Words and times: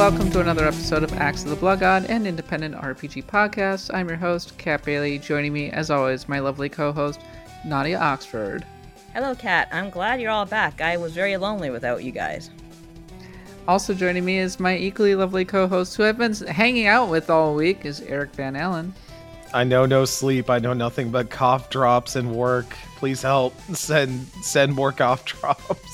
welcome 0.00 0.30
to 0.30 0.40
another 0.40 0.66
episode 0.66 1.02
of 1.02 1.12
Axe 1.18 1.44
of 1.44 1.50
the 1.50 1.56
Blood 1.56 1.80
God, 1.80 2.06
an 2.06 2.24
independent 2.24 2.74
RPG 2.74 3.26
podcast. 3.26 3.92
I'm 3.92 4.08
your 4.08 4.16
host, 4.16 4.56
Kat 4.56 4.82
Bailey. 4.82 5.18
Joining 5.18 5.52
me, 5.52 5.68
as 5.72 5.90
always, 5.90 6.26
my 6.26 6.38
lovely 6.38 6.70
co-host, 6.70 7.20
Nadia 7.66 7.98
Oxford. 7.98 8.64
Hello, 9.12 9.34
Kat. 9.34 9.68
I'm 9.70 9.90
glad 9.90 10.18
you're 10.18 10.30
all 10.30 10.46
back. 10.46 10.80
I 10.80 10.96
was 10.96 11.12
very 11.12 11.36
lonely 11.36 11.68
without 11.68 12.02
you 12.02 12.12
guys. 12.12 12.48
Also 13.68 13.92
joining 13.92 14.24
me 14.24 14.38
is 14.38 14.58
my 14.58 14.74
equally 14.74 15.14
lovely 15.14 15.44
co-host, 15.44 15.94
who 15.98 16.04
I've 16.04 16.16
been 16.16 16.32
hanging 16.32 16.86
out 16.86 17.10
with 17.10 17.28
all 17.28 17.54
week, 17.54 17.84
is 17.84 18.00
Eric 18.00 18.30
Van 18.30 18.56
Allen. 18.56 18.94
I 19.52 19.64
know 19.64 19.84
no 19.84 20.06
sleep. 20.06 20.48
I 20.48 20.60
know 20.60 20.72
nothing 20.72 21.10
but 21.10 21.28
cough 21.28 21.68
drops 21.68 22.16
and 22.16 22.34
work. 22.34 22.74
Please 22.96 23.20
help. 23.20 23.52
Send 23.74 24.26
send 24.40 24.74
more 24.74 24.92
cough 24.92 25.26
drops. 25.26 25.89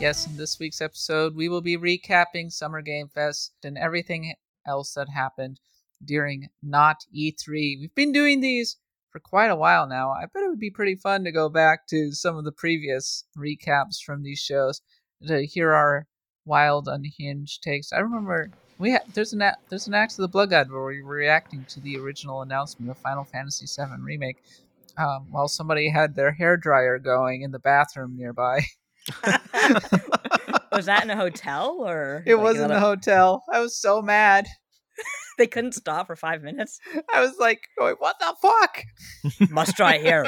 Yes, 0.00 0.26
in 0.26 0.38
this 0.38 0.58
week's 0.58 0.80
episode, 0.80 1.34
we 1.36 1.50
will 1.50 1.60
be 1.60 1.76
recapping 1.76 2.50
Summer 2.50 2.80
Game 2.80 3.08
Fest 3.08 3.52
and 3.62 3.76
everything 3.76 4.32
else 4.66 4.94
that 4.94 5.10
happened 5.10 5.60
during 6.02 6.48
not 6.62 7.04
E3. 7.14 7.78
We've 7.78 7.94
been 7.94 8.10
doing 8.10 8.40
these 8.40 8.78
for 9.10 9.20
quite 9.20 9.50
a 9.50 9.56
while 9.56 9.86
now. 9.86 10.12
I 10.12 10.22
bet 10.22 10.42
it 10.42 10.48
would 10.48 10.58
be 10.58 10.70
pretty 10.70 10.94
fun 10.94 11.22
to 11.24 11.32
go 11.32 11.50
back 11.50 11.86
to 11.88 12.12
some 12.12 12.38
of 12.38 12.44
the 12.44 12.50
previous 12.52 13.24
recaps 13.36 14.02
from 14.02 14.22
these 14.22 14.38
shows 14.38 14.80
to 15.26 15.44
hear 15.44 15.74
our 15.74 16.06
wild, 16.46 16.88
unhinged 16.88 17.62
takes. 17.62 17.92
I 17.92 17.98
remember 17.98 18.50
we 18.78 18.92
ha- 18.92 19.04
there's 19.12 19.34
an 19.34 19.42
a- 19.42 19.58
there's 19.68 19.86
an 19.86 19.92
Axe 19.92 20.18
of 20.18 20.22
the 20.22 20.28
Blood 20.28 20.48
God 20.48 20.70
where 20.70 20.86
we 20.86 21.02
were 21.02 21.14
reacting 21.14 21.66
to 21.66 21.80
the 21.80 21.98
original 21.98 22.40
announcement 22.40 22.90
of 22.90 22.96
Final 22.96 23.24
Fantasy 23.24 23.66
VII 23.66 24.00
remake, 24.00 24.38
um, 24.96 25.30
while 25.30 25.46
somebody 25.46 25.90
had 25.90 26.14
their 26.14 26.32
hair 26.32 26.56
dryer 26.56 26.98
going 26.98 27.42
in 27.42 27.50
the 27.50 27.58
bathroom 27.58 28.16
nearby. 28.16 28.62
was 30.72 30.86
that 30.86 31.02
in 31.04 31.10
a 31.10 31.16
hotel 31.16 31.76
or? 31.80 32.22
It 32.26 32.34
like 32.36 32.44
was 32.44 32.56
in 32.56 32.64
another- 32.64 32.74
the 32.74 32.80
hotel. 32.80 33.42
I 33.52 33.60
was 33.60 33.76
so 33.76 34.00
mad. 34.02 34.46
They 35.38 35.46
couldn't 35.46 35.72
stop 35.72 36.06
for 36.06 36.16
five 36.16 36.42
minutes. 36.42 36.78
I 37.14 37.20
was 37.22 37.34
like, 37.40 37.62
going, 37.78 37.94
"What 37.98 38.16
the 38.20 38.34
fuck?" 38.42 38.84
Must 39.50 39.74
dry 39.74 39.96
hair. 39.96 40.26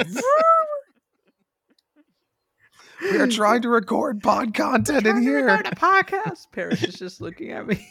We 3.02 3.18
are 3.18 3.26
trying 3.26 3.60
to 3.62 3.68
record 3.68 4.22
pod 4.22 4.54
content 4.54 4.98
in 5.06 5.12
Trying 5.12 5.16
to 5.16 5.28
here. 5.30 5.44
record 5.44 5.66
a 5.66 5.76
podcast. 5.76 6.46
Paris 6.52 6.82
is 6.82 6.94
just 6.94 7.20
looking 7.20 7.50
at 7.50 7.66
me. 7.66 7.86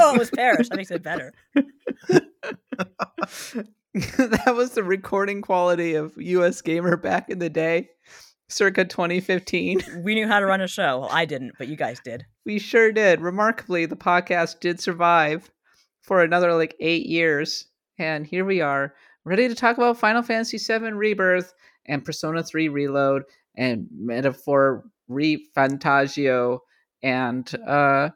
oh, 0.00 0.14
it 0.14 0.18
was 0.18 0.30
Paris. 0.30 0.70
That 0.70 0.76
makes 0.76 0.90
it 0.90 1.02
better. 1.02 1.34
that 3.94 4.54
was 4.56 4.70
the 4.70 4.82
recording 4.84 5.42
quality 5.42 5.94
of 5.94 6.14
US 6.16 6.62
Gamer 6.62 6.96
back 6.96 7.28
in 7.28 7.38
the 7.38 7.50
day, 7.50 7.90
circa 8.48 8.84
2015. 8.84 9.80
We 10.04 10.14
knew 10.14 10.26
how 10.26 10.40
to 10.40 10.46
run 10.46 10.60
a 10.60 10.68
show. 10.68 11.00
Well, 11.00 11.10
I 11.10 11.24
didn't, 11.24 11.52
but 11.58 11.68
you 11.68 11.76
guys 11.76 12.00
did. 12.04 12.24
We 12.44 12.58
sure 12.58 12.92
did. 12.92 13.20
Remarkably, 13.20 13.86
the 13.86 13.96
podcast 13.96 14.60
did 14.60 14.80
survive 14.80 15.50
for 16.02 16.22
another 16.22 16.52
like 16.54 16.74
eight 16.80 17.06
years. 17.06 17.66
And 17.98 18.26
here 18.26 18.44
we 18.44 18.60
are, 18.60 18.94
ready 19.24 19.48
to 19.48 19.54
talk 19.54 19.76
about 19.76 19.98
Final 19.98 20.22
Fantasy 20.22 20.58
VII 20.58 20.92
Rebirth 20.92 21.54
and 21.86 22.04
Persona 22.04 22.42
3 22.42 22.68
Reload 22.68 23.22
and 23.56 23.86
Metaphor 23.92 24.84
Re 25.08 25.46
Fantazio 25.56 26.58
and 27.02 27.54
uh, 27.66 28.10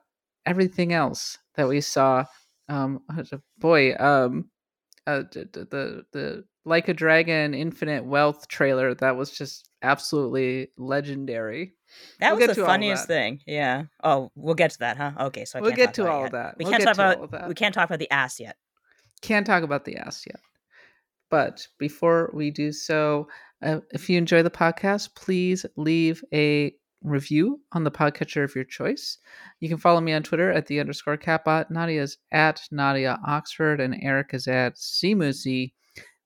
everything 0.46 0.92
else 0.92 1.38
that 1.54 1.68
we 1.68 1.80
saw. 1.80 2.24
Um, 2.68 3.00
boy, 3.58 3.94
um, 3.96 4.50
uh, 5.06 5.22
d- 5.30 5.44
the 5.52 6.04
the 6.12 6.44
Like 6.68 6.88
a 6.88 6.94
Dragon 6.94 7.54
Infinite 7.54 8.04
Wealth 8.04 8.46
trailer 8.48 8.94
that 8.94 9.16
was 9.16 9.30
just 9.30 9.68
absolutely 9.82 10.68
legendary. 10.76 11.74
That 12.20 12.36
We'll 12.36 12.46
was 12.46 12.48
the 12.48 12.54
to 12.56 12.60
all 12.60 12.66
of 12.66 12.72
funniest 12.72 13.06
thing. 13.06 13.40
Yeah. 13.46 13.84
Oh, 14.04 14.30
we'll 14.34 14.54
get 14.54 14.72
to 14.72 14.78
that, 14.80 14.96
huh? 14.96 15.12
Okay, 15.18 15.44
so 15.44 15.58
I 15.58 15.62
We'll 15.62 15.70
can't 15.70 15.78
get 15.78 15.94
to 15.94 16.10
all 16.10 16.26
of 16.26 16.32
that. 16.32 16.56
We 16.58 16.64
We'll 16.64 16.72
can't 16.72 16.84
get 16.84 16.94
talk 16.94 16.96
to 16.96 17.02
all 17.02 17.10
about. 17.12 17.24
of 17.24 17.30
that. 17.30 17.48
We 17.48 17.54
can't 17.54 17.74
talk 17.74 17.86
about 17.88 17.98
the 17.98 18.10
ass 18.10 18.38
yet. 18.38 18.56
can't 19.22 19.46
talk 19.46 19.62
about 19.62 19.84
the 19.84 19.96
ass 19.96 20.24
yet. 20.26 20.40
But 21.30 21.66
before 21.78 22.30
we 22.34 22.50
do 22.50 22.72
so, 22.72 23.28
uh, 23.62 23.80
if 23.90 24.08
you 24.08 24.16
enjoy 24.18 24.42
the 24.42 24.50
podcast, 24.50 25.14
please 25.14 25.66
leave 25.76 26.22
a 26.32 26.74
review 27.02 27.60
on 27.72 27.84
the 27.84 27.90
podcatcher 27.90 28.44
of 28.44 28.54
your 28.54 28.64
choice. 28.64 29.18
You 29.60 29.68
can 29.68 29.78
follow 29.78 30.00
me 30.00 30.12
on 30.12 30.22
Twitter 30.22 30.50
at 30.50 30.66
the 30.66 30.80
underscore 30.80 31.16
katbot. 31.18 31.70
Nadia's 31.70 32.18
at 32.32 32.60
Nadia 32.70 33.18
Oxford, 33.26 33.80
and 33.80 33.96
Eric 34.02 34.30
is 34.34 34.46
at 34.48 34.76
Simusi. 34.76 35.72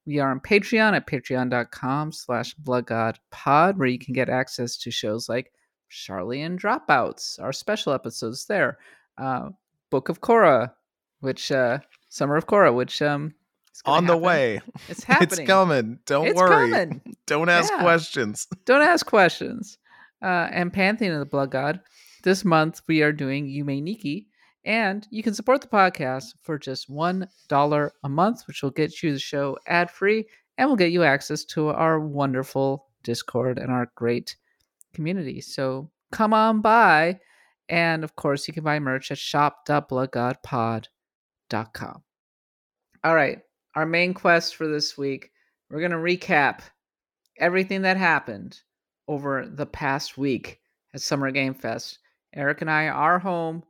We 0.06 0.18
are 0.18 0.30
on 0.30 0.40
Patreon 0.40 0.94
at 0.96 1.06
patreon.com 1.06 2.12
slash 2.12 2.54
bloodgodpod, 2.56 3.76
where 3.76 3.88
you 3.88 3.98
can 3.98 4.14
get 4.14 4.28
access 4.28 4.76
to 4.78 4.90
shows 4.90 5.28
like 5.28 5.52
Charlie 5.88 6.42
and 6.42 6.60
Dropouts, 6.60 7.40
our 7.40 7.52
special 7.52 7.92
episodes 7.92 8.46
there. 8.46 8.78
Uh, 9.16 9.50
Book 9.90 10.08
of 10.08 10.20
Korra, 10.20 10.72
which 11.20 11.52
uh, 11.52 11.78
Summer 12.08 12.36
of 12.36 12.46
Korra, 12.46 12.74
which 12.74 13.00
um 13.02 13.34
On 13.84 14.06
the 14.06 14.12
happen. 14.14 14.22
way. 14.24 14.60
It's 14.88 15.04
happening. 15.12 15.40
It's 15.40 15.46
coming. 15.48 15.98
Don't 16.06 16.26
It's 16.28 16.36
worry. 16.40 16.70
coming. 16.72 17.00
Don't 17.26 17.48
ask 17.48 17.70
Yeah. 17.72 17.82
questions. 17.82 18.46
Don't 18.64 18.82
ask 18.82 19.06
questions. 19.06 19.78
Uh, 20.22 20.48
and 20.50 20.72
Pantheon 20.72 21.12
of 21.12 21.18
the 21.20 21.26
Blood 21.26 21.50
God. 21.50 21.80
This 22.24 22.44
month 22.44 22.80
we 22.88 23.02
are 23.02 23.12
doing 23.12 23.46
Yume 23.46 23.82
Nikki, 23.82 24.28
and 24.64 25.06
you 25.10 25.22
can 25.22 25.34
support 25.34 25.60
the 25.60 25.66
podcast 25.66 26.32
for 26.42 26.58
just 26.58 26.88
one 26.88 27.28
dollar 27.48 27.92
a 28.04 28.08
month, 28.08 28.46
which 28.46 28.62
will 28.62 28.70
get 28.70 29.02
you 29.02 29.12
the 29.12 29.18
show 29.18 29.58
ad 29.66 29.90
free 29.90 30.24
and 30.58 30.68
will 30.68 30.76
get 30.76 30.92
you 30.92 31.02
access 31.02 31.44
to 31.44 31.68
our 31.68 31.98
wonderful 31.98 32.86
Discord 33.02 33.58
and 33.58 33.72
our 33.72 33.90
great 33.96 34.36
community. 34.94 35.40
So 35.40 35.90
come 36.12 36.32
on 36.32 36.60
by, 36.60 37.18
and 37.68 38.04
of 38.04 38.14
course 38.16 38.46
you 38.46 38.54
can 38.54 38.64
buy 38.64 38.78
merch 38.78 39.10
at 39.10 39.18
shop.bloodgodpod.com. 39.18 42.02
All 43.04 43.14
right, 43.14 43.40
our 43.74 43.86
main 43.86 44.14
quest 44.14 44.54
for 44.54 44.68
this 44.68 44.96
week. 44.96 45.30
We're 45.70 45.80
gonna 45.80 45.96
recap 45.96 46.60
everything 47.38 47.82
that 47.82 47.96
happened 47.96 48.60
over 49.08 49.46
the 49.46 49.66
past 49.66 50.16
week 50.16 50.60
at 50.94 51.00
Summer 51.00 51.32
Game 51.32 51.54
Fest. 51.54 51.98
Eric 52.34 52.60
and 52.60 52.70
I 52.70 52.88
are 52.88 53.18
home, 53.18 53.64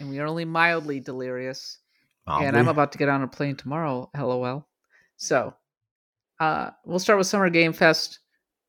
and 0.00 0.10
we 0.10 0.18
are 0.18 0.26
only 0.26 0.44
mildly 0.44 1.00
delirious. 1.00 1.78
And 2.26 2.56
I'm 2.56 2.68
about 2.68 2.90
to 2.92 2.98
get 2.98 3.08
on 3.08 3.22
a 3.22 3.28
plane 3.28 3.54
tomorrow. 3.56 4.10
LOL. 4.16 4.66
So, 5.16 5.54
uh, 6.40 6.70
we'll 6.84 6.98
start 6.98 7.18
with 7.18 7.28
Summer 7.28 7.50
Game 7.50 7.72
Fest, 7.72 8.18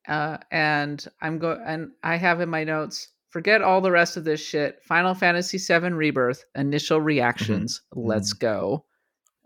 uh, 0.07 0.37
and 0.51 1.03
I'm 1.21 1.39
go 1.39 1.59
and 1.65 1.91
I 2.03 2.17
have 2.17 2.39
in 2.41 2.49
my 2.49 2.63
notes. 2.63 3.09
Forget 3.29 3.61
all 3.61 3.81
the 3.81 3.91
rest 3.91 4.15
of 4.15 4.23
this 4.23 4.39
shit. 4.39 4.81
Final 4.83 5.13
Fantasy 5.13 5.57
VII 5.57 5.89
Rebirth 5.89 6.45
initial 6.55 7.01
reactions. 7.01 7.81
Let's 7.93 8.33
go. 8.33 8.85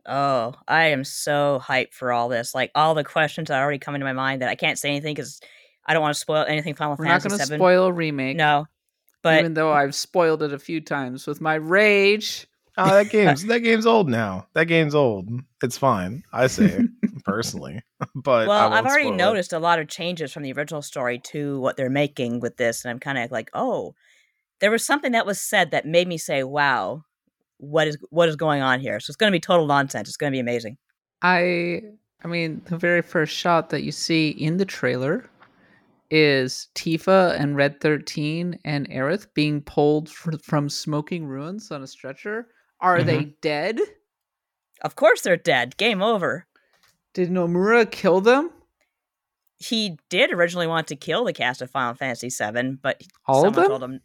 Oh, 0.05 0.53
I 0.67 0.85
am 0.85 1.03
so 1.03 1.61
hyped 1.63 1.93
for 1.93 2.11
all 2.11 2.29
this. 2.29 2.53
Like 2.53 2.71
all 2.75 2.93
the 2.95 3.03
questions 3.03 3.47
that 3.47 3.57
are 3.57 3.63
already 3.63 3.79
coming 3.79 3.99
to 3.99 4.05
my 4.05 4.13
mind 4.13 4.41
that 4.41 4.49
I 4.49 4.55
can't 4.55 4.77
say 4.77 4.89
anything 4.89 5.15
because 5.15 5.41
I 5.85 5.93
don't 5.93 6.01
want 6.01 6.13
to 6.13 6.19
spoil 6.19 6.45
anything. 6.47 6.75
Final 6.75 6.95
We're 6.97 7.05
not 7.05 7.21
Fantasy 7.21 7.29
going 7.29 7.39
to 7.39 7.47
VII. 7.47 7.57
spoil 7.57 7.85
a 7.85 7.91
remake. 7.91 8.37
No, 8.37 8.65
but 9.21 9.39
even 9.39 9.53
though 9.53 9.71
I've 9.71 9.95
spoiled 9.95 10.43
it 10.43 10.53
a 10.53 10.59
few 10.59 10.81
times 10.81 11.27
with 11.27 11.41
my 11.41 11.55
rage. 11.55 12.47
Oh, 12.77 12.89
that 12.89 13.09
game's 13.09 13.45
that 13.45 13.59
game's 13.59 13.85
old 13.85 14.09
now. 14.09 14.47
That 14.53 14.65
game's 14.65 14.95
old. 14.95 15.29
It's 15.61 15.77
fine. 15.77 16.23
I 16.31 16.47
say 16.47 16.81
personally. 17.25 17.81
But 18.15 18.47
well, 18.47 18.73
I've 18.73 18.85
already 18.85 19.03
spoil 19.03 19.13
it. 19.13 19.17
noticed 19.17 19.53
a 19.53 19.59
lot 19.59 19.77
of 19.77 19.87
changes 19.87 20.33
from 20.33 20.41
the 20.41 20.51
original 20.53 20.81
story 20.81 21.19
to 21.25 21.59
what 21.59 21.77
they're 21.77 21.89
making 21.89 22.39
with 22.39 22.57
this, 22.57 22.83
and 22.83 22.89
I'm 22.89 22.99
kind 22.99 23.19
of 23.19 23.31
like, 23.31 23.51
oh, 23.53 23.93
there 24.59 24.71
was 24.71 24.83
something 24.83 25.11
that 25.11 25.25
was 25.25 25.39
said 25.39 25.71
that 25.71 25.85
made 25.85 26.07
me 26.07 26.17
say, 26.17 26.43
wow, 26.43 27.03
what 27.57 27.87
is 27.87 27.97
what 28.09 28.27
is 28.27 28.35
going 28.35 28.61
on 28.61 28.79
here? 28.79 28.99
So 28.99 29.11
it's 29.11 29.17
going 29.17 29.31
to 29.31 29.35
be 29.35 29.39
total 29.39 29.67
nonsense. 29.67 30.07
It's 30.07 30.17
going 30.17 30.31
to 30.31 30.35
be 30.35 30.39
amazing. 30.39 30.77
I 31.21 31.81
I 32.23 32.27
mean, 32.27 32.61
the 32.65 32.77
very 32.77 33.01
first 33.01 33.35
shot 33.35 33.69
that 33.69 33.83
you 33.83 33.91
see 33.91 34.29
in 34.29 34.57
the 34.57 34.65
trailer 34.65 35.29
is 36.11 36.67
Tifa 36.75 37.39
and 37.39 37.55
Red 37.55 37.81
13 37.81 38.59
and 38.65 38.87
Aerith 38.89 39.27
being 39.33 39.61
pulled 39.61 40.09
fr- 40.09 40.37
from 40.43 40.69
smoking 40.69 41.25
ruins 41.25 41.71
on 41.71 41.81
a 41.81 41.87
stretcher. 41.87 42.47
Are 42.79 43.01
they 43.03 43.33
dead? 43.41 43.79
Of 44.83 44.95
course, 44.95 45.21
they're 45.21 45.37
dead. 45.37 45.77
Game 45.77 46.01
over. 46.01 46.45
Did 47.13 47.29
Nomura 47.29 47.89
kill 47.89 48.21
them? 48.21 48.51
He 49.57 49.97
did 50.09 50.31
originally 50.31 50.67
want 50.67 50.87
to 50.87 50.95
kill 50.95 51.23
the 51.23 51.33
cast 51.33 51.61
of 51.61 51.69
Final 51.69 51.93
Fantasy 51.93 52.29
VII, 52.29 52.77
but 52.81 52.99
All 53.27 53.45
of 53.45 53.53
someone 53.53 53.61
them? 53.61 53.69
told 53.69 53.83
him. 53.83 53.99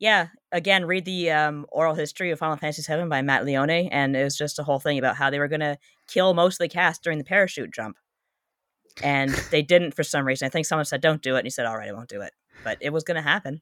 Yeah, 0.00 0.28
again, 0.50 0.86
read 0.86 1.04
the 1.04 1.30
um, 1.30 1.66
oral 1.70 1.94
history 1.94 2.30
of 2.30 2.38
Final 2.38 2.56
Fantasy 2.56 2.82
VII 2.90 3.04
by 3.08 3.20
Matt 3.20 3.44
Leone, 3.44 3.68
and 3.70 4.16
it 4.16 4.24
was 4.24 4.36
just 4.36 4.58
a 4.58 4.62
whole 4.62 4.78
thing 4.80 4.98
about 4.98 5.16
how 5.16 5.28
they 5.28 5.38
were 5.38 5.48
going 5.48 5.60
to 5.60 5.76
kill 6.08 6.32
most 6.32 6.54
of 6.54 6.64
the 6.64 6.68
cast 6.68 7.02
during 7.02 7.18
the 7.18 7.24
parachute 7.24 7.74
jump, 7.74 7.98
and 9.02 9.30
they 9.50 9.62
didn't 9.62 9.92
for 9.94 10.02
some 10.04 10.26
reason. 10.26 10.46
I 10.46 10.48
think 10.50 10.66
someone 10.66 10.84
said, 10.84 11.00
"Don't 11.00 11.22
do 11.22 11.36
it," 11.36 11.40
and 11.40 11.46
he 11.46 11.50
said, 11.50 11.66
"All 11.66 11.76
right, 11.76 11.88
I 11.88 11.92
won't 11.92 12.08
do 12.08 12.20
it," 12.22 12.32
but 12.62 12.78
it 12.80 12.90
was 12.90 13.04
going 13.04 13.16
to 13.16 13.22
happen. 13.22 13.60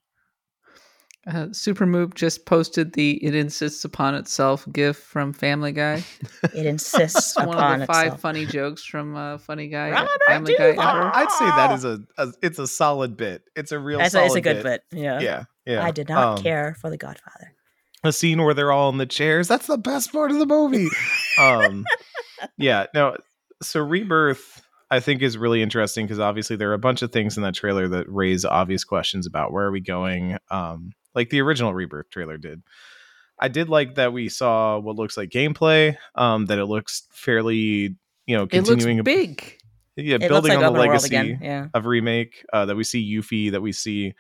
Uh, 1.25 1.47
Supermove 1.53 2.15
just 2.15 2.47
posted 2.47 2.95
the 2.95 3.25
"It 3.25 3.35
insists 3.37 3.85
upon 3.85 4.17
itself" 4.17 4.67
gif 4.73 4.97
from 4.97 5.33
Family 5.33 5.71
Guy. 5.71 6.03
It 6.55 6.67
insists 6.67 7.37
One 7.37 7.51
upon 7.51 7.75
of 7.75 7.81
the 7.81 7.87
five 7.87 8.07
itself. 8.07 8.21
funny 8.21 8.45
jokes 8.45 8.85
from 8.85 9.15
uh, 9.15 9.39
Funny 9.39 9.69
Guy, 9.69 9.93
Robert 9.93 10.11
Family 10.27 10.55
Guy 10.59 10.71
ever. 10.71 11.11
I'd 11.15 11.31
say 11.31 11.45
that 11.47 11.73
is 11.75 11.85
a, 11.85 12.01
a 12.19 12.33
it's 12.43 12.59
a 12.59 12.67
solid 12.67 13.17
bit. 13.17 13.43
It's 13.55 13.71
a 13.71 13.79
real 13.79 14.01
That's 14.01 14.15
a, 14.15 14.25
it's 14.25 14.35
a 14.35 14.41
good 14.41 14.63
bit. 14.65 14.83
Yeah. 14.91 15.21
Yeah. 15.21 15.45
Yeah. 15.65 15.85
I 15.85 15.93
did 15.93 16.09
not 16.09 16.39
Um, 16.39 16.43
care 16.43 16.77
for 16.81 16.91
the 16.91 16.97
Godfather. 16.99 17.55
a 18.03 18.13
scene 18.13 18.43
where 18.43 18.53
they're 18.53 18.73
all 18.73 18.91
in 18.91 18.99
the 18.99 19.07
chairs. 19.07 19.47
That's 19.47 19.69
the 19.69 19.79
best 19.79 20.11
part 20.13 20.33
of 20.33 20.41
the 20.41 20.47
movie. 20.47 20.89
um, 21.41 21.85
yeah, 22.59 22.87
no. 22.97 23.17
So 23.63 23.81
Rebirth, 23.81 24.61
I 24.93 25.01
think, 25.01 25.23
is 25.23 25.39
really 25.39 25.63
interesting 25.63 26.05
because 26.05 26.21
obviously 26.21 26.57
there 26.57 26.71
are 26.71 26.75
a 26.75 26.79
bunch 26.79 27.01
of 27.01 27.11
things 27.11 27.39
in 27.39 27.43
that 27.45 27.55
trailer 27.55 27.89
that 27.89 28.05
raise 28.09 28.45
obvious 28.45 28.85
questions 28.85 29.27
about 29.27 29.51
where 29.51 29.65
are 29.65 29.73
we 29.73 29.81
going. 29.81 30.37
Um, 30.51 30.93
like 31.15 31.31
the 31.31 31.41
original 31.41 31.73
Rebirth 31.73 32.11
trailer 32.11 32.37
did. 32.37 32.63
I 33.39 33.49
did 33.49 33.71
like 33.71 33.95
that 33.95 34.13
we 34.13 34.29
saw 34.29 34.79
what 34.79 34.97
looks 34.97 35.17
like 35.17 35.31
gameplay. 35.31 35.97
Um, 36.15 36.45
that 36.47 36.59
it 36.59 36.67
looks 36.67 37.09
fairly, 37.11 37.97
you 38.27 38.37
know, 38.37 38.47
continuing 38.47 38.99
it 38.99 39.07
looks 39.07 39.17
big. 39.17 39.59
Yeah, 39.97 40.17
It 40.17 40.29
building 40.29 40.55
like 40.55 40.65
on 40.65 40.75
the 40.75 40.79
legacy. 40.79 41.39
Yeah. 41.41 41.69
of 41.73 41.87
remake. 41.87 42.45
Uh, 42.53 42.67
that 42.67 42.77
we 42.77 42.85
see 42.85 43.03
Yuffie, 43.03 43.51
that 43.53 43.63
we 43.63 43.73
see 43.73 44.13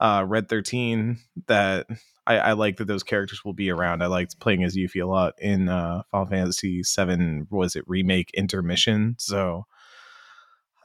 uh, 0.00 0.24
Red 0.26 0.48
Thirteen. 0.48 1.18
That 1.46 1.86
I, 2.26 2.38
I 2.38 2.52
like 2.52 2.78
that 2.78 2.86
those 2.86 3.02
characters 3.02 3.44
will 3.44 3.52
be 3.52 3.70
around. 3.70 4.02
I 4.02 4.06
liked 4.06 4.40
playing 4.40 4.64
as 4.64 4.76
Yuffie 4.76 5.02
a 5.02 5.06
lot 5.06 5.34
in 5.38 5.68
uh, 5.68 6.02
Final 6.10 6.26
Fantasy 6.26 6.82
Seven. 6.82 7.46
Was 7.50 7.76
it 7.76 7.84
remake 7.86 8.30
intermission? 8.32 9.16
So 9.18 9.66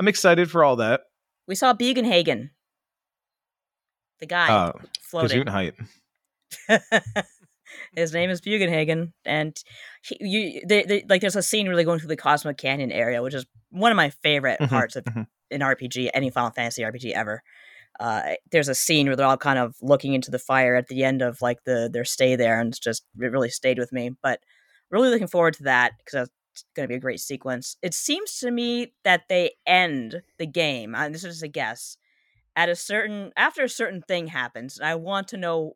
I'm 0.01 0.07
excited 0.07 0.49
for 0.49 0.63
all 0.63 0.77
that. 0.77 1.01
We 1.47 1.53
saw 1.53 1.75
Bugenhagen. 1.75 2.49
The 4.19 4.25
guy 4.25 4.47
Uh, 4.49 4.71
floating. 4.99 5.43
Gesundheit. 5.43 5.73
His 7.95 8.11
name 8.11 8.31
is 8.31 8.41
Bugenhagen, 8.41 9.13
and 9.25 9.55
he, 10.03 10.17
you, 10.19 10.61
they, 10.67 10.81
they, 10.81 11.05
like 11.07 11.21
there's 11.21 11.35
a 11.35 11.43
scene 11.43 11.69
really 11.69 11.83
going 11.83 11.99
through 11.99 12.07
the 12.07 12.15
Cosmic 12.17 12.57
Canyon 12.57 12.91
area, 12.91 13.21
which 13.21 13.35
is 13.35 13.45
one 13.69 13.91
of 13.91 13.95
my 13.95 14.09
favorite 14.09 14.59
Mhm, 14.59 14.69
parts 14.69 14.95
of 14.95 15.03
mhm. 15.03 15.27
an 15.51 15.59
RPG, 15.61 16.09
any 16.15 16.31
Final 16.31 16.49
Fantasy 16.49 16.81
RPG 16.81 17.11
ever. 17.13 17.43
Uh, 17.99 18.31
there's 18.51 18.69
a 18.69 18.73
scene 18.75 19.05
where 19.05 19.15
they're 19.15 19.27
all 19.27 19.37
kind 19.37 19.59
of 19.59 19.75
looking 19.83 20.15
into 20.15 20.31
the 20.31 20.39
fire 20.39 20.73
at 20.75 20.87
the 20.87 21.03
end 21.03 21.21
of 21.21 21.43
like 21.43 21.63
the 21.65 21.91
their 21.93 22.05
stay 22.05 22.35
there, 22.35 22.59
and 22.59 22.69
it's 22.69 22.79
just 22.79 23.03
it 23.19 23.31
really 23.31 23.49
stayed 23.49 23.77
with 23.77 23.91
me. 23.93 24.09
But 24.23 24.39
really 24.89 25.09
looking 25.09 25.27
forward 25.27 25.53
to 25.57 25.63
that 25.65 25.91
because 26.03 26.27
going 26.75 26.85
to 26.85 26.87
be 26.91 26.95
a 26.95 26.99
great 26.99 27.19
sequence. 27.19 27.77
It 27.81 27.93
seems 27.93 28.39
to 28.39 28.51
me 28.51 28.93
that 29.03 29.23
they 29.29 29.51
end 29.65 30.21
the 30.37 30.45
game, 30.45 30.95
and 30.95 31.13
this 31.13 31.23
is 31.23 31.41
a 31.43 31.47
guess, 31.47 31.97
at 32.55 32.69
a 32.69 32.75
certain 32.75 33.31
after 33.37 33.63
a 33.63 33.69
certain 33.69 34.01
thing 34.01 34.27
happens. 34.27 34.77
And 34.77 34.87
I 34.87 34.95
want 34.95 35.27
to 35.29 35.37
know 35.37 35.75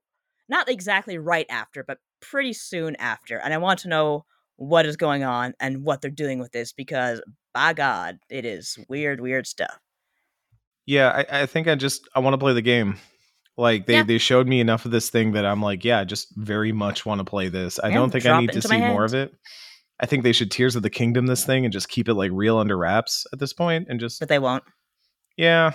not 0.49 0.69
exactly 0.69 1.17
right 1.17 1.47
after, 1.49 1.83
but 1.83 1.99
pretty 2.21 2.53
soon 2.53 2.95
after. 2.97 3.37
And 3.39 3.53
I 3.53 3.57
want 3.57 3.79
to 3.79 3.87
know 3.87 4.25
what 4.57 4.85
is 4.85 4.95
going 4.97 5.23
on 5.23 5.53
and 5.59 5.83
what 5.83 6.01
they're 6.01 6.11
doing 6.11 6.39
with 6.39 6.51
this 6.51 6.71
because 6.71 7.21
by 7.53 7.73
God, 7.73 8.19
it 8.29 8.45
is 8.45 8.77
weird, 8.87 9.19
weird 9.19 9.47
stuff. 9.47 9.79
Yeah, 10.85 11.09
I, 11.29 11.41
I 11.41 11.45
think 11.45 11.67
I 11.67 11.75
just 11.75 12.07
I 12.15 12.19
want 12.19 12.33
to 12.33 12.37
play 12.37 12.53
the 12.53 12.61
game. 12.61 12.97
Like 13.57 13.85
they 13.85 13.95
Yeah. 13.95 14.03
they 14.03 14.17
showed 14.17 14.47
me 14.47 14.59
enough 14.59 14.85
of 14.85 14.91
this 14.91 15.09
thing 15.09 15.31
that 15.31 15.45
I'm 15.45 15.61
like, 15.61 15.83
yeah, 15.85 15.99
I 15.99 16.03
just 16.03 16.35
very 16.35 16.71
much 16.71 17.05
want 17.05 17.19
to 17.19 17.25
play 17.25 17.47
this. 17.47 17.79
I 17.81 17.89
Yeah, 17.89 17.95
don't 17.95 18.11
think 18.11 18.25
I 18.25 18.39
need 18.41 18.51
to 18.51 18.61
see 18.61 18.81
more 18.81 19.05
of 19.05 19.13
it. 19.13 19.33
I 19.99 20.05
think 20.05 20.23
they 20.23 20.33
should 20.33 20.51
Tears 20.51 20.75
of 20.75 20.83
the 20.83 20.89
Kingdom 20.89 21.25
this 21.27 21.45
thing 21.45 21.63
and 21.65 21.71
just 21.71 21.87
keep 21.89 22.09
it 22.09 22.15
like 22.15 22.31
real 22.33 22.57
under 22.57 22.77
wraps 22.77 23.25
at 23.31 23.39
this 23.39 23.53
point 23.53 23.87
and 23.89 23.99
just 23.99 24.19
But 24.19 24.29
they 24.29 24.39
won't. 24.39 24.63
yeah. 25.37 25.71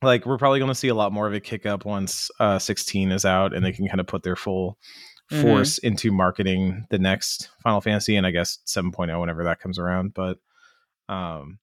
Like 0.00 0.24
we're 0.26 0.38
probably 0.38 0.60
going 0.60 0.70
to 0.70 0.74
see 0.76 0.88
a 0.88 0.94
lot 0.94 1.12
more 1.12 1.26
of 1.26 1.34
it 1.34 1.42
kick 1.44 1.66
up 1.66 1.84
once 1.84 2.30
uh 2.40 2.58
16 2.58 3.10
is 3.12 3.24
out 3.24 3.52
and 3.54 3.64
they 3.64 3.72
can 3.72 3.86
kind 3.88 4.00
of 4.00 4.06
put 4.06 4.22
their 4.22 4.36
full 4.36 4.78
Mhm. 5.30 5.42
force 5.42 5.76
into 5.78 6.10
marketing 6.10 6.86
the 6.88 6.98
next 6.98 7.50
Final 7.62 7.82
Fantasy 7.82 8.16
and 8.16 8.26
I 8.26 8.30
guess 8.30 8.60
7.0 8.66 9.20
whenever 9.20 9.44
that 9.44 9.60
comes 9.60 9.78
around, 9.78 10.14
but 10.14 10.38
um 11.10 11.58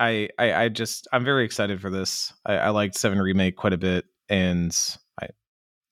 I, 0.00 0.28
I 0.38 0.52
I 0.64 0.68
just 0.68 1.06
I'm 1.12 1.24
very 1.24 1.44
excited 1.44 1.80
for 1.80 1.90
this. 1.90 2.32
I, 2.46 2.54
I 2.54 2.68
liked 2.70 2.96
Seven 2.96 3.20
Remake 3.20 3.56
quite 3.56 3.72
a 3.72 3.78
bit, 3.78 4.04
and 4.28 4.76
I 5.20 5.26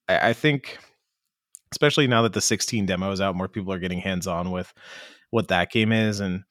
I 0.08 0.28
I 0.28 0.32
think 0.32 0.78
especially 1.72 2.06
now 2.06 2.22
that 2.22 2.32
the 2.32 2.40
16 2.40 2.86
demo 2.86 3.10
is 3.10 3.20
out, 3.20 3.36
more 3.36 3.48
people 3.48 3.72
are 3.72 3.78
getting 3.78 4.00
hands 4.00 4.26
on 4.26 4.50
with 4.50 4.72
what 5.30 5.48
that 5.48 5.70
game 5.70 5.92
is, 5.92 6.20
and 6.20 6.44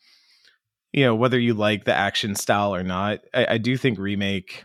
you 0.94 1.04
know 1.04 1.16
whether 1.16 1.40
you 1.40 1.54
like 1.54 1.86
the 1.86 1.94
action 1.94 2.36
style 2.36 2.74
or 2.74 2.84
not. 2.84 3.20
I, 3.34 3.48
I 3.52 3.58
do 3.58 3.78
think 3.78 4.00
Remake 4.00 4.64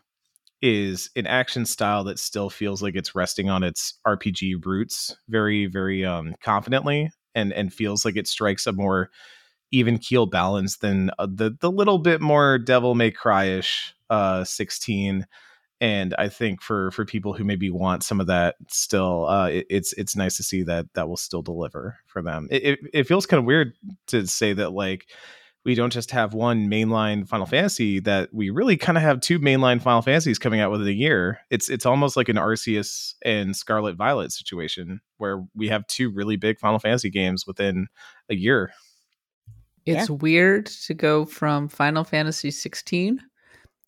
is 0.63 1.11
an 1.17 1.27
action 1.27 1.67
style 1.67 2.05
that 2.05 2.19
still 2.19 2.51
feels 2.51 2.83
like 2.83 2.95
it's 2.95 3.15
resting 3.15 3.51
on 3.51 3.63
its 3.63 3.99
RPG 4.07 4.65
roots 4.65 5.17
very 5.29 5.67
very 5.67 6.05
um 6.05 6.35
confidently, 6.43 7.11
and 7.35 7.53
and 7.53 7.73
feels 7.73 8.05
like 8.05 8.17
it 8.17 8.29
strikes 8.29 8.67
a 8.67 8.73
more 8.73 9.11
even 9.73 9.99
keel 9.99 10.27
balance 10.27 10.79
than 10.79 11.11
uh, 11.19 11.27
the 11.33 11.57
the 11.61 11.71
little 11.71 11.99
bit 11.99 12.21
more 12.21 12.59
devil 12.59 12.95
may 12.95 13.11
cry-ish 13.11 13.95
uh 14.11 14.45
16 14.45 15.27
and 15.81 16.15
i 16.19 16.29
think 16.29 16.63
for 16.63 16.91
for 16.91 17.05
people 17.05 17.33
who 17.33 17.45
maybe 17.45 17.71
want 17.71 18.03
some 18.03 18.21
of 18.21 18.27
that 18.27 18.57
still 18.69 19.27
uh 19.27 19.47
it, 19.47 19.67
it's 19.71 19.93
it's 19.95 20.17
nice 20.17 20.37
to 20.37 20.43
see 20.43 20.63
that 20.63 20.87
that 20.95 21.09
will 21.09 21.17
still 21.17 21.43
deliver 21.43 21.99
for 22.07 22.23
them. 22.23 22.49
It, 22.51 22.65
it, 22.65 22.79
it 22.93 23.05
feels 23.05 23.27
kind 23.27 23.39
of 23.39 23.45
weird 23.45 23.75
to 24.09 24.27
say 24.27 24.53
that 24.53 24.73
like 24.73 25.07
we 25.65 25.75
don't 25.75 25.93
just 25.93 26.11
have 26.11 26.33
one 26.33 26.69
mainline 26.69 27.29
final 27.29 27.47
fantasy 27.47 28.01
that 28.01 28.33
we 28.33 28.49
really 28.49 28.77
kind 28.77 28.97
of 28.97 29.03
have 29.03 29.21
two 29.21 29.39
mainline 29.39 29.81
final 29.81 30.01
fantasies 30.01 30.39
coming 30.39 30.61
out 30.61 30.71
within 30.71 30.89
a 30.89 30.93
year. 30.93 31.41
It's 31.51 31.69
it's 31.69 31.87
almost 31.87 32.17
like 32.17 32.29
an 32.29 32.37
arceus 32.37 33.15
and 33.23 33.55
scarlet 33.55 33.97
violet 33.97 34.33
situation 34.33 35.01
where 35.19 35.45
we 35.55 35.69
have 35.69 35.87
two 35.87 36.11
really 36.11 36.37
big 36.37 36.59
final 36.59 36.79
fantasy 36.79 37.11
games 37.11 37.47
within 37.47 37.89
a 38.31 38.35
year. 38.35 38.73
It's 39.87 40.11
weird 40.11 40.67
to 40.67 40.95
go 40.95 41.25
from 41.25 41.67
Final 41.67 42.05
Fantasy 42.05 42.53
16 42.53 43.21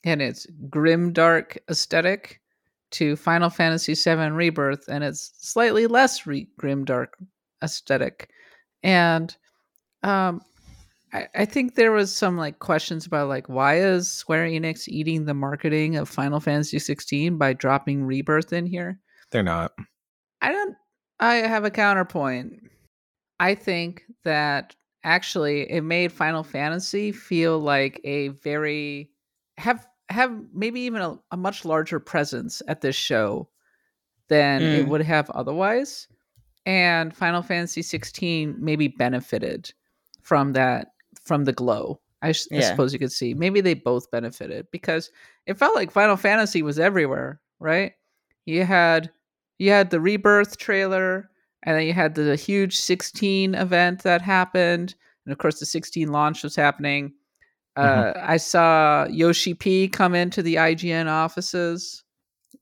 and 0.04 0.20
its 0.22 0.46
grim 0.69 1.12
dark 1.12 1.58
aesthetic 1.70 2.40
to 2.93 3.16
Final 3.16 3.50
Fantasy 3.50 3.94
7 3.94 4.34
Rebirth 4.34 4.87
and 4.88 5.02
its 5.02 5.32
slightly 5.38 5.87
less 5.87 6.26
re- 6.26 6.49
grim 6.58 6.84
dark 6.84 7.16
aesthetic. 7.62 8.31
And 8.82 9.34
um 10.02 10.40
I, 11.14 11.28
I 11.34 11.44
think 11.44 11.75
there 11.75 11.93
was 11.93 12.14
some 12.14 12.37
like 12.38 12.58
questions 12.58 13.06
about 13.06 13.28
like 13.28 13.49
why 13.49 13.78
is 13.78 14.10
Square 14.10 14.46
Enix 14.49 14.88
eating 14.88 15.25
the 15.25 15.34
marketing 15.34 15.96
of 15.96 16.08
Final 16.08 16.40
Fantasy 16.40 16.78
16 16.78 17.38
by 17.38 17.52
dropping 17.52 18.05
Rebirth 18.05 18.52
in 18.52 18.66
here? 18.66 18.98
they're 19.31 19.43
not 19.43 19.72
I 20.43 20.50
don't. 20.50 20.76
I 21.20 21.34
have 21.37 21.64
a 21.64 21.70
counterpoint. 21.70 22.55
I 23.38 23.55
think 23.55 24.02
that 24.25 24.75
actually 25.05 25.70
it 25.70 25.82
made 25.82 26.12
Final 26.12 26.43
Fantasy 26.43 27.12
feel 27.12 27.60
like 27.60 28.00
a 28.05 28.29
very 28.29 29.10
have 29.56 29.86
have 30.12 30.32
maybe 30.54 30.81
even 30.81 31.02
a, 31.02 31.19
a 31.32 31.36
much 31.36 31.64
larger 31.64 31.98
presence 32.00 32.62
at 32.69 32.81
this 32.81 32.96
show 32.96 33.48
than 34.28 34.62
it 34.62 34.84
Mm. 34.84 34.88
would 34.88 35.02
have 35.02 35.28
otherwise. 35.31 36.08
And 36.64 37.14
Final 37.14 37.42
Fantasy 37.42 37.82
16 37.82 38.54
maybe 38.58 38.88
benefited 38.88 39.72
from 40.22 40.52
that 40.52 40.92
from 41.24 41.44
the 41.44 41.52
glow. 41.52 42.00
I 42.22 42.32
Yeah. 42.50 42.60
suppose 42.70 42.92
you 42.92 42.98
could 43.00 43.10
see. 43.12 43.34
Maybe 43.34 43.60
they 43.60 43.74
both 43.74 44.10
benefited 44.12 44.69
because 44.70 45.10
it 45.46 45.58
felt 45.58 45.74
like 45.74 45.90
Final 45.90 46.16
Fantasy 46.16 46.62
was 46.62 46.78
everywhere, 46.78 47.40
right? 47.58 47.92
You 48.46 48.64
had 48.64 49.10
you 49.58 49.70
had 49.70 49.90
the 49.90 50.00
rebirth 50.00 50.56
trailer 50.56 51.28
and 51.64 51.76
then 51.76 51.86
you 51.86 51.92
had 51.92 52.14
the 52.14 52.36
huge 52.36 52.76
16 52.76 53.54
event 53.54 54.02
that 54.04 54.22
happened 54.22 54.94
and 55.26 55.32
of 55.32 55.38
course 55.38 55.60
the 55.60 55.66
16 55.66 56.08
launch 56.10 56.42
was 56.42 56.56
happening 56.56 57.12
uh, 57.76 58.12
i 58.17 58.36
saw 58.36 59.06
yoshi 59.10 59.55
p 59.55 59.88
come 59.88 60.14
into 60.14 60.43
the 60.43 60.56
ign 60.56 61.06
offices 61.10 62.05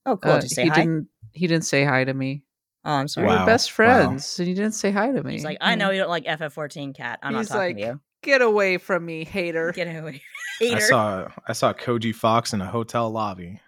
Oh, 0.07 0.17
cool. 0.17 0.33
Uh, 0.33 0.37
Did 0.37 0.45
you 0.45 0.55
say 0.55 0.63
he 0.63 0.69
hi? 0.69 0.75
didn't 0.81 1.09
he 1.33 1.47
didn't 1.47 1.65
say 1.65 1.85
hi 1.85 2.05
to 2.05 2.15
me 2.15 2.45
Oh, 2.85 2.93
I'm 2.93 3.09
sorry. 3.09 3.27
we 3.29 3.35
Wow. 3.35 3.41
were 3.41 3.47
best 3.47 3.71
Wow. 3.71 3.75
friends 3.75 4.39
and 4.39 4.49
he 4.49 4.55
didn't 4.55 4.73
say 4.73 4.91
hi 4.91 5.11
to 5.13 5.23
me 5.23 5.33
He's 5.33 5.45
like, 5.45 5.59
I 5.61 5.75
know 5.75 5.91
you 5.91 5.99
don't 5.99 6.09
like 6.09 6.25
FF14 6.25 6.95
cat. 6.95 7.19
I'm 7.23 7.35
He's 7.35 7.51
not 7.51 7.59
talking 7.59 7.77
like, 7.77 7.85
to 7.85 7.89
you. 7.93 8.01
get 8.23 8.41
away 8.41 8.79
from 8.79 9.05
me 9.05 9.25
hater 9.25 9.73
Get 9.73 9.89
away. 9.89 10.13
hater. 10.13 10.23
I 10.63 10.79
Hater. 10.79 10.87
saw 10.89 11.29
I 11.49 11.53
saw 11.53 11.73
Koji 11.75 12.15
Fox 12.15 12.53
in 12.55 12.61
a 12.63 12.67
hotel 12.67 13.11
lobby. 13.11 13.61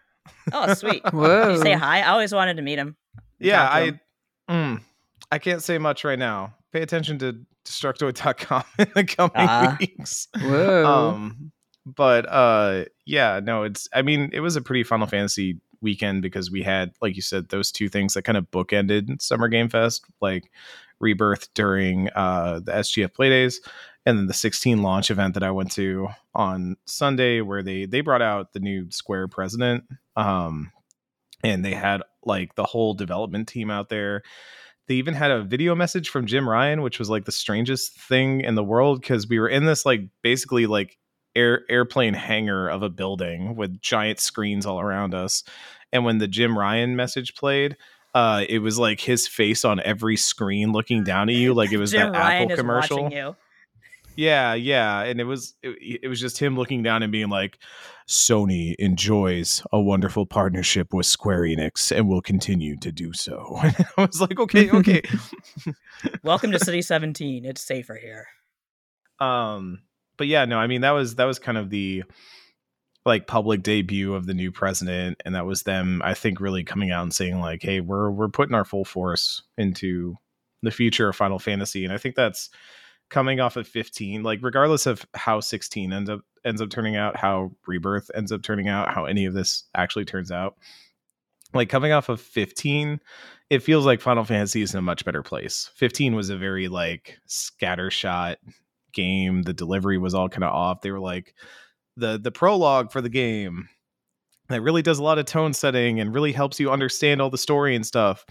Oh, 0.52 0.72
sweet. 0.72 1.02
Whoa. 1.10 1.44
Did 1.48 1.52
you 1.56 1.62
say 1.62 1.72
hi? 1.74 2.00
I 2.00 2.08
always 2.08 2.32
wanted 2.32 2.56
to 2.56 2.62
meet 2.62 2.78
him. 2.78 2.96
Yeah, 3.38 3.68
I 3.68 3.82
him. 3.82 4.00
mm, 4.50 4.80
I 5.30 5.38
can't 5.38 5.62
say 5.62 5.76
much 5.78 6.04
right 6.04 6.18
now. 6.18 6.54
Pay 6.72 6.82
attention 6.82 7.18
to 7.18 7.44
Destructoid.com 7.64 8.64
in 8.78 8.86
the 8.94 9.04
coming 9.04 9.32
Ah. 9.36 9.76
weeks. 9.80 10.28
Whoa. 10.40 10.84
Um, 10.84 11.52
but 11.86 12.26
uh, 12.28 12.84
yeah, 13.06 13.40
no, 13.42 13.64
it's. 13.64 13.88
I 13.92 14.02
mean, 14.02 14.30
it 14.32 14.40
was 14.40 14.56
a 14.56 14.62
pretty 14.62 14.82
Final 14.84 15.06
Fantasy 15.06 15.58
weekend 15.80 16.22
because 16.22 16.50
we 16.50 16.62
had, 16.62 16.92
like 17.00 17.16
you 17.16 17.22
said, 17.22 17.48
those 17.48 17.72
two 17.72 17.88
things 17.88 18.14
that 18.14 18.22
kind 18.22 18.38
of 18.38 18.50
bookended 18.52 19.20
Summer 19.20 19.48
Game 19.48 19.68
Fest, 19.68 20.04
like 20.20 20.50
Rebirth 21.00 21.52
during 21.54 22.08
uh 22.14 22.60
the 22.60 22.70
SGF 22.72 23.08
Playdays, 23.08 23.56
and 24.06 24.16
then 24.16 24.26
the 24.28 24.34
16 24.34 24.82
launch 24.82 25.10
event 25.10 25.34
that 25.34 25.42
I 25.42 25.50
went 25.50 25.72
to 25.72 26.08
on 26.34 26.76
Sunday, 26.86 27.40
where 27.40 27.62
they 27.64 27.86
they 27.86 28.00
brought 28.00 28.22
out 28.22 28.52
the 28.52 28.60
new 28.60 28.88
Square 28.92 29.28
president, 29.28 29.82
um, 30.14 30.70
and 31.42 31.64
they 31.64 31.74
had 31.74 32.02
like 32.24 32.54
the 32.54 32.64
whole 32.64 32.94
development 32.94 33.48
team 33.48 33.70
out 33.72 33.88
there. 33.88 34.22
They 34.88 34.94
even 34.94 35.14
had 35.14 35.30
a 35.30 35.42
video 35.42 35.74
message 35.74 36.08
from 36.08 36.26
Jim 36.26 36.48
Ryan, 36.48 36.82
which 36.82 36.98
was 36.98 37.08
like 37.08 37.24
the 37.24 37.32
strangest 37.32 37.98
thing 38.00 38.40
in 38.40 38.54
the 38.54 38.64
world 38.64 39.00
because 39.00 39.28
we 39.28 39.38
were 39.38 39.48
in 39.48 39.64
this 39.64 39.86
like 39.86 40.02
basically 40.22 40.66
like 40.66 40.98
air 41.34 41.62
airplane 41.68 42.14
hangar 42.14 42.68
of 42.68 42.82
a 42.82 42.90
building 42.90 43.56
with 43.56 43.80
giant 43.80 44.18
screens 44.20 44.66
all 44.66 44.80
around 44.80 45.14
us. 45.14 45.44
And 45.92 46.04
when 46.04 46.18
the 46.18 46.28
Jim 46.28 46.58
Ryan 46.58 46.96
message 46.96 47.34
played, 47.34 47.76
uh, 48.14 48.44
it 48.48 48.58
was 48.58 48.78
like 48.78 49.00
his 49.00 49.26
face 49.26 49.64
on 49.64 49.80
every 49.80 50.16
screen 50.16 50.72
looking 50.72 51.04
down 51.04 51.28
at 51.28 51.34
you, 51.34 51.54
like 51.54 51.72
it 51.72 51.78
was 51.78 51.92
Jim 51.92 52.12
that 52.12 52.18
Ryan 52.18 52.44
Apple 52.44 52.56
commercial. 52.56 53.36
Yeah, 54.14 54.52
yeah, 54.54 55.02
and 55.02 55.20
it 55.20 55.24
was 55.24 55.54
it, 55.62 56.00
it 56.02 56.08
was 56.08 56.20
just 56.20 56.38
him 56.38 56.56
looking 56.56 56.82
down 56.82 57.02
and 57.02 57.10
being 57.10 57.30
like, 57.30 57.58
"Sony 58.06 58.74
enjoys 58.78 59.62
a 59.72 59.80
wonderful 59.80 60.26
partnership 60.26 60.92
with 60.92 61.06
Square 61.06 61.42
Enix 61.42 61.90
and 61.96 62.08
will 62.08 62.20
continue 62.20 62.76
to 62.78 62.92
do 62.92 63.12
so." 63.14 63.58
And 63.62 63.86
I 63.96 64.04
was 64.04 64.20
like, 64.20 64.38
"Okay, 64.38 64.70
okay." 64.70 65.02
Welcome 66.22 66.52
to 66.52 66.58
City 66.58 66.82
17. 66.82 67.44
It's 67.46 67.62
safer 67.62 67.94
here. 67.96 68.26
um, 69.18 69.80
but 70.18 70.26
yeah, 70.26 70.44
no, 70.44 70.58
I 70.58 70.66
mean 70.66 70.82
that 70.82 70.90
was 70.90 71.14
that 71.16 71.24
was 71.24 71.38
kind 71.38 71.56
of 71.58 71.70
the 71.70 72.04
like 73.06 73.26
public 73.26 73.62
debut 73.62 74.14
of 74.14 74.26
the 74.26 74.34
new 74.34 74.52
president, 74.52 75.20
and 75.24 75.34
that 75.34 75.46
was 75.46 75.62
them, 75.62 76.02
I 76.04 76.14
think, 76.14 76.40
really 76.40 76.64
coming 76.64 76.90
out 76.90 77.02
and 77.02 77.14
saying 77.14 77.40
like, 77.40 77.62
"Hey, 77.62 77.80
we're 77.80 78.10
we're 78.10 78.28
putting 78.28 78.54
our 78.54 78.64
full 78.64 78.84
force 78.84 79.42
into 79.56 80.16
the 80.62 80.70
future 80.70 81.08
of 81.08 81.16
Final 81.16 81.38
Fantasy," 81.38 81.84
and 81.84 81.92
I 81.94 81.98
think 81.98 82.14
that's 82.14 82.50
coming 83.12 83.38
off 83.38 83.56
of 83.56 83.68
15 83.68 84.24
like 84.24 84.40
regardless 84.42 84.86
of 84.86 85.06
how 85.14 85.38
16 85.38 85.92
ends 85.92 86.10
up 86.10 86.22
ends 86.44 86.60
up 86.60 86.70
turning 86.70 86.96
out 86.96 87.16
how 87.16 87.52
rebirth 87.66 88.10
ends 88.14 88.32
up 88.32 88.42
turning 88.42 88.68
out 88.68 88.92
how 88.92 89.04
any 89.04 89.26
of 89.26 89.34
this 89.34 89.64
actually 89.76 90.04
turns 90.04 90.32
out 90.32 90.56
like 91.54 91.68
coming 91.68 91.92
off 91.92 92.08
of 92.08 92.20
15 92.20 92.98
it 93.52 93.62
feels 93.62 93.84
like 93.84 94.00
final 94.00 94.24
fantasy 94.24 94.62
is 94.62 94.72
in 94.72 94.78
a 94.78 94.82
much 94.82 95.04
better 95.04 95.22
place. 95.22 95.70
15 95.74 96.14
was 96.16 96.30
a 96.30 96.38
very 96.38 96.68
like 96.68 97.18
scattershot 97.28 98.36
game. 98.94 99.42
The 99.42 99.52
delivery 99.52 99.98
was 99.98 100.14
all 100.14 100.30
kind 100.30 100.42
of 100.42 100.54
off. 100.54 100.80
They 100.80 100.90
were 100.90 100.98
like 100.98 101.34
the 101.98 102.18
the 102.18 102.32
prologue 102.32 102.90
for 102.90 103.02
the 103.02 103.10
game 103.10 103.68
that 104.48 104.62
really 104.62 104.80
does 104.80 104.98
a 104.98 105.02
lot 105.02 105.18
of 105.18 105.26
tone 105.26 105.52
setting 105.52 106.00
and 106.00 106.14
really 106.14 106.32
helps 106.32 106.58
you 106.58 106.70
understand 106.70 107.20
all 107.20 107.28
the 107.28 107.36
story 107.36 107.76
and 107.76 107.84
stuff 107.84 108.24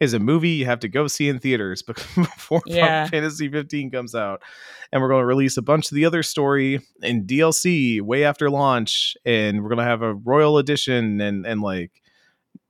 is 0.00 0.14
a 0.14 0.18
movie 0.18 0.48
you 0.50 0.64
have 0.66 0.80
to 0.80 0.88
go 0.88 1.06
see 1.06 1.28
in 1.28 1.38
theaters 1.38 1.82
before 1.82 2.62
Yeah. 2.66 3.04
Final 3.04 3.08
Fantasy 3.10 3.48
15 3.48 3.90
comes 3.90 4.14
out. 4.14 4.42
And 4.92 5.00
we're 5.00 5.08
going 5.08 5.22
to 5.22 5.26
release 5.26 5.56
a 5.56 5.62
bunch 5.62 5.90
of 5.90 5.94
the 5.94 6.04
other 6.06 6.22
story 6.22 6.80
in 7.02 7.26
DLC 7.26 8.00
way 8.00 8.24
after 8.24 8.50
launch. 8.50 9.16
And 9.24 9.62
we're 9.62 9.68
going 9.68 9.78
to 9.78 9.84
have 9.84 10.02
a 10.02 10.14
Royal 10.14 10.58
Edition. 10.58 11.20
And, 11.20 11.46
and 11.46 11.60
like, 11.60 11.92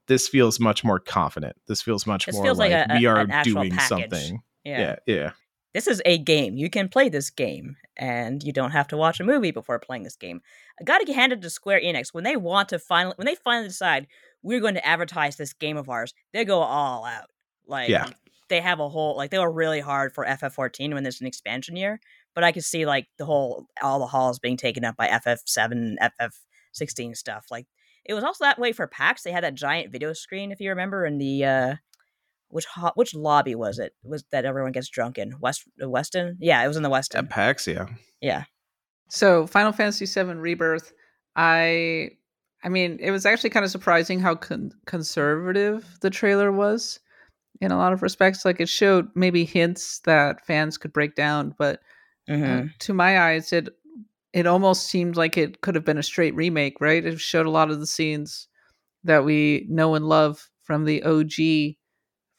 this 0.07 0.27
feels 0.27 0.59
much 0.59 0.83
more 0.83 0.99
confident. 0.99 1.55
This 1.67 1.81
feels 1.81 2.05
much 2.05 2.25
This 2.25 2.35
more 2.35 2.43
feels 2.43 2.59
like 2.59 2.71
like, 2.71 2.87
a- 2.89 2.99
we 2.99 3.05
are 3.05 3.25
doing 3.43 3.71
package. 3.71 3.87
something. 3.87 4.41
Yeah. 4.63 4.79
Yeah. 5.07 5.15
Yeah. 5.15 5.31
This 5.73 5.87
is 5.87 6.01
a 6.05 6.17
game. 6.17 6.57
You 6.57 6.69
can 6.69 6.89
play 6.89 7.07
this 7.07 7.29
game, 7.29 7.77
and 7.95 8.43
you 8.43 8.51
don't 8.51 8.71
have 8.71 8.89
to 8.89 8.97
watch 8.97 9.21
a 9.21 9.23
movie 9.23 9.51
before 9.51 9.79
playing 9.79 10.03
this 10.03 10.17
game. 10.17 10.41
I 10.77 10.83
got 10.83 10.97
to 10.99 11.13
hand 11.13 11.31
it 11.31 11.41
to 11.41 11.49
Square 11.49 11.79
Enix 11.79 12.13
when 12.13 12.25
they 12.25 12.35
want 12.35 12.67
to 12.69 12.77
finally, 12.79 13.13
when 13.15 13.25
they 13.25 13.35
finally 13.35 13.69
decide 13.69 14.07
we're 14.43 14.59
going 14.59 14.73
to 14.75 14.85
advertise 14.85 15.35
this 15.37 15.53
game 15.53 15.77
of 15.77 15.89
ours. 15.89 16.13
They 16.33 16.45
go 16.45 16.59
all 16.59 17.05
out. 17.05 17.29
Like, 17.67 17.89
Yeah. 17.89 18.09
they 18.49 18.59
have 18.61 18.79
a 18.79 18.89
whole 18.89 19.15
like 19.15 19.31
they 19.31 19.39
were 19.39 19.51
really 19.51 19.79
hard 19.79 20.13
for 20.13 20.25
FF14 20.25 20.93
when 20.93 21.03
there's 21.03 21.21
an 21.21 21.27
expansion 21.27 21.75
year, 21.75 21.99
but 22.35 22.43
I 22.43 22.51
could 22.51 22.63
see 22.65 22.85
like 22.85 23.07
the 23.17 23.25
whole 23.25 23.65
all 23.81 23.99
the 23.99 24.07
halls 24.07 24.39
being 24.39 24.57
taken 24.57 24.83
up 24.83 24.95
by 24.97 25.07
FF7 25.07 25.71
and 25.71 25.99
FF16 26.19 27.15
stuff. 27.15 27.45
Like 27.51 27.65
it 28.03 28.13
was 28.13 28.23
also 28.23 28.43
that 28.43 28.59
way 28.59 28.71
for 28.73 28.87
PAX. 28.87 29.23
They 29.23 29.31
had 29.31 29.43
that 29.43 29.53
giant 29.55 29.91
video 29.91 30.11
screen, 30.13 30.51
if 30.51 30.59
you 30.59 30.69
remember, 30.69 31.05
in 31.05 31.17
the 31.17 31.45
uh 31.45 31.75
which 32.49 32.65
ho- 32.65 32.91
which 32.95 33.13
lobby 33.15 33.55
was 33.55 33.79
it? 33.79 33.93
Was 34.03 34.25
that 34.33 34.43
everyone 34.43 34.73
gets 34.73 34.89
drunk 34.89 35.17
in 35.17 35.39
West 35.39 35.63
uh, 35.81 35.85
Westin? 35.85 36.33
Yeah, 36.39 36.61
it 36.61 36.67
was 36.67 36.75
in 36.75 36.83
the 36.83 36.89
Westin. 36.89 37.19
At 37.19 37.29
PAX, 37.29 37.65
yeah. 37.67 37.85
Yeah, 38.19 38.43
So 39.07 39.47
Final 39.47 39.71
Fantasy 39.71 40.05
VII 40.05 40.33
Rebirth, 40.35 40.91
I, 41.37 42.09
I 42.63 42.69
mean, 42.69 42.97
it 42.99 43.11
was 43.11 43.25
actually 43.25 43.49
kind 43.49 43.65
of 43.65 43.71
surprising 43.71 44.19
how 44.19 44.35
con- 44.35 44.71
conservative 44.85 45.97
the 46.01 46.09
trailer 46.09 46.51
was, 46.51 46.99
in 47.61 47.71
a 47.71 47.77
lot 47.77 47.93
of 47.93 48.01
respects. 48.01 48.45
Like 48.45 48.59
it 48.59 48.69
showed 48.69 49.09
maybe 49.15 49.45
hints 49.45 49.99
that 50.01 50.45
fans 50.45 50.77
could 50.77 50.93
break 50.93 51.15
down, 51.15 51.55
but 51.57 51.81
uh, 52.27 52.61
hmm 52.61 52.67
to 52.79 52.93
my 52.93 53.19
eyes, 53.21 53.53
it 53.53 53.69
it 54.33 54.47
almost 54.47 54.87
seemed 54.87 55.17
like 55.17 55.37
it 55.37 55.61
could 55.61 55.75
have 55.75 55.85
been 55.85 55.97
a 55.97 56.03
straight 56.03 56.35
remake. 56.35 56.79
Right? 56.81 57.05
It 57.05 57.19
showed 57.19 57.45
a 57.45 57.51
lot 57.51 57.71
of 57.71 57.79
the 57.79 57.87
scenes 57.87 58.47
that 59.03 59.25
we 59.25 59.65
know 59.69 59.95
and 59.95 60.07
love 60.07 60.49
from 60.63 60.85
the 60.85 61.03
OG 61.03 61.77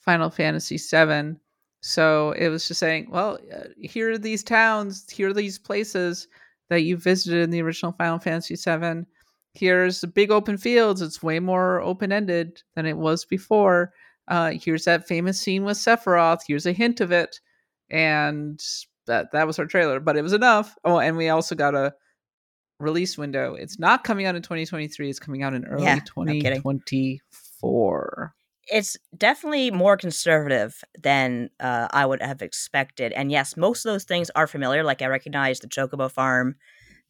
Final 0.00 0.31
Fantasy 0.31 0.79
VII. 0.79 1.37
So 1.81 2.33
it 2.33 2.49
was 2.49 2.69
just 2.69 2.81
saying, 2.81 3.09
well, 3.11 3.38
uh, 3.55 3.64
here 3.81 4.12
are 4.12 4.19
these 4.19 4.45
towns, 4.45 5.09
here 5.11 5.31
are 5.31 5.35
these 5.35 5.59
places 5.59 6.29
that 6.71 6.83
you 6.83 6.97
visited 6.97 7.43
in 7.43 7.50
the 7.50 7.61
original 7.62 7.93
Final 7.93 8.19
Fantasy 8.19 8.55
VII. 8.55 9.05
Here's 9.54 10.00
the 10.00 10.06
big 10.06 10.30
open 10.30 10.56
fields. 10.56 11.02
It's 11.02 11.23
way 11.23 11.38
more 11.38 11.80
open 11.82 12.12
ended 12.12 12.62
than 12.75 12.87
it 12.87 12.97
was 12.97 13.25
before. 13.25 13.92
Uh, 14.28 14.52
here's 14.52 14.85
that 14.85 15.06
famous 15.06 15.40
scene 15.40 15.64
with 15.64 15.76
Sephiroth. 15.76 16.40
Here's 16.47 16.66
a 16.66 16.73
hint 16.73 17.00
of 17.00 17.12
it, 17.12 17.40
and 17.90 18.61
that 19.06 19.32
that 19.32 19.47
was 19.47 19.59
our 19.59 19.66
trailer. 19.66 20.00
But 20.00 20.16
it 20.16 20.23
was 20.23 20.32
enough. 20.32 20.75
Oh, 20.85 21.00
and 21.00 21.16
we 21.16 21.28
also 21.28 21.54
got 21.54 21.75
a 21.75 21.92
release 22.78 23.18
window. 23.18 23.54
It's 23.54 23.78
not 23.78 24.04
coming 24.04 24.26
out 24.26 24.37
in 24.37 24.42
2023. 24.42 25.11
It's 25.11 25.18
coming 25.18 25.42
out 25.42 25.54
in 25.54 25.66
early 25.66 25.85
Yeah, 25.85 25.99
no 26.16 26.32
2024. 26.32 28.35
it's 28.68 28.97
definitely 29.16 29.71
more 29.71 29.97
conservative 29.97 30.82
than 30.99 31.50
uh, 31.61 31.88
I 31.90 32.06
would 32.06 32.23
have 32.23 32.42
expected. 32.42 33.12
And 33.12 33.30
yes, 33.30 33.56
most 33.56 33.85
of 33.85 33.92
those 33.92 34.04
things 34.04 34.30
are 34.30 34.47
familiar. 34.47 34.85
Like 34.85 35.02
I 35.02 35.06
recognize 35.06 35.61
the 35.61 35.68
Chocobo 35.68 36.11
farm. 36.11 36.56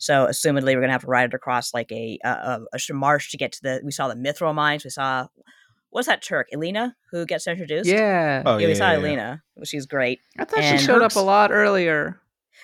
So, 0.03 0.27
assumedly, 0.27 0.75
we're 0.75 0.81
gonna 0.81 0.93
have 0.93 1.03
to 1.03 1.07
ride 1.07 1.27
it 1.31 1.35
across 1.35 1.73
like 1.73 1.93
a 1.93 2.19
a, 2.25 2.29
a, 2.29 2.61
a 2.91 2.93
marsh 2.93 3.31
to 3.31 3.37
get 3.37 3.53
to 3.53 3.63
the. 3.63 3.81
We 3.85 3.93
saw 3.93 4.09
the 4.09 4.15
Mithril 4.15 4.53
mines. 4.55 4.83
We 4.83 4.91
saw 4.91 5.29
what's 5.91 6.09
that 6.09 6.23
Turk, 6.23 6.49
Elena, 6.53 6.97
who 7.13 7.25
gets 7.25 7.47
introduced. 7.47 7.89
Yeah. 7.89 8.43
Oh, 8.45 8.59
yeah, 8.59 8.67
we 8.67 8.73
yeah, 8.73 8.79
saw 8.79 8.87
yeah, 8.91 8.93
yeah. 8.93 8.99
Elena. 8.99 9.43
She's 9.65 9.87
great. 9.87 10.19
I 10.39 10.45
thought 10.45 10.59
and 10.61 10.81
she 10.81 10.85
showed 10.85 11.03
Herc's- 11.03 11.17
up 11.17 11.23
a 11.23 11.25
lot 11.25 11.53
earlier. 11.53 12.19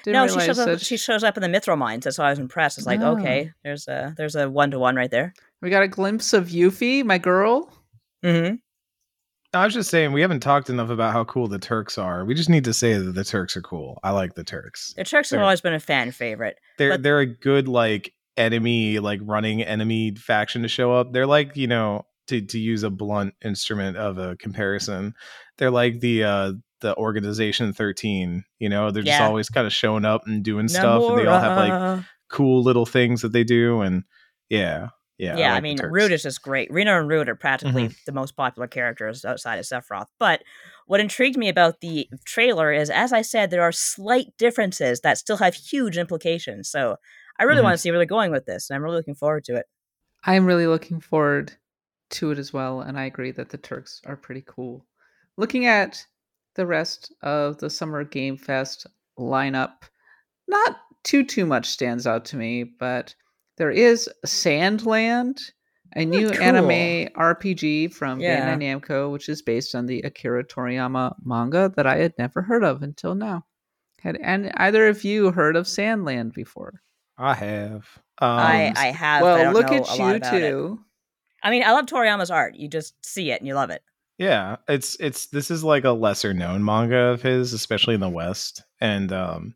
Didn't 0.04 0.14
no, 0.14 0.26
she 0.40 0.44
shows 0.46 0.58
up. 0.58 0.66
that 0.66 0.80
She 0.80 0.96
shows 0.96 1.24
up 1.24 1.36
in 1.36 1.42
the 1.42 1.48
Mithril 1.48 1.78
mines. 1.78 2.04
That's 2.04 2.18
why 2.18 2.26
I 2.26 2.30
was 2.30 2.38
impressed. 2.38 2.78
It's 2.78 2.86
like, 2.86 3.00
Oh. 3.00 3.16
okay, 3.18 3.52
there's 3.64 3.86
a 3.88 4.14
there's 4.16 4.34
a 4.36 4.48
one 4.50 4.70
to 4.72 4.78
one 4.78 4.96
right 4.96 5.10
there. 5.10 5.32
We 5.62 5.70
got 5.70 5.82
a 5.82 5.88
glimpse 5.88 6.32
of 6.32 6.48
Yuffie, 6.48 7.04
my 7.04 7.18
girl. 7.18 7.70
Mm-hmm. 8.24 8.56
I 9.54 9.64
was 9.64 9.72
just 9.72 9.88
saying 9.90 10.12
we 10.12 10.20
haven't 10.20 10.40
talked 10.40 10.68
enough 10.68 10.90
about 10.90 11.12
how 11.12 11.24
cool 11.24 11.48
the 11.48 11.58
Turks 11.58 11.96
are. 11.96 12.24
We 12.24 12.34
just 12.34 12.50
need 12.50 12.64
to 12.64 12.74
say 12.74 12.94
that 12.98 13.12
the 13.12 13.24
Turks 13.24 13.56
are 13.56 13.62
cool. 13.62 13.98
I 14.02 14.10
like 14.10 14.34
the 14.34 14.44
Turks. 14.44 14.92
The 14.96 15.04
Turks 15.04 15.30
have 15.30 15.40
always 15.40 15.60
been 15.62 15.72
a 15.74 15.80
fan 15.80 16.10
favorite. 16.12 16.58
They're 16.76 16.90
But- 16.90 17.02
they're 17.02 17.20
a 17.20 17.26
good 17.26 17.66
like 17.68 18.12
enemy, 18.36 18.98
like 18.98 19.20
running 19.22 19.62
enemy 19.62 20.14
faction 20.16 20.62
to 20.62 20.68
show 20.68 20.92
up. 20.94 21.12
They're 21.12 21.26
like, 21.26 21.56
you 21.56 21.66
know, 21.66 22.04
to 22.28 22.42
to 22.42 22.58
use 22.58 22.82
a 22.82 22.90
blunt 22.90 23.34
instrument 23.42 23.96
of 23.96 24.18
a 24.18 24.36
comparison, 24.36 25.14
they're 25.56 25.70
like 25.70 26.00
the 26.00 26.24
uh 26.24 26.52
the 26.80 26.94
organization 26.96 27.72
13, 27.72 28.44
you 28.60 28.68
know, 28.68 28.90
they're 28.90 29.02
just 29.02 29.18
Yeah. 29.18 29.26
always 29.26 29.48
kind 29.48 29.66
of 29.66 29.72
showing 29.72 30.04
up 30.04 30.26
and 30.26 30.44
doing 30.44 30.68
stuff 30.68 31.02
and 31.02 31.18
they 31.18 31.26
all 31.26 31.40
have 31.40 31.56
like 31.56 32.04
cool 32.30 32.62
little 32.62 32.86
things 32.86 33.22
that 33.22 33.32
they 33.32 33.42
do 33.44 33.80
and 33.80 34.04
yeah. 34.50 34.88
Yeah. 35.18 35.36
yeah, 35.36 35.50
I, 35.50 35.54
like 35.54 35.58
the 35.58 35.62
mean, 35.62 35.76
Turks. 35.78 35.92
Rude 35.92 36.12
is 36.12 36.22
just 36.22 36.42
great. 36.42 36.70
Reno 36.72 36.98
and 36.98 37.08
Rude 37.08 37.28
are 37.28 37.34
practically 37.34 37.84
Mm-hmm. 37.84 38.00
the 38.06 38.12
most 38.12 38.36
popular 38.36 38.68
characters 38.68 39.24
outside 39.24 39.58
of 39.58 39.64
Sephiroth. 39.64 40.06
But 40.18 40.42
what 40.86 41.00
intrigued 41.00 41.36
me 41.36 41.48
about 41.48 41.80
the 41.80 42.08
trailer 42.24 42.72
is, 42.72 42.88
as 42.88 43.12
I 43.12 43.22
said, 43.22 43.50
there 43.50 43.62
are 43.62 43.72
slight 43.72 44.28
differences 44.38 45.00
that 45.00 45.18
still 45.18 45.36
have 45.38 45.54
huge 45.54 45.98
implications. 45.98 46.70
So 46.70 46.96
I 47.38 47.44
really 47.44 47.60
Mhm. 47.60 47.64
want 47.64 47.74
to 47.74 47.78
see 47.78 47.90
where 47.90 47.98
they're 47.98 48.06
going 48.06 48.30
with 48.30 48.46
this, 48.46 48.70
and 48.70 48.76
I'm 48.76 48.82
really 48.82 48.96
looking 48.96 49.14
forward 49.16 49.44
to 49.44 49.56
it. 49.56 49.66
I'm 50.24 50.46
really 50.46 50.66
looking 50.66 51.00
forward 51.00 51.52
to 52.10 52.30
it 52.30 52.38
as 52.38 52.52
well, 52.52 52.80
and 52.80 52.98
I 52.98 53.04
agree 53.04 53.30
that 53.32 53.50
the 53.50 53.58
Turks 53.58 54.00
are 54.06 54.16
pretty 54.16 54.42
cool. 54.46 54.86
Looking 55.36 55.66
at 55.66 56.04
the 56.54 56.66
rest 56.66 57.12
of 57.22 57.58
the 57.58 57.70
Summer 57.70 58.02
Game 58.04 58.36
Fest 58.36 58.86
lineup, 59.18 59.82
not 60.48 60.80
too 61.04 61.24
too 61.24 61.44
much 61.46 61.66
stands 61.66 62.06
out 62.06 62.24
to 62.26 62.36
me, 62.36 62.64
but 62.64 63.14
there 63.58 63.70
is 63.70 64.08
Sandland, 64.26 65.40
a 65.94 66.04
new 66.04 66.30
cool. 66.30 66.42
anime 66.42 67.08
RPG 67.14 67.92
from 67.92 68.20
Yeah. 68.20 68.56
Bandai 68.56 68.80
Namco, 68.80 69.12
which 69.12 69.28
is 69.28 69.42
based 69.42 69.74
on 69.74 69.86
the 69.86 70.00
Akira 70.02 70.44
Toriyama 70.44 71.16
manga 71.24 71.72
that 71.76 71.86
I 71.86 71.96
had 71.96 72.14
never 72.18 72.42
heard 72.42 72.64
of 72.64 72.82
until 72.82 73.14
now. 73.14 73.44
Had 74.00 74.16
and 74.22 74.50
either 74.56 74.86
of 74.88 75.02
you 75.04 75.32
heard 75.32 75.56
of 75.56 75.66
Sandland 75.66 76.32
before? 76.32 76.80
I 77.18 77.34
have. 77.34 77.88
Um, 78.20 78.30
I, 78.30 78.72
I 78.76 78.86
have. 78.86 79.22
but 79.22 79.26
I 79.26 79.34
well, 79.34 79.44
don't 79.44 79.54
look 79.54 79.70
know 79.70 79.76
at 79.76 79.88
a 79.90 79.96
you 79.96 80.16
about 80.16 80.34
it. 80.34 80.40
two. 80.40 80.80
I 81.42 81.50
mean, 81.50 81.62
I 81.64 81.72
love 81.72 81.86
Toriyama's 81.86 82.30
art. 82.30 82.54
You 82.56 82.68
just 82.68 82.94
see 83.04 83.30
it 83.30 83.40
and 83.40 83.46
you 83.48 83.54
love 83.54 83.70
it. 83.70 83.82
Yeah, 84.18 84.56
it's 84.68 84.96
it's 84.98 85.26
this 85.26 85.50
is 85.50 85.62
like 85.62 85.84
a 85.84 85.90
lesser 85.92 86.34
known 86.34 86.64
manga 86.64 86.96
of 86.96 87.22
his, 87.22 87.52
especially 87.52 87.94
in 87.94 88.00
the 88.00 88.08
West, 88.08 88.62
and 88.80 89.12
um, 89.12 89.54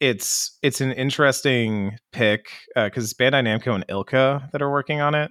it's 0.00 0.58
it's 0.62 0.80
an 0.80 0.92
interesting 0.92 1.98
pick 2.12 2.48
because 2.74 3.04
it's 3.04 3.14
Bandai 3.14 3.42
Namco 3.42 3.74
and 3.74 3.86
ILCA 3.86 4.50
that 4.50 4.62
are 4.62 4.70
working 4.70 5.00
on 5.00 5.14
it. 5.14 5.30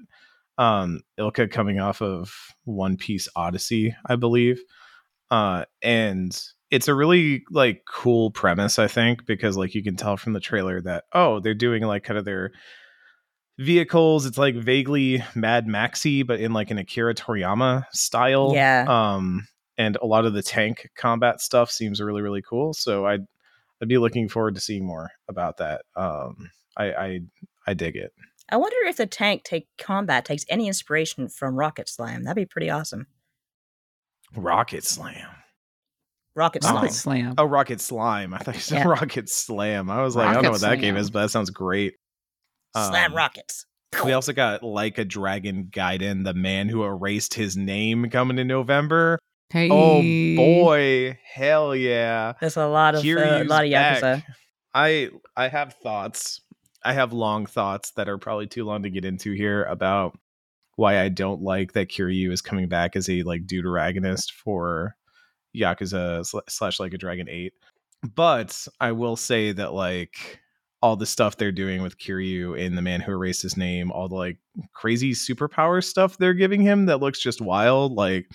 Um, 0.57 1.01
ILCA 1.19 1.51
coming 1.51 1.79
off 1.79 2.01
of 2.01 2.33
One 2.63 2.97
Piece 2.97 3.27
Odyssey, 3.35 3.95
I 4.05 4.15
believe, 4.15 4.61
uh, 5.29 5.65
and 5.81 6.39
it's 6.71 6.87
a 6.87 6.95
really 6.95 7.43
like 7.51 7.83
cool 7.87 8.31
premise, 8.31 8.79
I 8.79 8.87
think, 8.87 9.25
because 9.25 9.57
like 9.57 9.75
you 9.75 9.83
can 9.83 9.95
tell 9.95 10.17
from 10.17 10.33
the 10.33 10.39
trailer 10.39 10.81
that 10.81 11.05
oh, 11.13 11.39
they're 11.39 11.53
doing 11.53 11.83
like 11.83 12.03
kind 12.03 12.17
of 12.17 12.25
their 12.25 12.51
vehicles. 13.59 14.25
It's 14.25 14.37
like 14.37 14.55
vaguely 14.55 15.23
Mad 15.35 15.67
Maxy, 15.67 16.23
but 16.23 16.39
in 16.39 16.53
like 16.53 16.71
an 16.71 16.77
Akira 16.77 17.13
Toriyama 17.13 17.85
style. 17.91 18.51
Yeah. 18.53 18.85
Um, 18.87 19.47
and 19.77 19.97
a 20.01 20.05
lot 20.05 20.25
of 20.25 20.33
the 20.33 20.41
tank 20.41 20.89
combat 20.95 21.41
stuff 21.41 21.69
seems 21.69 22.01
really 22.01 22.21
really 22.21 22.41
cool. 22.41 22.73
So 22.73 23.05
I'd 23.05 23.25
I'd 23.81 23.87
be 23.87 23.97
looking 23.97 24.29
forward 24.29 24.55
to 24.55 24.61
seeing 24.61 24.85
more 24.85 25.09
about 25.27 25.57
that. 25.57 25.81
Um, 25.95 26.49
I 26.77 26.91
I, 26.91 27.19
I 27.67 27.73
dig 27.73 27.95
it. 27.95 28.11
I 28.49 28.57
wonder 28.57 28.77
if 28.87 28.97
the 28.97 29.07
tank 29.07 29.43
take 29.43 29.67
combat 29.77 30.23
takes 30.25 30.45
any 30.49 30.67
inspiration 30.67 31.27
from 31.29 31.55
Rocket 31.55 31.89
Slam. 31.89 32.23
That'd 32.23 32.35
be 32.35 32.45
pretty 32.45 32.69
awesome. 32.69 33.07
Rocket 34.35 34.83
Slam. 34.83 35.27
Rocket. 36.35 36.63
Slime. 36.63 36.75
Rocket 36.75 36.91
Slam. 36.93 37.33
Oh, 37.37 37.45
Rocket 37.45 37.79
Slime. 37.79 38.33
I 38.33 38.39
thought 38.39 38.55
you 38.55 38.61
said 38.61 38.79
Yeah. 38.79 38.87
Rocket 38.89 39.29
Slam. 39.29 39.89
I 39.89 40.01
was 40.03 40.15
like, 40.15 40.27
I 40.27 40.33
don't 40.33 40.43
know 40.43 40.51
what 40.51 40.61
that 40.61 40.79
game 40.81 40.97
is, 40.97 41.09
but 41.09 41.21
that 41.21 41.29
sounds 41.29 41.49
great. 41.49 41.93
Slam 42.75 43.11
Um, 43.11 43.17
rockets. 43.17 43.65
We 44.03 44.11
also 44.11 44.33
got 44.33 44.61
like 44.61 44.97
a 44.97 45.05
Dragon 45.05 45.67
Gaiden, 45.71 46.25
the 46.25 46.33
man 46.33 46.67
who 46.67 46.83
erased 46.83 47.33
his 47.33 47.55
name 47.55 48.09
coming 48.09 48.37
in 48.37 48.47
November. 48.47 49.17
Hey. 49.49 49.69
Oh 49.71 50.01
boy, 50.35 51.19
hell 51.33 51.75
yeah. 51.75 52.33
There's 52.39 52.57
a 52.57 52.67
lot 52.67 52.95
of 52.95 53.05
uh, 53.05 53.07
a 53.07 53.43
lot 53.43 53.63
of 53.63 53.71
yakuza. 53.71 54.01
back. 54.01 54.25
I 54.73 55.09
I 55.35 55.47
have 55.47 55.73
thoughts. 55.73 56.41
I 56.83 56.93
have 56.93 57.13
long 57.13 57.45
thoughts 57.45 57.91
that 57.91 58.09
are 58.09 58.17
probably 58.17 58.47
too 58.47 58.63
long 58.65 58.83
to 58.83 58.89
get 58.89 59.05
into 59.05 59.31
here 59.31 59.63
about 59.63 60.17
why 60.75 60.99
I 60.99 61.09
don't 61.09 61.41
like 61.41 61.73
that 61.73 61.89
Kiryu 61.89 62.31
is 62.31 62.41
coming 62.41 62.67
back 62.67 62.95
as 62.95 63.09
a 63.09 63.23
like 63.23 63.45
deuteragonist 63.45 64.31
for 64.31 64.95
Yakuza 65.55 66.25
slash 66.49 66.79
like 66.79 66.93
a 66.93 66.97
Dragon 66.97 67.29
Eight. 67.29 67.53
But 68.03 68.67
I 68.79 68.91
will 68.91 69.15
say 69.15 69.51
that 69.53 69.73
like 69.73 70.41
all 70.81 70.95
the 70.95 71.05
stuff 71.05 71.37
they're 71.37 71.51
doing 71.51 71.81
with 71.81 71.97
Kiryu 71.97 72.59
in 72.59 72.75
the 72.75 72.81
man 72.81 73.01
who 73.01 73.11
erased 73.11 73.41
his 73.41 73.57
name, 73.57 73.91
all 73.91 74.07
the 74.07 74.15
like 74.15 74.37
crazy 74.73 75.13
superpower 75.13 75.83
stuff 75.83 76.17
they're 76.17 76.33
giving 76.33 76.61
him 76.61 76.85
that 76.87 76.99
looks 76.99 77.19
just 77.19 77.41
wild. 77.41 77.93
Like 77.93 78.27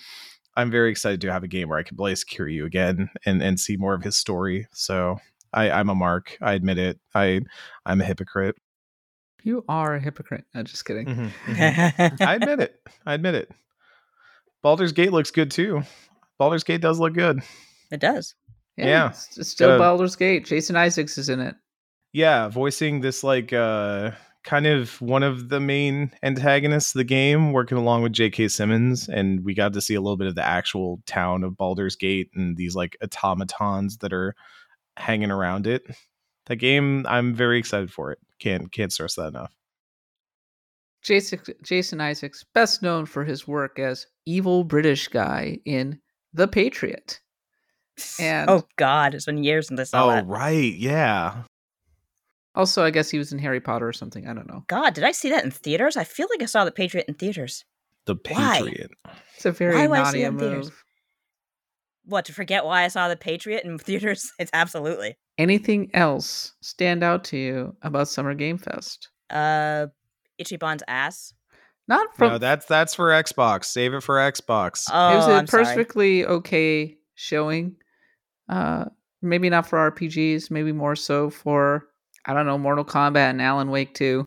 I'm 0.55 0.69
very 0.71 0.91
excited 0.91 1.21
to 1.21 1.31
have 1.31 1.43
a 1.43 1.47
game 1.47 1.69
where 1.69 1.79
I 1.79 1.83
can 1.83 1.97
play 1.97 2.11
as 2.11 2.23
Kiryu 2.23 2.65
again 2.65 3.09
and 3.25 3.41
and 3.41 3.59
see 3.59 3.77
more 3.77 3.93
of 3.93 4.03
his 4.03 4.17
story. 4.17 4.67
So 4.73 5.17
I, 5.53 5.69
I'm 5.71 5.89
a 5.89 5.95
mark. 5.95 6.37
I 6.41 6.53
admit 6.53 6.77
it. 6.77 6.99
I 7.15 7.41
I'm 7.85 8.01
a 8.01 8.05
hypocrite. 8.05 8.55
You 9.43 9.63
are 9.67 9.95
a 9.95 9.99
hypocrite. 9.99 10.45
No, 10.53 10.63
just 10.63 10.85
kidding. 10.85 11.07
Mm-hmm. 11.07 12.23
I 12.23 12.35
admit 12.35 12.59
it. 12.59 12.75
I 13.05 13.13
admit 13.13 13.35
it. 13.35 13.49
Baldur's 14.61 14.91
Gate 14.91 15.11
looks 15.11 15.31
good 15.31 15.49
too. 15.51 15.81
Baldur's 16.37 16.63
Gate 16.63 16.81
does 16.81 16.99
look 16.99 17.13
good. 17.13 17.41
it 17.91 17.99
does. 17.99 18.35
Yeah. 18.77 19.09
It's, 19.09 19.37
it's 19.37 19.49
still 19.49 19.71
Uh, 19.71 19.77
Baldur's 19.77 20.15
Gate. 20.15 20.45
Jason 20.45 20.75
Isaacs 20.75 21.17
is 21.17 21.29
in 21.29 21.39
it. 21.39 21.55
Yeah, 22.13 22.49
voicing 22.49 23.01
this 23.01 23.23
like 23.23 23.51
uh 23.53 24.11
kind 24.43 24.65
of 24.65 24.99
one 25.01 25.23
of 25.23 25.49
the 25.49 25.59
main 25.59 26.11
antagonists 26.23 26.95
of 26.95 26.99
the 26.99 27.03
game, 27.03 27.53
working 27.53 27.77
along 27.77 28.01
with 28.03 28.13
J.K. 28.13 28.47
Simmons, 28.47 29.07
and 29.07 29.43
we 29.45 29.53
got 29.53 29.73
to 29.73 29.81
see 29.81 29.93
a 29.95 30.01
little 30.01 30.17
bit 30.17 30.27
of 30.27 30.35
the 30.35 30.45
actual 30.45 31.01
town 31.05 31.43
of 31.43 31.55
Baldur's 31.57 31.95
Gate 31.95 32.29
and 32.35 32.57
these 32.57 32.75
like 32.75 32.97
automatons 33.03 33.97
that 33.97 34.13
are 34.13 34.35
hanging 34.97 35.31
around 35.31 35.67
it. 35.67 35.85
The 36.47 36.55
game, 36.55 37.05
I'm 37.07 37.33
very 37.35 37.59
excited 37.59 37.91
for 37.91 38.11
it. 38.11 38.19
Can't 38.39 38.71
can't 38.71 38.91
stress 38.91 39.15
that 39.15 39.27
enough. 39.27 39.53
Jason, 41.03 41.39
Jason 41.63 41.99
Isaacs, 42.01 42.45
best 42.53 42.81
known 42.83 43.05
for 43.05 43.23
his 43.23 43.47
work 43.47 43.79
as 43.79 44.05
evil 44.25 44.63
British 44.63 45.07
guy 45.07 45.57
in 45.65 45.99
The 46.33 46.47
Patriot. 46.47 47.19
And 48.19 48.49
oh 48.49 48.63
God, 48.77 49.13
it's 49.13 49.25
been 49.25 49.43
years 49.43 49.67
since 49.67 49.79
I 49.79 49.83
saw 49.83 50.05
Oh 50.05 50.09
that. 50.09 50.25
right, 50.25 50.73
yeah. 50.73 51.43
Also, 52.55 52.83
I 52.83 52.91
guess 52.91 53.09
he 53.09 53.17
was 53.17 53.31
in 53.31 53.39
Harry 53.39 53.61
Potter 53.61 53.87
or 53.87 53.93
something. 53.93 54.27
I 54.27 54.33
don't 54.33 54.47
know. 54.47 54.63
God, 54.67 54.93
did 54.93 55.03
I 55.03 55.11
see 55.11 55.29
that 55.29 55.43
in 55.43 55.51
theaters? 55.51 55.95
I 55.97 56.03
feel 56.03 56.27
like 56.29 56.41
I 56.41 56.45
saw 56.45 56.65
the 56.65 56.71
Patriot 56.71 57.05
in 57.07 57.13
theaters. 57.13 57.63
The 58.05 58.15
Patriot. 58.15 58.45
Why? 58.45 58.59
Patriot. 58.59 58.91
It's 59.35 59.45
a 59.45 59.51
very 59.51 59.75
Why 59.75 59.87
do 59.87 59.93
I 59.93 60.11
see 60.11 60.21
it 60.23 60.23
Nadia 60.23 60.27
in 60.29 60.39
theaters? 60.39 60.65
move. 60.65 60.83
What 62.05 62.25
to 62.25 62.33
forget 62.33 62.65
why 62.65 62.83
I 62.83 62.87
saw 62.87 63.07
the 63.07 63.15
Patriot 63.15 63.63
in 63.63 63.77
theaters? 63.79 64.31
It's 64.39 64.51
absolutely. 64.53 65.15
Anything 65.37 65.89
else 65.93 66.53
stand 66.61 67.03
out 67.03 67.23
to 67.25 67.37
you 67.37 67.75
about 67.83 68.07
Summer 68.07 68.33
Game 68.33 68.57
Fest? 68.57 69.09
Uh, 69.29 69.87
Ichiban's 70.41 70.83
ass. 70.87 71.33
Not 71.87 72.15
from 72.15 72.29
no, 72.33 72.37
that's 72.37 72.65
that's 72.67 72.93
for 72.95 73.09
Xbox. 73.09 73.65
Save 73.65 73.93
it 73.93 74.01
for 74.03 74.15
Xbox. 74.17 74.87
Oh, 74.91 75.13
it 75.13 75.15
was 75.15 75.27
a 75.27 75.31
I'm 75.31 75.47
sorry. 75.47 75.65
perfectly 75.65 76.25
okay 76.25 76.97
showing. 77.15 77.75
Uh, 78.47 78.85
maybe 79.21 79.49
not 79.49 79.67
for 79.67 79.91
RPGs, 79.91 80.51
maybe 80.51 80.71
more 80.71 80.95
so 80.95 81.29
for 81.29 81.87
I 82.25 82.33
don't 82.33 82.45
know 82.45 82.57
Mortal 82.57 82.85
Kombat 82.85 83.31
and 83.31 83.41
Alan 83.41 83.69
Wake 83.69 83.93
2. 83.93 84.25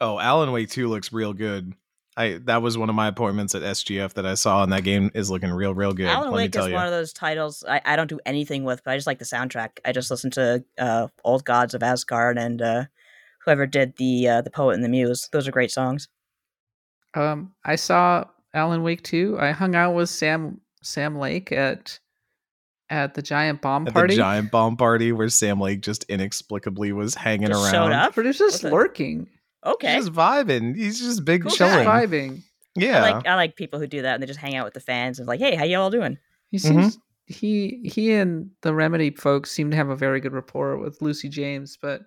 Oh, 0.00 0.18
Alan 0.18 0.50
Wake 0.52 0.70
2 0.70 0.88
looks 0.88 1.12
real 1.12 1.32
good. 1.32 1.74
I 2.16 2.40
that 2.44 2.60
was 2.60 2.76
one 2.76 2.90
of 2.90 2.94
my 2.94 3.08
appointments 3.08 3.54
at 3.54 3.62
SGF 3.62 4.12
that 4.14 4.26
I 4.26 4.34
saw, 4.34 4.62
and 4.62 4.72
that 4.72 4.84
game 4.84 5.10
is 5.14 5.30
looking 5.30 5.50
real, 5.50 5.74
real 5.74 5.94
good. 5.94 6.08
Alan 6.08 6.30
let 6.30 6.36
me 6.38 6.44
Wake 6.44 6.52
tell 6.52 6.64
is 6.64 6.68
you. 6.68 6.74
one 6.74 6.84
of 6.84 6.90
those 6.92 7.12
titles 7.12 7.64
I, 7.66 7.80
I 7.86 7.96
don't 7.96 8.08
do 8.08 8.20
anything 8.26 8.64
with, 8.64 8.82
but 8.84 8.90
I 8.92 8.96
just 8.96 9.06
like 9.06 9.18
the 9.18 9.24
soundtrack. 9.24 9.78
I 9.84 9.92
just 9.92 10.10
listen 10.10 10.30
to 10.32 10.62
uh, 10.78 11.08
Old 11.24 11.44
Gods 11.46 11.72
of 11.72 11.82
Asgard 11.82 12.36
and 12.36 12.60
uh, 12.60 12.84
whoever 13.44 13.66
did 13.66 13.96
the 13.96 14.28
uh, 14.28 14.42
the 14.42 14.50
Poet 14.50 14.74
and 14.74 14.84
the 14.84 14.90
Muse. 14.90 15.28
Those 15.32 15.48
are 15.48 15.52
great 15.52 15.70
songs. 15.70 16.08
Um, 17.14 17.54
I 17.64 17.76
saw 17.76 18.24
Alan 18.52 18.82
Wake 18.82 19.02
2. 19.04 19.38
I 19.40 19.52
hung 19.52 19.74
out 19.74 19.94
with 19.94 20.10
Sam 20.10 20.60
Sam 20.82 21.18
Lake 21.18 21.50
at 21.50 21.98
at 22.92 23.14
the 23.14 23.22
Giant 23.22 23.60
Bomb 23.62 23.88
At 23.88 23.94
Party. 23.94 24.14
the 24.14 24.18
giant 24.20 24.50
bomb 24.52 24.76
party 24.76 25.10
where 25.12 25.28
Sam 25.28 25.58
Lake 25.60 25.80
just 25.80 26.04
inexplicably 26.04 26.92
was 26.92 27.14
hanging 27.16 27.48
Just 27.48 27.62
around. 27.64 27.72
showed 27.72 27.92
up? 27.92 28.14
But 28.14 28.26
it's 28.26 28.38
just 28.38 28.64
Okay. 28.64 28.72
lurking. 28.72 29.28
Okay, 29.64 29.94
He's 29.94 30.06
just 30.06 30.16
vibing. 30.16 30.76
He's 30.76 31.00
just 31.00 31.24
big 31.24 31.42
Cool 31.42 31.50
chilling. 31.52 31.84
guy. 31.84 32.06
vibing. 32.06 32.42
Yeah. 32.74 32.98
I 33.04 33.10
like 33.12 33.26
I 33.28 33.34
like 33.34 33.56
people 33.56 33.78
who 33.80 33.86
do 33.86 34.02
that 34.02 34.14
and 34.14 34.22
they 34.22 34.26
just 34.26 34.38
hang 34.40 34.54
out 34.56 34.64
with 34.64 34.74
the 34.74 34.80
fans 34.80 35.18
and 35.18 35.26
like, 35.28 35.40
hey, 35.40 35.54
how 35.56 35.64
y'all 35.64 35.90
doing? 35.90 36.18
He 36.50 36.58
Mm-hmm. 36.58 36.80
seems 36.82 36.98
he 37.26 37.80
he 37.84 38.12
and 38.12 38.50
the 38.62 38.74
Remedy 38.74 39.10
folks 39.10 39.50
seem 39.50 39.70
to 39.70 39.76
have 39.76 39.88
a 39.88 39.96
very 39.96 40.20
good 40.20 40.32
rapport 40.32 40.76
with 40.78 41.00
Lucy 41.00 41.28
James, 41.28 41.78
but 41.80 42.02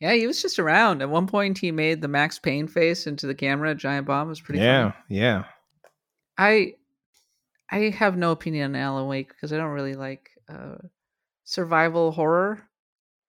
yeah, 0.00 0.12
he 0.14 0.26
was 0.26 0.42
just 0.42 0.58
around. 0.58 1.00
At 1.00 1.10
one 1.10 1.26
point, 1.26 1.58
he 1.58 1.70
made 1.72 2.00
the 2.02 2.08
Max 2.08 2.38
Payne 2.38 2.66
face 2.68 3.06
into 3.06 3.26
the 3.26 3.34
camera. 3.34 3.74
Giant 3.74 4.06
Bomb 4.06 4.26
It 4.26 4.30
was 4.30 4.40
pretty. 4.40 4.60
yeah, 4.60 4.90
funny. 4.92 5.04
yeah. 5.08 5.44
I 6.38 6.74
I 7.72 7.90
have 7.90 8.16
no 8.16 8.30
opinion 8.30 8.76
on 8.76 8.80
Alan 8.80 9.08
Wake 9.08 9.28
because 9.28 9.52
I 9.52 9.56
don't 9.56 9.70
really 9.70 9.94
like 9.94 10.30
uh, 10.48 10.76
survival 11.44 12.12
horror, 12.12 12.62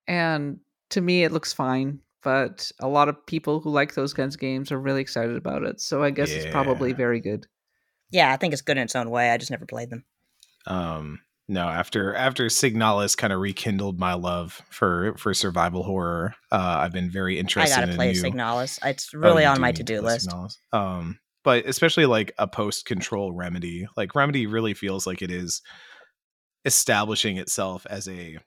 and 0.08 0.60
to 0.92 1.02
me, 1.02 1.24
it 1.24 1.32
looks 1.32 1.54
fine. 1.54 2.00
But 2.22 2.72
a 2.80 2.88
lot 2.88 3.10
of 3.10 3.26
people 3.26 3.60
who 3.60 3.70
like 3.70 3.96
those 3.96 4.14
kinds 4.14 4.36
of 4.36 4.42
games 4.42 4.72
are 4.72 4.80
really 4.80 5.02
excited 5.02 5.36
about 5.36 5.64
it, 5.64 5.82
so 5.82 6.04
I 6.04 6.10
guess 6.10 6.30
it's 6.30 6.46
probably 6.52 6.94
very 6.94 7.20
good. 7.20 7.48
Yeah, 8.12 8.32
I 8.32 8.38
think 8.38 8.54
it's 8.54 8.62
good 8.62 8.78
in 8.78 8.84
its 8.84 8.96
own 8.96 9.10
way. 9.10 9.32
I 9.32 9.38
just 9.38 9.52
never 9.52 9.66
played 9.66 9.90
them. 9.90 10.06
Um 10.68 11.20
no, 11.50 11.68
after 11.68 12.16
after 12.16 12.46
Signalis 12.46 13.18
kind 13.18 13.34
of 13.34 13.40
rekindled 13.42 14.00
my 14.00 14.14
love 14.14 14.62
for 14.70 15.16
for 15.18 15.34
survival 15.34 15.84
horror, 15.84 16.36
uh 16.52 16.78
I've 16.80 16.94
been 16.94 17.10
very 17.10 17.38
interested. 17.38 17.74
I 17.74 17.82
gotta 17.82 17.92
in 17.92 17.98
play 17.98 18.12
new 18.14 18.24
Signalis. 18.24 18.80
It's 18.86 19.14
Oh, 19.14 19.18
really 19.20 19.44
you 19.44 19.50
on 19.50 19.60
my 19.60 19.72
to 19.72 19.78
to 19.80 19.84
do 19.84 20.02
list. 20.02 20.30
Signalis. 20.30 20.58
Um, 20.72 21.20
but 21.44 21.66
especially 21.66 22.06
like 22.06 22.34
a 22.38 22.48
post 22.48 22.86
control 22.86 23.32
remedy. 23.34 23.88
Like 23.96 24.16
remedy 24.16 24.48
really 24.48 24.74
feels 24.74 25.06
like 25.06 25.22
it 25.22 25.32
is 25.32 25.62
establishing 26.66 27.38
itself 27.38 27.86
as 27.90 28.08
a 28.08 28.38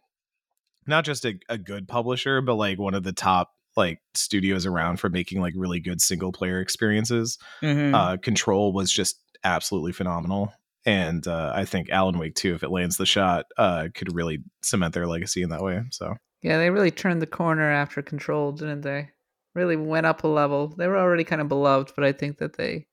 not 0.87 1.05
just 1.05 1.25
a, 1.25 1.39
a 1.49 1.59
good 1.59 1.89
publisher, 1.89 2.41
but 2.41 2.55
like 2.55 2.79
one 2.79 2.95
of 2.95 3.03
the 3.03 3.13
top 3.13 3.51
like 3.77 4.01
studios 4.15 4.65
around 4.65 4.99
for 4.99 5.11
making 5.11 5.41
like 5.41 5.53
really 5.57 5.81
good 5.81 6.01
single 6.01 6.33
player 6.33 6.61
experiences. 6.61 7.39
Mhm. 7.63 7.95
Uh, 7.95 8.17
control 8.17 8.73
was 8.73 8.91
just 8.91 9.21
absolutely 9.45 9.93
phenomenal. 9.93 10.53
And 10.87 11.27
uh, 11.27 11.53
I 11.55 11.65
think 11.65 11.91
Alan 11.91 12.19
Wake 12.19 12.37
too 12.37 12.55
if 12.55 12.63
it 12.63 12.71
lands 12.71 12.97
the 12.97 13.07
shot, 13.07 13.47
uh, 13.59 13.89
could 13.95 14.15
really 14.15 14.39
cement 14.63 14.95
their 14.95 15.07
legacy 15.07 15.43
in 15.43 15.51
that 15.51 15.63
way. 15.63 15.83
So 15.91 16.15
Yeah, 16.43 16.59
they 16.59 16.71
really 16.71 16.93
turned 16.93 17.21
the 17.21 17.27
corner 17.27 17.71
after 17.71 18.03
Control, 18.03 18.53
didn't 18.53 18.83
they? 18.83 19.11
Really 19.57 19.77
went 19.77 20.05
up 20.05 20.23
a 20.23 20.29
level. 20.29 20.69
They 20.69 20.87
were 20.87 20.99
already 20.99 21.25
kind 21.25 21.41
of 21.41 21.49
beloved, 21.49 21.93
but 21.97 22.05
I 22.05 22.13
think 22.13 22.37
that 22.39 22.59
they 22.59 22.87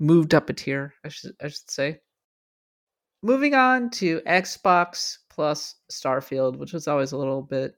moved 0.00 0.34
up 0.34 0.50
a 0.50 0.52
tier. 0.52 0.92
I 1.04 1.10
should 1.10 1.36
I 1.40 1.46
should 1.46 1.70
say. 1.70 2.00
Moving 3.22 3.54
on 3.54 3.88
to 3.90 4.20
Xbox 4.26 5.18
plus 5.30 5.76
Starfield, 5.92 6.56
which 6.56 6.72
was 6.72 6.88
always 6.88 7.12
a 7.12 7.16
little 7.16 7.42
bit 7.42 7.74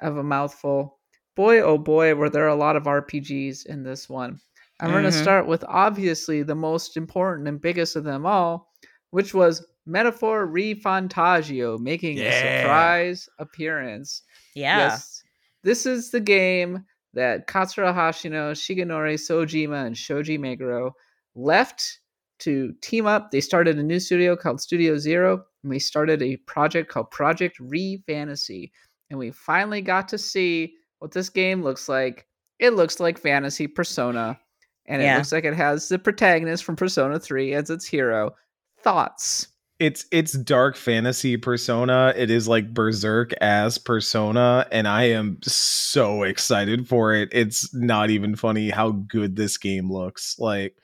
of 0.00 0.16
a 0.16 0.22
mouthful. 0.22 0.98
Boy, 1.36 1.60
oh 1.60 1.76
boy, 1.76 2.14
were 2.14 2.30
there 2.30 2.48
a 2.48 2.54
lot 2.54 2.74
of 2.74 2.84
RPGs 2.84 3.66
in 3.66 3.82
this 3.82 4.08
one. 4.08 4.40
I'm 4.80 4.90
going 4.90 5.02
to 5.02 5.10
mm-hmm. 5.10 5.22
start 5.22 5.46
with 5.46 5.62
obviously 5.68 6.42
the 6.42 6.54
most 6.54 6.96
important 6.96 7.48
and 7.48 7.60
biggest 7.60 7.96
of 7.96 8.04
them 8.04 8.24
all, 8.24 8.72
which 9.10 9.34
was 9.34 9.62
Metaphor 9.84 10.46
ReFantazio 10.46 11.78
making 11.78 12.18
a 12.18 12.32
surprise 12.32 13.28
appearance. 13.38 14.22
yeah. 14.54 14.78
Yes. 14.78 15.22
This 15.62 15.86
is 15.86 16.10
the 16.10 16.20
game 16.20 16.84
that 17.14 17.46
Katsura 17.46 17.94
Hashino, 17.94 18.52
Shigenori 18.52 19.14
Soejima, 19.14 19.86
and 19.86 19.96
Shoji 19.96 20.38
Meguro 20.38 20.92
left 21.34 22.00
to 22.40 22.72
team 22.82 23.06
up. 23.06 23.30
They 23.30 23.40
started 23.40 23.78
a 23.78 23.82
new 23.82 24.00
studio 24.00 24.36
called 24.36 24.60
Studio 24.60 24.98
Zero, 24.98 25.44
and 25.62 25.70
we 25.70 25.78
started 25.78 26.22
a 26.22 26.36
project 26.38 26.90
called 26.90 27.10
Project 27.10 27.58
Re 27.60 28.02
Fantasy. 28.06 28.72
And 29.10 29.18
we 29.18 29.30
finally 29.30 29.80
got 29.80 30.08
to 30.08 30.18
see 30.18 30.74
what 30.98 31.12
this 31.12 31.28
game 31.28 31.62
looks 31.62 31.88
like 31.88 32.26
it 32.58 32.70
looks 32.70 33.00
like 33.00 33.18
fantasy 33.18 33.66
Persona, 33.66 34.38
and 34.86 35.02
it 35.02 35.16
looks 35.16 35.32
like 35.32 35.44
it 35.44 35.54
has 35.54 35.88
the 35.88 35.98
protagonist 35.98 36.64
from 36.64 36.76
Persona 36.76 37.18
3 37.18 37.52
as 37.54 37.68
its 37.70 37.84
hero. 37.84 38.34
Thoughts? 38.82 39.48
It's 39.80 40.06
it's 40.12 40.32
dark 40.32 40.76
fantasy 40.76 41.36
persona 41.36 42.12
it 42.16 42.30
is 42.30 42.46
like 42.46 42.72
berserk 42.72 43.32
as 43.40 43.76
persona 43.76 44.66
and 44.70 44.86
i 44.86 45.02
am 45.04 45.36
so 45.42 46.22
excited 46.22 46.86
for 46.86 47.12
it 47.12 47.28
it's 47.32 47.74
not 47.74 48.08
even 48.10 48.36
funny 48.36 48.70
how 48.70 48.90
good 48.92 49.34
this 49.36 49.58
game 49.58 49.90
looks 49.90 50.36
like 50.38 50.76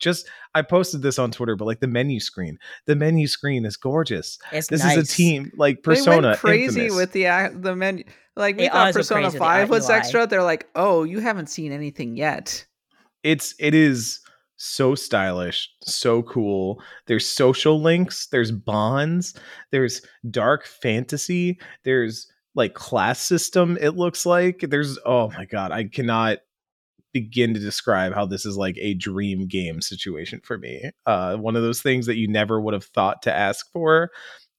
just 0.00 0.28
i 0.54 0.62
posted 0.62 1.00
this 1.00 1.18
on 1.18 1.30
twitter 1.30 1.54
but 1.54 1.64
like 1.64 1.78
the 1.78 1.86
menu 1.86 2.18
screen 2.18 2.58
the 2.86 2.96
menu 2.96 3.28
screen 3.28 3.64
is 3.64 3.76
gorgeous 3.76 4.36
It's 4.50 4.66
this 4.66 4.82
nice. 4.82 4.96
is 4.96 5.12
a 5.12 5.16
team 5.16 5.52
like 5.56 5.76
they 5.76 5.82
persona 5.82 6.28
went 6.28 6.40
crazy 6.40 6.86
Infamous. 6.86 6.96
with 6.96 7.12
the 7.12 7.50
the 7.60 7.76
menu. 7.76 8.04
Like 8.36 8.56
we 8.56 8.64
They 8.64 8.68
thought 8.68 8.92
Persona 8.92 9.20
crazy 9.22 9.26
with 9.26 9.32
the 9.34 9.38
5 9.38 9.70
was 9.70 9.90
extra. 9.90 10.26
They're 10.26 10.42
like, 10.42 10.66
oh, 10.74 11.04
you 11.04 11.20
haven't 11.20 11.46
seen 11.48 11.70
anything 11.70 12.16
yet. 12.16 12.66
it's 13.22 13.54
it 13.60 13.74
is 13.74 14.18
so 14.56 14.94
stylish 14.94 15.68
so 15.82 16.22
cool. 16.22 16.80
There's 17.06 17.26
social 17.26 17.80
links 17.80 18.26
there's 18.26 18.52
bonds 18.52 19.34
there's 19.70 20.02
dark 20.30 20.66
fantasy 20.66 21.58
there's 21.82 22.30
like 22.54 22.74
class 22.74 23.20
system 23.20 23.76
it 23.80 23.90
looks 23.90 24.24
like. 24.24 24.60
There's 24.68 24.98
oh 25.04 25.28
my 25.30 25.44
god 25.44 25.72
i 25.72 25.84
cannot 25.84 26.38
begin 27.12 27.54
to 27.54 27.60
describe 27.60 28.12
how 28.12 28.26
this 28.26 28.44
is 28.44 28.56
like 28.56 28.76
a 28.78 28.94
dream 28.94 29.46
game 29.46 29.80
situation 29.80 30.40
for 30.42 30.58
me. 30.58 30.90
Uh 31.06 31.36
one 31.36 31.56
of 31.56 31.62
those 31.62 31.82
things 31.82 32.06
that 32.06 32.16
you 32.16 32.28
never 32.28 32.60
would 32.60 32.74
have 32.74 32.84
thought 32.84 33.22
to 33.22 33.32
ask 33.32 33.70
for 33.72 34.10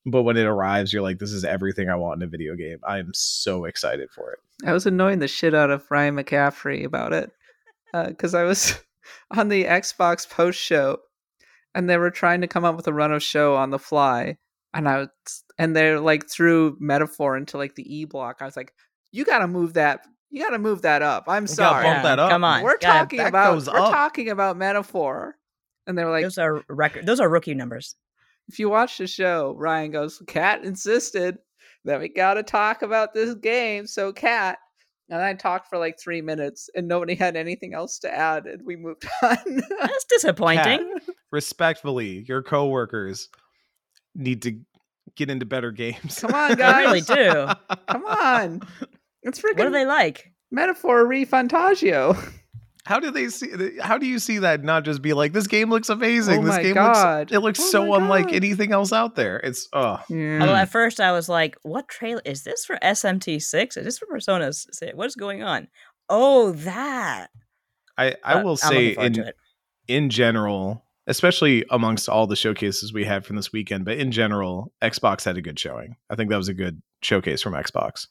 but 0.06 0.24
when 0.24 0.38
it 0.38 0.46
arrives 0.46 0.94
you're 0.94 1.02
like 1.02 1.20
this 1.20 1.32
is 1.32 1.44
everything 1.44 1.90
i 1.90 1.96
want 1.96 2.22
in 2.22 2.28
a 2.28 2.30
video 2.30 2.56
game. 2.56 2.80
I 2.84 3.00
am 3.00 3.12
so 3.14 3.66
excited 3.66 4.10
for 4.12 4.32
it. 4.34 4.40
I 4.66 4.74
was 4.74 4.86
annoying 4.86 5.20
the 5.20 5.28
shit 5.28 5.54
out 5.54 5.70
of 5.70 5.90
Ryan 5.90 6.16
McCaffrey 6.16 6.86
about 6.86 7.14
it 7.14 7.32
because 8.08 8.34
I 8.34 8.44
was 8.44 8.78
on 9.32 9.50
the 9.50 9.66
Xbox 9.66 10.30
post 10.30 10.60
show 10.60 10.98
and 11.74 11.90
they 11.90 11.98
were 11.98 12.12
trying 12.12 12.42
to 12.42 12.48
come 12.48 12.64
up 12.66 12.76
with 12.76 12.88
a 12.88 12.94
run 12.94 13.12
of 13.12 13.22
show 13.22 13.56
on 13.56 13.70
the 13.70 13.80
fly, 13.80 14.38
and 14.74 14.88
I 14.88 14.98
was 15.00 15.10
and 15.58 15.76
they're 15.76 16.00
like 16.00 16.30
threw 16.30 16.78
metaphor 16.80 17.36
into 17.38 17.58
like 17.58 17.76
the 17.76 17.84
E 17.94 18.06
block. 18.06 18.38
I 18.42 18.46
was 18.46 18.56
like, 18.58 18.74
you 19.12 19.26
got 19.26 19.40
to 19.40 19.48
move 19.48 19.74
that. 19.74 20.02
You 20.32 20.42
got 20.44 20.52
to 20.52 20.60
move 20.60 20.82
that 20.84 21.02
up. 21.02 21.26
I'm 21.28 21.44
gotta 21.44 21.54
sorry. 21.56 21.84
bump 21.84 22.04
that 22.04 22.20
up. 22.20 22.30
Come 22.30 22.44
on. 22.44 22.64
We're 22.64 22.78
gotta- 22.78 23.00
talking 23.00 23.20
about 23.22 23.54
goes 23.54 23.68
we're 23.70 23.78
up. 23.80 23.92
talking 23.92 24.30
about 24.30 24.58
metaphor, 24.58 25.36
and 25.88 25.98
they 25.98 26.04
were 26.04 26.12
like, 26.12 26.24
those 26.24 26.38
are 26.38 26.64
record. 26.70 27.06
Those 27.06 27.20
are 27.20 27.30
rookie 27.30 27.54
numbers. 27.54 27.96
if 28.48 28.58
you 28.60 28.70
watch 28.70 28.98
the 28.98 29.08
show, 29.08 29.54
Ryan 29.58 29.92
goes, 29.92 30.22
Cat 30.28 30.64
insisted 30.64 31.38
that 31.84 32.00
we 32.00 32.10
got 32.10 32.36
to 32.36 32.44
talk 32.44 32.82
about 32.82 33.14
this 33.14 33.36
game. 33.36 33.86
So, 33.88 34.12
Cat, 34.14 34.58
and 35.10 35.22
I 35.22 35.34
talked 35.34 35.68
for 35.70 35.78
like 35.78 36.00
three 36.00 36.22
minutes 36.22 36.70
and 36.76 36.88
nobody 36.88 37.16
had 37.16 37.36
anything 37.36 37.74
else 37.74 38.00
to 38.00 38.14
add, 38.14 38.46
and 38.46 38.62
we 38.66 38.76
moved 38.76 39.06
on. 39.22 39.38
That's 39.80 40.06
disappointing. 40.06 40.94
respectfully 41.32 42.24
your 42.28 42.42
coworkers 42.42 43.30
need 44.16 44.42
to 44.44 44.60
get 45.16 45.30
into 45.30 45.46
better 45.46 45.72
games 45.72 46.20
Come 46.20 46.34
on, 46.34 46.50
They 46.52 46.56
guys. 46.56 46.86
really 46.86 47.02
do. 47.02 47.48
Come 47.88 48.06
on. 48.06 48.62
It's 49.24 49.40
freaking 49.40 49.58
What 49.58 49.68
are 49.68 49.72
they 49.72 49.86
like? 49.86 50.32
metaphor 50.52 51.06
ReFantazio. 51.06 52.18
how 52.86 53.00
do 53.00 53.10
they 53.12 53.30
see 53.30 53.50
how 53.82 53.98
do 53.98 54.06
you 54.06 54.20
see 54.20 54.38
that 54.40 54.64
not 54.64 54.84
just 54.86 55.02
be 55.02 55.14
like 55.14 55.34
this 55.34 55.48
game 55.48 55.70
looks 55.70 55.90
amazing 55.90 56.40
Oh 56.40 56.44
this 56.46 56.56
my 56.58 56.62
game 56.64 56.74
God. 56.76 57.20
looks 57.20 57.32
it 57.34 57.40
looks 57.40 57.60
Oh 57.60 57.70
so 57.70 57.94
unlike 57.96 58.26
God. 58.28 58.36
anything 58.36 58.72
else 58.72 58.94
out 58.94 59.16
there 59.16 59.38
it's 59.40 59.68
oh 59.74 60.00
Yeah. 60.10 60.40
Although 60.42 60.56
at 60.56 60.70
first 60.70 61.00
I 61.00 61.12
was 61.12 61.28
like, 61.28 61.56
"What 61.64 61.88
trailer 61.88 62.22
is 62.26 62.44
this 62.44 62.64
for? 62.66 62.78
SMT 62.84 63.42
six? 63.42 63.76
Is 63.78 63.86
this 63.86 63.98
for 63.98 64.06
Persona? 64.06 64.54
Six? 64.54 64.94
What's 64.96 65.16
going 65.16 65.42
on?" 65.44 65.68
Oh, 66.10 66.52
that. 66.52 67.28
i 67.98 68.16
i 68.24 68.36
But 68.36 68.46
will 68.46 68.58
say 68.58 68.90
in 68.94 69.32
in 69.88 70.10
general 70.10 70.84
especially 71.08 71.64
amongst 71.70 72.10
all 72.10 72.26
the 72.28 72.36
showcases 72.36 72.92
we 72.94 73.06
had 73.06 73.26
from 73.26 73.36
this 73.36 73.52
weekend 73.52 73.86
but 73.86 73.98
in 73.98 74.12
general 74.12 74.72
xbox 74.84 75.24
had 75.24 75.38
a 75.38 75.42
good 75.42 75.60
showing 75.60 75.96
i 76.10 76.16
think 76.16 76.30
that 76.32 76.38
was 76.38 76.48
a 76.50 76.54
good 76.54 76.82
showcase 77.04 77.42
from 77.42 77.54
xbox 77.54 78.08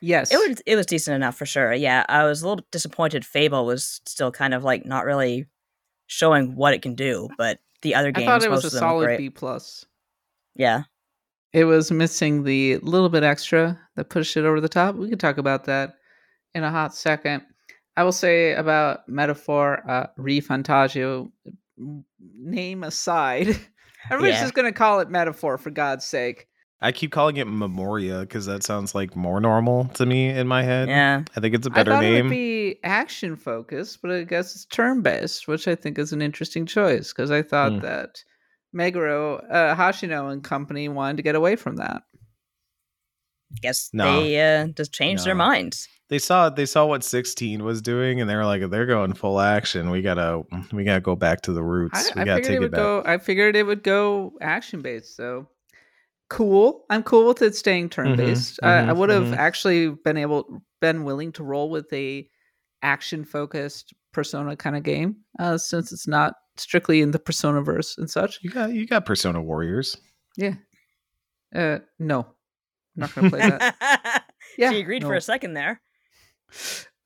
yes. 0.00 0.32
It 0.32 0.36
was 0.36 0.60
it 0.66 0.76
was 0.76 0.86
decent 0.86 1.14
enough 1.16 1.36
for 1.36 1.46
sure. 1.46 1.72
Yeah, 1.72 2.04
I 2.08 2.24
was 2.24 2.42
a 2.42 2.48
little 2.48 2.64
disappointed. 2.72 3.24
Fable 3.24 3.66
was 3.66 4.00
still 4.06 4.30
kind 4.32 4.54
of 4.54 4.64
like 4.64 4.84
not 4.86 5.04
really 5.04 5.46
showing 6.06 6.54
what 6.56 6.74
it 6.74 6.82
can 6.82 6.94
do, 6.94 7.28
but 7.36 7.58
the 7.82 7.94
other 7.94 8.10
games, 8.10 8.26
I 8.28 8.30
thought 8.38 8.44
it 8.44 8.50
was 8.50 8.64
a 8.64 8.66
of 8.68 8.72
them 8.72 8.82
were 8.82 9.04
solid. 9.04 9.18
B 9.18 9.30
plus. 9.30 9.84
Yeah, 10.56 10.82
It 11.52 11.64
was 11.64 11.92
missing 11.92 12.42
the 12.42 12.78
little 12.78 13.08
bit 13.08 13.22
extra 13.22 13.78
that 13.96 14.08
pushed 14.10 14.36
it 14.36 14.44
over 14.44 14.60
the 14.60 14.68
top. 14.68 14.96
We 14.96 15.08
could 15.08 15.20
talk 15.20 15.38
about 15.38 15.64
that 15.66 15.94
in 16.54 16.64
a 16.64 16.70
hot 16.70 16.94
second. 16.94 17.42
I 17.96 18.02
will 18.02 18.12
say 18.12 18.54
about 18.54 19.08
metaphor, 19.08 19.88
uh, 19.88 20.06
ReFantazio, 20.18 21.30
name 22.38 22.82
aside. 22.84 23.48
Everybody's 24.10 24.36
Yeah. 24.36 24.42
just 24.42 24.54
going 24.54 24.66
to 24.66 24.76
call 24.76 25.00
it 25.00 25.10
metaphor 25.10 25.58
for 25.58 25.70
God's 25.70 26.04
sake. 26.04 26.48
I 26.80 26.92
keep 26.92 27.10
calling 27.10 27.36
it 27.36 27.46
memoria 27.46 28.20
because 28.20 28.46
that 28.46 28.62
sounds 28.62 28.94
like 28.94 29.16
more 29.16 29.40
normal 29.40 29.86
to 29.94 30.06
me 30.06 30.28
in 30.28 30.46
my 30.46 30.62
head 30.62 30.88
yeah. 30.88 31.22
i 31.36 31.40
think 31.40 31.54
it's 31.54 31.66
a 31.66 31.70
better 31.70 31.90
thought 31.92 32.04
it 32.04 32.10
name 32.10 32.24
would 32.26 32.30
be 32.30 32.78
action 32.84 33.34
focused, 33.36 34.00
but 34.02 34.10
I 34.10 34.22
guess 34.24 34.54
it's 34.54 34.64
turn 34.66 35.00
based, 35.02 35.48
which 35.48 35.66
I 35.66 35.74
think 35.74 35.98
is 35.98 36.12
an 36.12 36.20
interesting 36.22 36.66
choice 36.66 37.12
because 37.12 37.30
I 37.30 37.42
thought 37.42 37.72
Hmm. 37.72 37.78
that 37.80 38.22
Meguro, 38.76 39.42
uh, 39.50 39.74
Hashino 39.74 40.30
and 40.30 40.44
company 40.44 40.88
wanted 40.88 41.16
to 41.16 41.22
get 41.22 41.34
away 41.34 41.56
from 41.56 41.76
that. 41.76 42.02
Guess 43.62 43.90
No. 43.94 44.20
they 44.20 44.60
uh, 44.60 44.66
just 44.68 44.92
changed 44.92 45.24
their 45.24 45.34
No. 45.34 45.44
minds. 45.44 45.88
they 46.10 46.18
saw 46.18 46.50
they 46.50 46.66
saw 46.66 46.84
what 46.86 47.02
16 47.02 47.64
was 47.64 47.80
doing 47.82 48.20
and 48.20 48.28
they 48.28 48.36
were 48.36 48.44
like 48.44 48.68
they're 48.70 48.86
going 48.86 49.12
full 49.14 49.40
action 49.40 49.90
we 49.90 50.00
gotta 50.02 50.42
we 50.72 50.84
gotta 50.84 51.00
go 51.00 51.16
back 51.16 51.40
to 51.42 51.52
the 51.52 51.60
I, 51.62 51.64
roots 51.64 52.14
we 52.14 52.20
I 52.22 52.24
gotta 52.24 52.42
figured 52.42 52.44
take 52.44 52.52
it 52.52 52.56
it 52.56 52.60
would 52.60 52.70
back 52.70 52.78
go. 52.78 53.02
I 53.04 53.18
figured 53.18 53.56
it 53.56 53.62
would 53.64 53.82
go 53.82 54.32
action 54.40 54.82
based. 54.82 55.16
So 55.16 55.48
cool. 56.28 56.84
I'm 56.90 57.02
cool 57.02 57.26
with 57.28 57.42
it 57.42 57.56
staying 57.56 57.90
turn 57.90 58.16
based. 58.16 58.60
I, 58.62 58.78
I 58.78 58.82
mhm, 58.84 58.96
would 58.96 59.10
have 59.10 59.24
mhm. 59.24 59.36
actually 59.36 59.88
been 59.90 60.16
able, 60.16 60.62
been 60.80 61.04
willing 61.04 61.32
to 61.32 61.44
roll 61.44 61.70
with 61.70 61.92
a 61.92 62.28
action 62.82 63.24
focused 63.24 63.92
Persona 64.12 64.56
kind 64.56 64.76
of 64.76 64.82
game, 64.82 65.16
uh, 65.38 65.58
since 65.58 65.92
it's 65.92 66.08
not 66.08 66.34
strictly 66.56 67.02
in 67.02 67.10
the 67.10 67.18
Persona 67.18 67.60
verse 67.62 67.96
and 67.98 68.10
such. 68.10 68.38
you 68.42 68.50
got 68.50 68.72
you 68.72 68.86
got 68.86 69.06
persona 69.06 69.40
warriors 69.40 69.96
Yeah. 70.36 70.54
Uh, 71.54 71.78
no, 71.98 72.20
I'm 72.20 72.26
not 72.96 73.14
gonna 73.14 73.30
play 73.30 73.40
that. 73.40 74.24
Yeah, 74.56 74.70
she 74.70 74.80
agreed 74.80 75.04
for 75.04 75.14
a 75.14 75.20
second 75.20 75.54
there. 75.54 75.80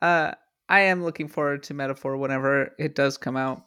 Uh, 0.01 0.33
I 0.69 0.81
am 0.81 1.05
looking 1.05 1.29
forward 1.29 1.65
to 1.65 1.75
Metaphor 1.75 2.17
whenever 2.17 2.75
it 2.79 2.95
does 2.95 3.19
come 3.19 3.37
out. 3.37 3.67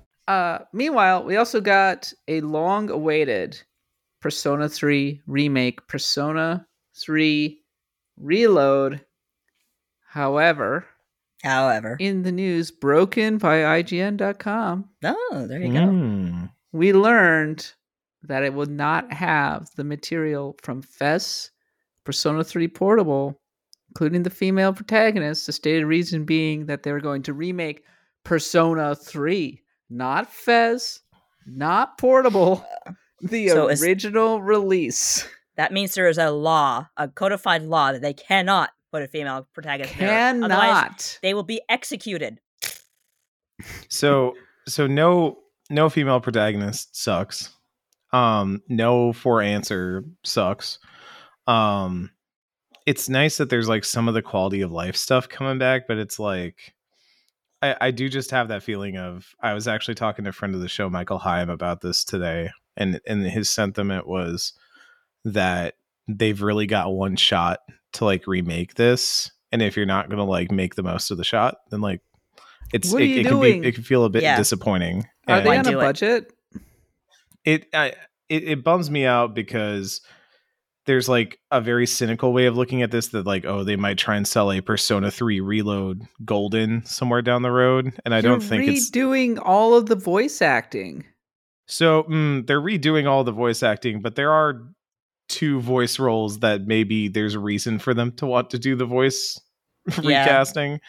Uh, 0.31 0.59
meanwhile, 0.71 1.25
we 1.25 1.35
also 1.35 1.59
got 1.59 2.13
a 2.29 2.39
long-awaited 2.39 3.61
Persona 4.21 4.69
3 4.69 5.21
remake, 5.27 5.85
Persona 5.89 6.65
3 6.95 7.59
Reload. 8.15 9.01
However, 10.07 10.85
However, 11.43 11.97
in 11.99 12.23
the 12.23 12.31
news 12.31 12.71
broken 12.71 13.39
by 13.39 13.57
IGN.com, 13.57 14.89
oh, 15.03 15.45
there 15.49 15.59
you 15.59 15.73
go. 15.73 15.79
Mm. 15.79 16.49
we 16.71 16.93
learned 16.93 17.73
that 18.23 18.43
it 18.43 18.53
would 18.53 18.71
not 18.71 19.11
have 19.11 19.67
the 19.75 19.83
material 19.83 20.55
from 20.63 20.81
FES, 20.81 21.51
Persona 22.05 22.45
3 22.45 22.69
Portable, 22.69 23.37
including 23.89 24.23
the 24.23 24.29
female 24.29 24.71
protagonist. 24.71 25.47
The 25.47 25.51
stated 25.51 25.85
reason 25.85 26.23
being 26.23 26.67
that 26.67 26.83
they 26.83 26.93
were 26.93 27.01
going 27.01 27.23
to 27.23 27.33
remake 27.33 27.83
Persona 28.23 28.95
3, 28.95 29.60
not 29.91 30.31
FES, 30.31 31.01
not 31.45 31.97
Portable, 31.97 32.65
the 33.21 33.49
So 33.49 33.67
original 33.67 34.41
release. 34.41 35.27
That 35.57 35.71
means 35.73 35.93
there 35.93 36.07
is 36.07 36.17
a 36.17 36.31
law, 36.31 36.87
a 36.97 37.07
codified 37.07 37.63
law, 37.63 37.91
that 37.91 38.01
they 38.01 38.13
cannot 38.13 38.71
put 38.91 39.03
a 39.03 39.07
female 39.07 39.47
protagonist. 39.53 39.97
there. 39.97 40.29
Otherwise, 40.29 40.47
Cannot. 40.49 41.19
they 41.21 41.33
will 41.33 41.43
be 41.43 41.61
executed. 41.69 42.39
So 43.89 44.33
so 44.67 44.87
no 44.87 45.37
no 45.69 45.87
female 45.89 46.19
protagonist 46.19 46.95
sucks. 46.95 47.51
Um 48.11 48.63
no 48.67 49.13
for 49.13 49.39
answer 49.39 50.03
sucks. 50.23 50.79
Um 51.45 52.09
it's 52.87 53.07
nice 53.07 53.37
that 53.37 53.51
there's 53.51 53.69
like 53.69 53.85
some 53.85 54.07
of 54.07 54.15
the 54.15 54.23
quality 54.23 54.61
of 54.61 54.71
life 54.71 54.95
stuff 54.95 55.29
coming 55.29 55.59
back, 55.59 55.87
but 55.87 55.97
it's 55.99 56.17
like 56.17 56.73
I, 57.61 57.75
I 57.79 57.91
do 57.91 58.09
just 58.09 58.31
have 58.31 58.47
that 58.47 58.63
feeling 58.63 58.97
of 58.97 59.35
I 59.41 59.53
was 59.53 59.67
actually 59.67 59.95
talking 59.95 60.23
to 60.25 60.29
a 60.29 60.33
friend 60.33 60.55
of 60.55 60.61
the 60.61 60.67
show, 60.67 60.89
Michael 60.89 61.19
Higham, 61.19 61.49
about 61.49 61.81
this 61.81 62.03
today, 62.03 62.49
and 62.75 62.99
and 63.07 63.23
his 63.23 63.49
sentiment 63.49 64.07
was 64.07 64.53
that 65.25 65.75
they've 66.07 66.41
really 66.41 66.65
got 66.65 66.91
one 66.91 67.15
shot 67.15 67.59
to 67.93 68.05
like 68.05 68.25
remake 68.27 68.75
this, 68.75 69.31
and 69.51 69.61
if 69.61 69.77
you're 69.77 69.85
not 69.85 70.09
gonna 70.09 70.25
like 70.25 70.51
make 70.51 70.75
the 70.75 70.83
most 70.83 71.11
of 71.11 71.17
the 71.17 71.23
shot, 71.23 71.57
then 71.69 71.81
like 71.81 72.01
it's 72.73 72.93
it, 72.93 73.01
it 73.17 73.27
can 73.27 73.39
be 73.39 73.67
it 73.67 73.75
can 73.75 73.83
feel 73.83 74.05
a 74.05 74.09
bit 74.09 74.23
Yeah. 74.23 74.37
disappointing. 74.37 75.07
Are 75.27 75.37
And 75.37 75.45
they 75.45 75.57
on 75.57 75.67
a 75.67 75.77
budget? 75.77 76.33
it, 77.45 77.67
I, 77.73 77.93
it 78.29 78.43
it 78.43 78.63
bums 78.63 78.89
me 78.89 79.05
out 79.05 79.33
because 79.35 80.01
there's 80.85 81.07
like 81.07 81.39
a 81.51 81.61
very 81.61 81.85
cynical 81.85 82.33
way 82.33 82.45
of 82.47 82.57
looking 82.57 82.81
at 82.81 82.91
this 82.91 83.09
that 83.09 83.25
like 83.25 83.45
oh 83.45 83.63
they 83.63 83.75
might 83.75 83.97
try 83.97 84.15
and 84.15 84.27
sell 84.27 84.51
a 84.51 84.61
persona 84.61 85.11
3 85.11 85.39
reload 85.39 86.01
golden 86.25 86.83
somewhere 86.85 87.21
down 87.21 87.41
the 87.41 87.51
road 87.51 87.93
and 88.05 88.13
i 88.13 88.17
You're 88.19 88.31
don't 88.31 88.41
think 88.41 88.67
it's 88.67 88.89
redoing 88.89 89.39
all 89.43 89.75
of 89.75 89.85
the 89.87 89.95
voice 89.95 90.41
acting. 90.41 91.05
so 91.67 92.03
mm, 92.03 92.45
they're 92.47 92.61
redoing 92.61 93.07
all 93.07 93.23
the 93.23 93.31
voice 93.31 93.63
acting 93.63 94.01
but 94.01 94.15
there 94.15 94.31
are 94.31 94.63
two 95.29 95.59
voice 95.61 95.99
roles 95.99 96.39
that 96.39 96.67
maybe 96.67 97.07
there's 97.07 97.35
a 97.35 97.39
reason 97.39 97.79
for 97.79 97.93
them 97.93 98.11
to 98.13 98.25
want 98.25 98.49
to 98.49 98.59
do 98.59 98.75
the 98.75 98.85
voice 98.85 99.39
Yeah. 100.01 100.23
recasting 100.23 100.79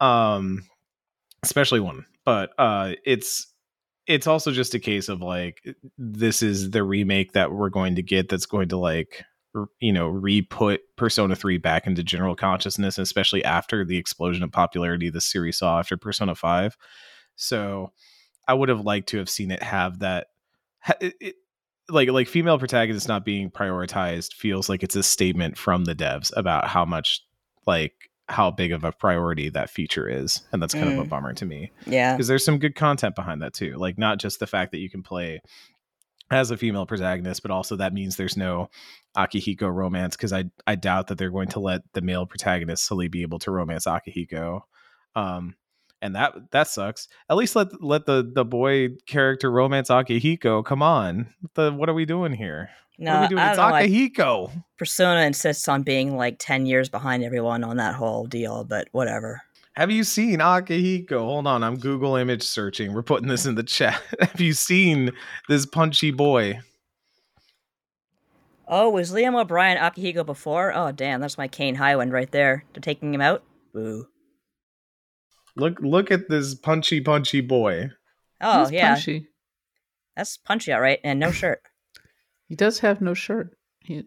um 0.00 0.64
especially 1.42 1.80
one 1.80 2.04
but 2.24 2.50
uh 2.58 2.92
it's 3.04 3.46
it's 4.10 4.26
also 4.26 4.50
just 4.50 4.74
a 4.74 4.80
case 4.80 5.08
of 5.08 5.22
like 5.22 5.60
eh, 5.66 5.72
this 5.96 6.42
is 6.42 6.70
the 6.70 6.82
remake 6.82 7.32
that 7.32 7.52
we're 7.52 7.70
going 7.70 7.94
to 7.94 8.02
get 8.02 8.28
that's 8.28 8.46
going 8.46 8.68
to 8.68 8.76
like 8.76 9.24
you 9.80 9.92
know 9.92 10.06
re-put 10.06 10.80
persona 10.96 11.34
3 11.34 11.58
back 11.58 11.86
into 11.86 12.02
general 12.02 12.36
consciousness 12.36 12.98
especially 12.98 13.44
after 13.44 13.84
the 13.84 13.96
explosion 13.96 14.42
of 14.42 14.52
popularity 14.52 15.10
the 15.10 15.20
series 15.20 15.58
saw 15.58 15.78
after 15.78 15.96
persona 15.96 16.34
5 16.34 16.76
so 17.36 17.92
i 18.46 18.54
would 18.54 18.68
have 18.68 18.84
liked 18.84 19.08
to 19.08 19.18
have 19.18 19.28
seen 19.28 19.50
it 19.50 19.62
have 19.62 20.00
that 20.00 20.28
it, 21.00 21.14
it, 21.20 21.34
like 21.88 22.08
like 22.10 22.28
female 22.28 22.58
protagonists 22.58 23.08
not 23.08 23.24
being 23.24 23.50
prioritized 23.50 24.34
feels 24.34 24.68
like 24.68 24.82
it's 24.82 24.96
a 24.96 25.02
statement 25.02 25.58
from 25.58 25.84
the 25.84 25.94
devs 25.94 26.32
about 26.36 26.68
how 26.68 26.84
much 26.84 27.22
like 27.66 28.09
how 28.30 28.50
big 28.50 28.70
of 28.72 28.84
a 28.84 28.92
priority 28.92 29.48
that 29.50 29.68
feature 29.68 30.08
is 30.08 30.42
and 30.52 30.62
that's 30.62 30.72
kind 30.74 30.88
of 30.88 30.98
a 30.98 31.04
Mm. 31.04 31.08
bummer 31.08 31.32
to 31.34 31.44
me 31.44 31.72
Yeah. 31.86 32.14
because 32.14 32.28
there's 32.28 32.44
some 32.44 32.58
good 32.58 32.74
content 32.76 33.14
behind 33.16 33.42
that 33.42 33.52
too 33.54 33.74
like 33.76 33.98
not 33.98 34.18
just 34.20 34.38
the 34.40 34.46
fact 34.46 34.70
that 34.72 34.78
you 34.78 34.88
can 34.88 35.02
play 35.02 35.40
as 36.30 36.52
a 36.52 36.56
female 36.56 36.86
protagonist 36.86 37.42
but 37.42 37.50
also 37.50 37.74
that 37.76 37.92
means 37.92 38.16
there's 38.16 38.36
no 38.36 38.68
akihiko 39.16 39.68
romance 39.74 40.16
because 40.16 40.32
i 40.32 40.44
i 40.66 40.76
doubt 40.76 41.08
that 41.08 41.18
they're 41.18 41.30
going 41.32 41.48
to 41.48 41.58
let 41.60 41.82
the 41.92 42.00
male 42.00 42.24
protagonist 42.24 42.84
solely 42.84 43.08
be 43.08 43.22
able 43.22 43.40
to 43.40 43.50
romance 43.50 43.84
akihiko 43.86 44.60
um 45.16 45.54
and 46.02 46.14
that 46.14 46.34
that 46.52 46.66
sucks 46.68 47.08
at 47.28 47.36
least 47.36 47.54
let 47.56 47.68
let 47.82 48.06
the 48.06 48.30
the 48.34 48.44
boy 48.44 48.88
character 49.06 49.50
romance 49.50 49.88
akihiko 49.88 50.64
come 50.64 50.82
on 50.82 51.28
what 51.40 51.54
the 51.54 51.72
what 51.72 51.88
are 51.88 51.94
we 51.94 52.04
doing 52.04 52.32
here 52.32 52.70
No, 52.98 53.12
what 53.12 53.18
are 53.18 53.22
we 53.22 53.28
doing 53.28 53.38
I 53.40 53.48
it's 53.50 53.56
don't 53.56 53.68
know. 53.68 53.72
like, 53.72 54.68
Persona 54.78 55.20
insists 55.22 55.68
on 55.68 55.82
being 55.82 56.16
like 56.16 56.36
10 56.38 56.66
years 56.66 56.88
behind 56.88 57.22
everyone 57.24 57.64
on 57.64 57.76
that 57.76 57.94
whole 57.94 58.26
deal, 58.26 58.64
but 58.64 58.88
whatever. 58.92 59.42
Have 59.74 59.90
you 59.90 60.04
seen 60.04 60.40
Akihiko? 60.40 61.18
Hold 61.18 61.46
on, 61.46 61.62
I'm 61.62 61.76
Google 61.78 62.16
image 62.16 62.42
searching. 62.42 62.92
We're 62.92 63.02
putting 63.02 63.28
this 63.28 63.46
in 63.46 63.54
the 63.54 63.62
chat. 63.62 64.02
Have 64.20 64.40
you 64.40 64.52
seen 64.52 65.12
this 65.48 65.64
punchy 65.64 66.10
boy? 66.10 66.60
Oh, 68.68 68.90
was 68.90 69.12
Liam 69.12 69.40
O'Brien 69.40 69.78
Akihiko 69.78 70.24
before? 70.24 70.72
Oh, 70.74 70.92
damn, 70.92 71.20
that's 71.20 71.38
my 71.38 71.48
Cain 71.48 71.76
Highwind 71.76 72.12
right 72.12 72.30
there. 72.30 72.64
They're 72.72 72.80
taking 72.80 73.12
him 73.14 73.20
out? 73.20 73.42
Boo. 73.72 74.06
Look 75.60 75.78
look 75.80 76.10
at 76.10 76.28
this 76.28 76.54
punchy 76.54 77.00
punchy 77.00 77.40
boy. 77.40 77.90
Oh, 78.40 78.62
He's 78.62 78.72
yeah. 78.72 78.94
punchy. 78.94 79.28
That's 80.16 80.36
punchy, 80.38 80.72
all 80.72 80.80
right. 80.80 80.98
And 81.04 81.20
no 81.20 81.30
shirt. 81.30 81.62
He 82.48 82.56
does 82.56 82.80
have 82.80 83.00
no 83.00 83.14
shirt. 83.14 83.56
He, 83.78 84.02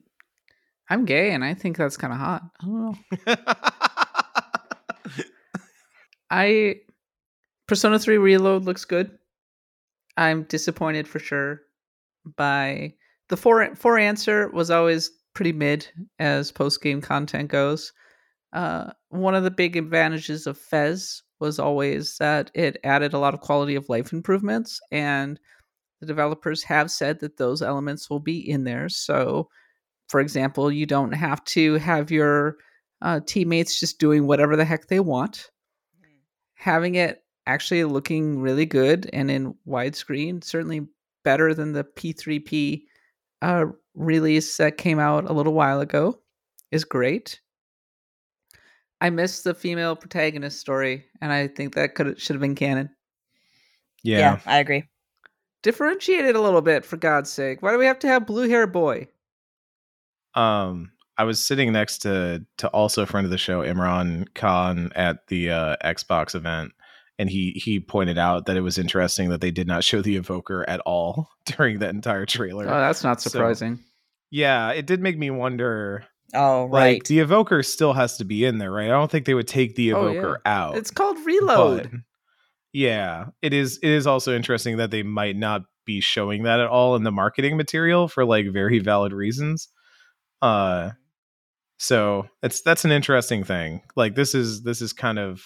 I'm 0.89 1.05
gay, 1.05 1.31
and 1.31 1.45
I 1.45 1.53
think 1.53 1.77
that's 1.77 1.95
kind 1.95 2.11
of 2.11 2.19
hot. 2.19 2.43
I 2.59 2.65
don't 2.65 2.97
know. 3.25 3.35
I 6.29 6.75
Persona 7.67 7.99
3 7.99 8.17
Reload 8.17 8.65
looks 8.65 8.83
good. 8.83 9.17
I'm 10.17 10.43
disappointed 10.43 11.07
for 11.07 11.19
sure 11.19 11.61
by 12.35 12.95
the 13.29 13.37
four 13.37 13.73
four 13.75 13.97
answer 13.97 14.49
was 14.49 14.69
always 14.69 15.09
pretty 15.33 15.53
mid 15.53 15.87
as 16.19 16.51
post 16.51 16.81
game 16.81 16.99
content 17.01 17.49
goes. 17.49 17.93
Uh, 18.53 18.91
one 19.09 19.35
of 19.35 19.43
the 19.43 19.51
big 19.51 19.75
advantages 19.75 20.47
of 20.47 20.57
FES 20.57 21.23
was 21.39 21.59
always 21.59 22.17
that 22.19 22.51
it 22.53 22.77
added 22.83 23.13
a 23.13 23.19
lot 23.19 23.33
of 23.33 23.41
quality 23.41 23.75
of 23.75 23.89
life 23.89 24.13
improvements, 24.13 24.79
and 24.91 25.39
the 25.99 26.05
developers 26.05 26.63
have 26.63 26.91
said 26.91 27.19
that 27.19 27.37
those 27.37 27.61
elements 27.61 28.09
will 28.09 28.19
be 28.19 28.37
in 28.49 28.63
there. 28.63 28.89
So, 28.89 29.49
for 30.07 30.19
example, 30.19 30.71
you 30.71 30.85
don't 30.85 31.13
have 31.13 31.43
to 31.45 31.75
have 31.75 32.11
your 32.11 32.57
uh, 33.01 33.21
teammates 33.25 33.79
just 33.79 33.99
doing 33.99 34.27
whatever 34.27 34.55
the 34.55 34.65
heck 34.65 34.87
they 34.87 34.99
want. 34.99 35.49
Having 36.55 36.95
it 36.95 37.23
actually 37.47 37.83
looking 37.83 38.39
really 38.39 38.65
good 38.65 39.09
and 39.11 39.29
in 39.29 39.55
widescreen, 39.67 40.43
certainly 40.43 40.87
better 41.23 41.53
than 41.53 41.73
the 41.73 41.83
P3P 41.83 42.83
uh, 43.41 43.65
release 43.95 44.57
that 44.57 44.77
came 44.77 44.99
out 44.99 45.29
a 45.29 45.33
little 45.33 45.53
while 45.53 45.81
ago, 45.81 46.19
is 46.71 46.85
great. 46.85 47.41
I 49.03 49.09
missed 49.11 49.43
the 49.43 49.53
female 49.53 49.95
protagonist 49.95 50.59
story, 50.59 51.05
and 51.21 51.31
I 51.31 51.47
think 51.49 51.75
that 51.75 51.93
could 51.93 52.19
should 52.19 52.33
have 52.35 52.41
been 52.41 52.55
canon. 52.55 52.89
Yeah. 54.01 54.17
yeah. 54.17 54.39
I 54.45 54.57
agree. 54.59 54.85
Differentiate 55.61 56.25
it 56.25 56.35
a 56.35 56.41
little 56.41 56.61
bit, 56.61 56.83
for 56.85 56.97
God's 56.97 57.29
sake. 57.31 57.61
Why 57.61 57.71
do 57.71 57.77
we 57.77 57.85
have 57.85 57.99
to 57.99 58.07
have 58.07 58.25
blue 58.25 58.49
hair 58.49 58.65
boy? 58.65 59.07
Um 60.35 60.91
I 61.17 61.25
was 61.25 61.45
sitting 61.45 61.71
next 61.71 61.99
to 61.99 62.43
to 62.57 62.67
also 62.69 63.03
a 63.03 63.05
friend 63.05 63.25
of 63.25 63.31
the 63.31 63.37
show, 63.37 63.61
Imran 63.61 64.33
Khan, 64.33 64.91
at 64.95 65.27
the 65.27 65.51
uh, 65.51 65.75
Xbox 65.85 66.33
event, 66.33 66.71
and 67.19 67.29
he 67.29 67.51
he 67.51 67.79
pointed 67.79 68.17
out 68.17 68.47
that 68.47 68.57
it 68.57 68.61
was 68.61 68.79
interesting 68.79 69.29
that 69.29 69.41
they 69.41 69.51
did 69.51 69.67
not 69.67 69.83
show 69.83 70.01
the 70.01 70.15
evoker 70.15 70.67
at 70.67 70.79
all 70.81 71.29
during 71.45 71.79
that 71.79 71.91
entire 71.93 72.25
trailer. 72.25 72.65
Oh, 72.67 72.79
that's 72.79 73.03
not 73.03 73.21
So- 73.21 73.29
surprising. 73.29 73.79
yeah, 74.31 74.71
it 74.71 74.87
did 74.87 75.01
make 75.01 75.17
me 75.17 75.29
wonder. 75.29 76.05
Oh, 76.33 76.65
Like 76.65 76.71
right. 76.71 77.03
the 77.05 77.19
evoker 77.19 77.61
still 77.63 77.93
has 77.93 78.17
to 78.17 78.25
be 78.25 78.45
in 78.45 78.57
there, 78.57 78.71
right? 78.71 78.87
I 78.87 78.91
don't 78.91 79.11
think 79.11 79.25
they 79.25 79.33
would 79.33 79.47
take 79.47 79.75
the 79.75 79.93
Oh, 79.93 80.07
evoker 80.07 80.41
out. 80.45 80.77
it's 80.77 80.91
called 80.91 81.17
Reload. 81.25 81.83
But, 81.91 81.99
yeah, 82.71 83.25
it 83.41 83.53
is. 83.53 83.77
It 83.83 83.89
is 83.89 84.07
also 84.07 84.35
interesting 84.35 84.77
that 84.77 84.89
they 84.91 85.03
might 85.03 85.35
not 85.35 85.61
be 85.85 85.99
showing 86.01 86.43
that 86.43 86.59
at 86.59 86.67
all 86.67 86.95
in 86.95 87.03
the 87.03 87.11
marketing 87.11 87.55
material 87.57 88.07
for 88.07 88.25
like 88.25 88.47
very 88.51 88.79
valid 88.79 89.13
reasons. 89.13 89.67
Uh, 90.41 90.91
so 91.77 92.27
it's 92.41 92.61
that's 92.61 92.85
an 92.85 92.91
interesting 92.91 93.43
thing. 93.43 93.81
Like 93.95 94.15
this 94.15 94.33
is 94.35 94.63
this 94.63 94.81
is 94.81 94.93
kind 94.93 95.19
of. 95.19 95.43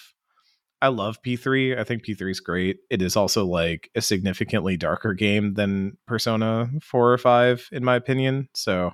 I 0.80 0.89
love 0.89 1.17
P3. 1.23 1.76
I 1.80 1.84
think 1.84 2.06
P3 2.06 2.30
is 2.30 2.39
great. 2.39 2.78
It 2.91 3.02
is 3.02 3.15
also 3.15 3.45
like 3.47 3.89
a 3.95 4.02
significantly 4.02 4.78
darker 4.78 5.15
game 5.15 5.56
than 5.56 5.97
Persona 6.06 6.69
4 6.84 7.13
or 7.13 7.17
5 7.17 7.69
in 7.71 7.84
my 7.84 7.95
opinion. 7.95 8.47
So 8.54 8.91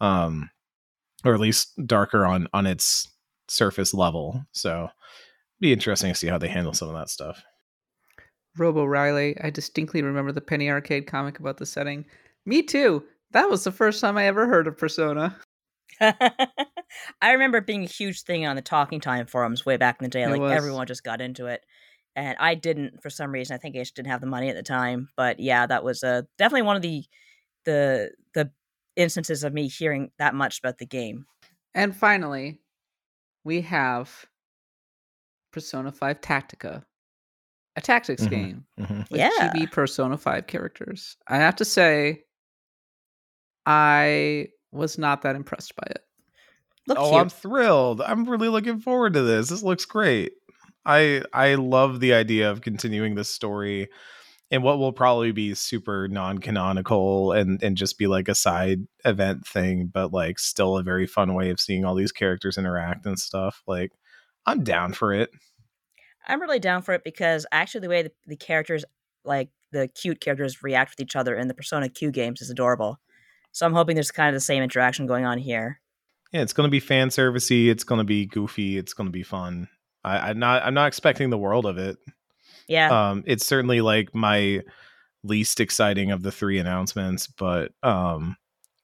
um 0.00 0.50
or 1.24 1.34
at 1.34 1.40
least 1.40 1.72
darker 1.86 2.24
on 2.24 2.48
on 2.52 2.66
its 2.66 3.08
surface 3.48 3.94
level. 3.94 4.44
So 4.52 4.88
be 5.60 5.72
interesting 5.72 6.12
to 6.12 6.18
see 6.18 6.26
how 6.28 6.38
they 6.38 6.48
handle 6.48 6.72
some 6.72 6.88
of 6.88 6.94
that 6.94 7.08
stuff. 7.10 7.42
Robo 8.56 8.84
Riley. 8.84 9.36
I 9.42 9.50
distinctly 9.50 10.02
remember 10.02 10.32
the 10.32 10.40
Penny 10.40 10.70
Arcade 10.70 11.06
comic 11.06 11.38
about 11.40 11.56
the 11.58 11.66
setting. 11.66 12.04
Me 12.46 12.62
too. 12.62 13.02
That 13.32 13.50
was 13.50 13.64
the 13.64 13.72
first 13.72 14.00
time 14.00 14.16
I 14.16 14.26
ever 14.26 14.46
heard 14.46 14.66
of 14.66 14.78
Persona. 14.78 15.36
I 16.00 17.32
remember 17.32 17.58
it 17.58 17.66
being 17.66 17.84
a 17.84 17.88
huge 17.88 18.22
thing 18.22 18.46
on 18.46 18.56
the 18.56 18.62
Talking 18.62 19.00
Time 19.00 19.26
forums 19.26 19.64
way 19.66 19.76
back 19.76 19.96
in 20.00 20.04
the 20.04 20.10
day. 20.10 20.22
It 20.22 20.28
Like 20.30 20.40
was. 20.40 20.52
everyone 20.52 20.86
just 20.86 21.04
got 21.04 21.20
into 21.20 21.46
it, 21.46 21.62
and 22.16 22.36
I 22.40 22.54
didn't 22.54 23.02
for 23.02 23.10
some 23.10 23.30
reason. 23.32 23.54
I 23.54 23.58
think 23.58 23.76
I 23.76 23.80
just 23.80 23.94
didn't 23.94 24.08
have 24.10 24.20
the 24.20 24.26
money 24.26 24.48
at 24.48 24.56
the 24.56 24.62
time. 24.62 25.08
But 25.16 25.38
yeah, 25.40 25.66
that 25.66 25.84
was 25.84 26.02
uh, 26.02 26.22
definitely 26.38 26.62
one 26.62 26.76
of 26.76 26.82
the 26.82 27.04
the 27.64 28.10
the 28.34 28.50
instances 28.96 29.44
of 29.44 29.52
me 29.52 29.68
hearing 29.68 30.10
that 30.18 30.34
much 30.34 30.58
about 30.58 30.78
the 30.78 30.86
game. 30.86 31.26
And 31.74 31.94
finally, 31.94 32.60
we 33.44 33.60
have 33.62 34.26
Persona 35.52 35.92
5 35.92 36.20
Tactica, 36.20 36.84
a 37.76 37.80
tactics 37.80 38.22
Mhm. 38.24 38.30
game 38.30 38.66
Mhm. 38.78 39.10
with 39.10 39.20
Yeah. 39.20 39.30
chibi 39.38 39.70
Persona 39.70 40.16
5 40.16 40.46
characters. 40.46 41.16
I 41.26 41.36
have 41.36 41.56
to 41.56 41.64
say, 41.64 42.24
I 43.66 44.48
was 44.72 44.98
not 44.98 45.22
that 45.22 45.36
impressed 45.36 45.74
by 45.76 45.86
it. 45.90 46.04
Look 46.86 46.98
oh, 46.98 47.10
cute. 47.10 47.20
I'm 47.20 47.28
thrilled. 47.30 48.00
I'm 48.02 48.24
really 48.28 48.48
looking 48.48 48.78
forward 48.80 49.14
to 49.14 49.22
this. 49.22 49.48
This 49.48 49.62
looks 49.62 49.84
great. 49.84 50.32
I 50.84 51.22
I 51.32 51.54
love 51.54 52.00
the 52.00 52.12
idea 52.12 52.50
of 52.50 52.60
continuing 52.60 53.14
this 53.14 53.30
story 53.30 53.88
in 54.54 54.62
what 54.62 54.78
will 54.78 54.92
probably 54.92 55.32
be 55.32 55.52
super 55.52 56.06
non-canonical 56.06 57.32
and 57.32 57.60
and 57.60 57.76
just 57.76 57.98
be 57.98 58.06
like 58.06 58.28
a 58.28 58.36
side 58.36 58.86
event 59.04 59.44
thing, 59.44 59.90
but 59.92 60.12
like 60.12 60.38
still 60.38 60.78
a 60.78 60.82
very 60.84 61.08
fun 61.08 61.34
way 61.34 61.50
of 61.50 61.58
seeing 61.58 61.84
all 61.84 61.96
these 61.96 62.12
characters 62.12 62.56
interact 62.56 63.04
and 63.04 63.18
stuff. 63.18 63.62
Like 63.66 63.90
I'm 64.46 64.62
down 64.62 64.92
for 64.92 65.12
it. 65.12 65.30
I'm 66.28 66.40
really 66.40 66.60
down 66.60 66.82
for 66.82 66.94
it 66.94 67.02
because 67.02 67.46
actually 67.50 67.80
the 67.80 67.88
way 67.88 68.02
the, 68.02 68.12
the 68.28 68.36
characters, 68.36 68.84
like 69.24 69.50
the 69.72 69.88
cute 69.88 70.20
characters, 70.20 70.62
react 70.62 70.92
with 70.92 71.00
each 71.00 71.16
other 71.16 71.34
in 71.34 71.48
the 71.48 71.54
Persona 71.54 71.88
Q 71.88 72.12
games 72.12 72.40
is 72.40 72.48
adorable. 72.48 73.00
So 73.50 73.66
I'm 73.66 73.74
hoping 73.74 73.96
there's 73.96 74.12
kind 74.12 74.28
of 74.28 74.34
the 74.34 74.40
same 74.40 74.62
interaction 74.62 75.06
going 75.06 75.24
on 75.24 75.38
here. 75.38 75.80
Yeah, 76.32 76.42
it's 76.42 76.52
gonna 76.52 76.68
be 76.68 76.80
fan 76.80 77.08
servicey. 77.08 77.70
It's 77.70 77.82
gonna 77.82 78.04
be 78.04 78.24
goofy. 78.24 78.78
It's 78.78 78.94
gonna 78.94 79.10
be 79.10 79.24
fun. 79.24 79.68
I, 80.04 80.30
I'm 80.30 80.38
not. 80.38 80.62
I'm 80.62 80.74
not 80.74 80.86
expecting 80.86 81.30
the 81.30 81.38
world 81.38 81.66
of 81.66 81.76
it. 81.76 81.96
Yeah, 82.68 83.10
um 83.10 83.24
it's 83.26 83.46
certainly 83.46 83.80
like 83.80 84.14
my 84.14 84.62
least 85.22 85.60
exciting 85.60 86.10
of 86.10 86.22
the 86.22 86.32
three 86.32 86.58
announcements 86.58 87.26
but 87.26 87.72
um 87.82 88.36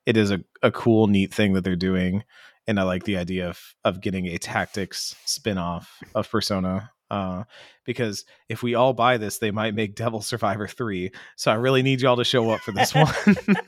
it 0.07 0.17
is 0.17 0.31
a, 0.31 0.41
a 0.63 0.71
cool 0.71 1.07
neat 1.07 1.33
thing 1.35 1.53
that 1.53 1.65
they're 1.65 1.77
doing 1.77 2.25
and 2.67 2.81
i 2.81 2.83
like 2.83 3.05
the 3.05 3.19
idea 3.19 3.49
of 3.49 3.61
of 3.85 4.01
getting 4.01 4.27
a 4.27 4.39
tactics 4.39 5.15
spin-off 5.27 5.99
of 6.15 6.31
persona 6.31 6.91
uh 7.11 7.45
because 7.85 8.25
if 8.49 8.63
we 8.63 8.75
all 8.75 8.95
buy 8.95 9.19
this 9.19 9.37
they 9.37 9.51
might 9.51 9.75
make 9.75 9.95
devil 9.95 10.23
survivor 10.23 10.67
3 10.67 11.11
so 11.37 11.51
i 11.51 11.55
really 11.55 11.83
need 11.83 12.01
y'all 12.01 12.17
to 12.17 12.25
show 12.25 12.49
up 12.49 12.61
for 12.61 12.73
this 12.73 12.95
one 12.95 13.13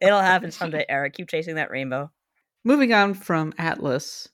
it'll 0.00 0.20
happen 0.20 0.50
someday, 0.50 0.84
Eric. 0.88 1.14
Keep 1.14 1.28
chasing 1.28 1.56
that 1.56 1.70
rainbow. 1.70 2.10
Moving 2.64 2.92
on 2.92 3.14
from 3.14 3.52
Atlus, 3.54 4.28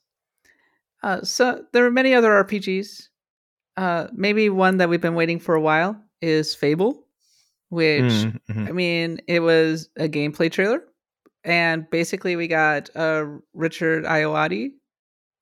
uh, 1.01 1.21
so 1.23 1.63
there 1.73 1.85
are 1.85 1.91
many 1.91 2.13
other 2.13 2.29
RPGs. 2.43 3.07
Uh, 3.79 4.07
maybe 4.13 4.49
one 4.49 4.77
that 4.77 4.89
we've 4.89 4.99
been 4.99 5.15
waiting 5.15 5.39
for 5.39 5.55
a 5.55 5.61
while 5.61 5.95
is 6.21 6.53
Fable, 6.53 7.05
which 7.69 8.03
Mm, 8.03 8.39
mhm. 8.49 8.67
I 8.67 8.71
mean, 8.73 9.21
it 9.27 9.39
was 9.39 9.89
a 9.95 10.09
gameplay 10.09 10.51
trailer, 10.51 10.83
and 11.45 11.89
basically 11.89 12.35
we 12.35 12.47
got 12.47 12.89
uh, 12.95 13.25
Richard 13.53 14.03
Ayoade 14.03 14.71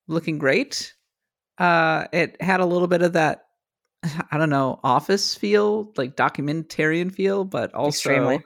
looking 0.08 0.38
great. 0.38 0.94
Uh, 1.58 2.06
it 2.14 2.40
had 2.40 2.60
a 2.60 2.66
little 2.66 2.88
bit 2.88 3.02
of 3.02 3.14
that, 3.14 3.46
I 4.32 4.38
don't 4.38 4.52
know, 4.52 4.80
office 4.84 5.34
feel, 5.34 5.92
like 5.98 6.16
documentarian 6.16 7.12
feel, 7.12 7.44
but 7.44 7.74
also 7.74 8.10
Extremely. 8.12 8.44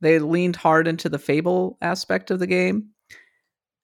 they 0.00 0.20
leaned 0.20 0.54
hard 0.54 0.86
into 0.86 1.08
the 1.08 1.18
Fable 1.18 1.78
aspect 1.82 2.30
of 2.30 2.38
the 2.38 2.46
game 2.46 2.90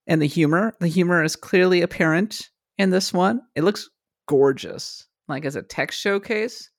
and 0.06 0.22
the 0.22 0.26
humor. 0.26 0.72
The 0.78 0.86
humor 0.86 1.24
is 1.24 1.34
clearly 1.34 1.82
apparent 1.82 2.48
in 2.78 2.90
this 2.90 3.12
one. 3.12 3.42
It 3.56 3.64
looks 3.64 3.90
gorgeous, 4.28 5.08
like 5.28 5.44
as 5.44 5.56
a 5.56 5.62
text 5.62 6.00
showcase. 6.00 6.70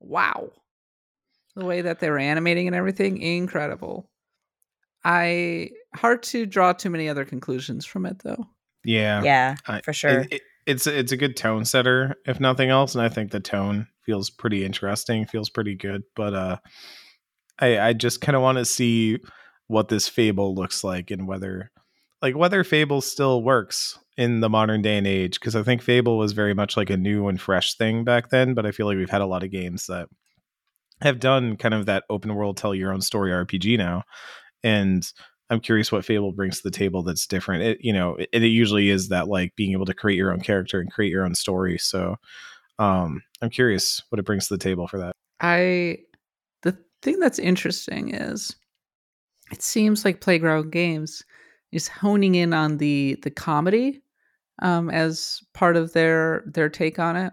Wow 0.00 0.50
the 1.56 1.64
way 1.64 1.82
that 1.82 1.98
they 1.98 2.08
were 2.08 2.18
animating 2.18 2.68
and 2.68 2.76
everything 2.76 3.20
incredible 3.20 4.08
i 5.04 5.68
hard 5.94 6.22
to 6.22 6.46
draw 6.46 6.72
too 6.72 6.88
many 6.90 7.08
other 7.08 7.24
conclusions 7.24 7.84
from 7.84 8.06
it 8.06 8.18
though 8.22 8.46
yeah 8.84 9.22
Yeah, 9.22 9.56
I- 9.66 9.80
for 9.80 9.92
sure. 9.92 10.20
it- 10.20 10.32
it- 10.34 10.42
it's 10.66 10.86
it's 10.86 11.10
a 11.10 11.16
good 11.16 11.36
tone 11.36 11.64
setter 11.64 12.14
if 12.26 12.38
nothing 12.38 12.70
else 12.70 12.94
and 12.94 13.02
i 13.02 13.08
think 13.08 13.30
the 13.32 13.40
tone 13.40 13.88
feels 14.06 14.30
pretty 14.30 14.64
interesting 14.64 15.26
feels 15.26 15.50
pretty 15.50 15.74
good 15.74 16.02
but 16.14 16.34
uh 16.34 16.56
i 17.58 17.78
i 17.80 17.92
just 17.92 18.20
kind 18.20 18.36
of 18.36 18.42
want 18.42 18.58
to 18.58 18.64
see 18.64 19.18
what 19.66 19.88
this 19.88 20.06
fable 20.06 20.54
looks 20.54 20.84
like 20.84 21.10
and 21.10 21.26
whether 21.26 21.70
like 22.22 22.36
whether 22.36 22.62
fable 22.62 23.00
still 23.00 23.42
works 23.42 23.98
in 24.20 24.40
the 24.40 24.50
modern 24.50 24.82
day 24.82 24.98
and 24.98 25.06
age 25.06 25.40
because 25.40 25.56
i 25.56 25.62
think 25.62 25.80
fable 25.80 26.18
was 26.18 26.32
very 26.32 26.52
much 26.52 26.76
like 26.76 26.90
a 26.90 26.96
new 26.96 27.26
and 27.26 27.40
fresh 27.40 27.74
thing 27.76 28.04
back 28.04 28.28
then 28.28 28.52
but 28.52 28.66
i 28.66 28.70
feel 28.70 28.84
like 28.84 28.98
we've 28.98 29.08
had 29.08 29.22
a 29.22 29.26
lot 29.26 29.42
of 29.42 29.50
games 29.50 29.86
that 29.86 30.08
have 31.00 31.18
done 31.18 31.56
kind 31.56 31.72
of 31.72 31.86
that 31.86 32.04
open 32.10 32.34
world 32.34 32.54
tell 32.54 32.74
your 32.74 32.92
own 32.92 33.00
story 33.00 33.30
rpg 33.30 33.78
now 33.78 34.02
and 34.62 35.10
i'm 35.48 35.58
curious 35.58 35.90
what 35.90 36.04
fable 36.04 36.32
brings 36.32 36.58
to 36.58 36.64
the 36.64 36.70
table 36.70 37.02
that's 37.02 37.26
different. 37.26 37.62
It 37.62 37.78
you 37.80 37.94
know 37.94 38.16
it, 38.16 38.28
it 38.30 38.42
usually 38.42 38.90
is 38.90 39.08
that 39.08 39.26
like 39.26 39.56
being 39.56 39.72
able 39.72 39.86
to 39.86 39.94
create 39.94 40.18
your 40.18 40.32
own 40.32 40.40
character 40.40 40.80
and 40.80 40.92
create 40.92 41.10
your 41.10 41.24
own 41.24 41.34
story 41.34 41.78
so 41.78 42.16
um 42.78 43.22
i'm 43.40 43.48
curious 43.48 44.02
what 44.10 44.18
it 44.18 44.26
brings 44.26 44.48
to 44.48 44.54
the 44.54 44.62
table 44.62 44.86
for 44.86 44.98
that. 44.98 45.16
I 45.40 46.00
the 46.60 46.76
thing 47.00 47.20
that's 47.20 47.38
interesting 47.38 48.14
is 48.14 48.54
it 49.50 49.62
seems 49.62 50.04
like 50.04 50.20
playground 50.20 50.72
games 50.72 51.24
is 51.72 51.88
honing 51.88 52.34
in 52.34 52.52
on 52.52 52.76
the 52.76 53.18
the 53.22 53.30
comedy 53.30 54.02
um 54.60 54.90
as 54.90 55.40
part 55.54 55.76
of 55.76 55.92
their 55.92 56.42
their 56.46 56.68
take 56.68 56.98
on 56.98 57.16
it 57.16 57.32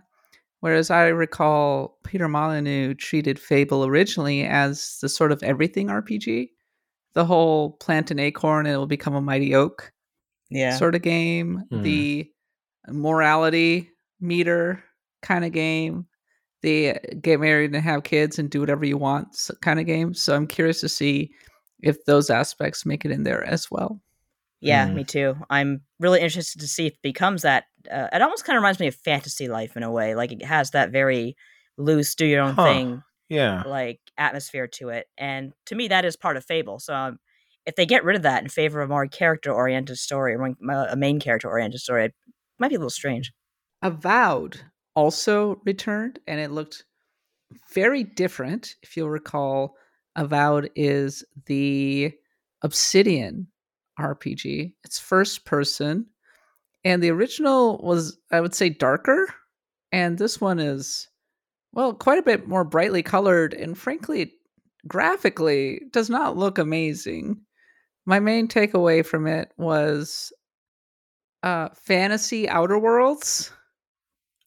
whereas 0.59 0.89
i 0.89 1.07
recall 1.07 1.97
peter 2.03 2.27
molyneux 2.27 2.93
treated 2.93 3.39
fable 3.39 3.85
originally 3.85 4.43
as 4.43 4.97
the 5.01 5.09
sort 5.09 5.31
of 5.31 5.41
everything 5.43 5.87
rpg 5.87 6.49
the 7.13 7.25
whole 7.25 7.71
plant 7.73 8.11
an 8.11 8.19
acorn 8.19 8.65
and 8.65 8.75
it 8.75 8.77
will 8.77 8.85
become 8.87 9.15
a 9.15 9.21
mighty 9.21 9.55
oak 9.55 9.91
yeah. 10.49 10.77
sort 10.77 10.95
of 10.95 11.01
game, 11.01 11.63
Hmm. 11.69 11.81
the 11.81 12.31
morality 12.89 13.89
meter 14.19 14.83
kind 15.21 15.43
of 15.45 15.51
game, 15.51 16.05
the 16.61 16.93
get 17.21 17.39
married 17.39 17.73
and 17.73 17.83
have 17.83 18.03
kids 18.03 18.39
and 18.39 18.49
do 18.49 18.59
whatever 18.59 18.85
you 18.85 18.97
want 18.97 19.49
kind 19.61 19.79
of 19.79 19.85
game. 19.85 20.13
So 20.13 20.35
I'm 20.35 20.47
curious 20.47 20.81
to 20.81 20.89
see 20.89 21.31
if 21.81 22.03
those 22.05 22.29
aspects 22.29 22.85
make 22.85 23.05
it 23.05 23.11
in 23.11 23.23
there 23.23 23.43
as 23.43 23.69
well. 23.69 24.01
Yeah, 24.61 24.87
Mm. 24.87 24.95
me 24.95 25.03
too. 25.03 25.35
I'm 25.49 25.81
really 25.99 26.19
interested 26.21 26.59
to 26.61 26.67
see 26.67 26.87
if 26.87 26.93
it 26.93 27.01
becomes 27.03 27.43
that. 27.43 27.65
Uh, 27.91 28.07
it 28.11 28.21
almost 28.21 28.43
kind 28.45 28.57
of 28.57 28.61
reminds 28.61 28.79
me 28.79 28.87
of 28.87 28.95
Fantasy 28.95 29.47
Life 29.47 29.77
in 29.77 29.83
a 29.83 29.91
way. 29.91 30.15
Like 30.15 30.31
it 30.31 30.43
has 30.43 30.71
that 30.71 30.91
very 30.91 31.35
loose, 31.77 32.15
do 32.15 32.25
your 32.25 32.41
own 32.41 32.55
Huh. 32.55 32.63
thing, 32.63 33.03
yeah 33.29 33.63
like 33.65 33.99
atmosphere 34.17 34.67
to 34.67 34.89
it. 34.89 35.07
And 35.17 35.53
to 35.67 35.75
me, 35.75 35.87
that 35.89 36.05
is 36.05 36.15
part 36.15 36.37
of 36.37 36.45
Fable. 36.45 36.79
So 36.79 36.93
um, 36.95 37.19
if 37.65 37.75
they 37.75 37.85
get 37.85 38.03
rid 38.03 38.15
of 38.15 38.23
that 38.23 38.41
in 38.43 38.49
favor 38.49 38.81
of 38.81 38.89
a 38.89 38.93
more 38.93 39.07
character 39.07 39.51
oriented 39.53 39.97
story, 39.97 40.33
or 40.35 40.55
a 40.89 40.95
main 40.95 41.19
character 41.19 41.49
oriented 41.49 41.79
story, 41.81 42.05
it 42.05 42.15
might 42.59 42.69
be 42.69 42.75
a 42.75 42.79
little 42.79 42.89
strange. 42.89 43.31
Avowed 43.83 44.59
also 44.95 45.61
returned 45.65 46.19
and 46.27 46.39
it 46.39 46.51
looked 46.51 46.85
very 47.73 48.03
different. 48.03 48.75
If 48.81 48.97
you'll 48.97 49.09
recall, 49.09 49.75
Avowed 50.15 50.71
is 50.75 51.23
the 51.45 52.11
Obsidian 52.63 53.47
RPG. 53.99 54.73
It's 54.83 54.99
first 54.99 55.45
person. 55.45 56.05
And 56.83 57.01
the 57.03 57.11
original 57.11 57.79
was, 57.83 58.17
I 58.31 58.39
would 58.41 58.55
say, 58.55 58.69
darker. 58.69 59.27
And 59.91 60.17
this 60.17 60.39
one 60.39 60.59
is, 60.59 61.07
well, 61.73 61.93
quite 61.93 62.19
a 62.19 62.23
bit 62.23 62.47
more 62.47 62.63
brightly 62.63 63.03
colored. 63.03 63.53
And 63.53 63.77
frankly, 63.77 64.33
graphically, 64.87 65.81
does 65.91 66.09
not 66.09 66.37
look 66.37 66.57
amazing. 66.57 67.41
My 68.05 68.19
main 68.19 68.47
takeaway 68.47 69.05
from 69.05 69.27
it 69.27 69.51
was 69.57 70.31
uh, 71.43 71.69
fantasy 71.75 72.47
Outer 72.47 72.79
Worlds. 72.79 73.51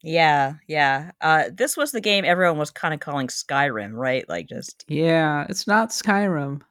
Yeah, 0.03 0.55
yeah. 0.67 1.11
Uh, 1.21 1.45
this 1.53 1.77
was 1.77 1.93
the 1.93 2.01
game 2.01 2.25
everyone 2.25 2.57
was 2.59 2.71
kind 2.71 2.95
of 2.95 3.01
calling 3.01 3.27
Skyrim, 3.27 3.93
right? 3.93 4.27
Like 4.31 4.49
just 4.49 4.85
Yeah, 4.89 5.45
it's 5.51 5.67
not 5.67 5.91
Skyrim. 5.91 6.63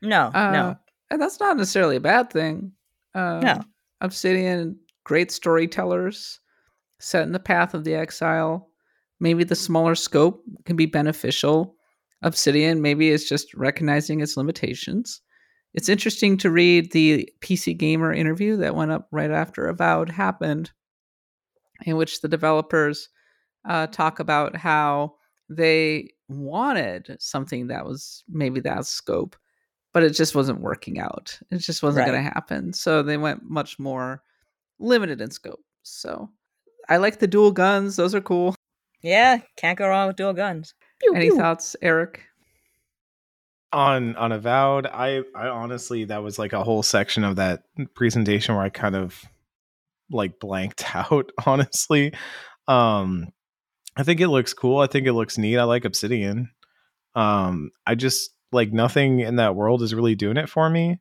no, 0.00 0.30
Uh, 0.32 0.50
no. 0.52 0.76
And 1.10 1.20
that's 1.20 1.40
not 1.40 1.56
necessarily 1.56 1.96
a 1.96 2.00
bad 2.00 2.30
thing. 2.30 2.72
Um, 3.14 3.40
No. 3.40 3.60
Obsidian, 4.00 4.78
great 5.04 5.30
storytellers, 5.30 6.40
set 7.00 7.22
in 7.22 7.32
the 7.32 7.38
path 7.38 7.74
of 7.74 7.84
the 7.84 7.94
exile. 7.94 8.68
Maybe 9.20 9.44
the 9.44 9.54
smaller 9.54 9.94
scope 9.94 10.42
can 10.64 10.76
be 10.76 10.86
beneficial. 10.86 11.76
Obsidian 12.22 12.82
maybe 12.82 13.08
is 13.08 13.28
just 13.28 13.54
recognizing 13.54 14.20
its 14.20 14.36
limitations. 14.36 15.20
It's 15.74 15.88
interesting 15.88 16.36
to 16.38 16.50
read 16.50 16.92
the 16.92 17.28
PC 17.40 17.76
Gamer 17.76 18.12
interview 18.12 18.56
that 18.56 18.74
went 18.74 18.90
up 18.90 19.08
right 19.10 19.30
after 19.30 19.66
Avowed 19.66 20.10
happened, 20.10 20.72
in 21.84 21.96
which 21.96 22.20
the 22.20 22.28
developers 22.28 23.08
uh, 23.68 23.86
talk 23.88 24.18
about 24.18 24.56
how 24.56 25.14
they 25.48 26.10
wanted 26.28 27.16
something 27.18 27.68
that 27.68 27.84
was 27.84 28.24
maybe 28.28 28.60
that 28.60 28.86
scope, 28.86 29.36
but 29.96 30.02
it 30.02 30.10
just 30.10 30.34
wasn't 30.34 30.60
working 30.60 30.98
out. 30.98 31.38
It 31.50 31.56
just 31.56 31.82
wasn't 31.82 32.06
going 32.06 32.22
to 32.22 32.30
happen. 32.30 32.74
So 32.74 33.02
they 33.02 33.16
went 33.16 33.42
much 33.48 33.78
more 33.78 34.22
limited 34.78 35.22
in 35.22 35.30
scope. 35.30 35.64
So 35.84 36.28
I 36.90 36.98
like 36.98 37.18
the 37.18 37.26
dual 37.26 37.50
guns; 37.50 37.96
those 37.96 38.14
are 38.14 38.20
cool. 38.20 38.54
Yeah, 39.00 39.38
can't 39.56 39.78
go 39.78 39.88
wrong 39.88 40.08
with 40.08 40.16
dual 40.16 40.34
guns. 40.34 40.74
Pew, 41.00 41.14
Any 41.14 41.30
pew. 41.30 41.38
thoughts, 41.38 41.76
Eric? 41.80 42.20
on 43.72 44.14
on 44.16 44.32
avowed 44.32 44.86
i 44.86 45.22
i 45.34 45.48
honestly 45.48 46.04
that 46.04 46.22
was 46.22 46.38
like 46.38 46.52
a 46.52 46.62
whole 46.62 46.84
section 46.84 47.24
of 47.24 47.34
that 47.36 47.64
presentation 47.94 48.54
where 48.54 48.64
i 48.64 48.68
kind 48.68 48.94
of 48.94 49.24
like 50.10 50.38
blanked 50.38 50.84
out 50.94 51.32
honestly 51.46 52.12
um 52.68 53.26
i 53.96 54.04
think 54.04 54.20
it 54.20 54.28
looks 54.28 54.54
cool 54.54 54.78
i 54.78 54.86
think 54.86 55.06
it 55.06 55.14
looks 55.14 55.36
neat 55.36 55.58
i 55.58 55.64
like 55.64 55.84
obsidian 55.84 56.48
um 57.16 57.70
i 57.86 57.94
just 57.96 58.30
like 58.52 58.72
nothing 58.72 59.20
in 59.20 59.36
that 59.36 59.54
world 59.54 59.82
is 59.82 59.94
really 59.94 60.14
doing 60.14 60.36
it 60.36 60.48
for 60.48 60.68
me 60.70 60.98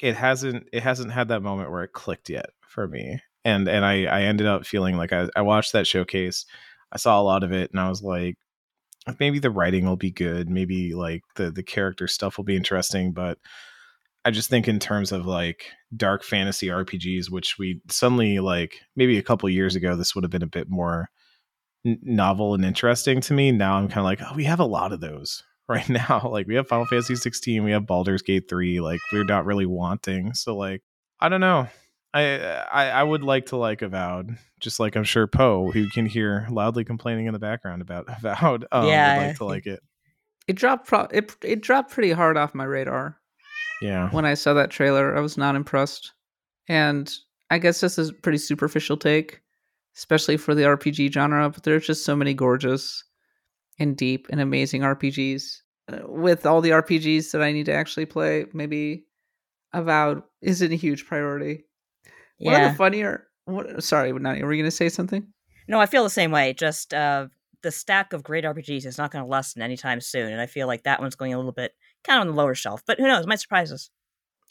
it 0.00 0.16
hasn't 0.16 0.68
it 0.72 0.82
hasn't 0.82 1.12
had 1.12 1.28
that 1.28 1.42
moment 1.42 1.70
where 1.70 1.82
it 1.82 1.92
clicked 1.92 2.30
yet 2.30 2.50
for 2.68 2.86
me. 2.86 3.20
And 3.44 3.68
and 3.68 3.84
i 3.84 4.04
i 4.04 4.22
ended 4.22 4.46
up 4.46 4.66
feeling 4.66 4.96
like 4.96 5.12
i, 5.12 5.28
I 5.34 5.42
watched 5.42 5.72
that 5.72 5.86
showcase 5.86 6.44
i 6.92 6.98
saw 6.98 7.20
a 7.20 7.22
lot 7.22 7.44
of 7.44 7.52
it 7.52 7.70
and 7.70 7.80
i 7.80 7.88
was 7.88 8.02
like 8.02 8.36
maybe 9.20 9.38
the 9.38 9.50
writing 9.50 9.86
will 9.86 9.96
be 9.96 10.10
good 10.10 10.50
maybe 10.50 10.92
like 10.92 11.22
the 11.36 11.50
the 11.50 11.62
character 11.62 12.08
stuff 12.08 12.36
will 12.36 12.44
be 12.44 12.56
interesting 12.56 13.12
but 13.12 13.38
i 14.24 14.30
just 14.30 14.50
think 14.50 14.68
in 14.68 14.78
terms 14.78 15.12
of 15.12 15.24
like 15.24 15.70
dark 15.96 16.24
fantasy 16.24 16.66
rpgs 16.66 17.30
which 17.30 17.58
we 17.58 17.80
suddenly 17.88 18.38
like 18.40 18.80
maybe 18.96 19.16
a 19.16 19.22
couple 19.22 19.48
years 19.48 19.76
ago 19.76 19.96
this 19.96 20.14
would 20.14 20.24
have 20.24 20.32
been 20.32 20.42
a 20.42 20.46
bit 20.46 20.68
more 20.68 21.08
novel 21.84 22.54
and 22.54 22.64
interesting 22.64 23.20
to 23.20 23.32
me 23.32 23.52
now 23.52 23.76
i'm 23.76 23.88
kind 23.88 24.00
of 24.00 24.04
like 24.04 24.20
oh 24.20 24.34
we 24.34 24.44
have 24.44 24.60
a 24.60 24.64
lot 24.64 24.92
of 24.92 25.00
those 25.00 25.44
right 25.68 25.88
now 25.88 26.28
like 26.30 26.46
we 26.46 26.54
have 26.54 26.66
final 26.66 26.86
fantasy 26.86 27.14
16 27.16 27.62
we 27.64 27.70
have 27.72 27.86
baldur's 27.86 28.22
gate 28.22 28.48
3 28.48 28.80
like 28.80 29.00
we're 29.12 29.24
not 29.24 29.44
really 29.44 29.66
wanting 29.66 30.34
so 30.34 30.56
like 30.56 30.82
i 31.20 31.28
don't 31.28 31.40
know 31.40 31.68
I, 32.14 32.38
I 32.72 32.88
I 32.88 33.02
would 33.02 33.22
like 33.22 33.46
to 33.46 33.56
like 33.56 33.82
Avowed, 33.82 34.38
just 34.60 34.80
like 34.80 34.96
I'm 34.96 35.04
sure 35.04 35.26
Poe, 35.26 35.70
who 35.70 35.88
can 35.90 36.06
hear 36.06 36.46
loudly 36.50 36.84
complaining 36.84 37.26
in 37.26 37.32
the 37.32 37.38
background 37.38 37.82
about 37.82 38.06
Avowed, 38.08 38.64
um, 38.72 38.86
Yeah, 38.86 39.18
would 39.18 39.26
like 39.26 39.36
to 39.36 39.44
like 39.44 39.66
it. 39.66 39.80
It 40.46 40.56
dropped. 40.56 40.86
Pro- 40.86 41.08
it 41.10 41.36
it 41.42 41.60
dropped 41.60 41.92
pretty 41.92 42.12
hard 42.12 42.36
off 42.36 42.54
my 42.54 42.64
radar 42.64 43.18
Yeah, 43.82 44.08
when 44.10 44.24
I 44.24 44.34
saw 44.34 44.54
that 44.54 44.70
trailer. 44.70 45.16
I 45.16 45.20
was 45.20 45.36
not 45.36 45.54
impressed, 45.54 46.14
and 46.66 47.12
I 47.50 47.58
guess 47.58 47.80
this 47.80 47.98
is 47.98 48.08
a 48.08 48.14
pretty 48.14 48.38
superficial 48.38 48.96
take, 48.96 49.42
especially 49.94 50.38
for 50.38 50.54
the 50.54 50.62
RPG 50.62 51.12
genre. 51.12 51.50
But 51.50 51.62
there's 51.62 51.86
just 51.86 52.06
so 52.06 52.16
many 52.16 52.32
gorgeous 52.32 53.04
and 53.78 53.96
deep 53.96 54.26
and 54.30 54.40
amazing 54.40 54.82
RPGs. 54.82 55.58
Uh, 55.90 55.98
with 56.06 56.44
all 56.46 56.60
the 56.60 56.70
RPGs 56.70 57.30
that 57.32 57.42
I 57.42 57.52
need 57.52 57.66
to 57.66 57.72
actually 57.72 58.06
play, 58.06 58.46
maybe 58.52 59.04
Avowed 59.72 60.22
isn't 60.42 60.72
a 60.72 60.76
huge 60.76 61.06
priority. 61.06 61.64
One 62.38 62.54
of 62.54 62.60
Yeah. 62.60 62.68
the 62.70 62.74
funnier. 62.76 63.26
What, 63.44 63.82
sorry, 63.82 64.12
Nadia, 64.12 64.44
were 64.44 64.52
you 64.52 64.62
going 64.62 64.70
to 64.70 64.76
say 64.76 64.88
something? 64.90 65.26
No, 65.68 65.80
I 65.80 65.86
feel 65.86 66.04
the 66.04 66.10
same 66.10 66.30
way. 66.30 66.52
Just 66.52 66.92
uh, 66.92 67.28
the 67.62 67.70
stack 67.70 68.12
of 68.12 68.22
great 68.22 68.44
RPGs 68.44 68.84
is 68.86 68.98
not 68.98 69.10
going 69.10 69.24
to 69.24 69.28
lessen 69.30 69.62
anytime 69.62 70.00
soon, 70.00 70.32
and 70.32 70.40
I 70.40 70.46
feel 70.46 70.66
like 70.66 70.84
that 70.84 71.00
one's 71.00 71.16
going 71.16 71.32
a 71.32 71.36
little 71.38 71.52
bit 71.52 71.72
kind 72.04 72.18
of 72.18 72.20
on 72.22 72.26
the 72.28 72.34
lower 72.34 72.54
shelf. 72.54 72.82
But 72.86 72.98
who 72.98 73.06
knows? 73.06 73.26
Might 73.26 73.40
surprise 73.40 73.72
us. 73.72 73.90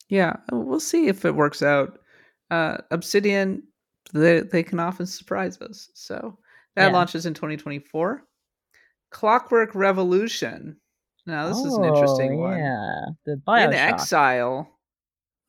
Yeah, 0.09 0.37
we'll 0.51 0.79
see 0.79 1.07
if 1.07 1.25
it 1.25 1.35
works 1.35 1.61
out. 1.61 1.99
Uh, 2.49 2.77
Obsidian, 2.91 3.63
they 4.13 4.39
they 4.41 4.63
can 4.63 4.79
often 4.79 5.05
surprise 5.05 5.59
us. 5.61 5.89
So 5.93 6.37
that 6.75 6.87
Yeah. 6.87 6.93
launches 6.93 7.25
in 7.25 7.33
2024. 7.33 8.23
Clockwork 9.09 9.73
Revolution. 9.75 10.77
Now 11.25 11.49
this 11.49 11.57
is 11.57 11.73
an 11.73 11.83
interesting 11.83 12.33
Oh, 12.33 12.43
one. 12.43 12.57
Yeah, 12.57 13.05
the 13.25 13.41
inXile, 13.47 14.67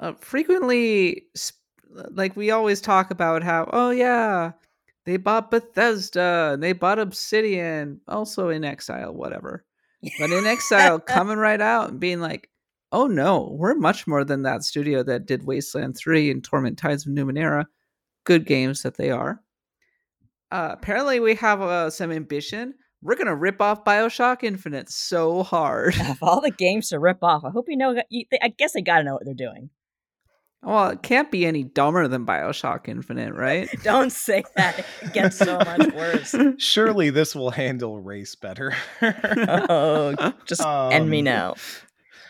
uh, 0.00 0.12
frequently, 0.14 1.26
sp- 1.38 1.56
like 2.10 2.36
we 2.36 2.50
always 2.50 2.80
talk 2.80 3.10
about 3.10 3.42
how, 3.42 3.68
oh 3.72 3.90
yeah, 3.90 4.52
they 5.04 5.16
bought 5.16 5.50
Bethesda 5.50 6.50
and 6.52 6.62
they 6.62 6.72
bought 6.72 6.98
Obsidian, 6.98 8.00
also 8.08 8.48
inXile, 8.48 9.14
whatever. 9.14 9.64
But 10.18 10.30
inXile, 10.30 11.04
coming 11.06 11.38
right 11.38 11.60
out 11.60 11.90
and 11.90 12.00
being 12.00 12.20
like, 12.20 12.50
oh 12.92 13.06
no, 13.06 13.54
we're 13.58 13.74
much 13.74 14.06
more 14.06 14.24
than 14.24 14.42
that 14.42 14.64
studio 14.64 15.02
that 15.04 15.26
did 15.26 15.44
Wasteland 15.46 15.96
3 15.96 16.30
and 16.30 16.44
Torment 16.44 16.78
Tides 16.78 17.06
of 17.06 17.12
Numenera. 17.12 17.66
Good 18.24 18.46
games 18.46 18.82
that 18.82 18.96
they 18.96 19.10
are. 19.10 19.40
Uh, 20.50 20.70
apparently, 20.72 21.20
we 21.20 21.34
have 21.36 21.60
uh, 21.60 21.90
some 21.90 22.10
ambition. 22.10 22.74
We're 23.02 23.14
going 23.14 23.26
to 23.28 23.34
rip 23.34 23.60
off 23.60 23.84
Bioshock 23.84 24.42
Infinite 24.42 24.90
so 24.90 25.42
hard. 25.42 25.94
of 26.10 26.22
all 26.22 26.40
the 26.40 26.50
games 26.50 26.88
to 26.88 26.98
rip 26.98 27.18
off, 27.22 27.44
I 27.44 27.50
hope 27.50 27.66
you 27.68 27.76
know. 27.76 27.96
I 28.42 28.48
guess 28.48 28.72
they 28.72 28.82
got 28.82 28.98
to 28.98 29.04
know 29.04 29.14
what 29.14 29.24
they're 29.24 29.34
doing. 29.34 29.70
well, 30.62 30.88
it 30.90 31.02
can't 31.02 31.30
be 31.30 31.46
any 31.46 31.62
dumber 31.62 32.08
than 32.08 32.26
Bioshock 32.26 32.88
Infinite, 32.88 33.34
right? 33.34 33.68
Don't 33.84 34.10
say 34.10 34.42
that; 34.56 34.84
it 35.02 35.12
gets 35.12 35.36
so 35.36 35.58
much 35.58 35.92
worse. 35.94 36.34
surely 36.58 37.10
this 37.10 37.36
will 37.36 37.50
handle 37.50 38.00
race 38.00 38.34
better. 38.34 38.74
Oh, 39.00 40.32
just 40.44 40.62
end 40.64 41.08
me 41.08 41.18
Um, 41.20 41.24
now. 41.24 41.54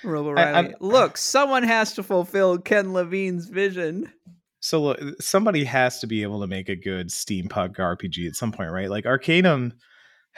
Robo 0.04 0.34
I- 0.36 0.42
I'm- 0.42 0.64
Riley. 0.66 0.74
Look, 0.80 1.16
someone 1.16 1.62
has 1.62 1.94
to 1.94 2.02
fulfill 2.02 2.58
Ken 2.58 2.92
Levine's 2.92 3.48
vision. 3.48 4.12
So 4.60 4.82
look, 4.82 5.00
somebody 5.20 5.64
has 5.64 6.00
to 6.00 6.06
be 6.06 6.22
able 6.22 6.40
to 6.40 6.46
make 6.46 6.68
a 6.68 6.76
good 6.76 7.08
steampunk 7.08 7.76
RPG 7.76 8.26
at 8.28 8.34
some 8.34 8.52
point, 8.52 8.70
right? 8.72 8.90
Like 8.90 9.06
Arcanum 9.06 9.72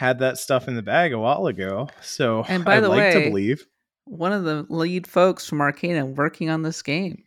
had 0.00 0.18
that 0.20 0.38
stuff 0.38 0.66
in 0.66 0.76
the 0.76 0.82
bag 0.82 1.12
a 1.12 1.18
while 1.18 1.46
ago. 1.46 1.88
So 2.00 2.42
And 2.48 2.64
by 2.68 2.76
I'd 2.78 2.84
the 2.84 2.88
like 2.88 2.98
way- 2.98 3.12
to 3.24 3.28
believe. 3.30 3.66
One 4.06 4.32
of 4.32 4.44
the 4.44 4.66
lead 4.70 5.06
folks 5.06 5.46
from 5.46 5.60
Arcana 5.60 6.06
working 6.06 6.48
on 6.48 6.62
this 6.62 6.80
game. 6.82 7.22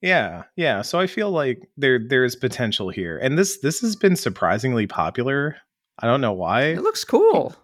Yeah, 0.00 0.44
yeah. 0.56 0.82
So 0.82 1.00
I 1.00 1.08
feel 1.08 1.30
like 1.32 1.68
there 1.76 1.98
there 1.98 2.24
is 2.24 2.36
potential 2.36 2.88
here, 2.88 3.18
and 3.18 3.36
this 3.36 3.58
this 3.58 3.80
has 3.80 3.96
been 3.96 4.14
surprisingly 4.14 4.86
popular. 4.86 5.56
I 5.98 6.06
don't 6.06 6.20
know 6.20 6.32
why. 6.32 6.66
It 6.66 6.82
looks 6.82 7.04
cool. 7.04 7.54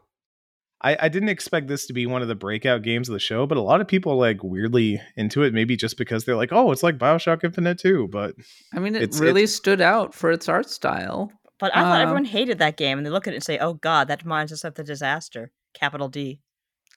I, 0.82 0.96
I 1.02 1.08
didn't 1.08 1.28
expect 1.30 1.68
this 1.68 1.86
to 1.86 1.92
be 1.94 2.04
one 2.06 2.20
of 2.22 2.28
the 2.28 2.34
breakout 2.34 2.82
games 2.82 3.08
of 3.08 3.12
the 3.14 3.18
show, 3.20 3.46
but 3.46 3.56
a 3.56 3.62
lot 3.62 3.80
of 3.80 3.86
people 3.88 4.12
are 4.12 4.16
like 4.16 4.42
weirdly 4.42 5.00
into 5.16 5.42
it. 5.44 5.54
Maybe 5.54 5.76
just 5.76 5.96
because 5.96 6.24
they're 6.24 6.36
like, 6.36 6.52
"Oh, 6.52 6.72
it's 6.72 6.82
like 6.82 6.98
Bioshock 6.98 7.44
Infinite 7.44 7.78
too." 7.78 8.08
But 8.10 8.34
I 8.74 8.80
mean, 8.80 8.96
it 8.96 9.14
really 9.20 9.46
stood 9.46 9.80
out 9.80 10.12
for 10.12 10.32
its 10.32 10.48
art 10.48 10.68
style. 10.68 11.30
But 11.64 11.74
I 11.74 11.80
thought 11.80 12.02
um, 12.02 12.02
everyone 12.02 12.26
hated 12.26 12.58
that 12.58 12.76
game, 12.76 12.98
and 12.98 13.06
they 13.06 13.10
look 13.10 13.26
at 13.26 13.32
it 13.32 13.36
and 13.36 13.42
say, 13.42 13.56
"Oh 13.56 13.72
God, 13.72 14.08
that 14.08 14.22
reminds 14.22 14.52
us 14.52 14.64
of 14.64 14.74
the 14.74 14.84
disaster." 14.84 15.50
Capital 15.72 16.10
D. 16.10 16.42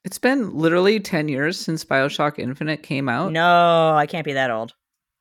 It's 0.04 0.20
been 0.20 0.54
literally 0.54 1.00
10 1.00 1.30
years 1.30 1.58
since 1.58 1.86
Bioshock 1.86 2.38
Infinite 2.38 2.84
came 2.84 3.08
out. 3.08 3.32
No, 3.32 3.96
I 3.96 4.06
can't 4.06 4.26
be 4.26 4.34
that 4.34 4.52
old. 4.52 4.74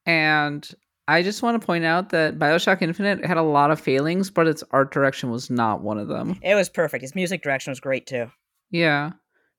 And 0.04 0.68
I 1.06 1.22
just 1.22 1.44
want 1.44 1.60
to 1.60 1.64
point 1.64 1.84
out 1.84 2.10
that 2.10 2.40
Bioshock 2.40 2.82
Infinite 2.82 3.24
had 3.24 3.36
a 3.36 3.42
lot 3.42 3.70
of 3.70 3.78
failings, 3.78 4.30
but 4.30 4.48
its 4.48 4.64
art 4.72 4.92
direction 4.92 5.30
was 5.30 5.48
not 5.48 5.80
one 5.80 5.98
of 5.98 6.08
them. 6.08 6.40
It 6.42 6.56
was 6.56 6.68
perfect. 6.68 7.04
Its 7.04 7.14
music 7.14 7.40
direction 7.40 7.70
was 7.70 7.78
great 7.78 8.08
too. 8.08 8.28
Yeah. 8.72 9.12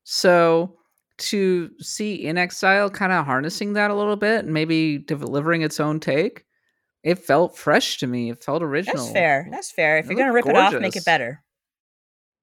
So 0.03 0.75
to 1.19 1.71
see 1.79 2.25
inXile 2.25 2.93
kind 2.93 3.13
of 3.13 3.25
harnessing 3.25 3.71
that 3.73 3.89
a 3.89 3.95
little 3.95 4.17
bit 4.17 4.43
and 4.43 4.53
maybe 4.53 4.97
delivering 4.97 5.61
its 5.61 5.79
own 5.79 6.01
take, 6.01 6.43
it 7.03 7.19
felt 7.19 7.57
fresh 7.57 7.97
to 7.99 8.07
me. 8.07 8.29
It 8.29 8.43
felt 8.43 8.63
original. 8.63 8.97
That's 8.97 9.11
fair. 9.13 9.47
That's 9.51 9.71
fair. 9.71 9.97
If 9.97 10.05
It 10.05 10.09
you're 10.09 10.19
gonna 10.19 10.33
rip 10.33 10.45
it 10.45 10.55
off, 10.55 10.73
make 10.73 10.95
it 10.95 11.05
better. 11.05 11.43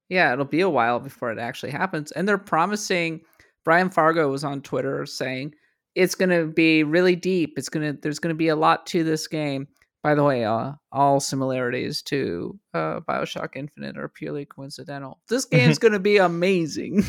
Yeah, 0.08 0.32
it'll 0.32 0.44
be 0.44 0.60
a 0.60 0.70
while 0.70 1.00
before 1.00 1.32
it 1.32 1.38
actually 1.38 1.72
happens. 1.72 2.12
And 2.12 2.28
they're 2.28 2.38
promising 2.38 3.22
Brian 3.64 3.90
Fargo 3.90 4.30
was 4.30 4.44
on 4.44 4.60
Twitter 4.62 5.06
saying 5.06 5.54
it's 5.94 6.14
going 6.14 6.30
to 6.30 6.46
be 6.46 6.84
really 6.84 7.16
deep. 7.16 7.54
It's 7.56 7.68
to 7.68 7.92
there's 8.00 8.18
going 8.18 8.34
to 8.34 8.38
be 8.38 8.48
a 8.48 8.56
lot 8.56 8.86
to 8.86 9.04
this 9.04 9.26
game. 9.26 9.68
By 10.02 10.14
the 10.14 10.24
way, 10.24 10.44
uh, 10.44 10.72
all 10.92 11.18
similarities 11.18 12.02
to 12.02 12.58
uh, 12.74 13.00
BioShock 13.00 13.56
Infinite 13.56 13.96
are 13.96 14.08
purely 14.08 14.44
coincidental. 14.44 15.20
This 15.30 15.46
game's 15.46 15.78
going 15.80 15.92
to 15.92 15.98
be 15.98 16.18
amazing. 16.18 17.04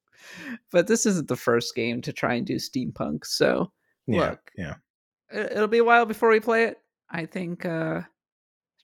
but 0.72 0.88
this 0.88 1.06
isn't 1.06 1.28
the 1.28 1.36
first 1.36 1.76
game 1.76 2.02
to 2.02 2.12
try 2.12 2.34
and 2.34 2.44
do 2.44 2.56
steampunk. 2.56 3.24
So, 3.24 3.70
yeah, 4.08 4.30
Look. 4.30 4.50
yeah. 4.56 4.74
It- 5.34 5.52
it'll 5.52 5.68
be 5.68 5.78
a 5.78 5.84
while 5.84 6.06
before 6.06 6.30
we 6.30 6.40
play 6.40 6.64
it. 6.64 6.78
I 7.10 7.26
think 7.26 7.64
uh 7.66 8.02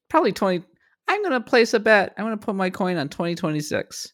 probably 0.09 0.33
20 0.33 0.65
I'm 1.09 1.23
going 1.23 1.33
to 1.33 1.41
place 1.41 1.75
a 1.75 1.81
bet. 1.81 2.15
I'm 2.17 2.25
going 2.25 2.39
to 2.39 2.45
put 2.45 2.55
my 2.55 2.71
coin 2.71 2.97
on 2.97 3.09
2026 3.09 4.13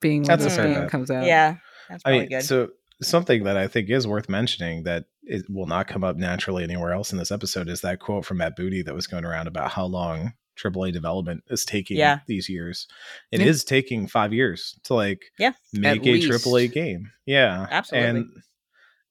being 0.00 0.20
when 0.22 0.28
That's 0.28 0.42
a 0.42 0.44
this 0.48 0.56
fair 0.56 0.66
game 0.68 0.80
bet. 0.82 0.90
comes 0.90 1.10
out. 1.10 1.24
Yeah, 1.24 1.56
that's 1.88 2.02
I 2.04 2.10
mean, 2.12 2.28
good. 2.28 2.42
so 2.42 2.68
something 3.00 3.44
that 3.44 3.56
I 3.56 3.66
think 3.66 3.88
is 3.88 4.06
worth 4.06 4.28
mentioning 4.28 4.82
that 4.82 5.06
it 5.22 5.44
will 5.48 5.66
not 5.66 5.86
come 5.88 6.04
up 6.04 6.16
naturally 6.16 6.64
anywhere 6.64 6.92
else 6.92 7.12
in 7.12 7.18
this 7.18 7.30
episode 7.30 7.68
is 7.68 7.80
that 7.80 8.00
quote 8.00 8.24
from 8.26 8.38
Matt 8.38 8.56
Booty 8.56 8.82
that 8.82 8.94
was 8.94 9.06
going 9.06 9.24
around 9.24 9.46
about 9.46 9.70
how 9.70 9.86
long 9.86 10.34
AAA 10.62 10.92
development 10.92 11.44
is 11.48 11.64
taking 11.64 11.96
Yeah. 11.96 12.18
these 12.26 12.48
years. 12.48 12.86
It 13.32 13.40
is 13.40 13.64
Yeah. 13.64 13.68
taking 13.70 14.06
five 14.08 14.32
years 14.34 14.78
to 14.84 14.94
like 14.94 15.22
Yeah. 15.38 15.52
make 15.72 16.00
At 16.02 16.06
a 16.06 16.12
least. 16.12 16.28
AAA 16.28 16.68
game. 16.68 17.10
Yeah, 17.26 17.66
Absolutely. 17.70 18.08
And 18.08 18.26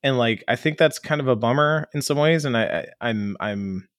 and 0.07 0.17
like 0.17 0.41
I 0.47 0.55
think 0.55 0.77
that's 0.77 0.99
kind 0.99 1.19
of 1.19 1.27
a 1.27 1.35
bummer 1.35 1.89
in 1.93 2.01
some 2.01 2.17
ways. 2.17 2.45
And 2.45 2.55
I, 2.55 2.63
I 2.63 3.09
I'm 3.09 3.35
I'm 3.41 3.89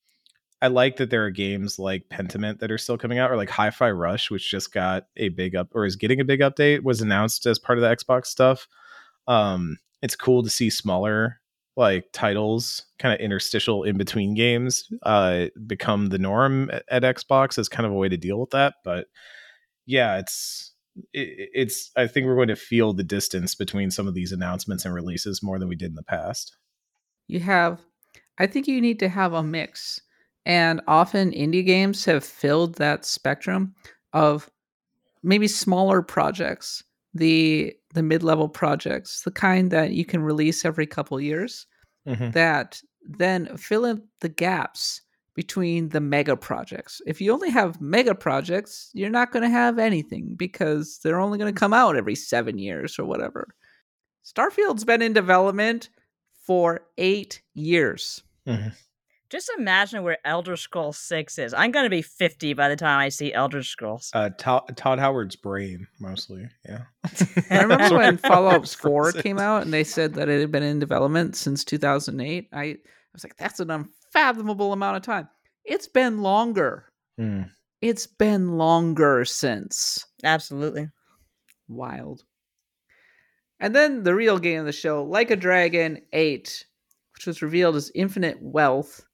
I 0.62 0.68
like 0.68 0.96
that 0.96 1.10
there 1.10 1.24
are 1.26 1.30
games 1.30 1.78
like 1.78 2.08
Pentiment 2.08 2.60
that 2.60 2.70
are 2.70 2.78
still 2.78 2.96
coming 2.96 3.18
out, 3.18 3.30
or 3.30 3.36
like 3.36 3.50
Hi-Fi 3.50 3.90
Rush, 3.90 4.30
which 4.30 4.50
just 4.50 4.72
got 4.72 5.04
a 5.18 5.28
big 5.28 5.54
up 5.54 5.68
or 5.74 5.84
is 5.84 5.96
getting 5.96 6.18
a 6.18 6.24
big 6.24 6.40
update, 6.40 6.82
was 6.82 7.02
announced 7.02 7.44
as 7.44 7.58
part 7.58 7.78
of 7.78 7.82
the 7.82 7.94
Xbox 7.94 8.26
stuff. 8.26 8.66
Um, 9.28 9.76
it's 10.00 10.16
cool 10.16 10.42
to 10.42 10.48
see 10.48 10.70
smaller 10.70 11.40
like 11.76 12.06
titles, 12.12 12.86
kind 12.98 13.14
of 13.14 13.20
interstitial 13.20 13.84
in 13.84 13.98
between 13.98 14.34
games, 14.34 14.88
uh, 15.02 15.46
become 15.66 16.06
the 16.06 16.18
norm 16.18 16.70
at, 16.72 16.84
at 16.90 17.02
Xbox 17.02 17.58
as 17.58 17.68
kind 17.68 17.86
of 17.86 17.92
a 17.92 17.96
way 17.96 18.08
to 18.08 18.16
deal 18.16 18.40
with 18.40 18.50
that. 18.50 18.76
But 18.82 19.08
yeah, 19.84 20.18
it's 20.18 20.72
it, 21.12 21.50
it's. 21.54 21.90
I 21.96 22.06
think 22.06 22.26
we're 22.26 22.36
going 22.36 22.48
to 22.48 22.56
feel 22.56 22.92
the 22.92 23.02
distance 23.04 23.54
between 23.54 23.90
some 23.90 24.08
of 24.08 24.14
these 24.14 24.32
announcements 24.32 24.84
and 24.84 24.94
releases 24.94 25.42
more 25.42 25.58
than 25.58 25.68
we 25.68 25.76
did 25.76 25.90
in 25.90 25.94
the 25.94 26.02
past. 26.02 26.56
You 27.26 27.40
have 27.40 27.80
I 28.38 28.46
think 28.46 28.66
you 28.68 28.80
need 28.80 28.98
to 29.00 29.08
have 29.08 29.32
a 29.32 29.42
mix. 29.42 30.00
And 30.46 30.80
often 30.86 31.30
indie 31.32 31.66
games 31.66 32.04
have 32.06 32.24
filled 32.24 32.76
that 32.76 33.04
spectrum 33.04 33.74
of 34.12 34.50
maybe 35.22 35.48
smaller 35.48 36.00
projects, 36.02 36.82
the 37.12 37.74
the 37.94 38.02
mid-level 38.02 38.48
projects, 38.48 39.22
the 39.22 39.30
kind 39.30 39.70
that 39.70 39.92
you 39.92 40.04
can 40.04 40.22
release 40.22 40.64
every 40.64 40.86
couple 40.86 41.20
years 41.20 41.66
Mhm. 42.06 42.32
that 42.32 42.80
then 43.02 43.56
fill 43.56 43.84
in 43.84 44.02
the 44.20 44.28
gaps 44.28 45.02
between 45.38 45.90
the 45.90 46.00
mega 46.00 46.36
projects. 46.36 47.00
If 47.06 47.20
you 47.20 47.32
only 47.32 47.48
have 47.50 47.80
mega 47.80 48.12
projects, 48.12 48.90
you're 48.92 49.08
not 49.08 49.30
going 49.30 49.44
to 49.44 49.48
have 49.48 49.78
anything 49.78 50.34
because 50.36 50.98
they're 51.04 51.20
only 51.20 51.38
going 51.38 51.54
to 51.54 51.56
come 51.56 51.72
out 51.72 51.94
every 51.94 52.16
7 52.16 52.58
years 52.58 52.98
or 52.98 53.04
whatever. 53.04 53.46
Starfield's 54.24 54.84
been 54.84 55.00
in 55.00 55.12
development 55.12 55.90
for 56.44 56.80
8 56.98 57.40
years. 57.54 58.24
Just 59.30 59.48
imagine 59.56 60.02
where 60.02 60.18
Elder 60.24 60.56
Scrolls 60.56 60.98
6 60.98 61.38
is. 61.38 61.54
I'm 61.54 61.70
going 61.70 61.84
to 61.84 61.90
be 61.90 62.02
50 62.02 62.54
by 62.54 62.68
the 62.68 62.74
time 62.74 62.98
I 62.98 63.08
see 63.08 63.32
Elder 63.32 63.62
Scrolls. 63.62 64.10
Uh, 64.12 64.30
Todd, 64.36 64.76
Todd 64.76 64.98
Howard's 64.98 65.36
brain, 65.36 65.86
mostly. 66.00 66.48
Yeah. 66.68 66.82
I 67.50 67.62
remember 67.62 67.96
when 67.96 68.16
Fallout 68.16 68.54
Elder 68.54 68.66
4 68.66 68.66
Scrolls 68.66 69.12
came 69.22 69.38
out 69.38 69.62
and 69.62 69.72
they 69.72 69.84
said 69.84 70.14
that 70.14 70.28
it 70.28 70.40
had 70.40 70.50
been 70.50 70.64
in 70.64 70.80
development 70.80 71.36
since 71.36 71.62
2008. 71.62 72.48
I, 72.52 72.58
I 72.60 72.76
was 73.12 73.24
like, 73.24 73.36
that's 73.36 73.60
an 73.60 73.70
unfathomable 73.70 74.72
amount 74.72 74.96
of 74.96 75.02
time. 75.02 75.28
It's 75.64 75.88
been 75.88 76.22
longer. 76.22 76.86
Mm. 77.20 77.50
It's 77.80 78.06
been 78.06 78.56
longer 78.58 79.24
since. 79.24 80.04
Absolutely. 80.24 80.88
Wild. 81.68 82.22
And 83.60 83.74
then 83.74 84.02
the 84.04 84.14
real 84.14 84.38
game 84.38 84.60
of 84.60 84.66
the 84.66 84.72
show, 84.72 85.04
Like 85.04 85.30
a 85.30 85.36
Dragon 85.36 86.00
8, 86.12 86.64
which 87.14 87.26
was 87.26 87.42
revealed 87.42 87.76
as 87.76 87.90
Infinite 87.94 88.38
Wealth 88.40 89.04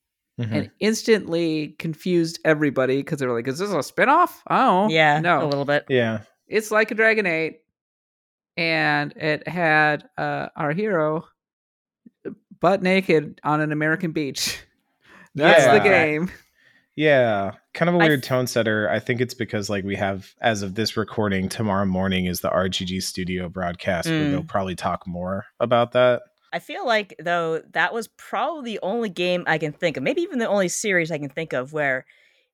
Mhm. 0.41 0.53
and 0.53 0.71
instantly 0.81 1.77
confused 1.79 2.41
everybody 2.45 2.97
because 2.99 3.19
they 3.21 3.27
were 3.27 3.35
like, 3.35 3.49
is 3.49 3.59
this 3.59 3.71
a 3.71 3.77
spinoff? 3.77 4.41
Oh, 4.51 4.89
yeah, 4.89 5.21
No. 5.21 5.45
a 5.45 5.47
little 5.47 5.65
bit. 5.65 5.85
Yeah. 5.89 6.23
it's 6.47 6.71
like 6.71 6.91
a 6.91 6.95
Dragon 6.95 7.25
8, 7.27 7.61
and 8.57 9.13
it 9.17 9.49
had 9.49 10.09
uh, 10.19 10.49
our 10.57 10.73
hero 10.73 11.25
butt 12.61 12.83
naked 12.83 13.41
on 13.45 13.61
an 13.61 13.73
American 13.73 14.13
beach. 14.13 14.59
That's 15.35 15.65
the 15.67 15.81
game. 15.81 16.31
Yeah, 16.97 17.53
kind 17.73 17.89
of 17.89 17.97
a 17.97 17.99
weird 17.99 18.21
f- 18.21 18.29
tone 18.29 18.47
setter. 18.47 18.89
I 18.89 19.01
think 19.01 19.21
it's 19.21 19.35
because 19.35 19.69
like 19.69 19.85
we 19.85 19.97
have 19.97 20.33
as 20.41 20.63
of 20.63 20.77
this 20.77 20.97
recording 20.97 21.49
tomorrow 21.49 21.87
morning 21.87 22.27
is 22.27 22.41
the 22.41 22.51
RGG 22.51 23.03
Studio 23.03 23.49
broadcast 23.49 24.09
where 24.09 24.21
Mm. 24.21 24.31
they'll 24.31 24.45
probably 24.45 24.77
talk 24.77 25.05
more 25.07 25.47
about 25.59 25.93
that. 25.93 26.23
I 26.53 26.61
feel 26.61 26.87
like 26.87 27.17
though 27.19 27.63
that 27.73 27.93
was 27.93 28.07
probably 28.17 28.75
the 28.75 28.81
only 28.85 29.09
game 29.09 29.43
I 29.49 29.59
can 29.59 29.73
think 29.73 29.97
of, 29.97 30.05
maybe 30.05 30.21
even 30.23 30.39
the 30.39 30.47
only 30.49 30.69
series 30.69 31.11
I 31.11 31.19
can 31.19 31.31
think 31.31 31.53
of 31.53 31.73
where 31.73 32.07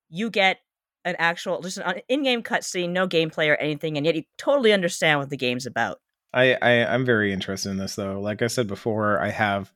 you 0.09 0.31
get 0.31 0.57
an 1.05 1.17
actual 1.19 1.61
just 1.61 1.77
an 1.77 2.01
in-game 2.09 2.43
cutscene, 2.43 2.91
no 2.91 3.07
gameplay 3.07 3.51
or 3.51 3.57
anything, 3.57 3.99
and 3.99 4.07
yet 4.07 4.15
you 4.15 4.23
totally 4.39 4.73
understand 4.73 5.21
what 5.21 5.29
the 5.29 5.37
game's 5.37 5.67
about. 5.67 6.01
I, 6.33 6.55
I 6.63 6.71
I'm 6.87 7.05
very 7.05 7.31
interested 7.31 7.69
in 7.69 7.77
this 7.77 7.97
though. 7.97 8.19
Like 8.21 8.41
I 8.41 8.47
said 8.47 8.69
before, 8.69 9.21
I 9.21 9.29
have 9.29 9.71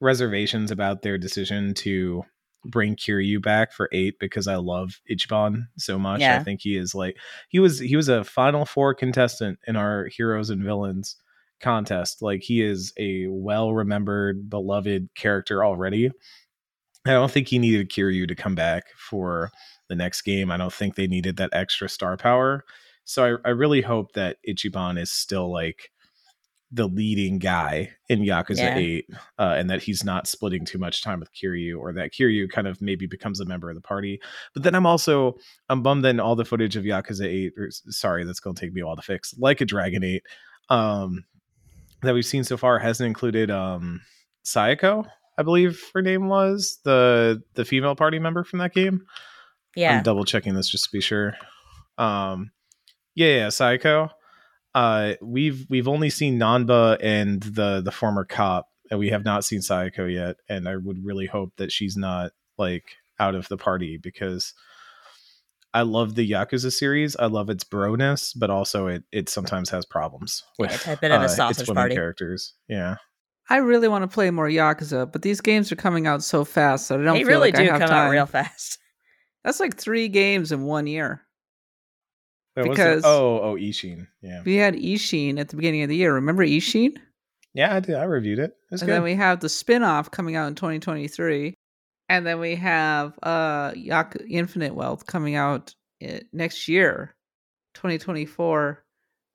reservations 0.00 0.70
about 0.70 1.02
their 1.02 1.18
decision 1.18 1.74
to 1.74 2.22
bring 2.64 2.94
Kiryu 2.96 3.42
back 3.42 3.72
for 3.72 3.88
eight 3.92 4.18
because 4.18 4.46
I 4.46 4.56
love 4.56 5.00
Ichiban 5.10 5.62
so 5.78 5.98
much. 5.98 6.20
I 6.40 6.42
think 6.44 6.60
he 6.62 6.76
is 6.76 6.94
like 6.94 7.16
he 7.48 7.58
was 7.58 7.78
he 7.78 7.96
was 7.96 8.08
a 8.08 8.24
final 8.24 8.64
four 8.64 8.94
contestant 8.94 9.58
in 9.66 9.76
our 9.76 10.06
heroes 10.06 10.50
and 10.50 10.62
villains 10.62 11.16
contest. 11.60 12.22
Like 12.22 12.42
he 12.42 12.62
is 12.62 12.92
a 12.98 13.26
well 13.28 13.72
remembered, 13.72 14.50
beloved 14.50 15.08
character 15.14 15.64
already. 15.64 16.10
I 17.06 17.12
don't 17.12 17.30
think 17.30 17.48
he 17.48 17.58
needed 17.58 17.90
Kiryu 17.90 18.28
to 18.28 18.34
come 18.34 18.54
back 18.54 18.84
for 18.96 19.50
the 19.88 19.96
next 19.96 20.22
game. 20.22 20.50
I 20.50 20.56
don't 20.58 20.72
think 20.72 20.94
they 20.94 21.06
needed 21.06 21.38
that 21.38 21.50
extra 21.52 21.88
star 21.88 22.16
power. 22.16 22.64
So 23.04 23.38
I, 23.44 23.48
I 23.48 23.52
really 23.52 23.80
hope 23.80 24.12
that 24.12 24.36
Ichiban 24.48 25.00
is 25.00 25.10
still 25.10 25.50
like 25.50 25.90
the 26.72 26.86
leading 26.86 27.38
guy 27.38 27.90
in 28.08 28.20
Yakuza 28.20 28.58
Yeah. 28.58 28.76
8 28.76 29.06
uh, 29.38 29.54
and 29.58 29.68
that 29.70 29.82
he's 29.82 30.04
not 30.04 30.28
splitting 30.28 30.64
too 30.64 30.78
much 30.78 31.02
time 31.02 31.18
with 31.18 31.30
Kiryu 31.34 31.78
or 31.78 31.92
that 31.94 32.12
Kiryu 32.12 32.48
kind 32.48 32.68
of 32.68 32.80
maybe 32.80 33.06
becomes 33.06 33.40
a 33.40 33.44
member 33.44 33.70
of 33.70 33.74
the 33.74 33.80
party. 33.82 34.20
But 34.54 34.62
then 34.62 34.74
I'm 34.76 34.86
also 34.86 35.34
I'm 35.68 35.82
bummed 35.82 36.04
that 36.04 36.10
in 36.10 36.20
all 36.20 36.36
the 36.36 36.44
footage 36.44 36.76
of 36.76 36.84
Yakuza 36.84 37.26
8 37.26 37.52
or 37.58 37.70
sorry, 37.70 38.24
that's 38.24 38.40
going 38.40 38.54
to 38.54 38.60
take 38.60 38.72
me 38.72 38.82
a 38.82 38.86
while 38.86 38.96
to 38.96 39.02
fix. 39.02 39.34
Like 39.36 39.60
a 39.60 39.64
Dragon 39.64 40.04
8 40.04 40.22
um 40.68 41.24
that 42.02 42.14
we've 42.14 42.24
seen 42.24 42.44
so 42.44 42.56
far 42.56 42.78
hasn't 42.78 43.06
included 43.06 43.50
um 43.50 44.00
Sayako, 44.44 45.06
I 45.36 45.42
believe 45.42 45.82
her 45.94 46.02
name 46.02 46.28
was, 46.28 46.78
the 46.84 47.42
the 47.54 47.64
female 47.64 47.96
party 47.96 48.18
member 48.18 48.44
from 48.44 48.60
that 48.60 48.72
game. 48.74 49.06
Yeah. 49.74 49.96
I'm 49.96 50.02
double 50.02 50.24
checking 50.24 50.54
this 50.54 50.68
just 50.68 50.84
to 50.84 50.90
be 50.92 51.00
sure. 51.00 51.34
Um, 51.98 52.50
yeah, 53.14 53.36
yeah, 53.36 53.46
Saeko. 53.48 54.10
Uh, 54.74 55.14
we've 55.20 55.66
we've 55.68 55.88
only 55.88 56.10
seen 56.10 56.38
Nanba 56.38 56.96
and 57.02 57.42
the 57.42 57.80
the 57.80 57.90
former 57.90 58.24
cop, 58.24 58.68
and 58.90 59.00
we 59.00 59.10
have 59.10 59.24
not 59.24 59.44
seen 59.44 59.60
Saeko 59.60 60.12
yet. 60.12 60.36
And 60.48 60.68
I 60.68 60.76
would 60.76 61.04
really 61.04 61.26
hope 61.26 61.52
that 61.56 61.72
she's 61.72 61.96
not 61.96 62.32
like 62.58 62.84
out 63.18 63.34
of 63.34 63.48
the 63.48 63.56
party 63.56 63.96
because 63.96 64.54
I 65.72 65.82
love 65.82 66.14
the 66.14 66.28
Yakuza 66.28 66.72
series. 66.72 67.16
I 67.16 67.26
love 67.26 67.50
its 67.50 67.64
broness, 67.64 68.32
but 68.36 68.50
also 68.50 68.86
it 68.86 69.04
it 69.12 69.28
sometimes 69.28 69.70
has 69.70 69.84
problems 69.86 70.42
with 70.58 70.72
it's 70.72 70.86
a 70.86 70.96
bit 70.96 71.10
of 71.10 71.18
a 71.18 71.22
uh, 71.22 71.24
its 71.24 71.36
sausage 71.36 71.68
women 71.68 71.82
party. 71.82 71.94
characters. 71.94 72.54
Yeah, 72.68 72.96
I 73.48 73.56
really 73.56 73.88
want 73.88 74.02
to 74.02 74.08
play 74.08 74.30
more 74.30 74.48
Yakuza, 74.48 75.10
but 75.10 75.22
these 75.22 75.40
games 75.40 75.70
are 75.72 75.76
coming 75.76 76.06
out 76.06 76.22
so 76.22 76.44
fast 76.44 76.88
that 76.88 77.00
I 77.00 77.04
don't 77.04 77.14
They 77.14 77.20
feel 77.20 77.28
really 77.28 77.50
like 77.50 77.54
do 77.56 77.62
I 77.62 77.66
have 77.66 77.80
come 77.80 77.88
time. 77.88 78.06
out 78.06 78.10
real 78.10 78.26
fast. 78.26 78.78
That's 79.44 79.58
like 79.60 79.76
three 79.76 80.08
games 80.08 80.52
in 80.52 80.62
one 80.62 80.86
year. 80.86 81.22
Wait, 82.56 82.68
Because- 82.68 83.02
oh 83.04 83.40
oh 83.40 83.54
Ishin, 83.56 84.06
yeah, 84.22 84.42
We 84.44 84.56
had 84.56 84.74
Ishin 84.74 85.38
at 85.38 85.48
the 85.50 85.56
beginning 85.56 85.82
of 85.82 85.88
the 85.88 85.96
year. 85.96 86.14
Remember 86.14 86.44
Ishin? 86.44 86.96
yeah, 87.54 87.74
I 87.74 87.80
did. 87.80 87.94
I 87.96 88.04
reviewed 88.04 88.38
it. 88.38 88.56
It's 88.70 88.82
and 88.82 88.88
good. 88.88 88.94
then 88.96 89.02
we 89.02 89.14
have 89.14 89.40
the 89.40 89.48
spin-off 89.48 90.10
coming 90.10 90.36
out 90.36 90.46
in 90.48 90.54
2023 90.54 91.54
and 92.08 92.26
then 92.26 92.38
we 92.40 92.54
have 92.56 93.18
uh 93.22 93.72
Yak- 93.76 94.16
infinite 94.28 94.74
wealth 94.74 95.06
coming 95.06 95.34
out 95.36 95.74
uh, 96.06 96.18
next 96.32 96.66
year 96.68 97.14
2024 97.74 98.84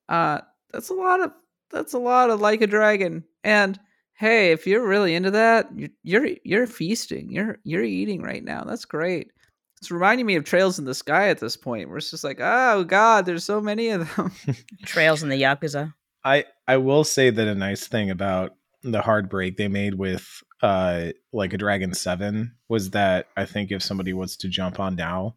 uh 0.09 0.39
that's 0.71 0.89
a 0.89 0.93
lot 0.93 1.19
of 1.21 1.31
that's 1.71 1.93
a 1.93 1.97
lot 1.99 2.29
of 2.29 2.39
like 2.41 2.61
a 2.61 2.67
dragon 2.67 3.23
and 3.43 3.79
hey 4.13 4.51
if 4.51 4.67
you're 4.67 4.85
really 4.87 5.15
into 5.15 5.31
that 5.31 5.67
you're 5.75 5.89
you're, 6.03 6.29
you're 6.43 6.67
feasting 6.67 7.31
you're 7.31 7.57
you're 7.63 7.83
eating 7.83 8.21
right 8.21 8.43
now 8.43 8.63
that's 8.63 8.85
great 8.85 9.31
it's 9.77 9.91
reminding 9.91 10.25
me 10.25 10.35
of 10.35 10.43
trails 10.43 10.79
in 10.79 10.85
the 10.85 10.93
sky 10.93 11.29
at 11.29 11.39
this 11.39 11.57
point 11.57 11.89
where 11.89 11.97
it's 11.97 12.11
just 12.11 12.23
like 12.23 12.39
oh 12.39 12.83
god 12.83 13.25
there's 13.25 13.43
so 13.43 13.59
many 13.61 13.89
of 13.89 14.15
them 14.15 14.31
Trails 14.85 15.23
in 15.23 15.29
the 15.29 15.41
Yakuza. 15.41 15.93
I 16.23 16.45
I 16.67 16.77
will 16.77 17.03
say 17.03 17.29
that 17.29 17.47
a 17.47 17.55
nice 17.55 17.87
thing 17.87 18.09
about 18.09 18.55
the 18.83 19.01
hard 19.01 19.29
break 19.29 19.57
they 19.57 19.67
made 19.67 19.95
with 19.95 20.43
uh 20.61 21.07
like 21.33 21.53
a 21.53 21.57
Dragon 21.57 21.93
7 21.93 22.55
was 22.69 22.91
that 22.91 23.27
I 23.35 23.45
think 23.45 23.71
if 23.71 23.83
somebody 23.83 24.13
was 24.13 24.37
to 24.37 24.47
jump 24.47 24.79
on 24.79 24.95
now 24.95 25.35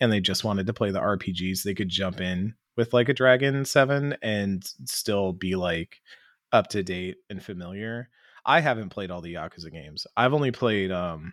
and 0.00 0.12
they 0.12 0.20
just 0.20 0.44
wanted 0.44 0.66
to 0.66 0.72
play 0.72 0.90
the 0.90 1.00
RPGs, 1.00 1.62
they 1.62 1.74
could 1.74 1.88
jump 1.88 2.20
in 2.20 2.54
with 2.76 2.92
like 2.92 3.08
a 3.08 3.14
Dragon 3.14 3.64
7 3.64 4.16
and 4.22 4.64
still 4.84 5.32
be 5.32 5.56
like 5.56 6.00
up 6.52 6.68
to 6.68 6.82
date 6.82 7.16
and 7.30 7.42
familiar. 7.42 8.08
I 8.44 8.60
haven't 8.60 8.90
played 8.90 9.10
all 9.10 9.20
the 9.20 9.34
Yakuza 9.34 9.70
games. 9.70 10.06
I've 10.16 10.34
only 10.34 10.50
played 10.52 10.90
um 10.90 11.32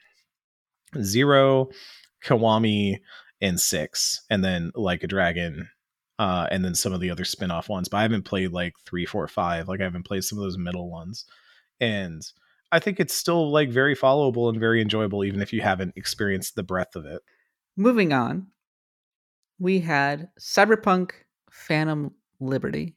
0, 1.02 1.70
Kiwami 2.26 3.00
and 3.42 3.60
6 3.60 4.22
and 4.30 4.44
then 4.44 4.72
like 4.76 5.04
a 5.04 5.08
Dragon 5.08 5.70
uh, 6.18 6.48
and 6.50 6.64
then 6.66 6.74
some 6.76 6.94
of 6.94 7.00
the 7.02 7.12
other 7.12 7.26
spin-off 7.26 7.70
ones. 7.70 7.88
But 7.90 7.98
I 7.98 8.02
haven't 8.04 8.24
played 8.24 8.52
like 8.52 8.74
three, 8.86 9.06
four, 9.06 9.28
five. 9.28 9.68
Like 9.68 9.82
I 9.82 9.84
haven't 9.84 10.06
played 10.08 10.24
some 10.24 10.38
of 10.40 10.44
those 10.44 10.58
middle 10.58 10.90
ones, 10.90 11.26
and 11.82 12.22
I 12.72 12.80
think 12.80 13.00
it's 13.00 13.14
still 13.14 13.52
like 13.52 13.70
very 13.70 13.96
followable 13.96 14.50
and 14.50 14.60
very 14.60 14.82
enjoyable, 14.82 15.24
even 15.26 15.42
if 15.42 15.52
you 15.54 15.62
haven't 15.62 15.94
experienced 15.98 16.56
the 16.56 16.64
breadth 16.64 16.96
of 16.96 17.06
it. 17.06 17.22
moving 17.78 18.14
on 18.14 18.48
we 19.60 19.80
had 19.80 20.28
cyberpunk 20.40 21.12
phantom 21.50 22.14
liberty 22.42 22.96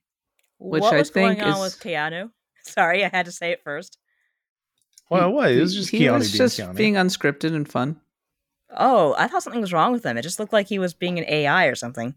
Which 0.59 0.81
what 0.83 0.95
I 0.95 0.99
was 0.99 1.11
think 1.11 1.39
going 1.39 1.53
on 1.53 1.57
is- 1.65 1.75
with 1.75 1.81
Keanu? 1.83 2.31
Sorry, 2.65 3.05
I 3.05 3.09
had 3.09 3.27
to 3.27 3.33
say 3.33 3.53
it 3.53 3.61
first. 3.63 3.99
Well, 5.11 5.29
He- 5.29 5.35
what? 5.35 5.53
It 5.53 5.61
was 5.61 5.75
just 5.75 5.91
he 5.91 6.01
Keanu 6.01 6.19
was 6.19 6.31
being 6.33 6.39
just 6.39 6.59
Keanu. 6.61 6.75
being 6.77 6.95
unscripted 6.95 7.55
and 7.55 7.69
fun. 7.69 8.01
Oh, 8.71 9.15
I 9.19 9.27
thought 9.29 9.43
something 9.43 9.61
was 9.63 9.73
wrong 9.73 9.93
with 9.93 10.05
him. 10.05 10.17
It 10.19 10.23
just 10.23 10.39
looked 10.39 10.53
like 10.53 10.67
he 10.69 10.79
was 10.79 10.95
being 10.95 11.19
an 11.19 11.25
AI 11.27 11.67
or 11.67 11.75
something. 11.75 12.15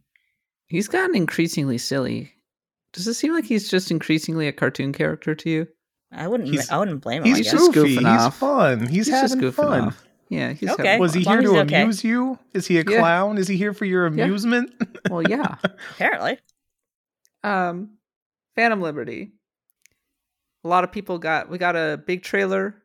He's 0.68 0.88
gotten 0.88 1.16
increasingly 1.16 1.78
silly. 1.78 2.34
Does 2.94 3.08
it 3.08 3.14
seem 3.14 3.34
like 3.34 3.46
he's 3.46 3.70
just 3.70 3.90
increasingly 3.92 4.48
a 4.48 4.52
cartoon 4.52 4.92
character 4.94 5.34
to 5.36 5.50
you? 5.50 5.68
I 6.12 6.28
wouldn't. 6.28 6.50
He's- 6.50 6.70
I 6.70 6.78
wouldn't 6.78 7.02
blame 7.02 7.24
him. 7.24 7.34
I 7.34 7.38
He's 7.38 7.46
guess. 7.46 7.54
just 7.54 7.74
goofy. 7.74 7.96
goofing 7.96 8.12
He's 8.12 8.22
off. 8.22 8.38
fun. 8.38 8.88
He's, 8.88 9.06
just 9.08 9.34
having 9.34 9.48
goofing 9.50 9.54
fun. 9.56 9.82
off. 9.88 10.04
Yeah, 10.28 10.52
he's 10.54 10.70
Okay. 10.70 10.86
having 10.88 11.02
Was 11.02 11.14
he 11.14 11.22
here 11.24 11.42
to 11.42 11.60
okay. 11.62 11.82
amuse 11.84 12.04
you? 12.04 12.38
Is 12.54 12.68
he 12.68 12.80
a 12.80 12.84
Yeah. 12.88 13.00
clown? 13.00 13.38
Is 13.38 13.48
he 13.48 13.56
here 13.58 13.74
for 13.74 13.86
your 13.86 14.08
Yeah. 14.14 14.26
amusement? 14.26 14.74
Well, 15.10 15.24
yeah. 15.24 15.56
Apparently, 15.92 16.38
um, 17.44 17.92
Phantom 18.56 18.82
Liberty. 18.82 19.32
A 20.64 20.68
lot 20.68 20.84
of 20.84 20.92
people 20.92 21.18
got. 21.18 21.50
We 21.50 21.58
got 21.58 21.76
a 21.76 22.02
big 22.06 22.24
trailer. 22.24 22.76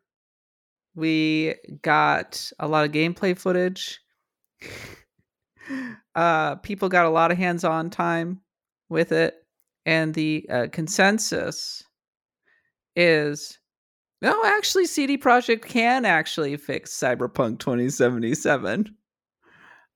We 0.96 1.54
got 1.82 2.50
a 2.58 2.66
lot 2.66 2.84
of 2.84 2.92
gameplay 2.92 3.38
footage. 3.38 4.00
uh, 6.14 6.56
people 6.56 6.88
got 6.88 7.06
a 7.06 7.10
lot 7.10 7.30
of 7.30 7.38
hands-on 7.38 7.90
time 7.90 8.40
with 8.88 9.12
it, 9.12 9.34
and 9.84 10.14
the 10.14 10.46
uh, 10.50 10.66
consensus 10.72 11.84
is 12.96 13.58
no, 14.22 14.42
actually, 14.44 14.86
CD 14.86 15.18
Projekt 15.18 15.62
can 15.62 16.04
actually 16.04 16.56
fix 16.56 16.92
Cyberpunk 16.98 17.58
2077. 17.58 18.96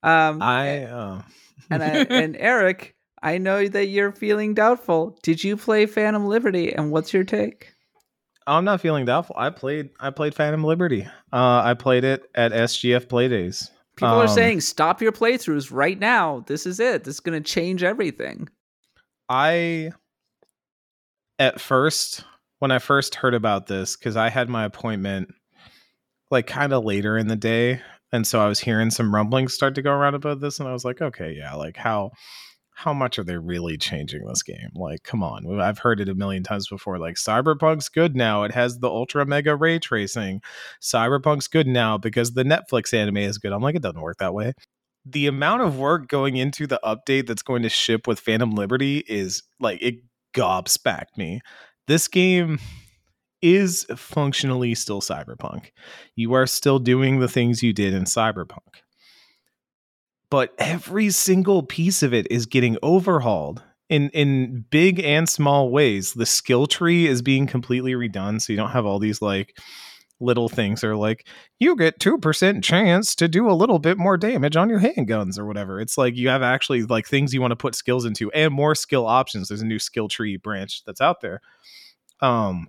Um, 0.03 0.43
I 0.43 0.85
uh... 0.85 1.23
and 1.71 1.83
I, 1.83 1.87
and 2.11 2.37
Eric, 2.37 2.95
I 3.23 3.39
know 3.39 3.67
that 3.67 3.87
you're 3.87 4.13
feeling 4.13 4.55
doubtful. 4.55 5.19
Did 5.23 5.43
you 5.43 5.57
play 5.57 5.87
Phantom 5.87 6.27
Liberty, 6.27 6.73
and 6.73 6.91
what's 6.91 7.13
your 7.13 7.25
take? 7.25 7.73
I'm 8.57 8.65
not 8.65 8.81
feeling 8.81 9.05
doubtful. 9.05 9.37
I 9.39 9.51
played 9.51 9.91
I 10.01 10.11
played 10.11 10.35
Phantom 10.35 10.63
Liberty. 10.65 11.07
Uh, 11.33 11.63
I 11.65 11.75
played 11.75 12.05
it 12.05 12.31
at 12.35 12.53
SGF 12.53 13.07
Playdays. 13.07 13.71
People 13.97 14.15
um, 14.15 14.25
are 14.25 14.29
saying 14.29 14.61
stop 14.63 15.01
your 15.01 15.13
playthroughs 15.13 15.71
right 15.71 15.99
now. 15.99 16.45
This 16.47 16.67
is 16.67 16.81
it. 16.81 17.05
This 17.05 17.15
is 17.15 17.21
going 17.21 17.41
to 17.41 17.49
change 17.49 17.83
everything. 17.83 18.49
I 19.29 19.93
at 21.39 21.61
first 21.61 22.25
when 22.59 22.71
I 22.71 22.79
first 22.79 23.15
heard 23.15 23.35
about 23.35 23.67
this 23.67 23.95
cuz 23.95 24.17
I 24.17 24.29
had 24.29 24.49
my 24.49 24.65
appointment 24.65 25.33
like 26.31 26.47
kind 26.47 26.73
of 26.73 26.85
later 26.85 27.17
in 27.17 27.29
the 27.29 27.37
day 27.37 27.81
and 28.13 28.27
so 28.27 28.41
I 28.41 28.49
was 28.49 28.61
hearing 28.61 28.91
some 28.91 29.15
rumblings 29.15 29.55
start 29.55 29.77
to 29.77 29.83
go 29.83 29.93
around 29.93 30.15
about 30.15 30.41
this 30.41 30.59
and 30.59 30.69
I 30.69 30.73
was 30.73 30.85
like 30.85 31.01
okay, 31.01 31.33
yeah, 31.33 31.55
like 31.55 31.77
how 31.77 32.11
how 32.81 32.95
much 32.95 33.19
are 33.19 33.25
they 33.25 33.37
really 33.37 33.77
changing 33.77 34.25
this 34.25 34.43
game? 34.43 34.71
Like, 34.75 35.03
come 35.03 35.23
on. 35.23 35.61
I've 35.61 35.81
heard 35.81 36.01
it 36.01 36.09
a 36.09 36.15
million 36.15 36.43
times 36.43 36.67
before. 36.67 36.99
Like, 36.99 37.17
Cyberpunk's 37.17 37.91
good 37.91 38.17
now. 38.17 38.45
It 38.45 38.53
has 38.53 38.79
the 38.79 38.89
ultra 38.89 39.27
mega 39.27 39.55
ray 39.55 39.79
tracing. 39.79 40.41
Cyberpunk's 40.81 41.47
good 41.47 41.67
now 41.67 41.99
because 41.99 42.33
the 42.33 42.43
Netflix 42.43 42.95
anime 42.95 43.19
is 43.19 43.37
good. 43.37 43.53
I'm 43.53 43.61
like, 43.61 43.75
it 43.75 43.83
doesn't 43.83 44.01
work 44.01 44.17
that 44.21 44.33
way. 44.33 44.55
The 45.05 45.27
amount 45.27 45.61
of 45.61 45.79
work 45.79 46.09
going 46.09 46.37
into 46.37 46.67
the 46.67 46.81
update 46.83 47.27
that's 47.27 47.43
going 47.43 47.65
to 47.65 47.69
ship 47.69 48.07
with 48.07 48.19
Phantom 48.19 48.51
Liberty 48.53 49.05
is 49.07 49.43
like, 49.59 49.83
it 49.83 49.97
gobsmacked 50.35 51.19
me. 51.19 51.43
This 51.87 52.09
game 52.09 52.61
is 53.43 53.85
functionally 53.95 54.75
still 54.75 55.03
Cyberpunk. 55.03 55.73
You 56.17 56.33
are 56.33 56.47
still 56.47 56.79
doing 56.79 57.21
the 57.21 57.29
things 57.29 57.63
you 57.63 57.75
did 57.75 57.93
in 57.93 58.05
Cyberpunk 58.05 58.81
but 60.31 60.55
every 60.59 61.11
single 61.11 61.63
piece 61.63 62.03
of 62.03 62.15
it 62.15 62.27
is 62.31 62.47
getting 62.47 62.77
overhauled 62.83 63.63
in 63.89 64.09
in 64.11 64.65
big 64.71 65.01
and 65.01 65.29
small 65.29 65.71
ways. 65.71 66.15
The 66.15 66.27
skill 66.27 66.67
tree 66.67 67.07
is 67.07 67.23
being 67.23 67.47
completely 67.47 67.93
redone, 67.93 68.41
so 68.41 68.53
you 68.53 68.57
don't 68.57 68.71
have 68.71 68.87
all 68.87 68.99
these 68.99 69.21
like 69.21 69.57
little 70.23 70.49
things 70.51 70.83
that 70.83 70.89
are 70.89 70.97
like 70.97 71.27
you 71.59 71.75
get 71.77 71.99
2% 71.99 72.63
chance 72.63 73.15
to 73.15 73.27
do 73.27 73.49
a 73.51 73.53
little 73.53 73.79
bit 73.79 73.97
more 73.97 74.19
damage 74.19 74.55
on 74.55 74.69
your 74.69 74.81
handguns 74.81 75.39
or 75.39 75.47
whatever. 75.47 75.81
It's 75.81 75.97
like 75.97 76.15
you 76.15 76.29
have 76.29 76.43
actually 76.43 76.83
like 76.83 77.07
things 77.07 77.33
you 77.33 77.41
want 77.41 77.53
to 77.53 77.57
put 77.57 77.75
skills 77.75 78.05
into 78.05 78.31
and 78.33 78.53
more 78.53 78.75
skill 78.75 79.07
options. 79.07 79.49
There's 79.49 79.63
a 79.63 79.67
new 79.67 79.79
skill 79.79 80.09
tree 80.09 80.37
branch 80.37 80.83
that's 80.85 81.01
out 81.01 81.21
there. 81.23 81.41
Um 82.21 82.69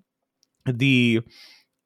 the 0.66 1.22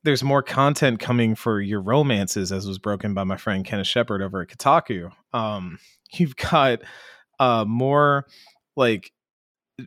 there's 0.06 0.24
more 0.24 0.44
content 0.44 1.00
coming 1.00 1.34
for 1.36 1.60
your 1.60 1.82
romances, 1.82 2.52
as 2.52 2.68
was 2.68 2.78
broken 2.78 3.14
by 3.14 3.24
my 3.24 3.38
friend 3.38 3.66
Kenneth 3.66 3.88
Shepard 3.88 4.22
over 4.22 4.42
at 4.42 4.48
Kotaku. 4.48 5.12
Um, 5.34 5.80
you've 6.14 6.36
got 6.36 6.80
uh, 7.40 7.66
more 7.68 8.26
like 8.78 9.12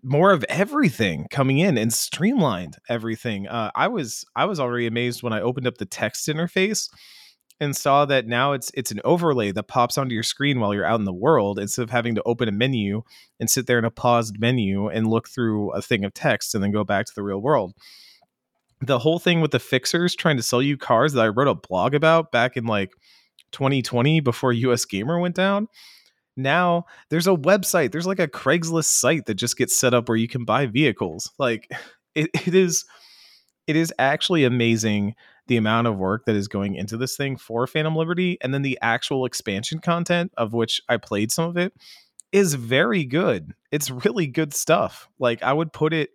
more 0.03 0.33
of 0.33 0.45
everything 0.51 1.27
coming 1.31 1.59
in 1.59 1.79
and 1.79 1.93
streamlined 1.95 2.77
everything. 2.91 3.47
Uh, 3.47 3.71
I 3.75 3.89
was 3.89 4.25
I 4.37 4.45
was 4.45 4.61
already 4.61 4.87
amazed 4.87 5.23
when 5.23 5.33
I 5.33 5.41
opened 5.41 5.67
up 5.67 5.79
the 5.79 5.87
text 5.87 6.27
interface 6.29 6.91
and 7.61 7.77
saw 7.77 8.05
that 8.05 8.27
now 8.27 8.53
it's 8.53 8.71
it's 8.75 8.91
an 8.91 9.01
overlay 9.05 9.53
that 9.53 9.69
pops 9.69 9.97
onto 9.97 10.15
your 10.15 10.25
screen 10.25 10.59
while 10.59 10.75
you're 10.75 10.85
out 10.85 10.99
in 10.99 11.05
the 11.07 11.13
world 11.13 11.59
instead 11.59 11.83
of 11.83 11.91
having 11.91 12.17
to 12.17 12.23
open 12.25 12.49
a 12.49 12.53
menu 12.53 13.03
and 13.39 13.49
sit 13.49 13.67
there 13.69 13.79
in 13.79 13.85
a 13.85 13.91
paused 13.91 14.39
menu 14.41 14.89
and 14.89 15.07
look 15.07 15.29
through 15.29 15.71
a 15.73 15.81
thing 15.81 16.05
of 16.05 16.13
text 16.13 16.55
and 16.55 16.63
then 16.63 16.73
go 16.73 16.85
back 16.85 17.07
to 17.07 17.15
the 17.15 17.23
real 17.23 17.41
world 17.41 17.73
the 18.81 18.99
whole 18.99 19.19
thing 19.19 19.41
with 19.41 19.51
the 19.51 19.59
fixers 19.59 20.15
trying 20.15 20.37
to 20.37 20.43
sell 20.43 20.63
you 20.63 20.77
cars 20.77 21.13
that 21.13 21.25
I 21.25 21.29
wrote 21.29 21.49
a 21.49 21.55
blog 21.55 21.95
about 21.95 22.31
back 22.31 22.57
in 22.57 22.67
like 22.67 22.93
2020 23.53 24.21
before 24.21 24.53
US 24.53 24.85
Gamer 24.85 25.19
went 25.19 25.35
down. 25.35 25.69
Now 26.37 26.87
there's 27.11 27.27
a 27.27 27.31
website, 27.31 27.91
there's 27.91 28.07
like 28.07 28.21
a 28.21 28.29
Craigslist 28.29 28.85
site 28.85 29.27
that 29.27 29.35
just 29.35 29.57
gets 29.57 29.77
set 29.77 29.95
up 29.95 30.09
where 30.09 30.17
you 30.17 30.29
can 30.29 30.45
buy 30.45 30.67
vehicles. 30.67 31.33
Like 31.39 31.71
it, 32.15 32.31
it 32.35 32.55
is 32.55 32.85
it 33.67 33.77
is 33.77 33.93
actually 33.99 34.45
amazing 34.45 35.15
the 35.47 35.57
amount 35.57 35.87
of 35.87 35.97
work 35.97 36.25
that 36.27 36.37
is 36.37 36.49
going 36.49 36.75
into 36.75 36.97
this 36.97 37.17
thing 37.17 37.37
for 37.37 37.67
Phantom 37.67 37.97
Liberty 37.97 38.39
and 38.41 38.53
then 38.53 38.63
the 38.63 38.79
actual 38.81 39.25
expansion 39.25 39.79
content 39.79 40.33
of 40.37 40.53
which 40.53 40.81
I 40.89 40.99
played 40.99 41.33
some 41.33 41.49
of 41.49 41.57
it 41.57 41.73
is 42.33 42.55
very 42.55 43.05
good. 43.05 43.55
It's 43.73 43.91
really 43.91 44.27
good 44.27 44.55
stuff. 44.55 45.09
Like 45.19 45.43
I 45.43 45.53
would 45.53 45.73
put 45.73 45.93
it 45.93 46.11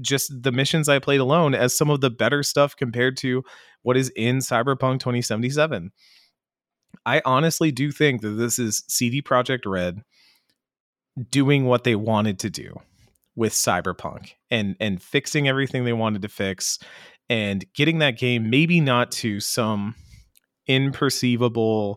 just 0.00 0.42
the 0.42 0.52
missions 0.52 0.88
I 0.88 0.98
played 0.98 1.20
alone 1.20 1.54
as 1.54 1.76
some 1.76 1.90
of 1.90 2.00
the 2.00 2.10
better 2.10 2.42
stuff 2.42 2.76
compared 2.76 3.16
to 3.18 3.42
what 3.82 3.96
is 3.96 4.10
in 4.16 4.38
Cyberpunk 4.38 5.00
2077. 5.00 5.90
I 7.04 7.22
honestly 7.24 7.70
do 7.70 7.92
think 7.92 8.22
that 8.22 8.30
this 8.30 8.58
is 8.58 8.84
CD 8.88 9.22
Projekt 9.22 9.66
Red 9.66 10.02
doing 11.30 11.64
what 11.64 11.84
they 11.84 11.96
wanted 11.96 12.38
to 12.40 12.50
do 12.50 12.80
with 13.34 13.52
Cyberpunk 13.52 14.32
and 14.50 14.76
and 14.80 15.02
fixing 15.02 15.46
everything 15.46 15.84
they 15.84 15.92
wanted 15.92 16.22
to 16.22 16.28
fix 16.28 16.78
and 17.28 17.64
getting 17.74 17.98
that 17.98 18.18
game 18.18 18.50
maybe 18.50 18.80
not 18.80 19.10
to 19.10 19.40
some 19.40 19.94
imperceivable 20.68 21.96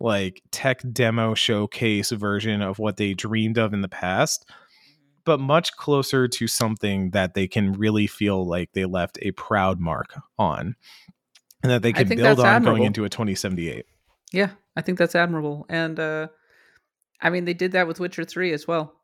like 0.00 0.42
tech 0.50 0.80
demo 0.92 1.34
showcase 1.34 2.10
version 2.10 2.62
of 2.62 2.78
what 2.78 2.96
they 2.96 3.14
dreamed 3.14 3.58
of 3.58 3.72
in 3.74 3.80
the 3.80 3.88
past 3.88 4.48
but 5.28 5.38
much 5.38 5.76
closer 5.76 6.26
to 6.26 6.46
something 6.46 7.10
that 7.10 7.34
they 7.34 7.46
can 7.46 7.74
really 7.74 8.06
feel 8.06 8.48
like 8.48 8.72
they 8.72 8.86
left 8.86 9.18
a 9.20 9.30
proud 9.32 9.78
mark 9.78 10.18
on 10.38 10.74
and 11.62 11.70
that 11.70 11.82
they 11.82 11.92
can 11.92 12.08
build 12.08 12.40
on 12.40 12.46
admirable. 12.46 12.78
going 12.78 12.86
into 12.86 13.04
a 13.04 13.10
2078. 13.10 13.84
Yeah, 14.32 14.52
I 14.74 14.80
think 14.80 14.96
that's 14.96 15.14
admirable. 15.14 15.66
And 15.68 16.00
uh 16.00 16.28
I 17.20 17.28
mean 17.28 17.44
they 17.44 17.52
did 17.52 17.72
that 17.72 17.86
with 17.86 18.00
Witcher 18.00 18.24
3 18.24 18.54
as 18.54 18.66
well. 18.66 18.94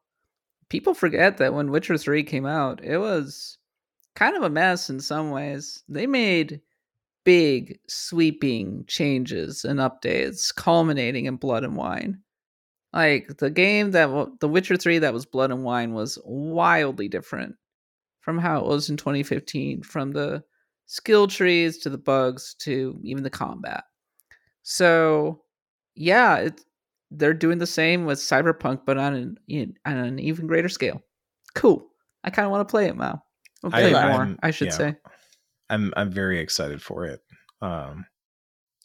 People 0.70 0.94
forget 0.94 1.36
that 1.36 1.52
when 1.52 1.70
Witcher 1.70 1.98
3 1.98 2.22
came 2.22 2.46
out, 2.46 2.82
it 2.82 2.96
was 2.96 3.58
kind 4.14 4.34
of 4.34 4.42
a 4.42 4.48
mess 4.48 4.88
in 4.88 5.00
some 5.00 5.30
ways. 5.30 5.82
They 5.90 6.06
made 6.06 6.62
big 7.24 7.80
sweeping 7.86 8.86
changes 8.86 9.62
and 9.66 9.78
updates 9.78 10.54
culminating 10.54 11.26
in 11.26 11.36
Blood 11.36 11.64
and 11.64 11.76
Wine. 11.76 12.20
Like 12.94 13.38
the 13.38 13.50
game 13.50 13.90
that 13.90 14.38
The 14.38 14.48
Witcher 14.48 14.76
3 14.76 15.00
that 15.00 15.12
was 15.12 15.26
Blood 15.26 15.50
and 15.50 15.64
Wine 15.64 15.94
was 15.94 16.16
wildly 16.24 17.08
different 17.08 17.56
from 18.20 18.38
how 18.38 18.60
it 18.60 18.66
was 18.66 18.88
in 18.88 18.96
2015 18.96 19.82
from 19.82 20.12
the 20.12 20.44
skill 20.86 21.26
trees 21.26 21.78
to 21.78 21.90
the 21.90 21.98
bugs 21.98 22.54
to 22.60 22.98
even 23.02 23.24
the 23.24 23.30
combat. 23.30 23.82
So, 24.62 25.42
yeah, 25.96 26.36
it, 26.36 26.60
they're 27.10 27.34
doing 27.34 27.58
the 27.58 27.66
same 27.66 28.06
with 28.06 28.20
Cyberpunk 28.20 28.82
but 28.86 28.96
on 28.96 29.14
an 29.48 29.74
on 29.84 29.96
an 29.96 30.18
even 30.20 30.46
greater 30.46 30.68
scale. 30.68 31.02
Cool. 31.56 31.84
I 32.22 32.30
kind 32.30 32.46
of 32.46 32.52
want 32.52 32.66
to 32.66 32.70
play 32.70 32.86
it 32.86 32.96
now. 32.96 33.24
I'll 33.64 33.70
play 33.70 33.92
I, 33.92 34.04
it 34.04 34.12
more, 34.12 34.22
I'm, 34.22 34.38
I 34.42 34.52
should 34.52 34.68
yeah, 34.68 34.72
say. 34.72 34.96
I'm 35.68 35.92
I'm 35.96 36.12
very 36.12 36.38
excited 36.38 36.80
for 36.80 37.06
it. 37.06 37.20
Um 37.60 38.06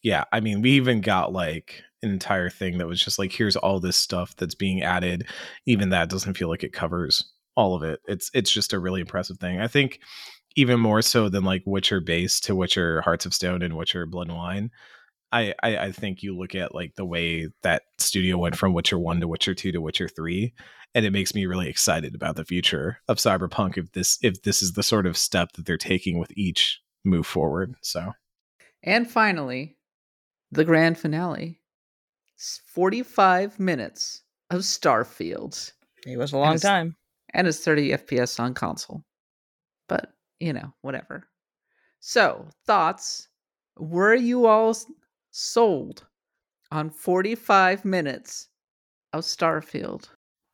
yeah, 0.04 0.24
I 0.32 0.39
mean, 0.39 0.62
we 0.62 0.72
even 0.72 1.02
got 1.02 1.34
like 1.34 1.84
an 2.02 2.10
entire 2.12 2.50
thing 2.50 2.78
that 2.78 2.88
was 2.88 3.04
just 3.04 3.20
like 3.20 3.32
here's 3.32 3.56
all 3.56 3.80
this 3.80 3.97
stuff 3.97 4.36
that's 4.36 4.56
being 4.56 4.82
added. 4.82 5.28
Even 5.66 5.89
that 5.89 6.10
doesn't 6.10 6.38
feel 6.38 6.50
like 6.50 6.64
it 6.64 6.74
covers 6.74 7.32
all 7.56 7.76
of 7.76 7.84
it. 7.84 8.00
It's 8.08 8.32
it's 8.34 8.52
just 8.52 8.74
a 8.74 8.80
really 8.80 9.02
impressive 9.02 9.38
thing. 9.38 9.60
I 9.60 9.68
think 9.68 10.00
even 10.56 10.80
more 10.80 11.02
so 11.02 11.30
than 11.30 11.43
like 11.43 11.64
witcher 11.66 12.02
base 12.02 12.39
to 12.41 12.56
witcher 12.56 13.02
hearts 13.02 13.26
of 13.26 13.34
stone 13.34 13.62
and 13.62 13.78
witcher 13.78 14.06
blood 14.06 14.28
and 14.28 14.38
wine 14.38 14.72
I, 15.32 15.54
I, 15.62 15.78
I 15.78 15.91
think 15.91 16.24
you 16.24 16.36
look 16.36 16.56
at 16.56 16.74
like 16.74 16.95
the 16.95 17.06
way 17.06 17.50
that 17.62 17.84
studio 17.97 18.38
went 18.38 18.58
from 18.58 18.74
Witcher 18.74 18.97
one 18.97 19.20
to 19.20 19.28
Witcher 19.28 19.54
two 19.54 19.72
to 19.72 19.82
Witcher 19.82 20.08
three, 20.08 20.54
and 20.95 21.06
it 21.06 21.12
makes 21.12 21.36
me 21.36 21.45
really 21.45 21.70
excited 21.70 22.16
about 22.16 22.36
the 22.36 22.45
future 22.45 23.00
of 23.08 23.18
Cyberpunk 23.18 23.78
if 23.78 23.91
this 23.91 24.18
if 24.22 24.41
this 24.41 24.62
is 24.62 24.74
the 24.74 24.84
sort 24.84 25.06
of 25.06 25.18
step 25.18 25.52
that 25.54 25.66
they're 25.66 25.78
taking 25.78 26.18
with 26.18 26.32
each 26.36 26.82
move 27.06 27.28
forward. 27.28 27.76
So, 27.82 28.14
and 28.82 29.10
finally, 29.10 29.78
the 30.52 30.66
grand 30.66 30.97
finale 30.97 31.60
45 32.38 33.60
minutes 33.60 34.24
of 34.50 34.62
Starfield. 34.62 35.72
It 36.06 36.18
was 36.18 36.32
a 36.32 36.38
long 36.38 36.54
and 36.54 36.62
time. 36.62 36.95
And 37.34 37.47
it's 37.47 37.60
30 37.60 37.91
FPS 37.91 38.39
on 38.39 38.54
console. 38.54 39.04
But, 39.88 40.14
you 40.39 40.54
know, 40.54 40.74
whatever. 40.82 41.28
So, 42.00 42.47
thoughts? 42.66 43.28
Were 43.78 44.16
you 44.16 44.45
all 44.45 44.76
sold 45.32 46.06
on 46.72 46.89
45 46.89 47.86
minutes 47.86 48.50
of 49.14 49.24
Starfield? 49.24 50.10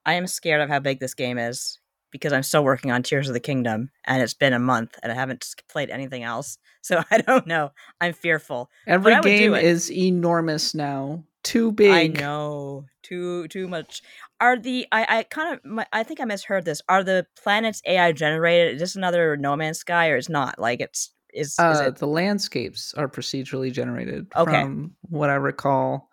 I 0.06 0.14
am 0.14 0.28
scared 0.28 0.62
of 0.62 0.70
how 0.70 0.80
big 0.80 1.00
this 1.00 1.14
game 1.14 1.38
is 1.38 1.80
because 2.16 2.32
I'm 2.32 2.44
still 2.44 2.64
working 2.64 2.92
on 2.92 3.04
Tears 3.04 3.28
of 3.28 3.34
the 3.34 3.42
Kingdom, 3.42 3.90
and 4.06 4.22
it's 4.22 4.34
been 4.34 4.54
a 4.54 4.60
month, 4.60 4.98
and 5.04 5.12
I 5.12 5.16
haven't 5.16 5.46
played 5.70 5.90
anything 5.90 6.24
else. 6.24 6.58
So 6.86 7.02
I 7.10 7.18
don't 7.18 7.48
know. 7.48 7.72
I'm 8.00 8.14
fearful. 8.14 8.70
Every 8.86 9.20
game 9.22 9.56
is 9.56 9.92
enormous 9.92 10.76
now. 10.76 11.24
Too 11.44 11.72
big. 11.72 11.92
I 11.92 12.22
know. 12.22 12.86
Too 13.02 13.48
too 13.48 13.68
much. 13.68 14.04
Are 14.40 14.56
the 14.56 14.86
I 14.92 15.06
I 15.10 15.24
kind 15.24 15.60
of 15.66 15.86
I 15.92 16.04
think 16.04 16.20
I 16.20 16.26
misheard 16.26 16.64
this. 16.64 16.84
Are 16.88 17.04
the 17.04 17.26
planets 17.42 17.82
AI 17.88 18.12
generated? 18.12 18.76
Is 18.76 18.82
this 18.82 18.96
another 18.96 19.36
No 19.36 19.56
Man's 19.56 19.80
Sky 19.80 20.10
or 20.10 20.18
is 20.18 20.30
not? 20.30 20.60
Like 20.60 20.80
it's 20.80 21.12
is, 21.34 21.56
uh, 21.58 21.72
is 21.72 21.80
it 21.80 21.96
the 21.96 22.06
landscapes 22.06 22.94
are 22.94 23.10
procedurally 23.10 23.72
generated 23.72 24.28
Okay. 24.38 24.62
from 24.62 24.92
what 25.10 25.32
I 25.32 25.36
recall. 25.36 26.10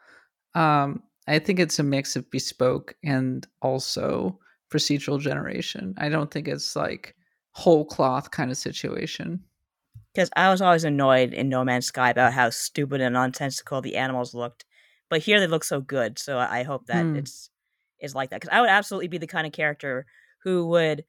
Um, 0.54 1.02
I 1.28 1.38
think 1.38 1.60
it's 1.60 1.78
a 1.78 1.82
mix 1.82 2.16
of 2.16 2.30
bespoke 2.30 2.94
and 3.04 3.46
also 3.60 4.38
procedural 4.72 5.20
generation. 5.20 5.94
I 5.98 6.08
don't 6.08 6.30
think 6.30 6.48
it's 6.48 6.74
like 6.76 7.14
whole 7.52 7.84
cloth 7.84 8.30
kind 8.30 8.50
of 8.50 8.56
situation. 8.56 9.44
because 10.14 10.30
I 10.36 10.50
was 10.50 10.60
always 10.60 10.84
annoyed 10.84 11.32
in 11.32 11.48
No 11.48 11.64
Man's 11.64 11.86
Sky 11.86 12.10
about 12.10 12.32
how 12.32 12.50
stupid 12.50 13.00
and 13.00 13.14
nonsensical 13.14 13.80
the 13.80 13.96
animals 13.96 14.34
looked, 14.34 14.64
but 15.08 15.20
here 15.22 15.40
they 15.40 15.46
look 15.46 15.64
so 15.64 15.80
good. 15.80 16.18
So 16.18 16.38
I 16.38 16.62
hope 16.62 16.86
that 16.86 17.08
Hmm. 17.08 17.16
it's 17.18 17.50
is 18.00 18.14
like 18.14 18.30
that 18.30 18.40
because 18.40 18.54
I 18.56 18.60
would 18.60 18.70
absolutely 18.70 19.08
be 19.08 19.18
the 19.18 19.26
kind 19.28 19.46
of 19.46 19.52
character 19.52 20.06
who 20.42 20.66
would 20.68 21.04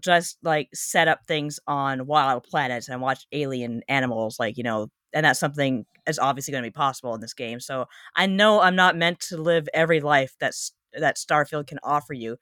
just 0.00 0.38
like 0.42 0.68
set 0.74 1.08
up 1.08 1.26
things 1.26 1.58
on 1.66 2.06
wild 2.06 2.44
planets 2.44 2.88
and 2.88 3.00
watch 3.00 3.26
alien 3.32 3.82
animals, 3.88 4.38
like 4.38 4.56
you 4.56 4.62
know, 4.62 4.88
and 5.12 5.24
that's 5.24 5.40
something 5.40 5.86
is 6.06 6.18
obviously 6.18 6.52
going 6.52 6.62
to 6.62 6.70
be 6.70 6.72
possible 6.72 7.14
in 7.14 7.20
this 7.20 7.34
game. 7.34 7.58
So 7.58 7.86
I 8.14 8.26
know 8.26 8.60
I'm 8.60 8.76
not 8.76 8.96
meant 8.96 9.18
to 9.20 9.36
live 9.38 9.68
every 9.74 10.00
life 10.00 10.34
that's 10.38 10.72
that 10.98 11.16
Starfield 11.16 11.66
can 11.66 11.78
offer 11.82 12.12
you, 12.14 12.36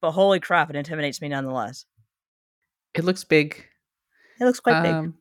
but 0.00 0.12
holy 0.12 0.40
crap, 0.40 0.70
it 0.70 0.76
intimidates 0.76 1.20
me 1.20 1.28
nonetheless. 1.28 1.84
It 2.94 3.04
looks 3.04 3.24
big. 3.24 3.64
It 4.40 4.44
looks 4.44 4.60
quite 4.60 4.82
big. 4.82 4.92
Um, 4.92 5.14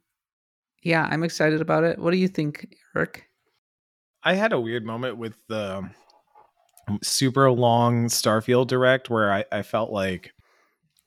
yeah, 0.84 1.08
I'm 1.10 1.24
excited 1.24 1.62
about 1.62 1.84
it. 1.84 2.00
What 2.00 2.12
do 2.12 2.18
you 2.18 2.28
think, 2.28 2.76
Eric? 2.96 3.28
I 4.24 4.34
had 4.34 4.54
a 4.54 4.60
weird 4.60 4.86
moment 4.86 5.18
with 5.18 5.36
the 5.48 5.90
super 7.02 7.52
long 7.52 8.08
Starfield 8.08 8.68
direct 8.68 9.10
where 9.10 9.32
I, 9.32 9.46
I 9.52 9.62
felt 9.62 9.92
like 9.92 10.32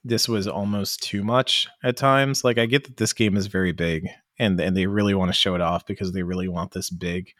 this 0.04 0.28
was 0.28 0.46
almost 0.46 1.02
too 1.02 1.22
much 1.22 1.68
at 1.82 1.96
times. 1.96 2.44
Like 2.44 2.58
I 2.58 2.66
get 2.66 2.84
that 2.84 2.96
this 2.96 3.12
game 3.12 3.36
is 3.36 3.46
very 3.46 3.72
big 3.72 4.08
and 4.38 4.60
and 4.60 4.76
they 4.76 4.86
really 4.86 5.14
want 5.14 5.28
to 5.28 5.38
show 5.38 5.54
it 5.54 5.60
off 5.60 5.86
because 5.86 6.12
they 6.12 6.22
really 6.22 6.48
want 6.48 6.72
this 6.72 6.90
big 6.90 7.30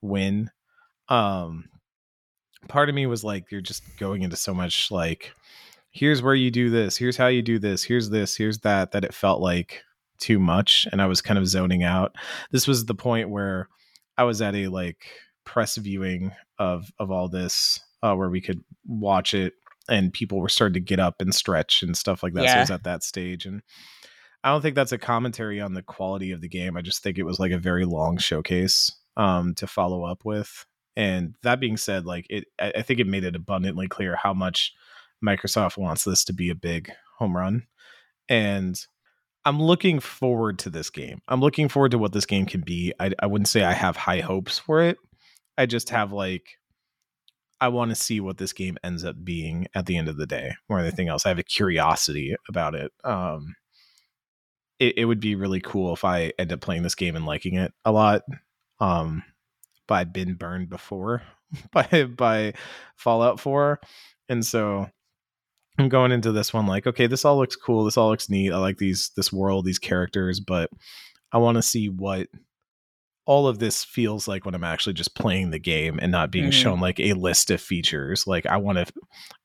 win. 0.00 0.50
Um 1.08 1.68
part 2.68 2.88
of 2.88 2.94
me 2.94 3.06
was 3.06 3.24
like 3.24 3.50
you're 3.50 3.60
just 3.60 3.82
going 3.98 4.22
into 4.22 4.36
so 4.36 4.54
much 4.54 4.90
like 4.90 5.32
here's 5.98 6.22
where 6.22 6.34
you 6.34 6.50
do 6.50 6.70
this, 6.70 6.96
here's 6.96 7.16
how 7.16 7.26
you 7.26 7.42
do 7.42 7.58
this, 7.58 7.82
here's 7.82 8.10
this, 8.10 8.36
here's 8.36 8.60
that 8.60 8.92
that 8.92 9.04
it 9.04 9.12
felt 9.12 9.40
like 9.40 9.82
too 10.20 10.38
much 10.38 10.86
and 10.92 11.02
I 11.02 11.06
was 11.06 11.20
kind 11.20 11.38
of 11.38 11.46
zoning 11.46 11.82
out. 11.82 12.14
This 12.52 12.66
was 12.68 12.86
the 12.86 12.94
point 12.94 13.30
where 13.30 13.68
I 14.16 14.24
was 14.24 14.40
at 14.40 14.54
a 14.54 14.68
like 14.68 15.06
press 15.44 15.76
viewing 15.76 16.32
of 16.58 16.90
of 16.98 17.10
all 17.10 17.28
this 17.28 17.80
uh, 18.02 18.14
where 18.14 18.30
we 18.30 18.40
could 18.40 18.62
watch 18.86 19.34
it 19.34 19.54
and 19.88 20.12
people 20.12 20.40
were 20.40 20.48
starting 20.48 20.74
to 20.74 20.80
get 20.80 21.00
up 21.00 21.16
and 21.20 21.34
stretch 21.34 21.82
and 21.82 21.96
stuff 21.96 22.22
like 22.22 22.34
that. 22.34 22.48
So 22.48 22.56
I 22.56 22.60
was 22.60 22.70
at 22.70 22.84
that 22.84 23.02
stage 23.02 23.44
and 23.46 23.62
I 24.44 24.50
don't 24.50 24.62
think 24.62 24.76
that's 24.76 24.92
a 24.92 24.98
commentary 24.98 25.60
on 25.60 25.74
the 25.74 25.82
quality 25.82 26.30
of 26.30 26.40
the 26.40 26.48
game. 26.48 26.76
I 26.76 26.82
just 26.82 27.02
think 27.02 27.18
it 27.18 27.24
was 27.24 27.40
like 27.40 27.52
a 27.52 27.58
very 27.58 27.84
long 27.84 28.18
showcase 28.18 28.94
um 29.16 29.54
to 29.56 29.66
follow 29.66 30.04
up 30.04 30.24
with. 30.24 30.64
And 30.94 31.34
that 31.42 31.60
being 31.60 31.76
said, 31.76 32.06
like 32.06 32.26
it 32.30 32.44
I 32.60 32.82
think 32.82 33.00
it 33.00 33.06
made 33.06 33.24
it 33.24 33.36
abundantly 33.36 33.88
clear 33.88 34.16
how 34.16 34.32
much 34.32 34.74
Microsoft 35.24 35.76
wants 35.76 36.04
this 36.04 36.24
to 36.24 36.32
be 36.32 36.50
a 36.50 36.54
big 36.54 36.90
home 37.18 37.36
run. 37.36 37.64
And 38.28 38.78
I'm 39.44 39.62
looking 39.62 40.00
forward 40.00 40.58
to 40.60 40.70
this 40.70 40.90
game. 40.90 41.22
I'm 41.28 41.40
looking 41.40 41.68
forward 41.68 41.92
to 41.92 41.98
what 41.98 42.12
this 42.12 42.26
game 42.26 42.46
can 42.46 42.60
be. 42.60 42.92
I, 43.00 43.12
I 43.18 43.26
wouldn't 43.26 43.48
say 43.48 43.64
I 43.64 43.72
have 43.72 43.96
high 43.96 44.20
hopes 44.20 44.58
for 44.58 44.82
it. 44.82 44.98
I 45.56 45.66
just 45.66 45.90
have 45.90 46.12
like, 46.12 46.58
I 47.60 47.68
want 47.68 47.90
to 47.90 47.96
see 47.96 48.20
what 48.20 48.38
this 48.38 48.52
game 48.52 48.78
ends 48.84 49.04
up 49.04 49.16
being 49.24 49.66
at 49.74 49.86
the 49.86 49.96
end 49.96 50.08
of 50.08 50.16
the 50.16 50.26
day 50.26 50.52
more 50.68 50.78
than 50.78 50.86
anything 50.86 51.08
else. 51.08 51.26
I 51.26 51.30
have 51.30 51.38
a 51.38 51.44
curiosity 51.44 52.36
about 52.48 52.74
it. 52.74 52.92
Um, 53.02 53.56
it, 54.78 54.98
it 54.98 55.04
would 55.06 55.20
be 55.20 55.34
really 55.34 55.60
cool 55.60 55.92
if 55.92 56.04
I 56.04 56.32
end 56.38 56.52
up 56.52 56.60
playing 56.60 56.82
this 56.82 56.94
game 56.94 57.16
and 57.16 57.26
liking 57.26 57.54
it 57.54 57.72
a 57.84 57.90
lot. 57.90 58.22
Um, 58.80 59.24
but 59.88 59.94
I've 59.94 60.12
been 60.12 60.34
burned 60.34 60.68
before 60.68 61.22
by 61.72 62.04
by 62.04 62.54
Fallout 62.96 63.40
4. 63.40 63.80
And 64.28 64.44
so 64.44 64.88
I'm 65.78 65.88
going 65.88 66.12
into 66.12 66.32
this 66.32 66.52
one 66.52 66.66
like, 66.66 66.86
okay, 66.86 67.06
this 67.06 67.24
all 67.24 67.38
looks 67.38 67.56
cool. 67.56 67.84
This 67.84 67.96
all 67.96 68.08
looks 68.10 68.28
neat. 68.28 68.52
I 68.52 68.58
like 68.58 68.78
these 68.78 69.10
this 69.16 69.32
world, 69.32 69.64
these 69.64 69.78
characters, 69.78 70.40
but 70.40 70.70
I 71.32 71.38
want 71.38 71.56
to 71.56 71.62
see 71.62 71.88
what 71.88 72.26
all 73.26 73.46
of 73.46 73.58
this 73.58 73.84
feels 73.84 74.26
like 74.26 74.44
when 74.46 74.54
I'm 74.54 74.64
actually 74.64 74.94
just 74.94 75.14
playing 75.14 75.50
the 75.50 75.58
game 75.58 75.98
and 76.00 76.10
not 76.10 76.30
being 76.30 76.48
Mhm. 76.48 76.52
shown 76.52 76.80
like 76.80 76.98
a 76.98 77.12
list 77.12 77.50
of 77.50 77.60
features. 77.60 78.26
Like 78.26 78.46
I 78.46 78.56
want 78.56 78.78
to 78.78 78.92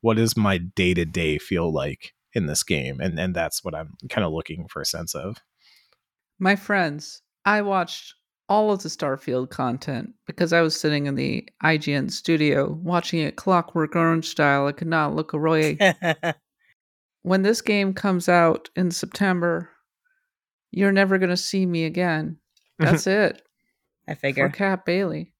what 0.01 0.15
does 0.17 0.36
my 0.38 0.57
day-to-day 0.57 1.38
feel 1.38 1.71
like 1.71 2.13
in 2.34 2.45
this 2.47 2.63
game? 2.63 2.99
And 3.01 3.19
and 3.19 3.36
that's 3.36 3.63
what 3.63 3.75
I'm 3.75 3.95
kind 4.09 4.25
of 4.25 4.31
looking 4.31 4.67
for 4.69 4.81
a 4.81 4.86
sense 4.86 5.13
of. 5.13 5.38
My 6.39 6.55
friends, 6.55 7.21
I 7.45 7.61
watched 7.61 8.15
all 8.49 8.71
of 8.71 8.83
the 8.83 8.89
Starfield 8.89 9.49
content 9.49 10.13
because 10.27 10.53
I 10.53 10.61
was 10.61 10.79
sitting 10.79 11.05
in 11.05 11.15
the 11.15 11.47
IGN 11.63 12.11
studio 12.11 12.71
watching 12.83 13.19
it 13.19 13.35
Clockwork 13.35 13.95
Orange 13.95 14.27
style. 14.27 14.67
I 14.67 14.71
could 14.73 14.87
not 14.87 15.15
look 15.15 15.33
away. 15.33 15.77
when 17.23 17.41
this 17.41 17.61
game 17.61 17.93
comes 17.93 18.27
out 18.27 18.69
in 18.75 18.91
September, 18.91 19.69
you're 20.71 20.91
never 20.91 21.17
going 21.17 21.29
to 21.29 21.37
see 21.37 21.65
me 21.65 21.85
again. 21.85 22.37
That's 22.79 23.07
it 23.07 23.41
I 24.07 24.15
for 24.15 24.19
figure. 24.19 24.49
Kat 24.49 24.85
Bailey. 24.85 25.33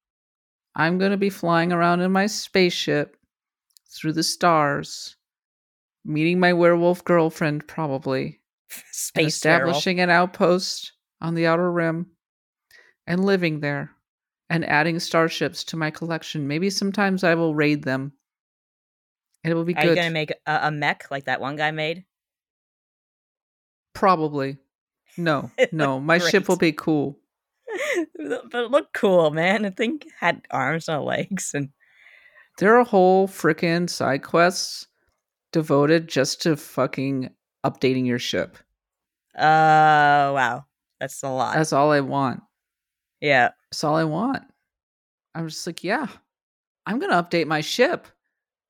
I'm 0.76 0.98
going 0.98 1.12
to 1.12 1.18
be 1.18 1.30
flying 1.30 1.72
around 1.72 2.02
in 2.02 2.12
my 2.12 2.26
spaceship 2.26 3.18
through 3.90 4.14
the 4.14 4.24
stars, 4.24 5.16
meeting 6.04 6.40
my 6.40 6.54
werewolf 6.54 7.04
girlfriend, 7.04 7.68
probably, 7.68 8.40
Space 8.92 9.14
werewolf. 9.16 9.28
establishing 9.28 10.00
an 10.00 10.10
outpost 10.10 10.94
on 11.22 11.36
the 11.36 11.46
outer 11.46 11.72
rim, 11.72 12.08
and 13.08 13.26
living 13.26 13.60
there, 13.60 13.92
and 14.50 14.66
adding 14.66 15.00
starships 15.00 15.64
to 15.66 15.78
my 15.78 15.92
collection. 15.92 16.48
Maybe 16.48 16.70
sometimes 16.70 17.24
I 17.24 17.36
will 17.36 17.56
raid 17.56 17.84
them. 17.84 18.14
And 19.44 19.52
it 19.52 19.56
will 19.56 19.66
be 19.66 19.76
Are 19.76 19.84
you 19.84 19.90
good. 19.90 19.96
gonna 19.96 20.10
make 20.12 20.32
a, 20.46 20.60
a 20.64 20.72
mech 20.72 21.12
like 21.12 21.26
that 21.26 21.42
one 21.42 21.56
guy 21.58 21.72
made? 21.72 22.06
Probably. 23.94 24.58
No, 25.18 25.52
no. 25.72 26.00
My 26.00 26.18
ship 26.18 26.48
will 26.48 26.58
be 26.58 26.72
cool. 26.72 27.20
but 28.18 28.64
it 28.66 28.72
looked 28.72 28.94
cool, 28.94 29.32
man. 29.32 29.66
I 29.66 29.70
think 29.70 30.08
had 30.20 30.42
arms 30.52 30.88
and 30.90 31.04
legs, 31.04 31.52
and 31.54 31.70
There 32.58 32.78
are 32.80 32.84
whole 32.86 33.28
freaking 33.28 33.90
side 33.90 34.24
quests 34.24 34.88
devoted 35.52 36.08
just 36.08 36.42
to 36.44 36.56
fucking 36.56 37.30
updating 37.66 38.06
your 38.06 38.20
ship. 38.20 38.58
uh, 39.36 39.42
wow, 40.34 40.66
that's 41.00 41.22
a 41.24 41.30
lot. 41.30 41.56
That's 41.56 41.74
all 41.74 41.92
I 41.92 42.00
want. 42.02 42.42
Yeah, 43.24 43.50
That's 43.72 43.84
all 43.84 43.96
I 43.96 44.04
want. 44.04 44.44
I'm 45.34 45.48
just 45.48 45.66
like, 45.66 45.84
yeah, 45.84 46.08
I'm 46.86 47.00
going 47.00 47.12
to 47.12 47.24
update 47.24 47.48
my 47.48 47.62
ship. 47.62 48.08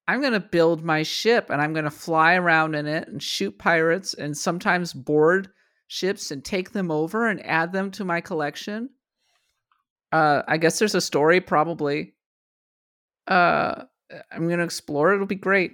I'm 0.08 0.22
going 0.22 0.34
to 0.34 0.40
build 0.40 0.84
my 0.84 1.04
ship 1.04 1.50
and 1.50 1.62
I'm 1.62 1.74
going 1.74 1.86
to 1.86 1.92
fly 1.92 2.36
around 2.36 2.76
in 2.76 2.86
it 2.86 3.08
and 3.08 3.22
shoot 3.22 3.58
pirates 3.58 4.14
and 4.14 4.38
sometimes 4.38 4.94
board 4.94 5.50
ships 5.88 6.30
and 6.30 6.46
take 6.46 6.72
them 6.72 6.92
over 6.92 7.28
and 7.28 7.44
add 7.46 7.72
them 7.72 7.90
to 7.92 8.06
my 8.06 8.22
collection. 8.22 8.90
Uh, 10.12 10.44
I 10.48 10.58
guess 10.58 10.78
there's 10.78 10.96
a 10.96 11.02
story, 11.02 11.42
probably. 11.42 12.14
Uh, 13.28 13.86
I'm 14.32 14.48
going 14.48 14.60
to 14.60 14.66
explore. 14.66 15.14
It'll 15.14 15.26
be 15.26 15.36
great. 15.36 15.74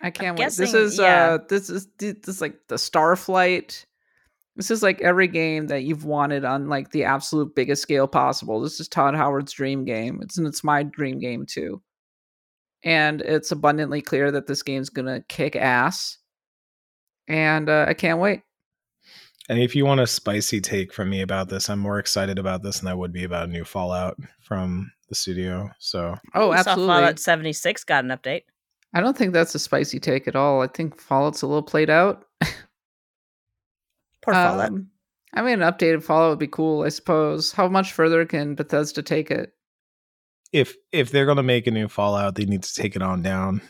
I 0.00 0.10
can't 0.10 0.38
wait. 0.38 0.52
This 0.52 0.74
is 0.74 0.98
yeah. 0.98 1.32
uh, 1.32 1.38
this 1.48 1.68
is 1.68 1.88
this 1.98 2.28
is 2.28 2.40
like 2.40 2.68
the 2.68 2.76
Starflight. 2.76 3.84
This 4.58 4.72
is 4.72 4.82
like 4.82 5.00
every 5.00 5.28
game 5.28 5.68
that 5.68 5.84
you've 5.84 6.04
wanted 6.04 6.44
on 6.44 6.68
like 6.68 6.90
the 6.90 7.04
absolute 7.04 7.54
biggest 7.54 7.80
scale 7.80 8.08
possible. 8.08 8.60
This 8.60 8.80
is 8.80 8.88
Todd 8.88 9.14
Howard's 9.14 9.52
dream 9.52 9.84
game. 9.84 10.18
It's 10.20 10.36
and 10.36 10.48
it's 10.48 10.64
my 10.64 10.82
dream 10.82 11.20
game 11.20 11.46
too. 11.46 11.80
And 12.82 13.20
it's 13.20 13.52
abundantly 13.52 14.02
clear 14.02 14.32
that 14.32 14.48
this 14.48 14.64
game's 14.64 14.90
gonna 14.90 15.22
kick 15.28 15.54
ass. 15.54 16.18
And 17.28 17.68
uh, 17.68 17.86
I 17.86 17.94
can't 17.94 18.18
wait. 18.18 18.42
And 19.48 19.60
if 19.60 19.76
you 19.76 19.86
want 19.86 20.00
a 20.00 20.08
spicy 20.08 20.60
take 20.60 20.92
from 20.92 21.08
me 21.08 21.22
about 21.22 21.48
this, 21.48 21.70
I'm 21.70 21.78
more 21.78 22.00
excited 22.00 22.36
about 22.36 22.64
this 22.64 22.80
than 22.80 22.88
I 22.88 22.94
would 22.94 23.12
be 23.12 23.22
about 23.22 23.48
a 23.48 23.52
new 23.52 23.64
Fallout 23.64 24.18
from 24.40 24.90
the 25.08 25.14
studio. 25.14 25.70
So 25.78 26.16
Oh, 26.34 26.50
We 26.50 26.56
saw 26.56 26.70
absolutely. 26.70 26.86
Fallout 26.94 27.18
76 27.20 27.84
got 27.84 28.04
an 28.04 28.10
update. 28.10 28.42
I 28.92 29.00
don't 29.00 29.16
think 29.16 29.32
that's 29.32 29.54
a 29.54 29.58
spicy 29.60 30.00
take 30.00 30.26
at 30.26 30.34
all. 30.34 30.62
I 30.62 30.66
think 30.66 31.00
Fallout's 31.00 31.42
a 31.42 31.46
little 31.46 31.62
played 31.62 31.90
out. 31.90 32.24
Poor 34.32 34.34
Fallout. 34.34 34.68
Um, 34.68 34.90
I 35.34 35.42
mean, 35.42 35.60
an 35.62 35.72
updated 35.72 36.02
Fallout 36.02 36.30
would 36.30 36.38
be 36.38 36.46
cool, 36.46 36.82
I 36.84 36.88
suppose. 36.88 37.52
How 37.52 37.68
much 37.68 37.92
further 37.92 38.24
can 38.24 38.54
Bethesda 38.54 39.02
take 39.02 39.30
it? 39.30 39.52
if 40.52 40.74
if 40.92 41.10
they're 41.10 41.26
gonna 41.26 41.42
make 41.42 41.66
a 41.66 41.70
new 41.70 41.88
Fallout, 41.88 42.34
they 42.34 42.44
need 42.46 42.62
to 42.62 42.74
take 42.74 42.96
it 42.96 43.02
on 43.02 43.22
down 43.22 43.60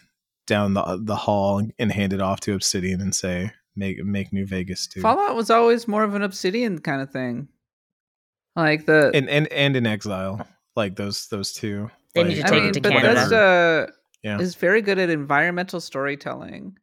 down 0.47 0.75
the 0.75 1.01
the 1.03 1.17
hall 1.17 1.61
and 1.79 1.93
hand 1.93 2.13
it 2.13 2.21
off 2.21 2.41
to 2.41 2.55
Obsidian 2.55 3.01
and 3.01 3.15
say, 3.15 3.51
"Make 3.75 3.99
make 4.05 4.33
New 4.33 4.47
Vegas 4.47 4.87
too." 4.87 5.01
Fallout 5.01 5.35
was 5.35 5.51
always 5.51 5.89
more 5.89 6.05
of 6.05 6.15
an 6.15 6.23
Obsidian 6.23 6.79
kind 6.79 7.03
of 7.03 7.11
thing. 7.11 7.49
Like 8.55 8.87
the 8.87 9.11
and 9.13 9.29
and 9.29 9.49
and 9.49 9.75
inXile, 9.75 10.47
like 10.77 10.97
those 10.97 11.27
those 11.29 11.53
two. 11.53 11.91
They 12.15 12.23
like, 12.23 12.29
need 12.29 12.35
to 12.37 12.47
I 12.47 12.49
take 12.49 12.61
mean, 12.61 12.69
it 12.71 12.75
to 12.75 12.81
Canada. 12.81 13.09
Bethesda 13.15 13.93
Yeah. 14.23 14.39
is 14.39 14.55
very 14.55 14.81
good 14.83 14.99
at 14.99 15.11
environmental 15.11 15.81
storytelling 15.81 16.77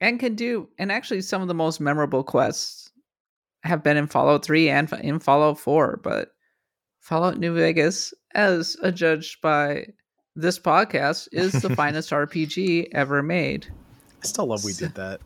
and 0.00 0.20
can 0.20 0.34
do 0.34 0.68
and 0.78 0.92
actually 0.92 1.20
some 1.22 1.42
of 1.42 1.48
the 1.48 1.54
most 1.54 1.80
memorable 1.80 2.22
quests 2.24 2.90
have 3.64 3.82
been 3.82 3.96
in 3.96 4.06
Fallout 4.06 4.44
3 4.44 4.70
and 4.70 4.92
in 5.02 5.18
Fallout 5.18 5.58
4, 5.58 6.00
but 6.02 6.28
Fallout 7.00 7.38
New 7.38 7.54
Vegas 7.54 8.14
as 8.34 8.76
adjudged 8.82 9.40
by 9.40 9.86
this 10.36 10.58
podcast 10.58 11.28
is 11.32 11.52
the 11.52 11.74
finest 11.76 12.10
RPG 12.10 12.88
ever 12.92 13.22
made. 13.22 13.66
I 14.22 14.26
still 14.26 14.46
love 14.46 14.64
we 14.64 14.72
did 14.72 14.94
that. 14.94 15.20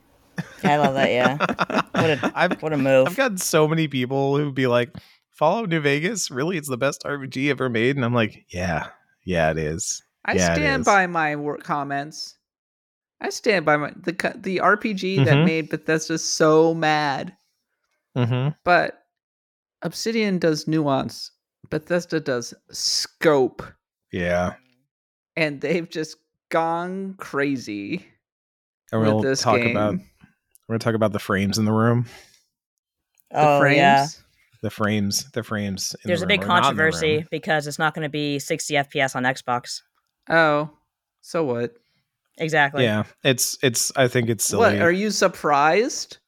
I 0.64 0.76
love 0.78 0.94
that, 0.94 1.10
yeah. 1.10 1.36
What 2.00 2.10
a- 2.10 2.32
I've 2.34 2.62
What 2.62 2.72
a 2.72 2.78
move. 2.78 3.06
I've 3.06 3.16
gotten 3.16 3.38
so 3.38 3.68
many 3.68 3.88
people 3.88 4.38
who'd 4.38 4.54
be 4.54 4.66
like, 4.66 4.90
Fallout 5.30 5.68
New 5.68 5.80
Vegas, 5.80 6.30
really? 6.30 6.56
It's 6.56 6.68
the 6.68 6.76
best 6.76 7.02
RPG 7.04 7.50
ever 7.50 7.68
made? 7.68 7.96
And 7.96 8.04
I'm 8.04 8.14
like, 8.14 8.44
yeah, 8.48 8.88
yeah, 9.24 9.50
it 9.50 9.58
is. 9.58 10.02
I 10.24 10.34
Yeah, 10.34 10.54
stand 10.54 10.84
by 10.84 11.06
my 11.06 11.36
work 11.36 11.64
comments. 11.64 12.36
I 13.22 13.30
stand 13.30 13.64
by 13.64 13.76
my 13.76 13.92
the 13.96 14.12
the 14.36 14.58
RPG 14.60 15.24
that 15.24 15.34
Mhm. 15.36 15.44
made 15.46 15.68
Bethesda 15.70 16.18
so 16.18 16.74
mad. 16.74 17.36
Mm-hmm. 18.16 18.50
But 18.64 19.02
Obsidian 19.82 20.38
does 20.38 20.66
nuance. 20.68 21.30
Bethesda 21.70 22.20
does 22.20 22.52
scope. 22.70 23.62
Yeah. 24.12 24.54
And 25.36 25.60
they've 25.60 25.88
just 25.88 26.16
gone 26.50 27.14
crazy 27.14 28.06
And 28.90 29.00
with 29.00 29.08
we'll 29.10 29.20
this 29.22 29.40
talk 29.42 29.56
game. 29.56 29.70
about 29.76 29.94
we're 30.68 30.74
gonna 30.74 30.78
talk 30.80 30.94
about 30.94 31.12
the 31.12 31.18
frames 31.18 31.56
in 31.58 31.64
the 31.64 31.72
room. 31.72 32.06
the 33.30 33.38
oh, 33.40 33.60
frames. 33.60 33.76
yeah. 33.78 34.06
The 34.62 34.70
frames, 34.70 35.30
the 35.32 35.42
frames. 35.42 35.94
In 36.04 36.08
There's 36.08 36.20
the 36.20 36.26
a 36.26 36.28
room, 36.28 36.40
big 36.40 36.44
or 36.44 36.46
not 36.48 36.56
in 36.56 36.62
the 36.62 36.66
controversy 36.68 37.26
because 37.30 37.66
it's 37.66 37.78
not 37.80 37.94
going 37.94 38.04
to 38.04 38.08
be 38.10 38.38
60 38.38 38.74
FPS 38.74 39.16
on 39.16 39.24
Xbox. 39.24 39.82
Oh, 40.30 40.70
so 41.20 41.42
what? 41.42 41.74
Exactly. 42.38 42.84
Yeah, 42.84 43.04
it's 43.22 43.58
it's. 43.62 43.92
I 43.96 44.08
think 44.08 44.28
it's 44.30 44.44
silly. 44.44 44.60
What? 44.74 44.82
Are 44.82 44.92
you 44.92 45.10
surprised? 45.10 46.18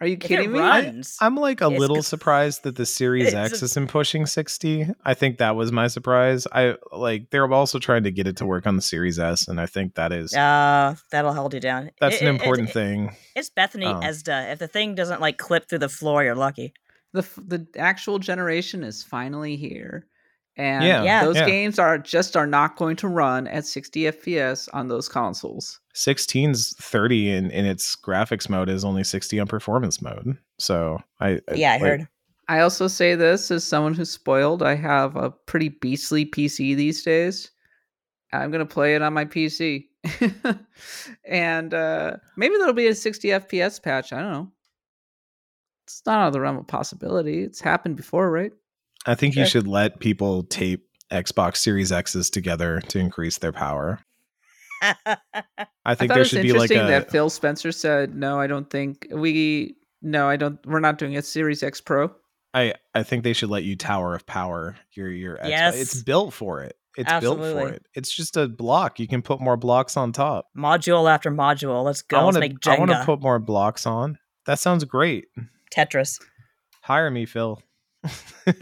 Are 0.00 0.06
you 0.06 0.16
kidding 0.16 0.52
me? 0.52 0.60
runs, 0.60 1.16
I'm 1.20 1.34
like 1.34 1.60
a 1.60 1.66
little 1.66 2.04
surprised 2.04 2.62
that 2.62 2.76
the 2.76 2.86
Series 2.86 3.34
X 3.34 3.60
isn't 3.64 3.88
pushing 3.88 4.26
60. 4.26 4.86
I 5.04 5.14
think 5.14 5.38
that 5.38 5.56
was 5.56 5.72
my 5.72 5.88
surprise. 5.88 6.46
I 6.52 6.76
like 6.92 7.30
they're 7.30 7.52
also 7.52 7.80
trying 7.80 8.04
to 8.04 8.12
get 8.12 8.28
it 8.28 8.36
to 8.36 8.46
work 8.46 8.64
on 8.68 8.76
the 8.76 8.82
Series 8.82 9.18
S, 9.18 9.48
and 9.48 9.60
I 9.60 9.66
think 9.66 9.96
that 9.96 10.12
is 10.12 10.32
uh, 10.32 10.94
that'll 11.10 11.34
hold 11.34 11.52
you 11.52 11.58
down. 11.58 11.90
that's 12.00 12.16
It- 12.16 12.22
an 12.22 12.28
important 12.28 12.68
it- 12.68 12.74
thing. 12.74 13.16
It's 13.34 13.50
Bethany 13.50 13.86
Oh. 13.86 13.94
Esda. 14.00 14.52
If 14.52 14.60
the 14.60 14.68
thing 14.68 14.94
doesn't 14.94 15.20
like 15.20 15.36
clip 15.36 15.68
through 15.68 15.80
the 15.80 15.88
floor, 15.88 16.22
you're 16.22 16.36
lucky. 16.36 16.74
the 17.12 17.26
the 17.38 17.66
actual 17.76 18.20
generation 18.20 18.84
is 18.84 19.02
finally 19.02 19.56
here, 19.56 20.06
and 20.58 20.84
Yeah, 20.84 21.02
Yeah. 21.04 21.24
those 21.24 21.36
yeah. 21.36 21.46
games 21.46 21.78
are 21.78 21.96
just 21.96 22.36
are 22.36 22.46
not 22.46 22.76
going 22.76 22.96
to 22.96 23.08
run 23.08 23.46
at 23.46 23.64
60 23.64 24.02
FPS 24.02 24.68
on 24.74 24.88
those 24.88 25.08
consoles. 25.08 25.80
16's 25.94 26.74
30 26.80 27.30
in 27.30 27.50
in 27.50 27.64
its 27.64 27.96
graphics 27.96 28.48
mode 28.50 28.68
is 28.68 28.84
only 28.84 29.02
60 29.04 29.40
on 29.40 29.46
performance 29.46 30.02
mode. 30.02 30.36
So 30.58 30.98
I 31.20 31.40
I- 31.50 31.54
Yeah, 31.54 31.70
I 31.70 31.76
like, 31.76 31.82
heard. 31.82 32.08
I 32.48 32.60
also 32.60 32.88
say 32.88 33.14
this 33.14 33.50
as 33.50 33.62
someone 33.64 33.94
who's 33.94 34.10
spoiled. 34.10 34.62
I 34.62 34.74
have 34.74 35.16
a 35.16 35.30
pretty 35.30 35.68
beastly 35.68 36.24
PC 36.24 36.74
these 36.76 37.02
days. 37.02 37.50
I'm 38.32 38.50
gonna 38.50 38.66
play 38.66 38.94
it 38.94 39.02
on 39.02 39.12
my 39.14 39.24
PC, 39.24 39.88
and 41.24 41.72
uh, 41.74 42.16
maybe 42.36 42.56
there'll 42.56 42.72
be 42.74 42.86
a 42.88 42.94
60 42.94 43.28
FPS 43.28 43.82
patch. 43.82 44.12
I 44.12 44.20
don't 44.20 44.32
know. 44.32 44.52
It's 45.86 46.02
not 46.06 46.18
out 46.20 46.26
of 46.28 46.32
the 46.34 46.40
realm 46.40 46.58
of 46.58 46.66
possibility. 46.66 47.42
It's 47.42 47.60
happened 47.60 47.96
before, 47.96 48.30
right? 48.30 48.52
I 49.08 49.14
think 49.14 49.36
you 49.36 49.46
should 49.46 49.66
let 49.66 50.00
people 50.00 50.42
tape 50.44 50.86
Xbox 51.10 51.56
Series 51.56 51.90
X's 51.90 52.28
together 52.28 52.80
to 52.88 52.98
increase 52.98 53.38
their 53.38 53.52
power. 53.52 54.00
I 54.82 54.94
I 55.84 55.94
think 55.94 56.10
thought 56.10 56.16
there 56.16 56.24
should 56.26 56.42
be 56.42 56.52
like 56.52 56.70
a 56.70 56.74
that 56.74 57.10
Phil 57.10 57.30
Spencer 57.30 57.72
said, 57.72 58.14
"No, 58.14 58.38
I 58.38 58.46
don't 58.46 58.68
think 58.68 59.08
we. 59.10 59.76
No, 60.02 60.28
I 60.28 60.36
don't. 60.36 60.58
We're 60.66 60.80
not 60.80 60.98
doing 60.98 61.16
a 61.16 61.22
Series 61.22 61.62
X 61.62 61.80
Pro." 61.80 62.10
I 62.52 62.74
I 62.94 63.02
think 63.02 63.24
they 63.24 63.32
should 63.32 63.48
let 63.50 63.64
you 63.64 63.76
Tower 63.76 64.14
of 64.14 64.26
Power 64.26 64.76
your 64.92 65.10
your 65.10 65.38
Xbox. 65.38 65.48
Yes. 65.48 65.80
It's 65.80 66.02
built 66.02 66.34
for 66.34 66.62
it. 66.62 66.76
It's 66.98 67.10
built 67.20 67.38
for 67.38 67.44
Absolutely. 67.44 67.76
it. 67.76 67.86
It's 67.94 68.14
just 68.14 68.36
a 68.36 68.46
block. 68.46 69.00
You 69.00 69.08
can 69.08 69.22
put 69.22 69.40
more 69.40 69.56
blocks 69.56 69.96
on 69.96 70.12
top. 70.12 70.48
module 70.56 71.10
after 71.10 71.30
module. 71.30 71.82
Let's 71.82 72.02
go. 72.02 72.18
I 72.18 72.24
want 72.24 72.34
Let's 72.34 72.48
to 72.48 72.54
make 72.54 72.66
I 72.66 72.78
want 72.78 72.90
to 72.90 73.04
put 73.04 73.22
more 73.22 73.38
blocks 73.38 73.86
on. 73.86 74.18
That 74.46 74.58
sounds 74.58 74.84
great. 74.84 75.26
Tetris. 75.74 76.20
Hire 76.82 77.10
me, 77.10 77.24
Phil. 77.24 77.62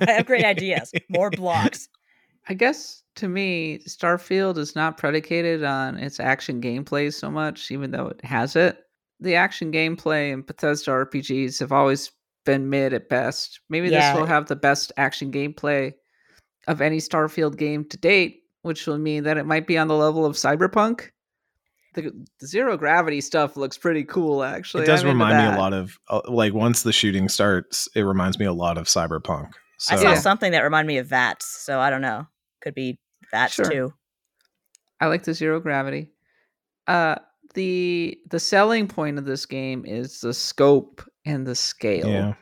I 0.00 0.12
have 0.12 0.26
great 0.26 0.44
ideas. 0.44 0.92
More 1.08 1.30
blocks. 1.30 1.88
I 2.48 2.54
guess 2.54 3.02
to 3.16 3.28
me, 3.28 3.80
Starfield 3.88 4.56
is 4.58 4.76
not 4.76 4.98
predicated 4.98 5.64
on 5.64 5.96
its 5.98 6.20
action 6.20 6.60
gameplay 6.60 7.12
so 7.12 7.30
much, 7.30 7.70
even 7.70 7.90
though 7.90 8.06
it 8.08 8.24
has 8.24 8.54
it. 8.54 8.78
The 9.20 9.34
action 9.34 9.72
gameplay 9.72 10.30
in 10.32 10.42
Bethesda 10.42 10.90
RPGs 10.92 11.58
have 11.60 11.72
always 11.72 12.12
been 12.44 12.70
mid 12.70 12.92
at 12.92 13.08
best. 13.08 13.60
Maybe 13.68 13.88
Yeah. 13.88 14.12
this 14.12 14.20
will 14.20 14.26
have 14.26 14.46
the 14.46 14.54
best 14.56 14.92
action 14.96 15.32
gameplay 15.32 15.94
of 16.68 16.80
any 16.80 16.98
Starfield 16.98 17.56
game 17.56 17.84
to 17.86 17.96
date, 17.96 18.42
which 18.62 18.86
will 18.86 18.98
mean 18.98 19.24
that 19.24 19.38
it 19.38 19.46
might 19.46 19.66
be 19.66 19.78
on 19.78 19.88
the 19.88 19.94
level 19.96 20.24
of 20.24 20.36
Cyberpunk. 20.36 21.10
The, 21.96 22.12
the 22.40 22.46
zero 22.46 22.76
gravity 22.76 23.20
stuff 23.20 23.56
looks 23.56 23.76
pretty 23.76 24.04
cool, 24.04 24.44
actually. 24.44 24.84
it 24.84 24.86
does 24.86 25.02
I'm 25.02 25.08
remind 25.08 25.38
me 25.38 25.44
a 25.46 25.58
lot 25.58 25.72
of 25.72 25.98
uh, 26.08 26.20
like 26.28 26.54
once 26.54 26.82
the 26.84 26.92
shooting 26.92 27.28
starts, 27.28 27.88
it 27.96 28.02
reminds 28.02 28.38
me 28.38 28.44
a 28.44 28.52
lot 28.52 28.78
of 28.78 28.86
Cyberpunk. 28.86 29.50
So 29.78 29.94
I 29.96 29.98
saw 29.98 30.10
Yeah. 30.12 30.14
something 30.20 30.52
that 30.52 30.60
reminded 30.62 30.88
me 30.88 30.98
of 30.98 31.06
VATS, 31.08 31.44
so 31.46 31.80
I 31.80 31.90
don't 31.90 32.02
know. 32.02 32.26
Could 32.62 32.74
be 32.74 32.98
VATS 33.32 33.54
Sure. 33.54 33.70
too. 33.70 33.94
I 35.00 35.06
like 35.06 35.24
the 35.24 35.34
zero 35.34 35.58
gravity. 35.60 36.12
Uh 36.86 37.16
the 37.54 38.18
the 38.30 38.38
selling 38.38 38.86
point 38.86 39.18
of 39.18 39.24
this 39.24 39.46
game 39.46 39.84
is 39.86 40.20
the 40.20 40.34
scope 40.34 41.02
and 41.24 41.46
the 41.46 41.54
scale. 41.54 42.08
yeah, 42.10 42.34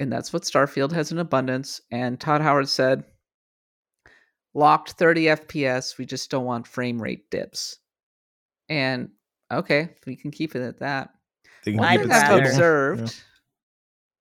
And 0.00 0.12
that's 0.12 0.32
what 0.32 0.42
Starfield 0.42 0.90
has 0.92 1.12
in 1.12 1.18
abundance. 1.18 1.80
And 1.92 2.18
Todd 2.20 2.40
Howard 2.40 2.68
said 2.68 3.04
locked 4.54 4.92
30 4.92 5.24
FPS, 5.26 5.98
we 5.98 6.06
just 6.06 6.30
don't 6.30 6.44
want 6.44 6.66
frame 6.66 7.00
rate 7.00 7.30
dips. 7.30 7.78
And 8.68 9.10
okay, 9.52 9.90
we 10.06 10.16
can 10.16 10.30
keep 10.30 10.54
it 10.56 10.62
at 10.62 10.80
that. 10.80 11.10
they 11.64 11.72
One 11.72 11.86
I'd 11.88 12.00
thing 12.00 12.10
I've 12.12 12.40
observed, 12.46 13.22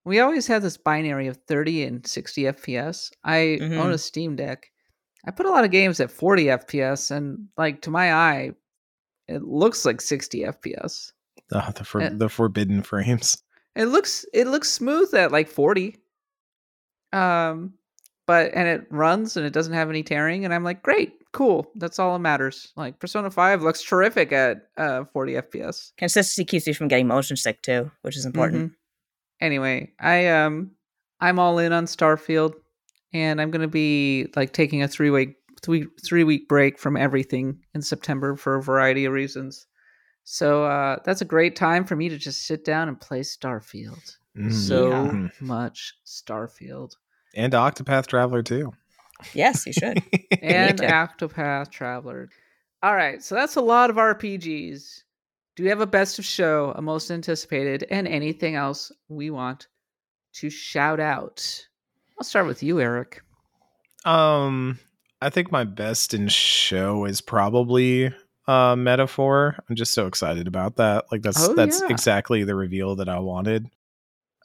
we 0.05 0.19
always 0.19 0.47
have 0.47 0.61
this 0.61 0.77
binary 0.77 1.27
of 1.27 1.37
30 1.47 1.83
and 1.83 2.05
60 2.05 2.43
FPS. 2.43 3.09
I 3.23 3.57
own 3.61 3.69
Mhm. 3.69 3.93
a 3.93 3.97
Steam 3.97 4.35
Deck. 4.35 4.67
I 5.25 5.31
put 5.31 5.45
a 5.45 5.49
lot 5.49 5.63
of 5.63 5.71
games 5.71 5.99
at 6.01 6.11
40 6.11 6.45
FPS, 6.49 7.09
and 7.09 7.47
like 7.57 7.81
to 7.83 7.89
my 7.91 8.13
eye, 8.13 8.51
it 9.29 9.41
looks 9.43 9.85
like 9.85 10.01
60 10.01 10.43
FPS. 10.43 11.13
Ah, 11.53 11.71
the 11.75 11.85
for, 11.85 12.01
Uh, 12.01 12.09
the 12.11 12.29
forbidden 12.29 12.81
frames. 12.83 13.37
It 13.75 13.85
looks 13.85 14.23
it 14.33 14.45
looks 14.45 14.69
smooth 14.69 15.15
at 15.15 15.31
like 15.31 15.47
40. 15.47 15.97
Um, 17.11 17.73
but 18.27 18.51
and 18.53 18.67
it 18.67 18.85
runs 18.91 19.35
and 19.37 19.45
it 19.45 19.53
doesn't 19.53 19.73
have 19.73 19.89
any 19.89 20.03
tearing, 20.03 20.45
and 20.45 20.53
I'm 20.53 20.63
like, 20.63 20.83
great, 20.83 21.13
cool. 21.33 21.69
That's 21.75 21.99
all 21.99 22.13
that 22.13 22.19
matters. 22.19 22.71
Like 22.77 22.99
Persona 22.99 23.29
5 23.29 23.61
looks 23.61 23.83
terrific 23.83 24.31
at 24.31 24.69
uh 24.77 25.03
40 25.11 25.33
FPS. 25.33 25.91
Consistency 25.97 26.45
keeps 26.45 26.65
you 26.67 26.73
from 26.73 26.87
getting 26.87 27.07
motion 27.07 27.35
sick 27.35 27.61
too, 27.61 27.91
which 28.03 28.15
is 28.15 28.25
important. 28.25 28.71
Mhm. 28.71 28.75
Anyway, 29.41 29.91
I 29.99 30.27
um 30.27 30.71
I'm 31.19 31.39
all 31.39 31.57
in 31.59 31.73
on 31.73 31.85
Starfield 31.85 32.53
and 33.13 33.41
I'm 33.41 33.51
going 33.51 33.61
to 33.61 33.67
be 33.67 34.27
like 34.35 34.53
taking 34.53 34.81
a 34.83 34.87
3 34.87 35.09
week 35.09 35.35
three 35.61 35.85
three 36.05 36.23
week 36.23 36.47
break 36.49 36.77
from 36.79 36.97
everything 36.97 37.59
in 37.73 37.81
September 37.81 38.35
for 38.35 38.55
a 38.55 38.61
variety 38.63 39.05
of 39.05 39.13
reasons. 39.13 39.65
So 40.25 40.63
uh 40.65 40.97
that's 41.05 41.21
a 41.21 41.25
great 41.25 41.55
time 41.55 41.83
for 41.85 41.95
me 41.95 42.09
to 42.09 42.17
just 42.17 42.45
sit 42.45 42.63
down 42.65 42.87
and 42.89 42.99
play 42.99 43.21
Starfield. 43.21 44.17
Mhm. 44.37 44.51
So 44.53 44.89
Yeah. 44.89 45.27
much 45.41 45.93
Starfield. 46.05 46.91
and 47.35 47.53
Octopath 47.53 48.07
Traveler 48.07 48.43
too. 48.43 48.73
Yes, 49.33 49.65
you 49.65 49.73
should. 49.73 50.01
And 50.41 50.77
too. 50.79 50.85
Octopath 50.85 51.69
Traveler. 51.71 52.29
All 52.81 52.95
right, 52.95 53.23
so 53.23 53.33
that's 53.35 53.55
a 53.55 53.61
lot 53.61 53.89
of 53.89 53.95
RPGs. 53.95 55.03
Do 55.55 55.63
we 55.63 55.69
have 55.69 55.79
a 55.81 55.87
best 55.87 56.19
of 56.19 56.25
show, 56.25 56.73
a 56.75 56.81
most 56.81 57.09
anticipated, 57.11 57.85
and 57.89 58.07
anything 58.07 58.55
else 58.55 58.91
we 59.07 59.29
want 59.29 59.67
to 60.33 60.49
shout 60.49 60.99
out? 60.99 61.65
I'll 62.19 62.25
start 62.25 62.45
with 62.47 62.61
you, 62.63 62.81
Eric. 62.81 63.21
Um, 64.05 64.79
I 65.21 65.29
think 65.29 65.51
my 65.51 65.63
best 65.63 66.13
in 66.13 66.27
show 66.27 67.05
is 67.05 67.21
probably 67.21 68.13
uh 68.47 68.75
metaphor. 68.75 69.55
I'm 69.69 69.75
just 69.77 69.93
so 69.93 70.07
excited 70.07 70.47
about 70.47 70.75
that. 70.75 71.05
Like 71.11 71.21
that's 71.21 71.47
Oh, 71.47 71.53
that's 71.53 71.79
yeah. 71.81 71.87
exactly 71.89 72.43
the 72.43 72.55
reveal 72.55 72.97
that 72.97 73.07
I 73.07 73.19
wanted. 73.19 73.69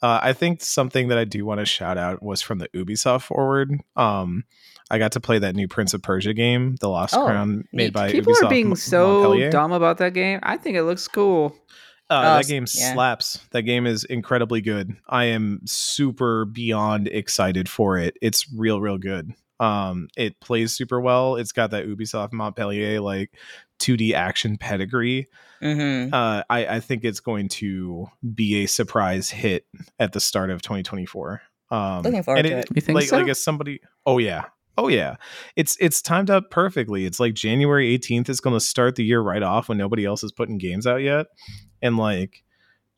Uh, 0.03 0.21
I 0.23 0.33
think 0.33 0.63
something 0.63 1.09
that 1.09 1.19
I 1.19 1.25
do 1.25 1.45
want 1.45 1.61
to 1.61 1.67
shout 1.67 1.99
out 1.99 2.23
was 2.23 2.41
from 2.41 2.59
the 2.59 2.69
Ubisoft 2.69 3.23
forward. 3.23 3.73
Um, 3.97 4.45
I 4.91 4.99
got 4.99 5.13
to 5.13 5.21
play 5.21 5.39
that 5.41 5.55
new 5.55 5.69
Prince 5.69 5.93
of 5.95 6.03
Persia 6.03 6.33
game, 6.35 6.77
The 6.81 6.89
Lost 6.89 7.15
Oh, 7.15 7.27
Crown, 7.27 7.65
made 7.73 7.85
neat. 7.87 7.93
by 7.93 8.11
People 8.13 8.33
Ubisoft 8.35 8.43
are 8.45 8.49
being 8.51 8.69
Mo- 8.71 8.75
so 8.77 9.13
Montpellier. 9.15 9.51
dumb 9.51 9.73
about 9.73 9.99
that 9.99 10.15
game. 10.15 10.41
I 10.43 10.57
think 10.57 10.77
it 10.77 10.85
looks 10.85 11.07
cool. 11.09 11.57
Uh, 12.11 12.23
Oh, 12.25 12.37
that 12.39 12.47
game 12.47 12.65
yeah. 12.75 12.95
slaps. 12.95 13.39
That 13.51 13.63
game 13.63 13.87
is 13.87 14.05
incredibly 14.05 14.63
good. 14.63 14.97
I 15.09 15.25
am 15.27 15.61
super 15.67 16.47
beyond 16.47 17.07
excited 17.09 17.69
for 17.69 17.99
it. 17.99 18.17
It's 18.23 18.51
real, 18.51 18.81
real 18.81 18.97
good. 18.99 19.33
Um, 19.61 20.09
it 20.17 20.41
plays 20.41 20.73
super 20.73 21.01
well. 21.01 21.37
It's 21.37 21.53
got 21.53 21.71
that 21.73 21.87
Ubisoft 21.87 22.33
Montpellier 22.33 23.01
like 23.01 23.33
2D 23.81 24.13
action 24.13 24.57
pedigree. 24.57 25.29
Mm-hmm. 25.63 26.15
Uh, 26.15 26.43
I, 26.49 26.67
I 26.67 26.81
think 26.81 27.05
it's 27.05 27.21
going 27.21 27.49
to 27.49 28.07
be 28.35 28.63
a 28.63 28.67
surprise 28.67 29.31
hit 29.31 29.67
at 29.99 30.13
the 30.13 30.21
start 30.21 30.51
of 30.51 30.63
2024. 30.63 31.43
Um, 31.71 32.03
Looking 32.03 32.23
forward 32.23 32.47
and 32.47 32.49
to 32.49 32.59
it. 32.59 32.69
You 32.75 32.81
think 32.81 32.97
like, 32.97 33.09
so? 33.09 33.19
like 33.19 33.29
as 33.29 33.43
somebody, 33.43 33.81
oh 34.07 34.19
yeah, 34.19 34.45
oh 34.79 34.89
yeah, 34.89 35.17
it's 35.55 35.77
it's 35.81 36.01
timed 36.01 36.31
up 36.31 36.51
perfectly. 36.51 37.05
It's 37.05 37.21
like 37.21 37.35
January 37.35 37.99
18th 37.99 38.29
is 38.29 38.41
going 38.41 38.55
to 38.57 38.61
start 38.61 38.97
the 38.97 39.05
year 39.05 39.21
right 39.21 39.43
off 39.43 39.69
when 39.69 39.77
nobody 39.77 40.05
else 40.05 40.25
is 40.25 40.33
putting 40.33 40.57
games 40.57 40.87
out 40.87 41.03
yet, 41.03 41.27
and 41.83 41.99
like 41.99 42.43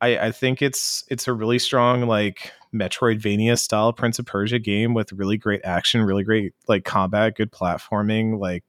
I, 0.01 0.19
I 0.19 0.33
think 0.33 0.63
it's 0.63 1.05
it's 1.09 1.29
a 1.29 1.33
really 1.33 1.59
strong 1.59 2.03
like 2.07 2.53
Metroidvania 2.75 3.59
style 3.59 3.93
Prince 3.93 4.19
of 4.19 4.27
Persia 4.27 4.59
game 4.59 4.95
with 4.95 5.13
really 5.13 5.37
great 5.37 5.61
action, 5.65 6.03
really 6.03 6.25
great 6.25 6.55
like 6.69 6.85
combat, 6.85 7.37
good 7.37 7.53
platforming, 7.53 8.39
like 8.39 8.65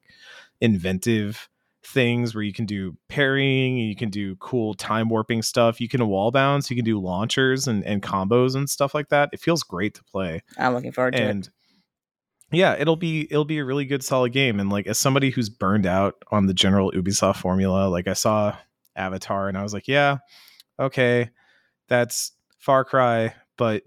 inventive 0.60 1.50
things 1.84 2.36
where 2.36 2.44
you 2.44 2.54
can 2.54 2.66
do 2.66 2.96
parrying, 3.08 3.78
you 3.78 3.96
can 3.96 4.10
do 4.10 4.36
cool 4.36 4.74
time 4.74 5.10
warping 5.10 5.42
stuff, 5.42 5.82
you 5.82 5.88
can 5.88 6.06
wall 6.08 6.32
bounce, 6.32 6.70
you 6.70 6.76
can 6.76 6.86
do 6.86 7.00
launchers 7.00 7.68
and, 7.68 7.84
and 7.86 8.02
combos 8.02 8.56
and 8.56 8.70
stuff 8.70 8.94
like 8.94 9.10
that. 9.10 9.30
It 9.34 9.40
feels 9.40 9.64
great 9.64 9.96
to 9.96 10.04
play. 10.04 10.44
I'm 10.58 10.74
looking 10.74 10.92
forward 10.92 11.14
to 11.16 11.22
it. 11.22 11.30
And 11.30 11.50
yeah, 12.52 12.76
it'll 12.78 12.98
be 12.98 13.28
it'll 13.32 13.46
be 13.46 13.60
a 13.60 13.66
really 13.66 13.86
good 13.86 14.04
solid 14.04 14.34
game. 14.34 14.60
And 14.60 14.70
like 14.70 14.88
as 14.88 14.98
somebody 14.98 15.30
who's 15.30 15.50
burned 15.50 15.86
out 15.86 16.16
on 16.32 16.48
the 16.48 16.54
general 16.54 16.92
Ubisoft 16.92 17.38
formula, 17.38 17.88
like 17.88 18.08
I 18.08 18.14
saw 18.14 18.56
Avatar 18.96 19.48
and 19.48 19.58
I 19.58 19.64
was 19.64 19.74
like, 19.74 19.88
yeah, 19.88 20.18
okay, 20.82 21.30
that's 21.88 22.32
Far 22.58 22.84
Cry, 22.84 23.34
but 23.58 23.84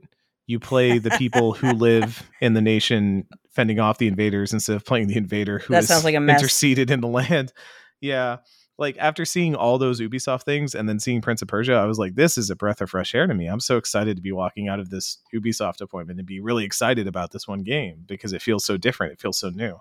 you 0.47 0.59
play 0.61 0.99
the 0.99 1.11
people 1.11 1.53
who 1.53 1.73
live 1.75 2.23
in 2.41 2.55
the 2.55 2.61
nation 2.63 3.27
fending 3.55 3.81
off 3.81 3.99
the 3.99 4.09
invaders 4.09 4.53
instead 4.53 4.77
of 4.77 4.85
playing 4.85 5.07
the 5.09 5.17
invader 5.17 5.59
who 5.61 5.73
That 5.75 5.85
sounds 5.85 6.05
like 6.05 6.15
a 6.15 6.21
mess. 6.21 6.41
interceded 6.41 6.91
in 6.91 7.01
the 7.01 7.09
land. 7.09 7.53
Yeah. 8.01 8.39
Like 8.77 8.99
after 8.99 9.25
seeing 9.25 9.55
all 9.55 9.79
those 9.79 9.99
Ubisoft 9.99 10.43
things 10.43 10.75
and 10.75 10.87
then 10.87 10.99
seeing 11.01 11.23
Prince 11.23 11.41
of 11.41 11.49
Persia, 11.49 11.73
I 11.75 11.87
was 11.87 11.99
like, 11.99 12.17
this 12.17 12.37
is 12.37 12.51
a 12.51 12.57
breath 12.57 12.83
of 12.83 12.91
fresh 12.91 13.15
air 13.15 13.27
to 13.27 13.33
me. 13.33 13.47
I'm 13.47 13.61
so 13.61 13.79
excited 13.79 14.17
to 14.17 14.23
be 14.23 14.33
walking 14.33 14.69
out 14.69 14.79
of 14.79 14.91
this 14.91 15.19
Ubisoft 15.35 15.81
appointment 15.81 16.19
and 16.19 16.27
be 16.27 16.41
really 16.41 16.65
excited 16.67 17.07
about 17.07 17.31
this 17.31 17.49
one 17.49 17.63
game 17.63 18.03
because 18.07 18.35
it 18.35 18.43
feels 18.43 18.63
so 18.65 18.77
different. 18.77 19.15
It 19.15 19.21
feels 19.21 19.39
so 19.39 19.49
new. 19.49 19.79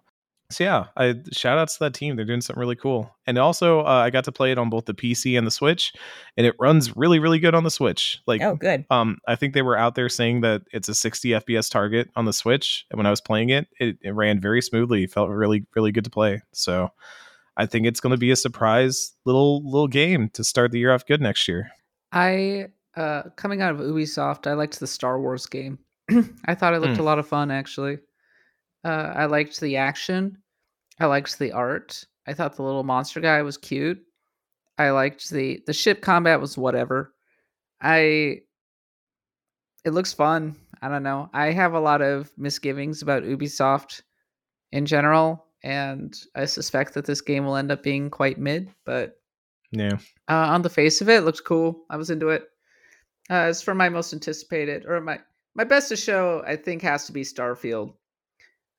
So 0.50 0.64
yeah, 0.64 0.86
I 0.96 1.16
shout 1.32 1.58
outs 1.58 1.78
to 1.78 1.86
that 1.86 1.94
team. 1.96 2.16
They're 2.16 2.26
doing 2.26 2.42
something 2.42 2.60
really 2.60 2.76
cool. 2.76 3.10
And 3.26 3.38
also, 3.40 3.80
uh, 3.80 3.84
I 3.86 4.12
got 4.12 4.24
to 4.26 4.32
play 4.32 4.52
it 4.52 4.58
on 4.60 4.70
both 4.70 4.86
the 4.86 4.94
PC 4.94 5.36
and 5.38 5.48
the 5.48 5.52
Switch, 5.52 5.92
and 6.38 6.46
it 6.46 6.54
runs 6.60 6.96
really, 6.96 7.18
really 7.18 7.40
good 7.40 7.56
on 7.56 7.64
the 7.64 7.72
Switch. 7.72 8.22
Like, 8.28 8.42
oh, 8.42 8.56
good. 8.56 8.86
um, 8.92 9.18
I 9.28 9.36
think 9.36 9.54
they 9.56 9.64
were 9.64 9.78
out 9.78 9.96
there 9.96 10.10
saying 10.10 10.42
that 10.42 10.62
it's 10.72 10.90
a 10.90 10.94
60 10.94 11.30
FPS 11.30 11.72
target 11.72 12.10
on 12.16 12.26
the 12.26 12.34
Switch. 12.34 12.86
And 12.92 12.98
when 12.98 13.08
I 13.08 13.10
was 13.10 13.22
playing 13.22 13.50
it, 13.50 13.68
it, 13.80 13.98
it 14.04 14.12
ran 14.12 14.40
very 14.40 14.62
smoothly. 14.62 15.08
Felt 15.08 15.30
really, 15.30 15.66
really 15.76 15.92
good 15.92 16.04
to 16.04 16.12
play. 16.12 16.44
So 16.52 16.92
I 17.58 17.66
think 17.66 17.88
it's 17.88 18.00
going 18.00 18.12
to 18.12 18.18
be 18.18 18.30
a 18.32 18.36
surprise 18.36 19.14
little 19.26 19.64
little 19.66 19.88
game 19.88 20.30
to 20.34 20.44
start 20.44 20.72
the 20.72 20.80
year 20.80 20.92
off 20.94 21.06
good 21.06 21.22
next 21.22 21.48
year. 21.48 21.72
I 22.12 22.68
uh 22.96 23.24
coming 23.38 23.62
out 23.62 23.74
of 23.74 23.80
Ubisoft, 23.80 24.46
I 24.46 24.54
liked 24.54 24.80
the 24.80 24.88
Star 24.88 25.20
Wars 25.20 25.48
game. 25.48 25.80
I 26.46 26.54
thought 26.54 26.74
it 26.76 26.80
looked 26.82 26.96
Hmm. 26.98 27.02
a 27.02 27.06
lot 27.06 27.18
of 27.18 27.28
fun 27.28 27.50
actually. 27.50 27.98
Uh 28.84 29.14
I 29.16 29.26
liked 29.26 29.60
the 29.60 29.78
action. 29.78 30.38
I 31.00 31.06
liked 31.06 31.40
the 31.40 31.52
art. 31.52 32.04
I 32.28 32.34
thought 32.34 32.56
the 32.56 32.64
little 32.64 32.84
monster 32.84 33.20
guy 33.20 33.42
was 33.42 33.58
cute. 33.58 34.00
I 34.78 34.90
liked 34.92 35.30
the 35.30 35.62
the 35.66 35.74
ship 35.74 36.02
combat 36.02 36.40
was 36.42 36.58
whatever. 36.58 37.14
I 37.82 38.42
it 39.86 39.92
looks 39.92 40.14
fun. 40.14 40.56
I 40.82 40.90
don't 40.90 41.04
know. 41.04 41.30
I 41.34 41.52
have 41.52 41.74
a 41.74 41.80
lot 41.80 42.02
of 42.02 42.32
misgivings 42.38 43.02
about 43.02 43.24
Ubisoft 43.24 44.02
in 44.72 44.86
general 44.86 45.46
and 45.64 46.18
I 46.36 46.46
suspect 46.46 46.94
that 46.94 47.06
this 47.06 47.22
game 47.22 47.46
will 47.46 47.56
end 47.56 47.72
up 47.72 47.84
being 47.84 48.10
quite 48.10 48.38
mid, 48.38 48.70
but 48.86 49.18
Yeah. 49.72 49.98
uh, 50.28 50.34
on 50.54 50.62
the 50.62 50.70
face 50.70 51.00
of 51.02 51.08
it, 51.10 51.20
it 51.20 51.22
looks 51.26 51.40
cool. 51.40 51.86
I 51.90 51.96
was 51.96 52.10
into 52.10 52.30
it. 52.30 52.50
Uh, 53.30 53.48
as 53.48 53.62
for 53.62 53.74
my 53.74 53.88
most 53.88 54.12
anticipated, 54.14 54.86
or 54.86 55.00
my 55.00 55.20
my 55.56 55.64
best 55.64 55.88
to 55.90 55.96
show, 55.96 56.44
I 56.46 56.58
think 56.58 56.82
has 56.82 57.06
to 57.06 57.14
be 57.14 57.22
Starfield, 57.22 57.94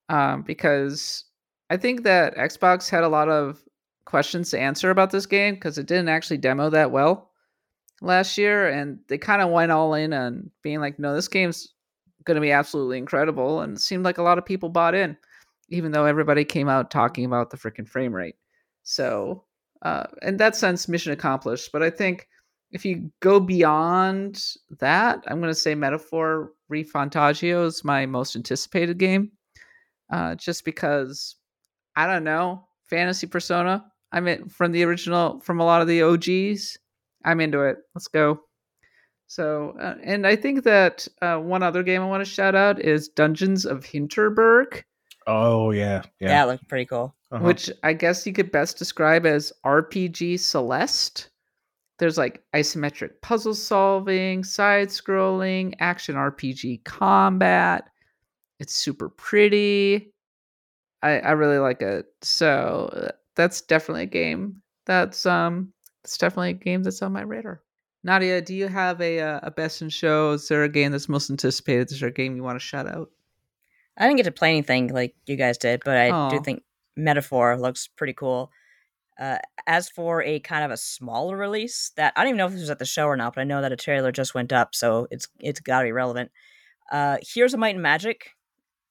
um, 0.09 0.42
because 0.42 1.24
I 1.70 1.76
think 1.76 2.05
that 2.05 2.36
Xbox 2.36 2.88
had 2.90 3.05
a 3.05 3.09
lot 3.09 3.28
of 3.28 3.62
questions 4.05 4.50
to 4.50 4.61
answer 4.61 4.90
about 4.90 5.11
this 5.11 5.26
game 5.26 5.55
because 5.55 5.78
it 5.78 5.86
didn't 5.86 6.09
actually 6.09 6.38
demo 6.38 6.70
that 6.70 6.90
well 6.90 7.30
last 8.00 8.36
year, 8.36 8.68
and 8.68 8.98
they 9.09 9.18
kind 9.18 9.42
of 9.42 9.50
went 9.50 9.72
all 9.72 9.94
in 9.94 10.12
on 10.12 10.50
being 10.62 10.80
like, 10.80 10.98
"No, 10.98 11.14
this 11.14 11.28
game's 11.28 11.72
going 12.24 12.36
to 12.36 12.40
be 12.40 12.52
absolutely 12.52 12.98
incredible," 12.98 13.61
and 13.61 13.76
it 13.76 13.80
seemed 13.80 14.05
like 14.05 14.18
a 14.18 14.22
lot 14.22 14.38
of 14.38 14.46
people 14.46 14.68
bought 14.68 14.94
in, 14.94 15.16
even 15.68 15.92
though 15.92 16.05
everybody 16.05 16.44
came 16.44 16.68
out 16.68 16.90
talking 16.90 17.24
about 17.24 17.50
the 17.50 17.57
freaking 17.57 17.88
frame 17.88 18.14
rate. 18.14 18.36
So 18.82 19.44
uh, 19.84 20.05
in 20.22 20.38
that 20.38 20.57
sense, 20.57 20.88
mission 20.88 21.12
accomplished. 21.12 21.70
But 21.72 21.82
I 21.82 21.90
think 21.90 22.28
if 22.72 22.84
you 22.84 23.11
go 23.20 23.38
beyond 23.38 24.42
that, 24.80 25.22
I'm 25.26 25.40
going 25.40 25.50
to 25.50 25.59
say 25.59 25.74
Metaphor 25.74 26.52
ReFantazio 26.72 27.66
is 27.66 27.84
my 27.84 28.07
most 28.07 28.34
anticipated 28.34 28.98
game, 28.98 29.30
uh, 30.14 30.34
just 30.36 30.64
because 30.64 31.36
I 31.96 32.06
don't 32.06 32.24
know 32.24 32.66
fantasy 32.88 33.26
persona. 33.26 33.84
I'm 34.12 34.28
in 34.28 34.48
from 34.48 34.72
the 34.72 34.84
original, 34.84 35.40
from 35.40 35.58
a 35.60 35.64
lot 35.64 35.82
of 35.82 35.88
the 35.88 36.02
OGs. 36.02 36.78
I'm 37.24 37.40
into 37.40 37.62
it. 37.62 37.78
Let's 37.94 38.08
go. 38.08 38.40
So, 39.26 39.74
uh, 39.80 39.96
and 40.02 40.26
I 40.26 40.36
think 40.36 40.62
that 40.64 41.08
uh, 41.22 41.38
one 41.38 41.62
other 41.62 41.82
game 41.82 42.02
I 42.02 42.06
want 42.06 42.24
to 42.24 42.30
shout 42.30 42.54
out 42.54 42.80
is 42.80 43.08
Dungeons 43.08 43.64
of 43.64 43.84
Hinterberg 43.84 44.82
Oh 45.26 45.70
yeah. 45.70 46.02
Yeah, 46.20 46.28
Yeah. 46.28 46.44
it 46.44 46.46
looked 46.48 46.68
pretty 46.68 46.84
cool. 46.84 47.14
Uh-huh. 47.32 47.42
which 47.44 47.70
I 47.82 47.94
guess 47.94 48.24
you 48.26 48.32
could 48.32 48.52
best 48.52 48.76
describe 48.78 49.26
as 49.26 49.52
RPG 49.66 50.38
Celeste. 50.38 51.30
There's 51.98 52.18
like 52.18 52.42
isometric 52.54 53.20
puzzle 53.22 53.54
solving, 53.54 54.44
side 54.44 54.88
scrolling, 54.88 55.74
action 55.80 56.14
RPG 56.14 56.84
combat. 56.84 57.88
It's 58.61 58.74
super 58.74 59.09
pretty. 59.09 60.12
I, 61.02 61.18
I 61.20 61.30
really 61.32 61.59
like 61.59 61.82
it. 61.82 62.07
So 62.22 62.90
uh, 62.92 63.12
that's 63.36 63.61
definitely 63.61 64.05
a 64.05 64.07
game 64.07 64.62
that's 64.86 65.26
um 65.26 65.72
it's 66.02 66.18
definitely 66.18 66.50
a 66.50 66.55
game 66.55 66.82
that's 66.82 67.02
on 67.02 67.12
my 67.12 67.22
radar. 67.22 67.62
Nadia, 68.02 68.42
do 68.42 68.55
you 68.55 68.68
have 68.68 69.00
a 69.00 69.20
uh, 69.20 69.40
a 69.42 69.50
best 69.50 69.80
in 69.80 69.88
show? 69.88 70.32
Is 70.32 70.48
there 70.48 70.64
a 70.64 70.68
game 70.68 70.92
that's 70.92 71.09
most 71.09 71.30
anticipated? 71.30 71.90
Is 71.90 72.00
there 72.00 72.11
a 72.11 72.12
game 72.12 72.36
you 72.36 72.42
want 72.42 72.57
to 72.57 72.64
shout 72.64 72.86
out? 72.86 73.11
I 73.96 74.05
didn't 74.05 74.18
get 74.18 74.24
to 74.24 74.32
play 74.32 74.50
anything 74.50 74.88
like 74.88 75.14
you 75.26 75.36
guys 75.36 75.57
did, 75.57 75.82
but 75.84 75.96
I 75.96 76.11
Aw. 76.11 76.28
do 76.28 76.40
think 76.40 76.62
Metaphor 76.96 77.57
looks 77.59 77.88
pretty 77.88 78.12
cool. 78.12 78.50
Uh, 79.18 79.38
as 79.66 79.88
for 79.88 80.22
a 80.22 80.40
kind 80.40 80.64
of 80.64 80.72
a 80.72 80.76
smaller 80.76 81.36
release 81.36 81.92
that 81.96 82.12
I 82.16 82.22
don't 82.22 82.30
even 82.30 82.38
know 82.38 82.46
if 82.46 82.52
this 82.52 82.62
was 82.62 82.70
at 82.70 82.80
the 82.80 82.84
show 82.84 83.07
or 83.07 83.16
not, 83.16 83.34
but 83.34 83.42
I 83.42 83.44
know 83.44 83.62
that 83.62 83.72
a 83.72 83.76
trailer 83.76 84.12
just 84.12 84.34
went 84.34 84.52
up, 84.52 84.74
so 84.74 85.07
it's 85.11 85.28
it's 85.38 85.61
got 85.61 85.80
to 85.80 85.86
be 85.86 85.92
relevant. 85.92 86.30
Uh, 86.92 87.16
Heroes 87.22 87.55
of 87.55 87.61
Might 87.61 87.74
and 87.74 87.82
Magic, 87.82 88.32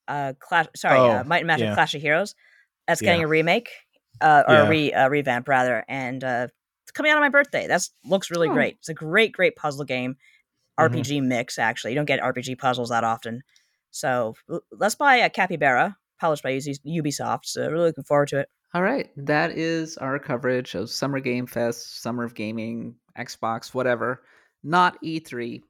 uh, 0.07 0.33
Clash. 0.39 0.67
Sorry, 0.75 0.97
uh, 0.99 1.21
Oh, 1.21 1.23
Might 1.23 1.39
and 1.39 1.47
Magic 1.47 1.65
yeah. 1.67 1.73
Clash 1.73 1.93
of 1.95 2.01
Heroes. 2.01 2.35
That's 2.87 3.01
Yeah. 3.01 3.07
getting 3.11 3.23
a 3.23 3.27
remake, 3.27 3.69
uh, 4.21 4.43
or 4.47 4.53
Yeah. 4.55 4.63
a 4.65 4.69
re 4.69 4.93
uh, 4.93 5.09
revamp 5.09 5.47
rather, 5.47 5.83
and 5.87 6.23
uh, 6.23 6.47
it's 6.83 6.91
coming 6.91 7.11
out 7.11 7.15
on 7.15 7.21
my 7.23 7.29
birthday. 7.29 7.67
That's 7.67 7.91
looks 8.05 8.29
really 8.31 8.49
Oh. 8.49 8.53
great. 8.53 8.75
It's 8.79 8.89
a 8.89 8.93
great, 8.93 9.31
great 9.31 9.55
puzzle 9.55 9.85
game, 9.85 10.15
Mhm. 10.79 10.89
RPG 10.89 11.21
mix. 11.21 11.57
Actually, 11.59 11.91
you 11.91 11.95
don't 11.95 12.05
get 12.05 12.19
RPG 12.21 12.55
puzzles 12.57 12.89
that 12.89 13.03
often. 13.03 13.41
So 13.91 14.35
let's 14.71 14.95
buy 14.95 15.17
a 15.17 15.29
Capybara, 15.29 15.95
published 16.19 16.43
by 16.43 16.53
Ubisoft. 16.53 17.45
So 17.45 17.69
really 17.69 17.85
looking 17.87 18.03
forward 18.03 18.27
to 18.29 18.39
it. 18.39 18.49
All 18.73 18.81
right, 18.81 19.11
that 19.17 19.51
is 19.51 19.97
our 19.97 20.17
coverage 20.17 20.73
of 20.73 20.89
Summer 20.89 21.19
Game 21.19 21.45
Fest, 21.45 22.01
Summer 22.01 22.23
of 22.23 22.33
Gaming, 22.33 22.95
Xbox, 23.17 23.73
whatever. 23.73 24.23
Not 24.63 24.97
E3. 25.03 25.61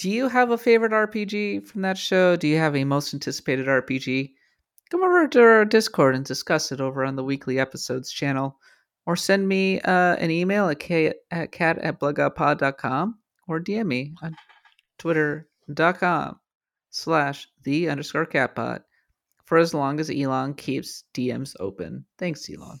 Do 0.00 0.08
you 0.08 0.28
have 0.28 0.50
a 0.50 0.56
favorite 0.56 0.92
RPG 0.92 1.66
from 1.66 1.82
that 1.82 1.98
show? 1.98 2.34
Do 2.34 2.48
you 2.48 2.56
have 2.56 2.74
a 2.74 2.84
most 2.84 3.12
anticipated 3.12 3.66
RPG? 3.66 4.32
Come 4.90 5.02
over 5.02 5.28
to 5.28 5.42
our 5.42 5.64
Discord 5.66 6.14
and 6.14 6.24
discuss 6.24 6.72
it 6.72 6.80
over 6.80 7.04
on 7.04 7.16
the 7.16 7.22
weekly 7.22 7.58
episodes 7.58 8.10
channel, 8.10 8.58
or 9.04 9.14
send 9.14 9.46
me 9.46 9.78
uh, 9.82 10.16
an 10.16 10.30
email 10.30 10.70
at, 10.70 10.80
k- 10.80 11.12
at 11.30 11.52
kat 11.52 11.76
at 11.80 12.00
bloodgodpod.com 12.00 13.18
or 13.46 13.60
DM 13.60 13.88
me 13.88 14.14
on 14.22 14.34
twitter.com 14.96 16.40
slash 16.88 17.46
the 17.64 17.90
underscore 17.90 18.24
katbot 18.24 18.80
for 19.44 19.58
as 19.58 19.74
long 19.74 20.00
as 20.00 20.08
Elon 20.08 20.54
keeps 20.54 21.04
DMs 21.12 21.54
open. 21.60 22.06
Thanks, 22.16 22.48
Elon. 22.48 22.80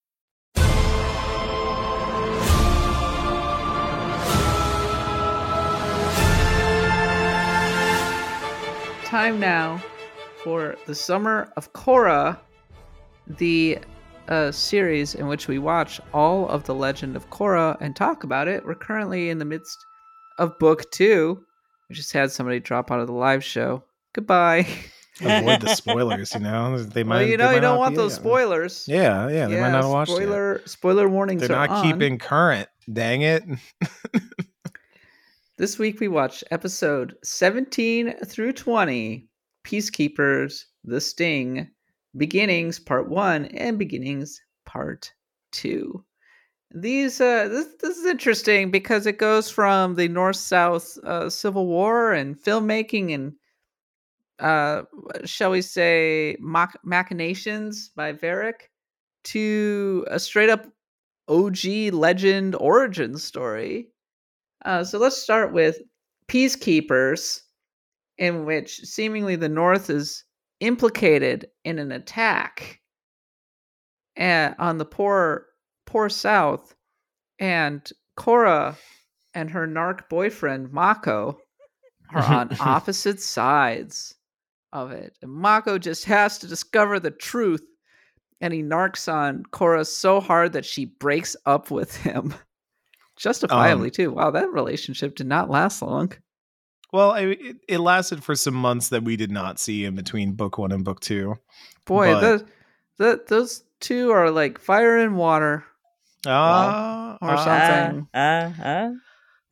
Time 9.11 9.41
now 9.41 9.83
for 10.41 10.77
the 10.85 10.95
Summer 10.95 11.51
of 11.57 11.73
Korra, 11.73 12.39
the 13.27 13.77
uh, 14.29 14.53
series 14.53 15.15
in 15.15 15.27
which 15.27 15.49
we 15.49 15.59
watch 15.59 15.99
all 16.13 16.47
of 16.47 16.63
the 16.63 16.73
Legend 16.73 17.17
of 17.17 17.29
Korra 17.29 17.75
and 17.81 17.93
talk 17.93 18.23
about 18.23 18.47
it. 18.47 18.65
We're 18.65 18.73
currently 18.73 19.29
in 19.29 19.37
the 19.37 19.43
midst 19.43 19.85
of 20.37 20.57
book 20.59 20.89
two. 20.91 21.43
We 21.89 21.95
just 21.95 22.13
had 22.13 22.31
somebody 22.31 22.61
drop 22.61 22.89
out 22.89 23.01
of 23.01 23.07
the 23.07 23.13
live 23.13 23.43
show. 23.43 23.83
Goodbye. 24.13 24.65
Avoid 25.19 25.59
the 25.59 25.75
spoilers, 25.75 26.33
you 26.33 26.39
know. 26.39 26.77
They 26.93 27.03
might. 27.03 27.15
well, 27.17 27.27
you 27.27 27.35
know, 27.35 27.51
you 27.51 27.59
don't 27.59 27.79
want 27.79 27.97
those 27.97 28.13
spoilers. 28.13 28.85
Yeah, 28.87 29.27
yeah, 29.27 29.47
they 29.47 29.59
might 29.59 29.71
not 29.71 29.89
watch. 29.89 30.07
watched 30.07 30.11
it. 30.11 30.23
spoiler 30.23 30.61
spoiler 30.63 31.09
warnings 31.09 31.41
They're 31.41 31.49
not 31.49 31.69
on. 31.69 31.83
keeping 31.83 32.17
current. 32.17 32.69
Dang 32.89 33.23
it. 33.23 33.43
This 35.61 35.77
week 35.77 35.99
we 35.99 36.07
watched 36.07 36.43
episode 36.49 37.15
17 37.23 38.25
through 38.25 38.53
20 38.53 39.27
Peacekeepers, 39.63 40.63
The 40.83 40.99
Sting, 40.99 41.69
Beginnings 42.17 42.79
Part 42.79 43.07
1 43.07 43.45
and 43.45 43.77
Beginnings 43.77 44.41
Part 44.65 45.13
2. 45.51 46.03
These 46.73 47.21
uh 47.21 47.47
this 47.47 47.67
this 47.79 47.95
is 47.95 48.07
interesting 48.07 48.71
because 48.71 49.05
it 49.05 49.19
goes 49.19 49.51
from 49.51 49.93
the 49.93 50.07
North-South 50.07 50.97
uh, 51.03 51.29
Civil 51.29 51.67
War 51.67 52.11
and 52.11 52.41
filmmaking 52.41 53.13
and 53.13 53.33
uh 54.39 54.81
shall 55.25 55.51
we 55.51 55.61
say 55.61 56.37
mach- 56.39 56.83
machinations 56.83 57.91
by 57.95 58.13
Varrick 58.13 58.71
to 59.25 60.07
a 60.09 60.17
straight 60.19 60.49
up 60.49 60.65
OG 61.27 61.93
legend 61.93 62.55
origin 62.55 63.19
story. 63.19 63.90
Uh, 64.65 64.83
so 64.83 64.97
let's 64.97 65.17
start 65.17 65.53
with 65.53 65.81
peacekeepers, 66.27 67.41
in 68.17 68.45
which 68.45 68.77
seemingly 68.79 69.35
the 69.35 69.49
North 69.49 69.89
is 69.89 70.23
implicated 70.59 71.47
in 71.65 71.79
an 71.79 71.91
attack 71.91 72.79
uh, 74.19 74.51
on 74.59 74.77
the 74.77 74.85
poor 74.85 75.47
poor 75.85 76.09
South, 76.09 76.75
and 77.39 77.89
Korra 78.17 78.75
and 79.33 79.49
her 79.49 79.67
narc 79.67 80.07
boyfriend 80.09 80.71
Mako 80.71 81.37
are 82.13 82.23
on 82.23 82.55
opposite 82.59 83.19
sides 83.19 84.15
of 84.71 84.91
it. 84.91 85.17
And 85.21 85.31
Mako 85.31 85.77
just 85.77 86.05
has 86.05 86.37
to 86.39 86.47
discover 86.47 86.99
the 86.99 87.11
truth, 87.11 87.63
and 88.39 88.53
he 88.53 88.61
narcs 88.61 89.11
on 89.11 89.43
Korra 89.51 89.85
so 89.85 90.19
hard 90.19 90.53
that 90.53 90.65
she 90.65 90.85
breaks 90.85 91.35
up 91.45 91.71
with 91.71 91.95
him. 91.95 92.33
Justifiably, 93.21 93.87
Um, 93.87 93.91
too. 93.91 94.11
Wow, 94.11 94.31
that 94.31 94.49
relationship 94.51 95.15
did 95.15 95.27
not 95.27 95.49
last 95.49 95.81
long. 95.81 96.11
Well, 96.91 97.11
I, 97.11 97.19
it, 97.21 97.55
it 97.69 97.77
lasted 97.79 98.23
for 98.23 98.35
some 98.35 98.55
months 98.55 98.89
that 98.89 99.03
we 99.03 99.15
did 99.15 99.31
not 99.31 99.59
see 99.59 99.85
in 99.85 99.95
between 99.95 100.33
book 100.33 100.57
one 100.57 100.71
and 100.71 100.83
book 100.83 100.99
two. 100.99 101.35
Boy, 101.85 102.13
but- 102.13 102.21
the, 102.21 102.45
the, 102.97 103.23
those 103.27 103.63
two 103.79 104.09
are 104.11 104.29
like 104.31 104.59
fire 104.59 104.97
and 104.97 105.15
water 105.17 105.63
Ah, 106.25 107.17
or 107.21 107.29
ah, 107.31 107.43
something. 107.45 108.07
Uh, 108.13 108.89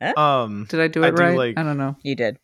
uh, 0.02 0.20
Um, 0.20 0.66
Did 0.70 0.80
I 0.82 0.88
do 0.88 1.04
I 1.04 1.08
it 1.10 1.16
do 1.16 1.24
right? 1.24 1.38
like- 1.38 1.58
I 1.58 1.64
don't 1.64 1.78
know. 1.78 1.96
you 2.04 2.16
did. 2.16 2.38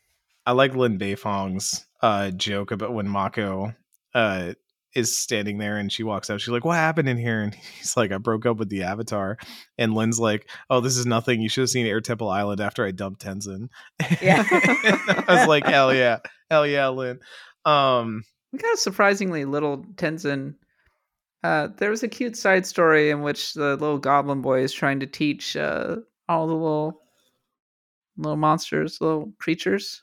I 0.45 0.51
like 0.51 0.75
Lin 0.75 0.99
Beifong's 0.99 1.85
uh 2.01 2.29
joke 2.31 2.69
about 2.71 2.93
when 2.93 3.07
Mako 3.09 3.73
uh 4.13 4.53
is 4.95 5.17
standing 5.17 5.57
there 5.57 5.77
and 5.77 5.91
she 5.91 6.03
walks 6.03 6.29
out. 6.29 6.39
She's 6.41 6.49
like, 6.49 6.65
"What 6.65 6.75
happened 6.77 7.09
in 7.09 7.17
here?" 7.17 7.41
And 7.41 7.53
he's 7.77 7.95
like, 7.97 8.11
"I 8.11 8.17
broke 8.17 8.45
up 8.45 8.57
with 8.57 8.69
the 8.69 8.83
Avatar." 8.83 9.37
And 9.77 9.93
Lin's 9.93 10.19
like, 10.19 10.49
"Oh, 10.69 10.79
this 10.79 10.97
is 10.97 11.05
nothing. 11.05 11.41
You 11.41 11.49
should 11.49 11.61
have 11.63 11.69
seen 11.69 11.85
Air 11.85 12.01
Temple 12.01 12.29
Island 12.29 12.61
after 12.61 12.85
I 12.85 12.91
dumped 12.91 13.23
Tenzin." 13.25 13.67
Yeah. 14.21 14.43
I 14.51 15.25
was 15.27 15.47
like, 15.47 15.65
"Hell 15.65 15.93
yeah, 15.93 16.19
hell 16.49 16.65
yeah, 16.65 16.87
Lin." 16.89 17.19
Um, 17.65 18.23
We 18.53 18.59
got 18.59 18.73
a 18.73 18.77
surprisingly 18.77 19.45
little 19.45 19.83
Tenzin. 19.95 20.55
Uh, 21.43 21.67
there 21.77 21.91
was 21.91 22.01
a 22.01 22.07
cute 22.07 22.35
side 22.35 22.65
story 22.65 23.11
in 23.11 23.21
which 23.21 23.53
the 23.53 23.75
little 23.75 23.99
goblin 23.99 24.41
boy 24.41 24.61
is 24.61 24.73
trying 24.73 24.99
to 25.01 25.05
teach 25.05 25.55
uh, 25.55 25.97
all 26.27 26.47
the 26.47 26.53
little 26.53 27.01
little 28.17 28.37
monsters, 28.37 28.99
little 29.01 29.31
creatures. 29.39 30.01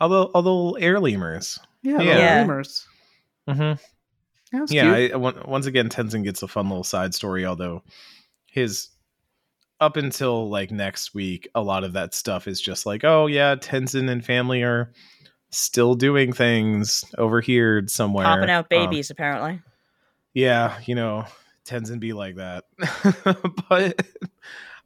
although 0.00 0.30
although 0.34 0.72
air 0.74 1.00
lemurs. 1.00 1.58
Yeah, 1.82 1.92
Yeah. 1.92 1.98
little 1.98 2.14
Yeah. 2.14 2.34
lemurs. 2.40 2.86
Mm-hmm. 3.48 3.84
Yeah. 4.68 4.92
I, 4.92 5.16
once 5.16 5.66
again 5.66 5.88
tenzin 5.88 6.24
gets 6.24 6.42
a 6.42 6.48
fun 6.48 6.68
little 6.68 6.84
side 6.84 7.14
story 7.14 7.44
although 7.46 7.82
his 8.46 8.88
up 9.80 9.96
until 9.96 10.48
like 10.48 10.70
next 10.70 11.14
week 11.14 11.48
a 11.54 11.60
lot 11.62 11.84
of 11.84 11.92
that 11.94 12.14
stuff 12.14 12.46
is 12.46 12.60
just 12.60 12.86
like 12.86 13.02
oh 13.04 13.26
yeah 13.26 13.54
tenzin 13.56 14.08
and 14.08 14.24
family 14.24 14.62
are 14.62 14.92
still 15.50 15.94
doing 15.94 16.32
things 16.32 17.04
over 17.18 17.40
here 17.40 17.82
somewhere 17.86 18.24
Popping 18.24 18.50
out 18.50 18.64
Um, 18.64 18.66
babies, 18.70 19.10
apparently. 19.10 19.60
yeah 20.32 20.78
you 20.86 20.94
know 20.94 21.24
tenzin 21.66 21.98
be 22.00 22.12
like 22.12 22.36
that 22.36 22.64
but 23.68 24.06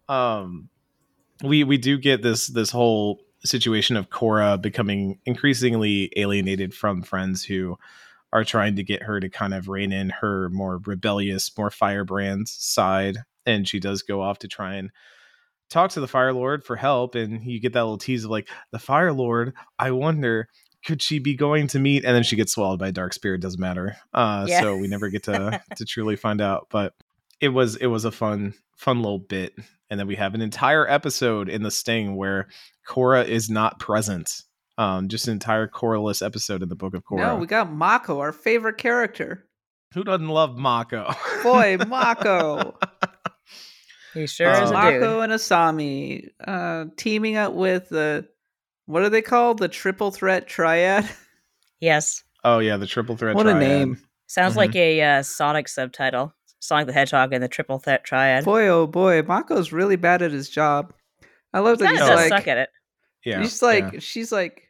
um 0.08 0.68
we 1.42 1.64
we 1.64 1.76
do 1.78 1.98
get 1.98 2.22
this 2.22 2.46
this 2.48 2.70
whole 2.70 3.20
situation 3.44 3.96
of 3.96 4.10
Korra 4.10 4.60
becoming 4.60 5.18
increasingly 5.24 6.10
alienated 6.16 6.74
from 6.74 7.02
friends 7.02 7.44
who 7.44 7.78
are 8.32 8.44
trying 8.44 8.76
to 8.76 8.82
get 8.82 9.02
her 9.02 9.20
to 9.20 9.28
kind 9.28 9.54
of 9.54 9.68
rein 9.68 9.92
in 9.92 10.10
her 10.10 10.48
more 10.50 10.80
rebellious, 10.84 11.50
more 11.56 11.70
firebrand 11.70 12.48
side. 12.48 13.18
And 13.46 13.66
she 13.66 13.80
does 13.80 14.02
go 14.02 14.20
off 14.20 14.40
to 14.40 14.48
try 14.48 14.74
and 14.74 14.90
talk 15.70 15.90
to 15.92 16.00
the 16.00 16.08
Fire 16.08 16.32
Lord 16.32 16.64
for 16.64 16.76
help. 16.76 17.14
And 17.14 17.42
you 17.44 17.60
get 17.60 17.72
that 17.72 17.82
little 17.82 17.98
tease 17.98 18.24
of 18.24 18.30
like, 18.30 18.48
the 18.70 18.78
Fire 18.78 19.12
Lord, 19.12 19.54
I 19.78 19.90
wonder, 19.92 20.48
could 20.84 21.02
she 21.02 21.18
be 21.18 21.34
going 21.34 21.66
to 21.68 21.78
meet? 21.78 22.04
And 22.04 22.14
then 22.14 22.22
she 22.22 22.36
gets 22.36 22.52
swallowed 22.52 22.78
by 22.78 22.88
a 22.88 22.92
dark 22.92 23.12
spirit, 23.14 23.40
doesn't 23.40 23.60
matter. 23.60 23.96
Uh, 24.12 24.44
Yeah. 24.48 24.60
So 24.60 24.76
we 24.76 24.88
never 24.88 25.08
get 25.08 25.24
to 25.24 25.60
to 25.76 25.84
truly 25.84 26.16
find 26.16 26.40
out. 26.40 26.68
But 26.70 26.94
it 27.40 27.48
was 27.48 27.76
it 27.76 27.86
was 27.86 28.04
a 28.04 28.12
fun, 28.12 28.54
fun 28.76 28.98
little 29.02 29.18
bit. 29.18 29.54
And 29.90 29.98
then 29.98 30.06
we 30.06 30.16
have 30.16 30.34
an 30.34 30.42
entire 30.42 30.88
episode 30.88 31.48
in 31.48 31.62
the 31.62 31.70
Sting 31.70 32.14
where 32.14 32.48
Korra 32.86 33.26
is 33.26 33.48
not 33.48 33.78
present. 33.78 34.42
Um, 34.78 35.08
just 35.08 35.26
an 35.26 35.32
entire 35.34 35.66
Korra-less 35.68 36.22
episode 36.22 36.62
in 36.62 36.68
the 36.70 36.76
Book 36.76 36.94
of 36.94 37.04
Korra. 37.04 37.18
No, 37.18 37.36
we 37.36 37.46
got 37.46 37.70
Mako, 37.72 38.20
our 38.20 38.32
favorite 38.32 38.78
character. 38.78 39.44
Who 39.94 40.04
doesn't 40.04 40.28
love 40.28 40.56
Mako? 40.56 41.12
Boy, 41.42 41.76
Mako. 41.88 42.76
He 44.14 44.26
sure 44.26 44.48
Uh, 44.50 44.64
is 44.64 44.70
a 44.70 44.72
Mako 44.72 45.00
dude. 45.20 45.24
and 45.24 45.32
Asami 45.32 46.28
uh, 46.46 46.84
teaming 46.96 47.36
up 47.36 47.52
with 47.54 47.88
the 47.88 48.26
what 48.86 49.02
are 49.02 49.10
they 49.10 49.20
called? 49.22 49.58
The 49.58 49.68
triple 49.68 50.10
threat 50.10 50.46
triad. 50.46 51.08
Yes. 51.80 52.24
oh 52.44 52.58
yeah, 52.58 52.76
the 52.76 52.86
triple 52.86 53.16
threat. 53.16 53.36
what 53.36 53.46
a 53.46 53.54
name! 53.54 54.00
Sounds 54.26 54.54
Mhm. 54.54 54.58
like 54.58 54.76
a 54.76 55.00
uh, 55.02 55.22
Sonic 55.22 55.68
subtitle. 55.68 56.32
Sonic 56.60 56.86
the 56.88 56.92
Hedgehog 56.92 57.32
and 57.32 57.42
the 57.42 57.46
Triple 57.48 57.78
Threat 57.78 58.02
Triad. 58.02 58.44
Boy, 58.44 58.66
oh 58.66 58.86
boy, 58.88 59.22
Mako's 59.22 59.72
really 59.72 59.94
bad 59.96 60.22
at 60.22 60.32
his 60.32 60.50
job. 60.50 60.92
I 61.54 61.60
love 61.60 61.78
He 61.78 61.84
that 61.84 61.92
he's 61.92 62.00
of 62.00 62.08
does 62.08 62.16
like, 62.18 62.28
suck 62.30 62.48
at 62.48 62.58
it. 62.58 62.70
Yeah, 63.24 63.40
he's 63.40 63.62
like, 63.62 63.92
yeah. 63.92 63.98
she's 64.00 64.32
like, 64.32 64.67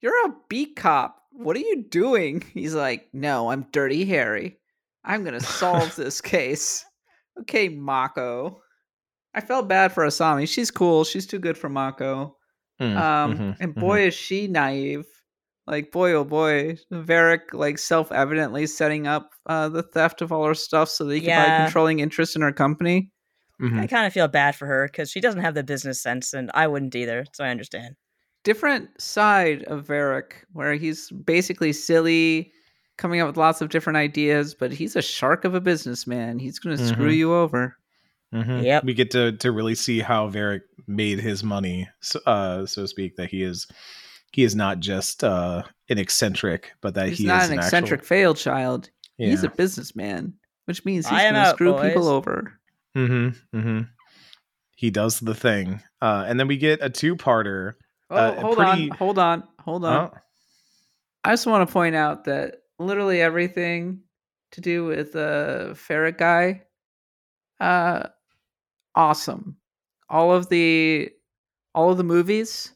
you're 0.00 0.26
a 0.28 0.34
beat 0.48 0.76
cop. 0.76 1.22
What 1.32 1.56
are 1.56 1.60
you 1.60 1.84
doing? 1.88 2.42
He's 2.54 2.74
like, 2.74 3.08
no, 3.12 3.50
I'm 3.50 3.66
Dirty 3.72 4.04
Harry. 4.06 4.58
I'm 5.04 5.24
gonna 5.24 5.40
solve 5.40 5.94
this 5.96 6.20
case. 6.20 6.84
Okay, 7.40 7.68
Mako. 7.68 8.60
I 9.34 9.40
felt 9.42 9.68
bad 9.68 9.92
for 9.92 10.04
Asami. 10.06 10.48
She's 10.48 10.70
cool. 10.70 11.04
She's 11.04 11.26
too 11.26 11.38
good 11.38 11.58
for 11.58 11.68
Mako. 11.68 12.36
Mm, 12.80 12.96
Um, 12.96 13.38
mhm, 13.38 13.56
and 13.60 13.74
mhm. 13.74 13.80
boy 13.80 14.06
is 14.06 14.14
she 14.14 14.48
naive. 14.48 15.04
Like 15.66 15.90
boy, 15.92 16.12
oh 16.12 16.24
boy, 16.24 16.76
Varrick 16.90 17.52
like 17.52 17.78
self-evidently 17.78 18.66
setting 18.66 19.06
up 19.06 19.30
uh, 19.46 19.68
the 19.68 19.82
theft 19.82 20.22
of 20.22 20.30
all 20.32 20.46
her 20.46 20.54
stuff 20.54 20.88
so 20.88 21.04
that 21.04 21.14
he 21.14 21.20
can 21.22 21.30
buy 21.30 21.64
controlling 21.64 21.98
interest 22.00 22.36
in 22.36 22.42
her 22.42 22.52
company. 22.52 23.10
Mhm. 23.60 23.80
I 23.80 23.86
kind 23.86 24.06
of 24.06 24.12
feel 24.12 24.28
bad 24.28 24.54
for 24.54 24.66
her 24.66 24.86
because 24.86 25.10
she 25.10 25.20
doesn't 25.20 25.40
have 25.40 25.54
the 25.54 25.64
business 25.64 26.00
sense, 26.00 26.32
and 26.32 26.50
I 26.54 26.66
wouldn't 26.68 26.94
either. 26.94 27.24
So 27.32 27.44
I 27.44 27.48
understand. 27.48 27.96
Different 28.46 29.00
side 29.00 29.64
of 29.64 29.86
Varrick, 29.88 30.46
where 30.52 30.74
he's 30.74 31.10
basically 31.10 31.72
silly, 31.72 32.52
coming 32.96 33.20
up 33.20 33.26
with 33.26 33.36
lots 33.36 33.60
of 33.60 33.70
different 33.70 33.96
ideas, 33.96 34.54
but 34.54 34.70
he's 34.72 34.94
a 34.94 35.02
shark 35.02 35.44
of 35.44 35.56
a 35.56 35.60
businessman. 35.60 36.38
He's 36.38 36.60
going 36.60 36.76
to 36.76 36.86
screw 36.86 37.10
Mhm. 37.10 37.16
you 37.16 37.34
over. 37.34 37.76
Mhm. 38.32 38.62
Yep. 38.62 38.84
We 38.84 38.94
get 38.94 39.10
to 39.10 39.32
to 39.32 39.50
really 39.50 39.74
see 39.74 39.98
how 39.98 40.28
Varrick 40.28 40.62
made 40.86 41.18
his 41.18 41.42
money, 41.42 41.88
so, 42.00 42.20
uh, 42.24 42.66
so 42.66 42.82
to 42.82 42.88
speak. 42.88 43.16
That 43.16 43.30
he 43.30 43.42
is 43.42 43.66
he 44.30 44.44
is 44.44 44.54
not 44.54 44.78
just 44.78 45.24
uh, 45.24 45.64
an 45.88 45.98
eccentric, 45.98 46.70
but 46.80 46.94
that 46.94 47.08
He's 47.08 47.18
he 47.18 47.26
not 47.26 47.42
is 47.42 47.50
an 47.50 47.58
actual- 47.58 47.66
eccentric 47.66 48.04
failed 48.04 48.36
child. 48.36 48.90
He's 49.18 49.42
a 49.42 49.48
businessman, 49.48 50.34
which 50.66 50.84
means 50.84 51.08
he's 51.08 51.18
going 51.20 51.34
to 51.34 51.50
screw 51.50 51.72
boys. 51.72 51.88
people 51.88 52.06
over. 52.08 52.52
Mm-hmm. 52.96 53.58
Mm-hmm. 53.58 53.80
He 54.76 54.90
does 54.90 55.18
the 55.18 55.34
thing, 55.34 55.82
uh, 56.00 56.24
and 56.28 56.38
then 56.38 56.46
we 56.46 56.56
get 56.58 56.78
a 56.80 56.90
two-parter. 56.90 57.72
Oh, 58.10 58.16
Uh, 58.16 58.40
hold 58.40 58.56
pretty- 58.56 58.90
on, 58.90 58.96
hold 58.96 59.18
on, 59.18 59.44
hold 59.60 59.84
on. 59.84 60.10
Oh, 60.14 60.18
I 61.24 61.32
just 61.32 61.46
want 61.46 61.68
to 61.68 61.72
point 61.72 61.96
out 61.96 62.24
that 62.24 62.56
literally 62.78 63.20
everything 63.20 64.00
to 64.52 64.60
do 64.60 64.84
with 64.84 65.12
the 65.12 65.72
ferret 65.76 66.18
guy, 66.18 66.62
uh, 67.60 68.04
awesome. 68.94 69.56
All 70.08 70.32
of 70.32 70.48
the, 70.48 71.10
all 71.74 71.90
of 71.90 71.96
the 71.96 72.04
movies, 72.04 72.72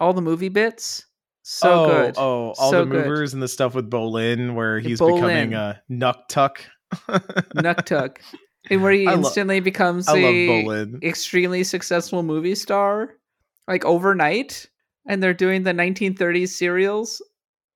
all 0.00 0.12
the 0.12 0.20
movie 0.20 0.50
bits, 0.50 1.06
so 1.42 1.84
oh, 1.84 1.86
good. 1.86 2.14
Oh, 2.18 2.52
all 2.58 2.70
So 2.70 2.84
the 2.84 2.90
good. 2.90 3.06
movers 3.06 3.32
and 3.32 3.42
the 3.42 3.48
stuff 3.48 3.74
with 3.74 3.88
Bolin, 3.90 4.54
where 4.54 4.80
he's 4.80 5.00
Bolin. 5.00 5.14
becoming 5.14 5.54
a 5.54 5.82
Nuktuk. 5.90 6.58
Nuktuk, 7.08 8.18
and 8.70 8.82
where 8.82 8.92
he 8.92 9.06
I 9.06 9.12
lo- 9.14 9.18
instantly 9.20 9.60
becomes 9.60 10.08
I 10.08 10.18
a 10.18 10.86
extremely 11.02 11.64
successful 11.64 12.22
movie 12.22 12.54
star, 12.54 13.14
like 13.68 13.84
overnight, 13.84 14.66
and 15.06 15.22
they're 15.22 15.34
doing 15.34 15.62
the 15.62 15.72
1930s 15.72 16.48
serials. 16.48 17.22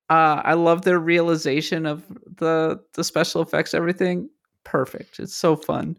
Uh, 0.09 0.41
I 0.43 0.55
love 0.55 0.81
their 0.81 0.99
realization 0.99 1.85
of 1.85 2.03
the 2.37 2.81
the 2.93 3.03
special 3.03 3.41
effects, 3.41 3.73
everything 3.73 4.29
perfect. 4.65 5.19
It's 5.19 5.35
so 5.35 5.55
fun. 5.55 5.97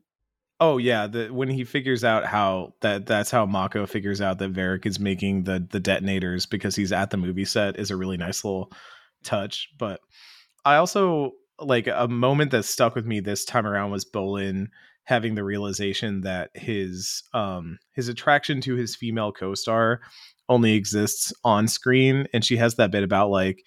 Oh 0.61 0.79
yeah, 0.79 1.07
the 1.07 1.29
when 1.29 1.49
he 1.49 1.65
figures 1.65 2.05
out 2.05 2.27
how 2.27 2.75
that 2.81 3.07
that's 3.07 3.31
how 3.31 3.47
Mako 3.47 3.87
figures 3.87 4.21
out 4.21 4.39
that 4.39 4.51
Varrick 4.51 4.87
is 4.87 5.01
making 5.01 5.45
the 5.45 5.67
the 5.71 5.81
detonators 5.81 6.47
because 6.47 6.77
he's 6.77 6.93
at 6.93 7.11
the 7.11 7.17
movie 7.17 7.45
set 7.45 7.79
is 7.79 7.91
a 7.91 7.97
really 7.97 8.17
nice 8.17 8.45
little 8.45 8.71
touch. 9.25 9.71
But 9.79 10.01
I 10.65 10.77
also 10.77 11.33
like 11.61 11.87
a 11.87 12.09
moment 12.09 12.51
that 12.51 12.65
stuck 12.65 12.95
with 12.95 13.07
me 13.07 13.21
this 13.21 13.45
time 13.45 13.67
around 13.67 13.91
was 13.91 14.05
Bolin 14.05 14.69
having 15.05 15.35
the 15.35 15.45
realization 15.45 16.23
that 16.23 16.51
his 16.55 17.23
um 17.35 17.79
his 17.93 18.09
attraction 18.09 18.61
to 18.63 18.75
his 18.75 18.97
female 18.97 19.33
co-star 19.33 20.01
only 20.49 20.75
exists 20.75 21.33
on 21.45 21.69
screen 21.69 22.27
and 22.33 22.45
she 22.45 22.57
has 22.57 22.75
that 22.77 22.91
bit 22.91 23.03
about 23.03 23.31
like 23.31 23.65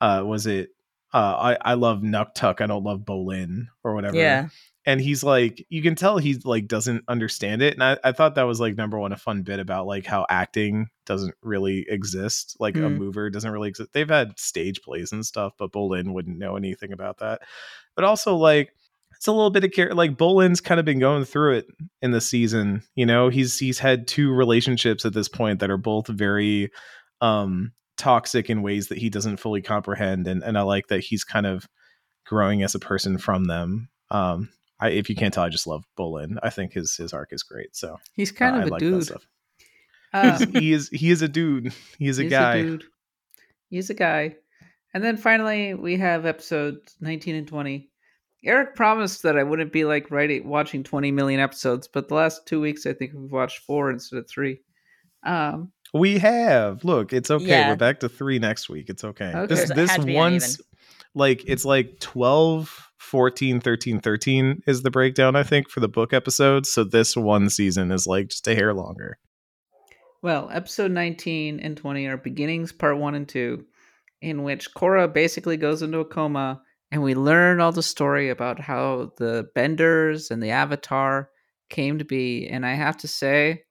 uh 0.00 0.22
was 0.24 0.46
it 0.46 0.70
uh 1.14 1.54
I 1.56 1.72
I 1.72 1.74
love 1.74 2.00
Nuktuk 2.00 2.60
I 2.60 2.66
don't 2.66 2.84
love 2.84 3.00
Bolin 3.00 3.66
or 3.84 3.94
whatever 3.94 4.16
Yeah. 4.16 4.48
and 4.84 5.00
he's 5.00 5.22
like 5.24 5.64
you 5.70 5.82
can 5.82 5.94
tell 5.94 6.18
he's 6.18 6.44
like 6.44 6.66
doesn't 6.68 7.04
understand 7.08 7.62
it 7.62 7.74
and 7.74 7.82
I, 7.82 7.96
I 8.04 8.12
thought 8.12 8.34
that 8.34 8.42
was 8.44 8.60
like 8.60 8.76
number 8.76 8.98
one 8.98 9.12
a 9.12 9.16
fun 9.16 9.42
bit 9.42 9.60
about 9.60 9.86
like 9.86 10.04
how 10.06 10.26
acting 10.28 10.88
doesn't 11.06 11.34
really 11.42 11.86
exist 11.88 12.56
like 12.60 12.76
a 12.76 12.80
Mm. 12.80 12.98
mover 12.98 13.30
doesn't 13.30 13.50
really 13.50 13.68
exist 13.68 13.92
they've 13.92 14.08
had 14.08 14.38
stage 14.38 14.82
plays 14.82 15.12
and 15.12 15.24
stuff 15.24 15.52
but 15.58 15.72
bolin 15.72 16.12
wouldn't 16.12 16.38
know 16.38 16.56
anything 16.56 16.92
about 16.92 17.18
that 17.18 17.42
but 17.94 18.04
also 18.04 18.36
like 18.36 18.72
it's 19.26 19.28
a 19.28 19.32
little 19.32 19.50
bit 19.50 19.64
of 19.64 19.72
care 19.72 19.92
like 19.92 20.16
bolin's 20.16 20.60
kind 20.60 20.78
of 20.78 20.86
been 20.86 21.00
going 21.00 21.24
through 21.24 21.54
it 21.56 21.66
in 22.00 22.12
the 22.12 22.20
season 22.20 22.80
you 22.94 23.04
know 23.04 23.28
he's 23.28 23.58
he's 23.58 23.80
had 23.80 24.06
two 24.06 24.32
relationships 24.32 25.04
at 25.04 25.12
this 25.14 25.26
point 25.26 25.58
that 25.58 25.68
are 25.68 25.76
both 25.76 26.06
very 26.06 26.70
um 27.20 27.72
toxic 27.96 28.48
in 28.48 28.62
ways 28.62 28.86
that 28.86 28.98
he 28.98 29.10
doesn't 29.10 29.38
fully 29.38 29.60
comprehend 29.60 30.28
and 30.28 30.44
and 30.44 30.56
i 30.56 30.62
like 30.62 30.86
that 30.86 31.00
he's 31.00 31.24
kind 31.24 31.44
of 31.44 31.66
growing 32.24 32.62
as 32.62 32.76
a 32.76 32.78
person 32.78 33.18
from 33.18 33.46
them 33.46 33.88
um 34.12 34.48
I, 34.78 34.90
if 34.90 35.08
you 35.08 35.16
can't 35.16 35.32
tell, 35.32 35.42
I 35.42 35.48
just 35.48 35.66
love 35.66 35.84
Bolin. 35.98 36.36
I 36.42 36.50
think 36.50 36.74
his 36.74 36.94
his 36.96 37.14
arc 37.14 37.32
is 37.32 37.42
great. 37.42 37.74
So 37.74 37.96
He's 38.12 38.30
kind 38.30 38.56
uh, 38.56 38.58
of 38.58 38.64
I 38.64 38.66
a 38.66 38.70
like 38.72 38.80
dude. 38.80 39.10
Uh, 40.12 40.36
He's- 40.38 40.50
he 40.52 40.72
is 40.74 40.88
he 40.90 41.10
is 41.10 41.22
a 41.22 41.28
dude. 41.28 41.72
He's 41.98 42.18
a 42.18 42.24
he's 42.24 42.30
guy. 42.30 42.60
dude. 42.60 42.84
He's 43.70 43.88
a 43.88 43.94
guy. 43.94 44.36
And 44.92 45.02
then 45.02 45.16
finally, 45.16 45.72
we 45.72 45.96
have 45.96 46.26
episode 46.26 46.80
19 47.00 47.34
and 47.36 47.48
20. 47.48 47.88
Eric 48.46 48.74
promised 48.74 49.22
that 49.24 49.36
I 49.36 49.42
wouldn't 49.42 49.72
be 49.72 49.84
like 49.84 50.10
writing, 50.10 50.48
watching 50.48 50.82
20 50.82 51.10
million 51.10 51.40
episodes, 51.40 51.88
but 51.88 52.08
the 52.08 52.14
last 52.14 52.46
two 52.46 52.60
weeks, 52.60 52.86
I 52.86 52.92
think 52.92 53.12
we've 53.14 53.30
watched 53.30 53.58
four 53.64 53.90
instead 53.90 54.18
of 54.18 54.28
three. 54.28 54.60
Um, 55.24 55.72
We 55.92 56.18
have. 56.18 56.84
Look, 56.84 57.12
it's 57.12 57.30
okay. 57.30 57.44
Yeah. 57.44 57.70
We're 57.70 57.76
back 57.76 58.00
to 58.00 58.08
three 58.08 58.38
next 58.38 58.68
week. 58.68 58.88
It's 58.88 59.04
okay. 59.04 59.32
Okay. 59.34 59.46
This 59.46 59.70
It 59.70 59.74
this 59.74 59.90
had 59.90 60.02
to 60.02 60.14
one's 60.14 60.60
like 61.14 61.44
it's 61.46 61.64
like 61.64 61.98
12, 62.00 62.90
14, 62.98 63.60
13, 63.60 64.00
13 64.00 64.62
is 64.66 64.82
the 64.82 64.90
breakdown, 64.90 65.34
I 65.34 65.42
think, 65.42 65.68
for 65.68 65.80
the 65.80 65.88
book 65.88 66.12
episodes. 66.12 66.70
So 66.70 66.84
this 66.84 67.16
one 67.16 67.50
season 67.50 67.90
is 67.90 68.06
like 68.06 68.28
just 68.28 68.46
a 68.46 68.54
hair 68.54 68.72
longer. 68.72 69.18
Well, 70.22 70.48
episode 70.52 70.90
19 70.90 71.60
and 71.60 71.76
20 71.76 72.06
are 72.06 72.16
beginnings 72.16 72.72
part 72.72 72.98
1 72.98 73.14
and 73.14 73.28
2, 73.28 73.64
in 74.22 74.42
which 74.42 74.74
Korra 74.74 75.12
basically 75.12 75.56
goes 75.56 75.82
into 75.82 75.98
a 75.98 76.04
coma 76.04 76.62
and 76.90 77.02
we 77.02 77.14
learn 77.14 77.60
all 77.60 77.72
the 77.72 77.82
story 77.82 78.28
about 78.28 78.60
how 78.60 79.12
the 79.18 79.48
Benders 79.54 80.30
and 80.30 80.42
the 80.42 80.50
Avatar 80.50 81.30
came 81.68 81.98
to 81.98 82.04
be. 82.04 82.46
And 82.46 82.64
I 82.64 82.74
have 82.74 82.96
to 82.98 83.08
say, 83.08 83.62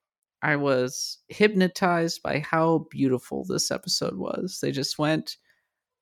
I 0.42 0.58
was 0.58 1.20
hypnotized 1.30 2.22
by 2.22 2.40
how 2.40 2.88
beautiful 2.92 3.46
this 3.46 3.72
episode 3.72 4.16
was. 4.16 4.60
They 4.62 4.72
just 4.72 5.00
went 5.00 5.38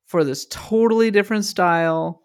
for 0.07 0.23
this 0.23 0.45
totally 0.49 1.11
different 1.11 1.45
style. 1.45 2.21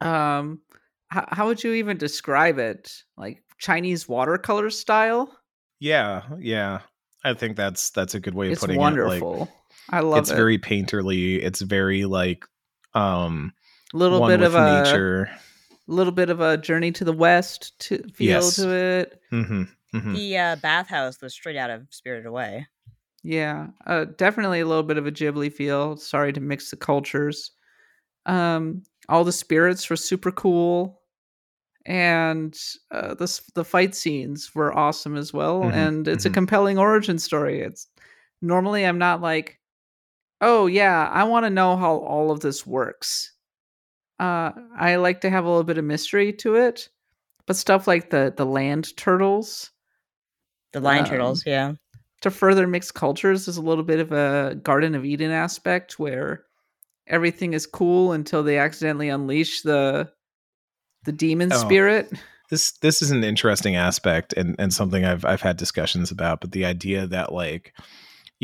Um, 0.00 0.60
how, 1.08 1.26
how 1.28 1.46
would 1.46 1.64
you 1.64 1.72
even 1.72 1.96
describe 1.96 2.58
it? 2.58 2.92
Like 3.16 3.42
Chinese 3.58 4.06
watercolor 4.08 4.70
style? 4.70 5.36
Yeah, 5.80 6.22
yeah. 6.38 6.80
I 7.24 7.34
think 7.34 7.56
that's 7.56 7.90
that's 7.90 8.14
a 8.14 8.20
good 8.20 8.34
way 8.34 8.48
of 8.48 8.52
It's 8.52 8.60
putting 8.60 8.78
wonderful. 8.78 9.34
it. 9.34 9.38
Like 9.40 9.48
I 9.90 10.00
love 10.00 10.18
it. 10.18 10.20
it's 10.20 10.30
it. 10.30 10.36
very 10.36 10.58
painterly. 10.58 11.42
It's 11.42 11.62
very 11.62 12.04
like 12.04 12.44
um 12.94 13.52
little 13.92 14.20
bit 14.26 14.40
with 14.40 14.48
of 14.48 14.54
a 14.56 14.82
nature. 14.82 15.30
little 15.86 16.12
bit 16.12 16.30
of 16.30 16.40
a 16.40 16.56
journey 16.56 16.90
to 16.92 17.04
the 17.04 17.12
west 17.12 17.78
to 17.80 17.98
feel 18.14 18.40
Yes. 18.42 18.56
to 18.56 18.70
it. 18.74 19.20
hmm 19.30 19.62
hmm 19.92 20.14
The 20.14 20.38
uh, 20.38 20.56
bathhouse 20.56 21.20
was 21.20 21.32
straight 21.34 21.56
out 21.56 21.70
of 21.70 21.86
Spirited 21.90 22.26
Away. 22.26 22.66
Yeah, 23.22 23.68
uh, 23.86 24.04
definitely 24.04 24.60
a 24.60 24.66
little 24.66 24.82
bit 24.82 24.98
of 24.98 25.06
a 25.06 25.12
Ghibli 25.12 25.52
feel. 25.52 25.96
Sorry 25.96 26.32
to 26.32 26.40
mix 26.40 26.70
the 26.70 26.76
cultures. 26.76 27.52
Um, 28.26 28.82
all 29.08 29.24
the 29.24 29.32
spirits 29.32 29.88
were 29.90 29.96
super 29.96 30.32
cool, 30.32 31.00
and 31.86 32.58
uh, 32.90 33.14
the 33.14 33.40
the 33.54 33.64
fight 33.64 33.94
scenes 33.94 34.54
were 34.54 34.76
awesome 34.76 35.16
as 35.16 35.32
well. 35.32 35.70
Mhm, 35.70 35.74
And 35.74 36.08
it's 36.08 36.26
a 36.26 36.30
mhm. 36.30 36.34
compelling 36.34 36.78
origin 36.78 37.18
story. 37.18 37.60
It's 37.60 37.86
normally 38.42 38.84
I'm 38.84 38.98
not 38.98 39.20
like, 39.20 39.60
oh 40.44 40.66
yeah, 40.66 41.08
I 41.10 41.24
want 41.24 41.44
to 41.46 41.50
know 41.50 41.76
how 41.76 41.96
all 41.96 42.30
of 42.30 42.40
this 42.40 42.66
works. 42.66 43.32
Uh, 44.20 44.52
I 44.78 44.96
like 44.96 45.22
to 45.22 45.30
have 45.30 45.44
a 45.44 45.48
little 45.48 45.64
bit 45.64 45.78
of 45.78 45.84
mystery 45.84 46.32
to 46.34 46.54
it, 46.56 46.88
but 47.46 47.56
stuff 47.56 47.86
like 47.88 48.10
the 48.10 48.32
the 48.36 48.46
land 48.46 48.96
turtles 48.96 49.70
The 50.72 50.80
lion 50.80 51.04
Um, 51.04 51.10
turtles, 51.10 51.42
yeah. 51.46 51.74
to 52.22 52.30
further 52.30 52.66
mix 52.66 52.90
cultures 52.90 53.46
there's 53.46 53.56
a 53.58 53.62
little 53.62 53.84
bit 53.84 54.00
of 54.00 54.12
a 54.12 54.54
garden 54.62 54.94
of 54.94 55.04
eden 55.04 55.30
aspect 55.30 55.98
where 55.98 56.44
everything 57.06 57.52
is 57.54 57.66
cool 57.66 58.12
until 58.12 58.42
they 58.42 58.56
accidentally 58.58 59.08
unleash 59.10 59.62
the 59.62 60.10
the 61.04 61.12
demon 61.12 61.52
Oh. 61.52 61.56
spirit 61.58 62.10
this 62.50 62.72
this 62.78 63.02
is 63.02 63.10
an 63.10 63.24
interesting 63.24 63.76
aspect 63.76 64.32
and 64.34 64.54
and 64.58 64.72
something 64.72 65.04
I've 65.04 65.24
I've 65.24 65.42
had 65.42 65.56
discussions 65.56 66.10
about, 66.10 66.40
but 66.40 66.52
the 66.52 66.64
idea 66.64 67.06
that 67.08 67.32
like 67.32 67.74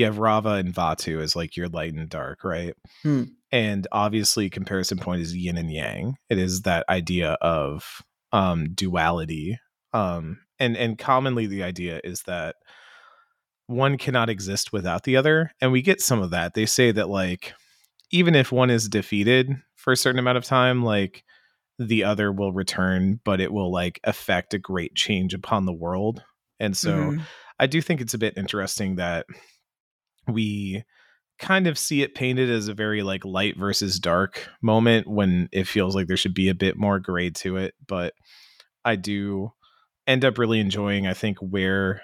you 0.00 0.06
have 0.06 0.16
Raava 0.16 0.58
and 0.58 0.74
Vaatu 0.74 1.22
as 1.22 1.36
like 1.36 1.56
your 1.56 1.68
light 1.68 1.94
and 1.94 2.08
dark, 2.08 2.42
right? 2.42 2.74
Hmm. 3.02 3.24
And 3.52 3.86
obviously 3.92 4.50
comparison 4.50 4.98
point 4.98 5.22
is 5.22 5.36
yin 5.36 5.56
and 5.58 5.72
yang. 5.72 6.16
It 6.28 6.38
is 6.38 6.62
that 6.62 6.84
idea 6.88 7.32
of 7.40 8.02
um 8.32 8.72
duality. 8.74 9.58
Um 9.92 10.38
and 10.58 10.76
and 10.76 10.98
commonly 10.98 11.46
the 11.46 11.62
idea 11.62 12.00
is 12.04 12.22
that 12.22 12.56
one 13.66 13.98
cannot 13.98 14.28
exist 14.30 14.72
without 14.72 15.04
the 15.04 15.16
other. 15.16 15.52
And 15.60 15.70
we 15.70 15.82
get 15.82 16.00
some 16.00 16.20
of 16.22 16.30
that. 16.30 16.54
They 16.54 16.66
say 16.66 16.90
that 16.92 17.08
like 17.08 17.54
even 18.10 18.34
if 18.34 18.50
one 18.50 18.70
is 18.70 18.88
defeated 18.88 19.50
for 19.76 19.92
a 19.92 19.96
certain 19.96 20.18
amount 20.18 20.38
of 20.38 20.44
time, 20.44 20.82
like 20.82 21.24
the 21.78 22.04
other 22.04 22.32
will 22.32 22.52
return, 22.52 23.20
but 23.24 23.40
it 23.40 23.52
will 23.52 23.72
like 23.72 24.00
affect 24.04 24.54
a 24.54 24.58
great 24.58 24.94
change 24.94 25.34
upon 25.34 25.64
the 25.64 25.72
world. 25.72 26.22
And 26.58 26.76
so 26.76 26.90
Mhm. 27.12 27.20
I 27.58 27.66
do 27.66 27.80
think 27.82 28.00
it's 28.00 28.14
a 28.14 28.18
bit 28.18 28.36
interesting 28.36 28.96
that 28.96 29.26
we 30.32 30.84
kind 31.38 31.66
of 31.66 31.78
see 31.78 32.02
it 32.02 32.14
painted 32.14 32.50
as 32.50 32.68
a 32.68 32.74
very 32.74 33.02
like 33.02 33.24
light 33.24 33.56
versus 33.56 33.98
dark 33.98 34.46
moment 34.60 35.06
when 35.06 35.48
it 35.52 35.66
feels 35.66 35.94
like 35.94 36.06
there 36.06 36.16
should 36.16 36.34
be 36.34 36.48
a 36.48 36.54
bit 36.54 36.76
more 36.76 37.00
gray 37.00 37.30
to 37.30 37.56
it. 37.56 37.74
But 37.86 38.14
I 38.84 38.96
do 38.96 39.52
end 40.06 40.24
up 40.24 40.38
really 40.38 40.60
enjoying, 40.60 41.06
I 41.06 41.14
think, 41.14 41.38
where 41.38 42.02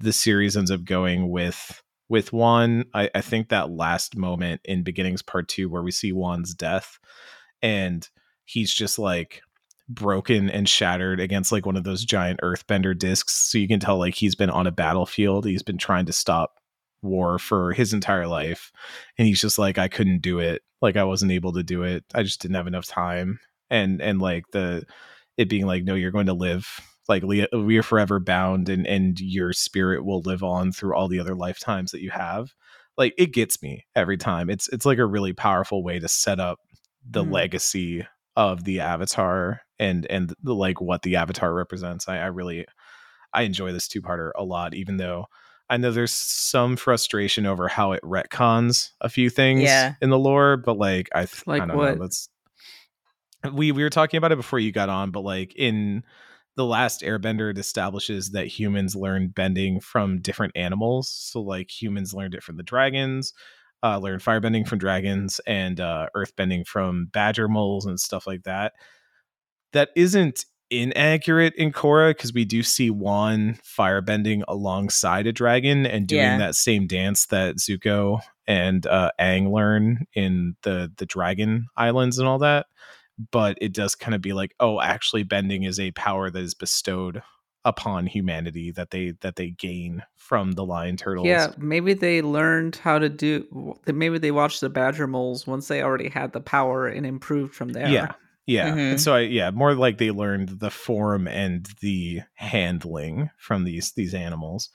the 0.00 0.12
series 0.12 0.56
ends 0.56 0.70
up 0.70 0.84
going 0.84 1.30
with 1.30 1.82
with 2.08 2.32
Wan. 2.32 2.84
I, 2.92 3.08
I 3.14 3.20
think 3.20 3.48
that 3.48 3.70
last 3.70 4.16
moment 4.16 4.60
in 4.64 4.82
beginnings 4.82 5.22
part 5.22 5.48
two 5.48 5.68
where 5.68 5.82
we 5.82 5.92
see 5.92 6.12
Wan's 6.12 6.54
death 6.54 6.98
and 7.62 8.08
he's 8.44 8.74
just 8.74 8.98
like 8.98 9.42
broken 9.88 10.50
and 10.50 10.68
shattered 10.68 11.20
against 11.20 11.52
like 11.52 11.66
one 11.66 11.76
of 11.76 11.84
those 11.84 12.04
giant 12.04 12.40
earthbender 12.42 12.98
discs 12.98 13.32
so 13.32 13.58
you 13.58 13.68
can 13.68 13.80
tell 13.80 13.98
like 13.98 14.14
he's 14.14 14.34
been 14.34 14.48
on 14.48 14.66
a 14.66 14.70
battlefield 14.70 15.44
he's 15.44 15.62
been 15.62 15.76
trying 15.76 16.06
to 16.06 16.12
stop 16.12 16.61
war 17.02 17.38
for 17.38 17.72
his 17.72 17.92
entire 17.92 18.26
life 18.26 18.72
and 19.18 19.26
he's 19.26 19.40
just 19.40 19.58
like 19.58 19.78
I 19.78 19.88
couldn't 19.88 20.22
do 20.22 20.38
it. 20.38 20.62
Like 20.80 20.96
I 20.96 21.04
wasn't 21.04 21.32
able 21.32 21.52
to 21.54 21.62
do 21.62 21.82
it. 21.82 22.04
I 22.14 22.22
just 22.22 22.40
didn't 22.40 22.56
have 22.56 22.66
enough 22.66 22.86
time. 22.86 23.40
And 23.70 24.00
and 24.00 24.20
like 24.20 24.44
the 24.52 24.84
it 25.36 25.48
being 25.48 25.66
like 25.66 25.84
no 25.84 25.94
you're 25.94 26.10
going 26.10 26.26
to 26.26 26.34
live 26.34 26.80
like 27.08 27.22
we 27.22 27.78
are 27.78 27.82
forever 27.82 28.20
bound 28.20 28.68
and 28.68 28.86
and 28.86 29.18
your 29.20 29.52
spirit 29.52 30.04
will 30.04 30.22
live 30.22 30.42
on 30.42 30.72
through 30.72 30.94
all 30.94 31.08
the 31.08 31.18
other 31.18 31.34
lifetimes 31.34 31.90
that 31.90 32.02
you 32.02 32.10
have. 32.10 32.54
Like 32.96 33.14
it 33.18 33.32
gets 33.32 33.62
me 33.62 33.86
every 33.94 34.16
time. 34.16 34.50
It's 34.50 34.68
it's 34.68 34.86
like 34.86 34.98
a 34.98 35.06
really 35.06 35.32
powerful 35.32 35.82
way 35.82 35.98
to 35.98 36.08
set 36.08 36.38
up 36.38 36.58
the 37.08 37.24
mm. 37.24 37.32
legacy 37.32 38.06
of 38.36 38.64
the 38.64 38.80
avatar 38.80 39.62
and 39.78 40.06
and 40.06 40.34
the, 40.42 40.54
like 40.54 40.80
what 40.80 41.02
the 41.02 41.16
avatar 41.16 41.52
represents. 41.52 42.08
I, 42.08 42.18
I 42.18 42.26
really 42.26 42.66
i 43.34 43.42
enjoy 43.42 43.72
this 43.72 43.88
two-parter 43.88 44.30
a 44.36 44.44
lot 44.44 44.74
even 44.74 44.98
though 44.98 45.26
I 45.72 45.78
know 45.78 45.90
there's 45.90 46.12
some 46.12 46.76
frustration 46.76 47.46
over 47.46 47.66
how 47.66 47.92
it 47.92 48.02
retcons 48.02 48.90
a 49.00 49.08
few 49.08 49.30
things 49.30 49.62
yeah. 49.62 49.94
in 50.02 50.10
the 50.10 50.18
lore, 50.18 50.58
but 50.58 50.76
like 50.76 51.08
I, 51.14 51.24
th- 51.24 51.46
like 51.46 51.62
I 51.62 51.66
don't 51.66 51.76
what? 51.78 51.96
know. 51.96 52.02
That's 52.02 52.28
we 53.50 53.72
we 53.72 53.82
were 53.82 53.88
talking 53.88 54.18
about 54.18 54.32
it 54.32 54.36
before 54.36 54.58
you 54.58 54.70
got 54.70 54.90
on, 54.90 55.12
but 55.12 55.24
like 55.24 55.56
in 55.56 56.02
the 56.56 56.66
last 56.66 57.00
Airbender, 57.00 57.50
it 57.50 57.56
establishes 57.56 58.32
that 58.32 58.48
humans 58.48 58.94
learn 58.94 59.28
bending 59.28 59.80
from 59.80 60.20
different 60.20 60.54
animals. 60.56 61.08
So 61.10 61.40
like 61.40 61.70
humans 61.70 62.12
learned 62.12 62.34
it 62.34 62.42
from 62.42 62.58
the 62.58 62.62
dragons, 62.62 63.32
uh, 63.82 63.96
learned 63.96 64.20
firebending 64.20 64.68
from 64.68 64.78
dragons, 64.78 65.40
and 65.46 65.80
uh, 65.80 66.08
earthbending 66.14 66.66
from 66.66 67.06
badger 67.06 67.48
moles 67.48 67.86
and 67.86 67.98
stuff 67.98 68.26
like 68.26 68.42
that. 68.42 68.74
That 69.72 69.88
isn't 69.96 70.44
inaccurate 70.72 71.54
in 71.56 71.72
Korra 71.72 72.10
because 72.10 72.32
we 72.32 72.44
do 72.44 72.62
see 72.62 72.90
Wan 72.90 73.58
firebending 73.64 74.42
alongside 74.48 75.26
a 75.26 75.32
dragon 75.32 75.86
and 75.86 76.06
doing 76.06 76.22
Yeah. 76.22 76.38
that 76.38 76.54
same 76.56 76.86
dance 76.86 77.26
that 77.26 77.56
Zuko 77.56 78.20
and 78.46 78.86
uh, 78.86 79.10
Aang 79.20 79.52
learn 79.52 80.06
in 80.14 80.56
the 80.62 80.90
the 80.96 81.06
Dragon 81.06 81.66
Islands 81.76 82.18
and 82.18 82.26
all 82.26 82.38
that. 82.38 82.66
But 83.30 83.58
it 83.60 83.72
does 83.74 83.94
kind 83.94 84.14
of 84.14 84.22
be 84.22 84.32
like, 84.32 84.54
oh, 84.58 84.80
actually, 84.80 85.22
bending 85.22 85.64
is 85.64 85.78
a 85.78 85.90
power 85.92 86.30
that 86.30 86.42
is 86.42 86.54
bestowed 86.54 87.22
upon 87.64 88.06
humanity 88.06 88.72
that 88.72 88.90
they 88.90 89.12
that 89.20 89.36
they 89.36 89.50
gain 89.50 90.02
from 90.16 90.52
the 90.52 90.64
lion 90.64 90.96
turtles. 90.96 91.26
Yeah, 91.28 91.48
maybe 91.58 91.94
they 91.94 92.20
learned 92.22 92.76
how 92.76 92.98
to 92.98 93.08
do. 93.08 93.76
Maybe 93.86 94.18
they 94.18 94.32
watched 94.32 94.60
the 94.62 94.70
badger 94.70 95.06
moles 95.06 95.46
once 95.46 95.68
they 95.68 95.82
already 95.82 96.08
had 96.08 96.32
the 96.32 96.40
power 96.40 96.88
and 96.88 97.06
improved 97.06 97.54
from 97.54 97.68
there. 97.68 97.88
Yeah. 97.88 98.12
Yeah. 98.46 98.72
Mhm. 98.72 98.98
So 99.00 99.14
I 99.14 99.20
yeah, 99.20 99.50
more 99.50 99.74
like 99.74 99.98
they 99.98 100.10
learned 100.10 100.60
the 100.60 100.70
form 100.70 101.28
and 101.28 101.66
the 101.80 102.20
handling 102.34 103.30
from 103.38 103.64
these 103.64 103.92
these 103.92 104.14
animals. 104.14 104.70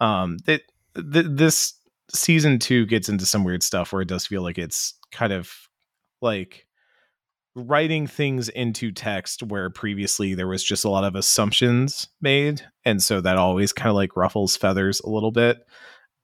Um 0.00 0.38
that 0.46 0.62
th- 0.96 1.26
this 1.28 1.74
season 2.12 2.58
2 2.58 2.86
gets 2.86 3.08
into 3.08 3.26
some 3.26 3.44
weird 3.44 3.62
stuff 3.62 3.92
where 3.92 4.02
it 4.02 4.08
does 4.08 4.26
feel 4.26 4.42
like 4.42 4.58
it's 4.58 4.94
kind 5.12 5.32
of 5.32 5.50
like 6.20 6.66
writing 7.56 8.06
things 8.06 8.48
into 8.48 8.90
text 8.90 9.42
where 9.44 9.70
previously 9.70 10.34
there 10.34 10.48
was 10.48 10.64
just 10.64 10.84
a 10.84 10.90
lot 10.90 11.04
of 11.04 11.14
assumptions 11.14 12.08
made 12.20 12.62
and 12.84 13.00
so 13.02 13.20
that 13.20 13.36
always 13.36 13.72
kind 13.72 13.90
of 13.90 13.94
like 13.94 14.16
ruffles 14.16 14.56
feathers 14.56 15.00
a 15.00 15.08
little 15.08 15.30
bit 15.30 15.58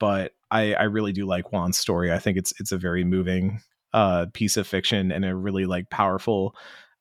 but 0.01 0.33
I, 0.51 0.75
I 0.75 0.85
really 0.85 1.13
do 1.13 1.27
like 1.27 1.53
Wan's 1.53 1.79
story. 1.79 2.11
I 2.11 2.19
think 2.19 2.37
it's 2.37 2.53
it's 2.59 2.73
a 2.73 2.79
very 2.79 3.05
moving 3.05 3.61
uh, 3.93 4.27
piece 4.33 4.57
of 4.57 4.67
fiction 4.67 5.11
and 5.13 5.25
a 5.25 5.35
really 5.35 5.67
like 5.67 5.91
powerful 5.91 6.55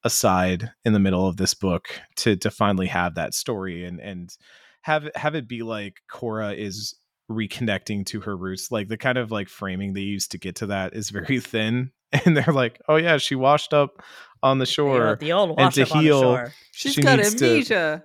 aside 0.04 0.72
in 0.86 0.94
the 0.94 1.00
middle 1.00 1.28
of 1.28 1.38
this 1.38 1.54
book 1.54 1.90
to 2.16 2.36
to 2.38 2.50
finally 2.50 2.88
have 2.88 3.16
that 3.16 3.34
story 3.34 3.84
and 3.86 4.00
and 4.00 4.36
have 4.82 5.06
it 5.06 5.18
have 5.18 5.36
it 5.36 5.48
be 5.48 5.62
like 5.62 5.98
Korra 6.12 6.58
is 6.58 6.96
reconnecting 7.30 8.06
to 8.08 8.22
her 8.22 8.36
roots. 8.36 8.72
Like 8.72 8.88
the 8.88 8.98
kind 8.98 9.18
of 9.18 9.30
like 9.32 9.50
framing 9.50 9.94
they 9.94 10.02
used 10.02 10.32
to 10.32 10.38
get 10.38 10.56
to 10.58 10.68
that 10.68 10.94
is 10.96 11.10
very 11.10 11.40
thin. 11.42 11.92
And 12.26 12.36
they're 12.36 12.54
like, 12.54 12.82
oh 12.88 12.96
yeah, 12.96 13.18
she 13.18 13.36
washed 13.36 13.72
up 13.74 14.02
on 14.42 14.58
the 14.58 14.64
The 14.64 14.72
shore. 14.72 15.10
old, 15.10 15.20
the 15.20 15.32
old 15.34 15.60
and 15.60 15.72
to 15.74 15.84
up 15.84 15.92
on 15.92 15.98
the 16.00 16.04
heal- 16.10 16.48
she's 16.72 16.94
She 16.94 17.02
got 17.04 17.18
needs 17.20 17.36
to- 17.36 18.04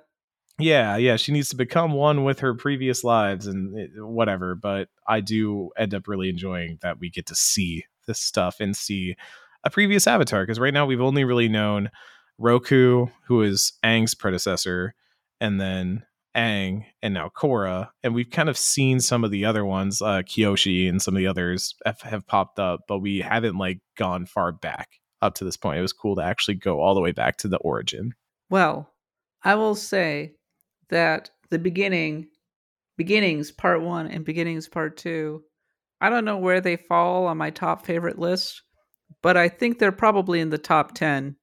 yeah 0.58 0.96
yeah 0.96 1.16
she 1.16 1.32
needs 1.32 1.48
to 1.48 1.56
become 1.56 1.92
one 1.92 2.22
with 2.22 2.38
her 2.40 2.54
previous 2.54 3.02
lives 3.02 3.48
and 3.48 3.76
it, 3.76 3.90
whatever 3.96 4.54
but 4.54 4.88
i 5.08 5.18
do 5.20 5.70
end 5.76 5.92
up 5.92 6.06
really 6.06 6.28
enjoying 6.28 6.78
that 6.80 7.00
we 7.00 7.10
get 7.10 7.26
to 7.26 7.34
see 7.34 7.84
this 8.06 8.20
stuff 8.20 8.56
and 8.60 8.76
see 8.76 9.16
a 9.64 9.70
previous 9.70 10.06
avatar 10.06 10.42
because 10.42 10.60
right 10.60 10.74
now 10.74 10.86
we've 10.86 11.00
only 11.00 11.24
really 11.24 11.48
known 11.48 11.90
roku 12.38 13.06
who 13.26 13.42
is 13.42 13.72
Aang's 13.84 14.14
predecessor 14.14 14.94
and 15.40 15.60
then 15.60 16.04
Aang 16.36 16.84
and 17.00 17.14
now 17.14 17.30
Korra 17.34 17.88
and 18.02 18.14
we've 18.14 18.30
kind 18.30 18.48
of 18.48 18.58
seen 18.58 19.00
some 19.00 19.24
of 19.24 19.30
the 19.30 19.44
other 19.44 19.64
ones 19.64 20.02
uh 20.02 20.22
Kyoshi 20.22 20.88
and 20.88 21.00
some 21.00 21.14
of 21.14 21.18
the 21.18 21.28
others 21.28 21.74
have, 21.86 22.00
have 22.02 22.26
popped 22.26 22.58
up 22.58 22.80
but 22.88 22.98
we 22.98 23.20
haven't 23.20 23.56
like 23.56 23.78
gone 23.96 24.26
far 24.26 24.52
back 24.52 24.88
up 25.24 25.34
to 25.36 25.44
this 25.44 25.56
point. 25.56 25.78
It 25.78 25.82
was 25.82 25.92
cool 25.92 26.16
to 26.16 26.22
actually 26.22 26.56
go 26.56 26.80
all 26.80 26.94
the 26.94 27.00
way 27.00 27.10
back 27.10 27.38
to 27.38 27.48
the 27.48 27.56
origin. 27.58 28.12
Well, 28.50 28.92
I 29.42 29.56
will 29.56 29.74
say 29.74 30.34
that 30.90 31.30
the 31.50 31.58
beginning, 31.58 32.28
beginnings 32.96 33.50
part 33.50 33.80
one 33.80 34.06
and 34.06 34.24
beginnings 34.24 34.68
part 34.68 34.96
two, 34.96 35.42
I 36.04 36.10
don't 36.10 36.26
know 36.26 36.36
where 36.36 36.60
they 36.60 36.76
fall 36.76 37.26
on 37.26 37.38
my 37.38 37.48
top 37.48 37.86
favorite 37.86 38.18
list, 38.18 38.60
but 39.22 39.38
I 39.38 39.48
think 39.48 39.78
they're 39.78 39.90
probably 39.90 40.38
in 40.38 40.50
the 40.50 40.58
top 40.58 40.92
10, 40.92 41.34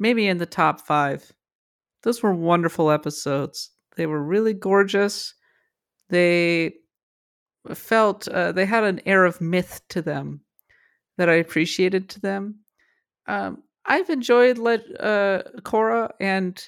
maybe 0.00 0.26
in 0.26 0.38
the 0.38 0.44
top 0.44 0.80
five. 0.80 1.30
Those 2.02 2.20
were 2.20 2.34
wonderful 2.34 2.90
episodes. 2.90 3.70
They 3.96 4.06
were 4.06 4.20
really 4.20 4.54
gorgeous. 4.54 5.34
They 6.08 6.74
felt, 7.72 8.26
uh, 8.26 8.50
they 8.50 8.66
had 8.66 8.82
an 8.82 9.00
air 9.06 9.24
of 9.24 9.40
myth 9.40 9.82
to 9.90 10.02
them 10.02 10.40
that 11.16 11.28
I 11.28 11.34
appreciated 11.34 12.08
to 12.08 12.20
them. 12.20 12.56
Um, 13.28 13.62
I've 13.86 14.10
enjoyed 14.10 14.58
Le- 14.58 14.96
uh, 14.98 15.42
Korra, 15.60 16.10
and 16.18 16.60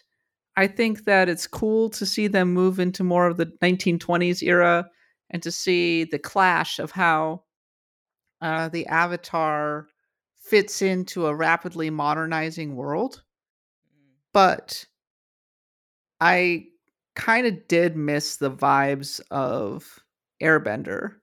I 0.57 0.69
think 0.69 1.03
that 1.07 1.29
it's 1.29 1.49
cool 1.49 1.91
to 1.91 2.07
see 2.07 2.29
them 2.29 2.55
move 2.55 2.79
into 2.79 3.03
more 3.03 3.27
of 3.27 3.39
the 3.39 3.47
1920s 3.61 4.41
era 4.41 4.89
and 5.31 5.43
to 5.43 5.51
see 5.51 6.05
the 6.05 6.19
clash 6.19 6.79
of 6.79 6.91
how 6.91 7.43
uh, 8.41 8.69
the 8.69 8.87
Avatar 8.87 9.87
fits 10.43 10.83
into 10.83 11.27
a 11.27 11.35
rapidly 11.35 11.91
modernizing 11.91 12.75
world. 12.75 13.23
But 14.33 14.85
I 16.21 16.67
kind 17.15 17.47
of 17.47 17.69
did 17.69 17.97
miss 17.97 18.37
the 18.37 18.51
vibes 18.51 19.21
of 19.31 19.99
Airbender, 20.43 21.15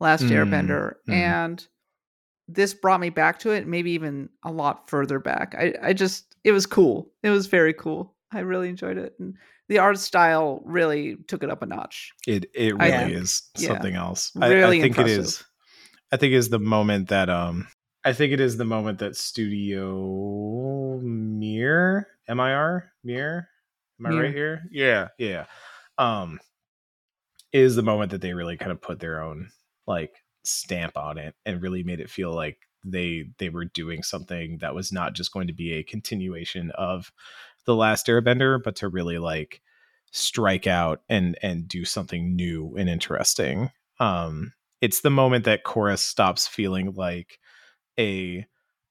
Last 0.00 0.24
Mm, 0.24 0.30
Airbender, 0.30 0.94
mm. 1.08 1.14
and 1.14 1.66
this 2.48 2.74
brought 2.74 3.00
me 3.00 3.10
back 3.10 3.38
to 3.40 3.50
it, 3.50 3.66
maybe 3.66 3.92
even 3.92 4.28
a 4.44 4.50
lot 4.50 4.88
further 4.90 5.20
back. 5.20 5.54
I, 5.56 5.74
I 5.82 5.92
just, 5.92 6.36
it 6.42 6.52
was 6.52 6.66
cool. 6.66 7.12
It 7.22 7.30
was 7.30 7.46
very 7.46 7.72
cool. 7.72 8.16
I 8.32 8.40
really 8.40 8.68
enjoyed 8.68 8.98
it. 8.98 9.14
And 9.20 9.36
the 9.70 9.78
art 9.78 9.98
style 9.98 10.60
really 10.64 11.16
took 11.28 11.42
it 11.44 11.48
up 11.50 11.62
a 11.62 11.66
notch. 11.66 12.12
It 12.26 12.46
it 12.54 12.74
really 12.76 12.90
think- 12.90 13.12
is 13.22 13.42
yeah. 13.56 13.68
something 13.68 13.94
else. 13.94 14.32
I- 14.40 14.48
Really 14.52 14.78
I, 14.78 14.82
think 14.82 14.98
impressive. 14.98 15.18
it 15.18 15.22
is. 15.22 15.44
I 16.12 16.16
think 16.16 16.32
it 16.32 16.36
is 16.36 16.48
the 16.50 16.58
moment 16.58 17.08
that 17.08 17.30
um 17.30 17.68
I 18.04 18.12
think 18.12 18.32
it 18.32 18.40
is 18.40 18.56
the 18.56 18.64
moment 18.64 18.98
that 18.98 19.16
Studio 19.16 20.98
Mir 21.02 22.08
M 22.28 22.40
I 22.40 22.52
R 22.52 22.92
Mir 23.04 23.48
Am 24.00 24.06
I 24.06 24.10
Mir. 24.10 24.22
right 24.22 24.34
here? 24.34 24.62
Yeah, 24.70 25.08
yeah. 25.18 25.44
Um 25.98 26.40
is 27.52 27.76
the 27.76 27.82
moment 27.82 28.10
that 28.12 28.20
they 28.20 28.32
really 28.34 28.56
kind 28.56 28.72
of 28.72 28.80
put 28.80 29.00
their 29.00 29.22
own 29.22 29.50
like 29.86 30.12
stamp 30.44 30.96
on 30.96 31.18
it 31.18 31.34
and 31.44 31.62
really 31.62 31.82
made 31.82 32.00
it 32.00 32.10
feel 32.10 32.32
like 32.32 32.58
they 32.84 33.26
they 33.38 33.50
were 33.50 33.66
doing 33.66 34.02
something 34.02 34.58
that 34.58 34.74
was 34.74 34.90
not 34.90 35.12
just 35.12 35.32
going 35.32 35.46
to 35.48 35.52
be 35.52 35.74
a 35.74 35.82
continuation 35.82 36.70
of 36.72 37.12
the 37.70 37.76
last 37.76 38.08
airbender 38.08 38.58
but 38.62 38.74
to 38.74 38.88
really 38.88 39.18
like 39.18 39.60
strike 40.10 40.66
out 40.66 41.02
and 41.08 41.38
and 41.40 41.68
do 41.68 41.84
something 41.84 42.34
new 42.34 42.74
and 42.76 42.88
interesting 42.88 43.70
um 44.00 44.52
it's 44.80 45.02
the 45.02 45.10
moment 45.10 45.44
that 45.44 45.62
chorus 45.62 46.00
stops 46.02 46.48
feeling 46.48 46.92
like 46.94 47.38
a 47.98 48.44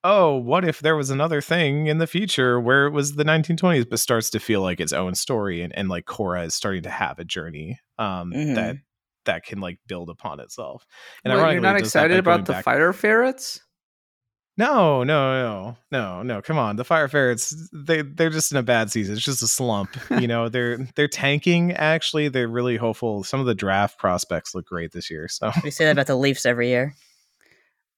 oh 0.06 0.38
what 0.38 0.64
if 0.64 0.80
there 0.80 0.96
was 0.96 1.10
another 1.10 1.42
thing 1.42 1.88
in 1.88 1.98
the 1.98 2.08
future 2.08 2.58
where 2.58 2.86
it 2.88 2.92
was 2.92 3.16
the 3.16 3.26
1920s 3.26 3.90
but 3.90 4.00
starts 4.00 4.30
to 4.30 4.40
feel 4.40 4.62
like 4.62 4.80
its 4.80 4.94
own 4.94 5.14
story 5.14 5.62
and, 5.62 5.76
and 5.76 5.90
like 5.90 6.06
Korra 6.06 6.46
is 6.46 6.56
starting 6.56 6.84
to 6.84 6.90
have 6.90 7.20
a 7.20 7.26
journey 7.26 7.78
um 7.98 8.32
Mhm. 8.34 8.56
that 8.56 8.76
that 9.26 9.44
can 9.44 9.60
like 9.60 9.78
build 9.88 10.10
upon 10.10 10.40
itself 10.40 10.86
and 11.26 11.34
What, 11.34 11.52
you're 11.52 11.60
not 11.62 11.76
it 11.76 11.84
does 11.84 11.92
that 11.94 12.06
excited 12.06 12.20
about 12.20 12.46
the 12.46 12.54
back- 12.54 12.64
fire 12.64 12.94
ferrets? 12.94 13.60
No, 14.60 15.06
no, 15.06 15.42
no, 15.42 15.78
no, 15.90 16.22
no. 16.22 16.42
Come 16.42 16.58
on, 16.58 16.76
the 16.76 16.84
fire 16.84 17.08
ferrets. 17.08 17.70
They 17.72 18.02
they're 18.02 18.30
just 18.30 18.52
in 18.52 18.58
a 18.58 18.64
bad 18.64 18.92
season. 18.92 19.16
It's 19.16 19.24
just 19.24 19.42
a 19.42 19.48
slump. 19.48 19.96
you 20.12 20.28
know, 20.34 20.50
they're 20.50 20.78
they're 20.96 21.08
tanking. 21.08 21.72
Actually, 21.72 22.28
they're 22.28 22.50
really 22.50 22.76
hopeful. 22.76 23.24
Some 23.24 23.40
of 23.40 23.46
the 23.46 23.56
draft 23.56 23.98
prospects 23.98 24.54
look 24.54 24.66
great 24.66 24.92
this 24.92 25.10
year. 25.10 25.30
So 25.30 25.50
We 25.64 25.72
say 25.72 25.86
that 25.86 25.92
about 25.92 26.08
the 26.08 26.18
Leafs 26.18 26.46
every 26.46 26.68
year. 26.68 26.94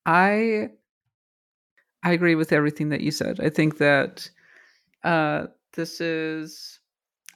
I 0.05 0.69
I 2.03 2.11
agree 2.11 2.35
with 2.35 2.53
everything 2.53 2.89
that 2.89 3.01
you 3.01 3.09
said. 3.09 3.39
I 3.39 3.49
think 3.49 3.79
that 3.79 4.29
uh, 5.03 5.47
this 5.73 5.99
is 5.99 6.79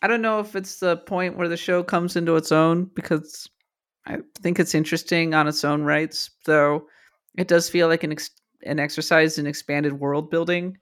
I 0.04 0.08
don't 0.08 0.22
know 0.22 0.40
if 0.40 0.56
it's 0.56 0.80
the 0.80 0.98
point 0.98 1.36
where 1.36 1.48
the 1.48 1.58
show 1.58 1.82
comes 1.82 2.16
into 2.16 2.36
its 2.36 2.52
own 2.52 2.92
because 2.94 3.50
I 4.06 4.20
think 4.36 4.60
it's 4.60 4.76
interesting 4.76 5.34
on 5.34 5.48
its 5.48 5.64
own 5.64 5.82
rights, 5.82 6.30
though 6.46 6.88
it 7.36 7.48
does 7.48 7.70
feel 7.72 7.88
like 7.88 8.04
an 8.04 8.12
ex- 8.12 8.30
an 8.66 8.80
exercise 8.80 9.38
in 9.38 9.48
expanded 9.48 9.94
world 9.94 10.30
building 10.30 10.78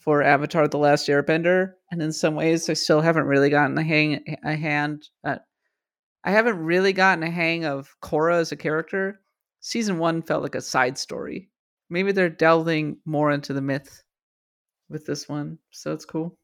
for 0.00 0.22
Avatar: 0.22 0.68
The 0.68 0.78
Last 0.78 1.08
Airbender, 1.08 1.72
and 1.90 2.02
in 2.02 2.12
some 2.12 2.34
ways, 2.34 2.68
I 2.68 2.74
still 2.74 3.00
haven't 3.00 3.26
really 3.26 3.50
gotten 3.50 3.76
a 3.78 3.82
hang 3.82 4.36
a 4.44 4.56
hand. 4.56 5.08
Uh, 5.24 5.36
I 6.24 6.30
haven't 6.30 6.58
really 6.58 6.92
gotten 6.92 7.22
a 7.24 7.30
hang 7.30 7.64
of 7.64 7.94
Korra 8.02 8.40
as 8.40 8.52
a 8.52 8.56
character. 8.56 9.20
Season 9.60 9.98
one 9.98 10.22
felt 10.22 10.42
like 10.42 10.54
a 10.54 10.60
side 10.60 10.98
story. 10.98 11.48
Maybe 11.90 12.12
they're 12.12 12.28
delving 12.28 12.98
more 13.04 13.30
into 13.30 13.52
the 13.52 13.62
myth 13.62 14.02
with 14.88 15.06
this 15.06 15.28
one, 15.28 15.58
so 15.70 15.92
it's 15.92 16.04
cool. 16.04 16.36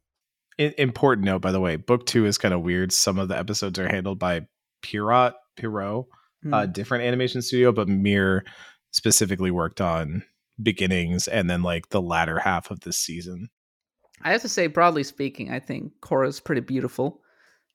Important 0.59 1.25
note, 1.25 1.43
by 1.43 1.53
the 1.53 1.61
way, 1.61 1.77
book 1.77 2.07
two 2.07 2.27
is 2.27 2.39
kind 2.39 2.55
of 2.55 2.63
weird. 2.63 2.93
Some 2.93 3.19
of 3.19 3.29
the 3.29 3.37
episodes 3.39 3.79
are 3.79 3.89
handled 3.89 4.19
by 4.19 4.47
Pierrot, 4.83 5.35
Pierrot, 5.57 6.07
Hmm. 6.43 6.55
a 6.55 6.67
different 6.67 7.05
animation 7.05 7.41
studio, 7.43 7.73
but 7.73 7.89
Mir 7.89 8.45
specifically 8.93 9.51
worked 9.51 9.81
on 9.81 10.23
beginnings 10.63 11.27
and 11.29 11.49
then 11.51 11.63
like 11.63 11.89
the 11.91 12.03
latter 12.03 12.39
half 12.39 12.71
of 12.71 12.81
this 12.81 12.97
season. 12.97 13.49
I 14.23 14.33
have 14.33 14.43
to 14.43 14.49
say, 14.49 14.69
broadly 14.69 15.03
speaking, 15.05 15.51
I 15.51 15.59
think 15.61 15.93
Korra's 16.01 16.41
pretty 16.41 16.61
beautiful 16.63 17.21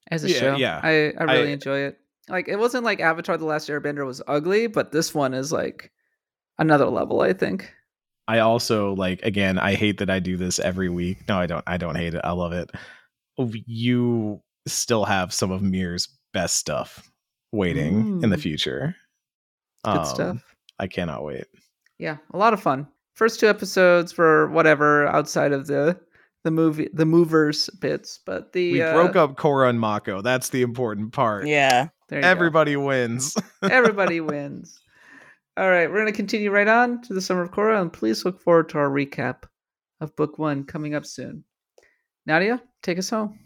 as 0.10 0.24
a 0.24 0.30
Yeah, 0.32 0.40
show. 0.40 0.56
yeah. 0.56 0.80
I, 0.82 1.14
I 1.18 1.24
really 1.24 1.50
I- 1.50 1.54
enjoy 1.54 1.80
it. 1.80 1.98
Like, 2.30 2.48
it 2.48 2.58
wasn't 2.58 2.84
like 2.86 3.00
Avatar: 3.00 3.38
The 3.38 3.46
Last 3.46 3.68
Airbender 3.70 4.06
was 4.06 4.22
ugly, 4.28 4.68
but 4.68 4.92
this 4.92 5.16
one 5.16 5.34
is 5.34 5.52
like 5.52 5.92
another 6.60 6.86
level. 6.86 7.22
I 7.22 7.34
think. 7.34 7.74
I 8.28 8.38
also 8.40 8.94
like 8.94 9.24
again, 9.24 9.58
I 9.58 9.74
hate 9.74 9.98
that 9.98 10.12
I 10.12 10.20
do 10.20 10.38
this 10.38 10.60
every 10.60 10.90
week. 10.90 11.28
No, 11.28 11.40
I 11.40 11.48
don't. 11.48 11.64
I 11.66 11.78
don't 11.78 11.96
hate 11.96 12.14
it. 12.14 12.22
I 12.24 12.32
love 12.34 12.54
it. 12.54 12.70
You 13.66 14.42
still 14.68 15.06
have 15.06 15.34
some 15.34 15.50
of 15.52 15.62
Mir's 15.64 16.08
best 16.34 16.58
stuff 16.58 17.10
waiting 17.52 18.22
in 18.22 18.30
the 18.30 18.38
Mm. 18.38 18.42
future. 18.42 18.96
Good 19.84 19.98
Um, 19.98 20.06
stuff. 20.06 20.56
I 20.78 20.86
cannot 20.88 21.24
wait. 21.24 21.46
Yeah, 22.00 22.18
a 22.32 22.38
lot 22.38 22.54
of 22.54 22.62
fun. 22.62 22.88
First 23.14 23.40
two 23.40 23.48
episodes 23.48 24.18
were 24.18 24.50
whatever 24.50 25.06
outside 25.08 25.52
of 25.52 25.68
the 25.68 26.00
the 26.46 26.52
movie 26.52 26.90
the 26.94 27.06
movers 27.06 27.70
bits, 27.82 28.20
but 28.26 28.54
the 28.54 28.74
We 28.74 28.82
uh, 28.82 28.94
broke 28.94 29.16
up 29.16 29.36
Korra 29.36 29.70
and 29.70 29.80
Mako. 29.80 30.22
That's 30.22 30.50
the 30.50 30.62
important 30.62 31.12
part. 31.12 31.46
Yeah. 31.46 31.90
there 32.08 32.20
you 32.20 32.24
go. 32.24 32.30
Everybody 32.30 32.78
wins. 32.78 33.36
Everybody 33.62 34.22
wins. 34.22 34.80
All 35.58 35.70
right, 35.70 35.90
we're 35.90 36.00
going 36.00 36.06
to 36.06 36.14
continue 36.14 36.52
right 36.52 36.68
on 36.70 37.02
to 37.02 37.14
the 37.14 37.20
Summer 37.20 37.42
of 37.42 37.52
Korra, 37.52 37.82
and 37.82 37.92
please 37.92 38.24
look 38.24 38.40
forward 38.40 38.70
to 38.70 38.78
our 38.78 38.90
recap 38.90 39.44
of 40.00 40.16
Book 40.16 40.40
One 40.40 40.64
coming 40.64 40.96
up 40.96 41.06
soon. 41.06 41.44
Nadia, 42.26 42.62
take 42.82 42.98
us 42.98 43.10
home. 43.10 43.38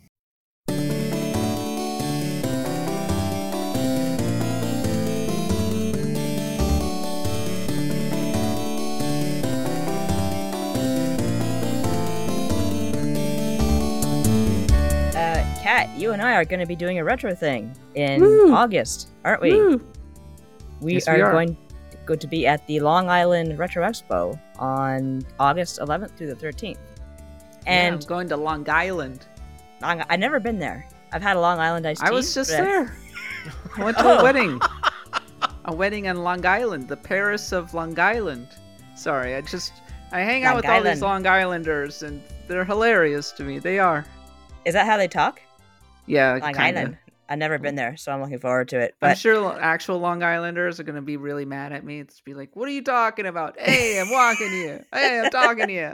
You 15.96 16.12
and 16.12 16.22
I 16.22 16.34
are 16.36 16.46
going 16.46 16.60
to 16.60 16.66
be 16.66 16.76
doing 16.76 17.00
a 17.00 17.04
retro 17.04 17.34
thing 17.36 17.76
in 17.96 18.22
Woo. 18.22 18.54
August, 18.54 19.10
aren't 19.24 19.42
we? 19.42 19.54
Woo. 19.54 19.82
We 20.82 20.94
Yes, 20.96 21.08
are 21.08 21.16
we 21.16 21.22
are. 21.22 21.32
going 21.32 21.58
going 22.06 22.20
to 22.20 22.28
be 22.28 22.46
at 22.46 22.66
the 22.68 22.82
Long 22.82 23.10
Island 23.10 23.58
Retro 23.58 23.82
Expo 23.88 24.38
on 24.60 25.26
August 25.40 25.80
11th 25.80 26.18
through 26.18 26.28
the 26.28 26.36
13th. 26.36 26.78
Yeah, 27.66 27.88
I'm 27.94 28.00
going 28.00 28.28
to 28.28 28.36
Long 28.36 28.70
Island. 28.70 29.26
Long, 29.82 30.04
I've 30.10 30.20
never 30.20 30.40
been 30.42 30.60
there. 30.60 30.86
I've 31.14 31.22
had 31.22 31.38
a 31.38 31.40
Long 31.40 31.60
Island 31.60 31.88
iced 31.88 32.02
tea. 32.02 32.08
I 32.08 32.12
was 32.12 32.34
just 32.34 32.52
but 32.52 32.60
I- 32.60 32.64
there. 32.64 32.98
I 33.78 33.84
went 33.86 33.98
to 34.00 34.04
Oh. 34.06 34.20
a 34.20 34.24
wedding. 34.24 34.60
A 35.66 35.74
wedding 35.74 36.10
on 36.10 36.18
Long 36.24 36.46
Island, 36.46 36.90
the 36.90 36.98
Paris 36.98 37.54
of 37.54 37.74
Long 37.74 37.98
Island. 37.98 38.50
Sorry, 38.96 39.34
I 39.36 39.40
just 39.40 39.72
I 40.12 40.20
hang 40.20 40.44
out 40.44 40.56
Long 40.56 40.56
with 40.58 40.66
all 40.66 40.84
these 40.84 41.02
Long 41.02 41.26
Islanders, 41.26 42.04
and 42.04 42.22
they're 42.50 42.66
hilarious 42.66 43.32
to 43.34 43.44
me. 43.44 43.60
They 43.60 43.80
are. 43.80 44.06
Is 44.66 44.74
that 44.74 44.86
how 44.86 44.98
they 44.98 45.08
talk? 45.08 45.40
Yeah, 46.06 46.34
Long 46.42 46.54
kinda. 46.54 46.80
Island. 46.82 46.98
I've 47.30 47.38
never 47.40 47.58
been 47.58 47.76
there, 47.76 47.96
so 47.96 48.12
I'm 48.12 48.22
looking 48.22 48.40
forward 48.40 48.68
to 48.70 48.80
it. 48.80 48.96
But 49.00 49.12
I'm 49.12 49.16
sure 49.16 49.58
actual 49.60 49.98
Long 50.00 50.22
Islanders 50.22 50.80
are 50.80 50.84
going 50.84 50.98
to 50.98 51.02
be 51.02 51.16
really 51.18 51.46
mad 51.46 51.72
at 51.72 51.84
me. 51.84 52.00
It's 52.02 52.20
be 52.20 52.34
like, 52.34 52.54
"What 52.56 52.68
are 52.68 52.72
you 52.72 52.84
talking 52.84 53.26
about? 53.26 53.58
Hey, 53.60 54.00
I'm 54.00 54.12
walking 54.12 54.52
you. 54.54 54.84
Hey, 54.94 55.22
I'm 55.22 55.32
talking 55.32 55.68
to 55.68 55.74
you," 55.74 55.94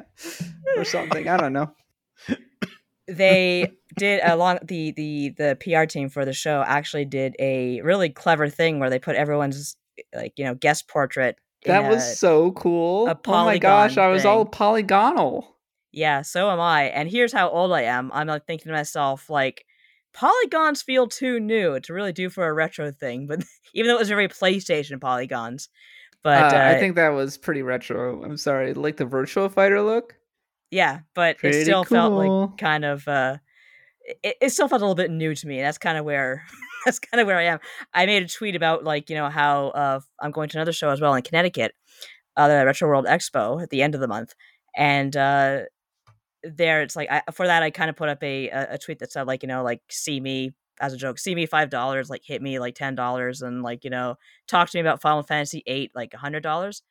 or 0.75 0.83
something. 0.83 1.29
I 1.29 1.37
don't 1.37 1.53
know. 1.53 1.71
they 3.07 3.71
did 3.97 4.21
a 4.23 4.35
long 4.35 4.59
the 4.63 4.91
the 4.91 5.29
the 5.37 5.57
PR 5.61 5.85
team 5.85 6.09
for 6.09 6.25
the 6.25 6.33
show 6.33 6.63
actually 6.65 7.05
did 7.05 7.35
a 7.39 7.81
really 7.81 8.09
clever 8.09 8.49
thing 8.49 8.79
where 8.79 8.89
they 8.89 8.99
put 8.99 9.15
everyone's 9.15 9.75
like 10.13 10.33
you 10.37 10.45
know 10.45 10.55
guest 10.55 10.87
portrait. 10.87 11.37
That 11.65 11.85
a- 11.85 11.89
was 11.89 12.17
so 12.19 12.51
cool. 12.53 13.07
a 13.07 13.17
oh 13.27 13.45
my 13.45 13.57
gosh, 13.57 13.97
I 13.97 14.07
was 14.07 14.25
all 14.25 14.45
polygonal. 14.45 15.55
yeah. 15.91 16.21
So 16.21 16.49
am 16.49 16.59
I. 16.59 16.83
And 16.85 17.09
here's 17.09 17.33
how 17.33 17.49
old 17.49 17.71
I 17.71 17.83
am. 17.83 18.11
I'm 18.13 18.27
like 18.27 18.45
thinking 18.45 18.69
to 18.69 18.73
myself 18.73 19.29
like. 19.29 19.65
Polygons 20.19 20.81
feel 20.81 21.07
too 21.07 21.39
new 21.39 21.79
to 21.79 21.93
really 21.93 22.11
do 22.11 22.29
for 22.29 22.45
a 22.45 22.53
retro 22.53 22.91
thing, 22.91 23.25
but 23.25 23.41
even 23.73 23.87
though 23.87 23.95
it 23.95 23.99
was 23.99 24.09
very 24.09 24.27
PlayStation 24.27 24.99
polygons, 24.99 25.69
but 26.21 26.53
uh, 26.53 26.57
uh, 26.57 26.69
I 26.75 26.77
think 26.77 26.95
that 26.95 27.09
was 27.09 27.37
pretty 27.37 27.61
retro. 27.61 28.21
I'm 28.23 28.35
sorry, 28.35 28.73
like 28.73 28.97
the 28.97 29.05
Virtual 29.05 29.47
Fighter 29.47 29.81
look. 29.81 30.15
Yeah, 30.71 30.99
but 31.15 31.37
Pretty 31.37 31.59
it 31.59 31.63
still 31.63 31.85
felt 31.85 32.13
like 32.13 32.57
kind 32.59 32.83
of 32.83 33.07
uh 33.07 33.37
it, 34.21 34.35
it 34.41 34.49
still 34.49 34.67
felt 34.67 34.81
a 34.81 34.85
little 34.85 34.93
bit 34.93 35.09
new 35.09 35.33
to 35.33 35.47
me. 35.47 35.59
and 35.59 35.65
That's 35.65 35.77
kind 35.77 35.97
of 35.97 36.03
where 36.03 36.43
that's 36.85 36.99
kind 36.99 37.21
of 37.21 37.27
where 37.27 37.37
I 37.37 37.43
am. 37.43 37.59
I 37.93 38.05
made 38.05 38.23
a 38.23 38.27
tweet 38.27 38.57
about 38.57 38.83
like, 38.83 39.09
you 39.09 39.15
know, 39.15 39.29
how 39.29 39.69
uh 39.69 39.99
I'm 40.19 40.31
going 40.31 40.49
to 40.49 40.57
another 40.57 40.73
show 40.73 40.89
as 40.89 40.99
well 40.99 41.15
in 41.15 41.21
Connecticut, 41.23 41.73
uh 42.35 42.49
the 42.49 42.65
Retro 42.65 42.89
World 42.89 43.05
Expo 43.05 43.63
at 43.63 43.69
the 43.69 43.81
end 43.81 43.95
of 43.95 44.01
the 44.01 44.07
month. 44.09 44.33
And 44.75 45.15
uh 45.15 45.61
there 46.43 46.81
it's 46.81 46.95
like 46.95 47.09
I, 47.11 47.23
for 47.31 47.47
that 47.47 47.63
I 47.63 47.69
kind 47.71 47.89
of 47.89 47.95
put 47.95 48.09
up 48.09 48.23
a, 48.23 48.49
a 48.49 48.77
tweet 48.77 48.99
that 48.99 49.11
said 49.11 49.27
like, 49.27 49.43
you 49.43 49.47
know, 49.47 49.63
like 49.63 49.81
see 49.89 50.19
me 50.19 50.53
as 50.79 50.93
a 50.93 50.97
joke, 50.97 51.19
see 51.19 51.35
me 51.35 51.45
five 51.45 51.69
dollars, 51.69 52.09
like 52.09 52.21
hit 52.23 52.41
me 52.41 52.59
like 52.59 52.75
ten 52.75 52.95
dollars 52.95 53.41
and 53.41 53.63
like, 53.63 53.83
you 53.83 53.89
know, 53.89 54.15
talk 54.47 54.69
to 54.69 54.77
me 54.77 54.81
about 54.81 55.01
Final 55.01 55.23
Fantasy 55.23 55.63
eight, 55.67 55.91
like 55.93 56.13
a 56.13 56.17
hundred 56.17 56.43
dollars. 56.43 56.83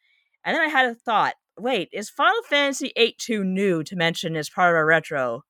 And 0.44 0.54
then 0.54 0.62
I 0.62 0.68
had 0.68 0.86
a 0.86 0.94
thought, 0.94 1.34
wait, 1.58 1.88
is 1.92 2.10
Final 2.10 2.42
Fantasy 2.42 2.92
eight 2.96 3.18
too 3.18 3.44
new 3.44 3.82
to 3.84 3.96
mention 3.96 4.36
as 4.36 4.50
part 4.50 4.74
of 4.74 4.80
a 4.80 4.84
retro 4.84 5.44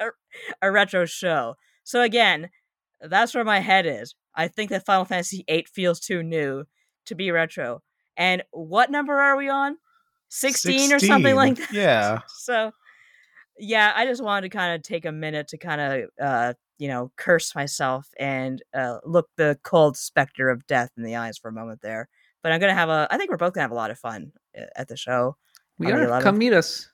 a, 0.00 0.06
a 0.62 0.72
retro 0.72 1.06
show? 1.06 1.54
So 1.84 2.02
again, 2.02 2.50
that's 3.00 3.34
where 3.34 3.44
my 3.44 3.60
head 3.60 3.86
is. 3.86 4.14
I 4.34 4.48
think 4.48 4.70
that 4.70 4.84
Final 4.84 5.04
Fantasy 5.04 5.44
eight 5.48 5.68
feels 5.68 6.00
too 6.00 6.22
new 6.22 6.64
to 7.06 7.14
be 7.14 7.30
retro. 7.30 7.82
And 8.16 8.42
what 8.50 8.90
number 8.90 9.14
are 9.14 9.36
we 9.36 9.48
on? 9.48 9.76
16, 10.30 10.92
or 10.92 10.98
something 10.98 11.36
like 11.36 11.56
that. 11.56 11.72
Yeah. 11.72 12.20
So 12.36 12.72
yeah, 13.58 13.92
I 13.94 14.06
just 14.06 14.22
wanted 14.22 14.50
to 14.50 14.56
kind 14.56 14.74
of 14.74 14.82
take 14.82 15.04
a 15.04 15.12
minute 15.12 15.48
to 15.48 15.58
kind 15.58 15.80
of 15.80 16.10
uh, 16.20 16.54
you 16.78 16.88
know, 16.88 17.12
curse 17.16 17.54
myself 17.54 18.08
and 18.18 18.62
uh 18.74 18.98
look 19.04 19.28
the 19.36 19.58
cold 19.62 19.96
specter 19.96 20.48
of 20.48 20.66
death 20.66 20.90
in 20.96 21.04
the 21.04 21.16
eyes 21.16 21.38
for 21.38 21.48
a 21.48 21.52
moment 21.52 21.80
there. 21.82 22.08
But 22.42 22.52
I'm 22.52 22.60
gonna 22.60 22.74
have 22.74 22.88
a. 22.88 23.08
I 23.10 23.16
think 23.16 23.30
we're 23.30 23.36
both 23.36 23.52
gonna 23.52 23.64
have 23.64 23.70
a 23.70 23.76
lot 23.76 23.90
of 23.90 23.98
fun 23.98 24.32
uh, 24.58 24.64
at 24.76 24.88
the 24.88 24.96
show. 24.96 25.36
We 25.78 25.90
are. 25.90 26.20
Come 26.20 26.38
meet 26.38 26.52
us. 26.52 26.88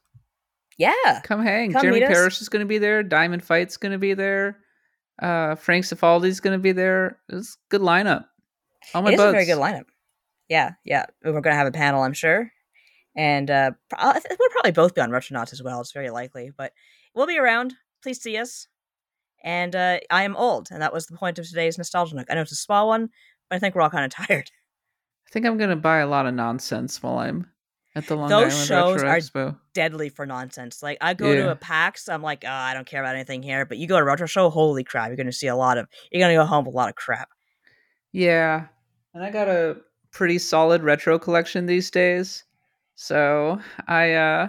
Yeah, 0.79 1.21
Come 1.25 1.43
hang. 1.43 1.73
Come 1.73 1.83
Jeremy. 1.83 2.01
Parish 2.01 2.41
is 2.41 2.49
going 2.49 2.61
to 2.61 2.67
be 2.67 2.79
there. 2.79 3.03
Diamond 3.03 3.45
Fight's 3.45 3.77
going 3.77 3.93
to 3.93 3.99
be 3.99 4.15
there. 4.15 4.57
Uh, 5.21 5.55
Frank 5.55 5.85
Cifaldi's 5.85 6.41
going 6.41 6.59
to 6.59 6.63
be 6.63 6.73
there. 6.73 7.19
It's 7.29 7.55
a 7.55 7.69
good 7.69 7.83
lineup. 7.83 8.25
All 8.95 9.03
my 9.03 9.11
it 9.11 9.15
is 9.15 9.21
a 9.21 9.31
very 9.31 9.45
good 9.45 9.59
lineup. 9.59 9.85
Yeah, 10.49 10.73
yeah. 10.85 11.05
We're 11.23 11.39
gonna 11.43 11.55
have 11.55 11.67
a 11.67 11.73
panel, 11.73 12.03
I'm 12.03 12.15
sure, 12.15 12.51
and 13.17 13.51
uh, 13.51 13.73
think 13.93 14.39
we'll 14.39 14.51
probably 14.51 14.73
both 14.73 14.95
be 14.95 15.01
on 15.01 15.11
Retronauts 15.11 15.53
as 15.53 15.63
well. 15.63 15.81
It's 15.81 15.93
very 15.93 16.11
likely, 16.11 16.51
but 16.57 16.73
we'll 17.15 17.27
be 17.27 17.39
around. 17.39 17.75
Please 18.03 18.21
see 18.21 18.37
us. 18.37 18.69
And 19.43 19.75
uh, 19.75 20.01
I 20.11 20.25
am 20.25 20.37
old, 20.37 20.69
and 20.71 20.83
that 20.83 20.93
was 20.93 21.07
the 21.07 21.17
point 21.17 21.39
of 21.39 21.49
today's 21.49 21.79
nostalgia 21.79 22.15
nook. 22.15 22.27
I 22.31 22.35
know 22.35 22.43
it's 22.43 22.53
a 22.53 22.57
small 22.57 22.89
one, 22.89 23.09
but 23.49 23.57
I 23.57 23.59
think 23.59 23.75
we're 23.75 23.83
all 23.83 23.91
kind 23.91 24.05
of 24.05 24.11
tired. 24.27 24.51
I 25.27 25.31
think 25.33 25.47
I'm 25.47 25.57
going 25.57 25.71
to 25.71 25.77
buy 25.77 25.99
a 25.99 26.09
lot 26.09 26.27
of 26.27 26.35
nonsense 26.35 27.03
while 27.03 27.19
I'm 27.19 27.47
at 27.95 28.07
the 28.07 28.17
Long 28.17 28.29
Those 28.29 28.53
Island 28.53 28.69
shows 28.69 29.03
Retro 29.03 29.09
are 29.09 29.17
Expo. 29.17 29.59
Deadly 29.75 30.09
for 30.09 30.27
nonsense. 30.27 30.83
Like 30.83 30.99
I 31.01 31.15
go 31.15 31.35
to 31.35 31.51
a 31.51 31.57
PAX, 31.57 32.09
I'm 32.09 32.23
like, 32.23 32.45
oh, 32.45 32.51
I 32.51 32.75
don't 32.75 32.87
care 32.87 33.01
about 33.01 33.15
anything 33.15 33.43
here. 33.43 33.65
But 33.65 33.79
you 33.79 33.87
go 33.87 33.97
to 33.97 34.03
a 34.03 34.05
retro 34.05 34.27
show, 34.27 34.51
holy 34.51 34.85
crap! 34.85 35.09
You're 35.09 35.17
gonna 35.17 35.33
see 35.33 35.49
a 35.49 35.57
lot 35.57 35.79
of. 35.79 35.89
You're 36.11 36.23
gonna 36.23 36.35
go 36.35 36.45
home 36.45 36.65
with 36.65 36.75
a 36.75 36.77
lot 36.77 36.89
of 36.89 36.95
crap. 36.95 37.29
Yeah. 38.13 38.67
And 39.15 39.25
I 39.25 39.31
got 39.31 39.49
a 39.49 39.77
pretty 40.13 40.39
solid 40.39 40.83
retro 40.83 41.19
collection 41.19 41.67
these 41.67 41.91
days. 41.91 42.45
So 43.03 43.59
I 43.89 44.13
uh 44.13 44.49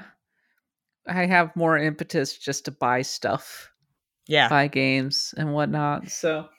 I 1.08 1.26
have 1.26 1.56
more 1.56 1.78
impetus 1.78 2.38
just 2.38 2.66
to 2.66 2.72
buy 2.72 3.02
stuff, 3.02 3.72
Yeah, 4.28 4.50
buy 4.50 4.68
games 4.68 5.34
and 5.38 5.54
whatnot. 5.54 6.10
So 6.10 6.50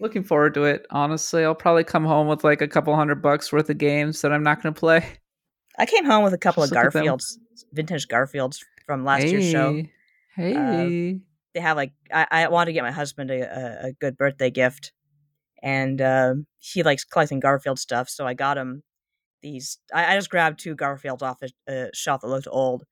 looking 0.00 0.24
forward 0.24 0.54
to 0.54 0.64
it. 0.64 0.86
Honestly, 0.90 1.44
I'll 1.44 1.54
probably 1.54 1.84
come 1.84 2.04
home 2.04 2.26
with 2.26 2.42
like 2.42 2.62
a 2.62 2.66
couple 2.66 2.96
hundred 2.96 3.22
bucks 3.22 3.52
worth 3.52 3.70
of 3.70 3.78
games 3.78 4.22
that 4.22 4.32
I'm 4.32 4.42
not 4.42 4.60
gonna 4.60 4.72
play. 4.74 5.06
I 5.78 5.86
came 5.86 6.04
home 6.04 6.24
with 6.24 6.34
a 6.34 6.38
couple 6.38 6.64
Just 6.64 6.72
of 6.72 6.76
look 6.76 6.86
at 6.86 6.92
them. 6.94 7.04
Garfields, 7.06 7.38
vintage 7.72 8.08
Garfields 8.08 8.58
from 8.84 9.04
last 9.04 9.22
year's 9.22 9.48
show. 9.48 9.80
Hey, 10.34 10.52
Hey. 10.54 11.20
they 11.54 11.60
have 11.60 11.76
like 11.76 11.92
I, 12.12 12.26
I 12.28 12.48
wanted 12.48 12.70
to 12.70 12.72
get 12.72 12.82
my 12.82 12.90
husband 12.90 13.30
a, 13.30 13.42
a, 13.42 13.86
a 13.86 13.92
good 13.92 14.16
birthday 14.16 14.50
gift, 14.50 14.90
and 15.62 16.02
um, 16.02 16.46
he 16.58 16.82
likes 16.82 17.04
collecting 17.04 17.38
Garfield 17.38 17.78
stuff, 17.78 18.08
so 18.08 18.26
I 18.26 18.34
got 18.34 18.58
him 18.58 18.82
these. 19.42 19.78
I, 19.94 20.14
I 20.14 20.16
just 20.16 20.30
grabbed 20.30 20.60
two 20.60 20.76
Garfields 20.76 21.22
off 21.22 21.42
a, 21.42 21.48
a 21.72 21.90
shelf 21.94 22.20
that 22.22 22.28
looked 22.28 22.48
old, 22.50 22.84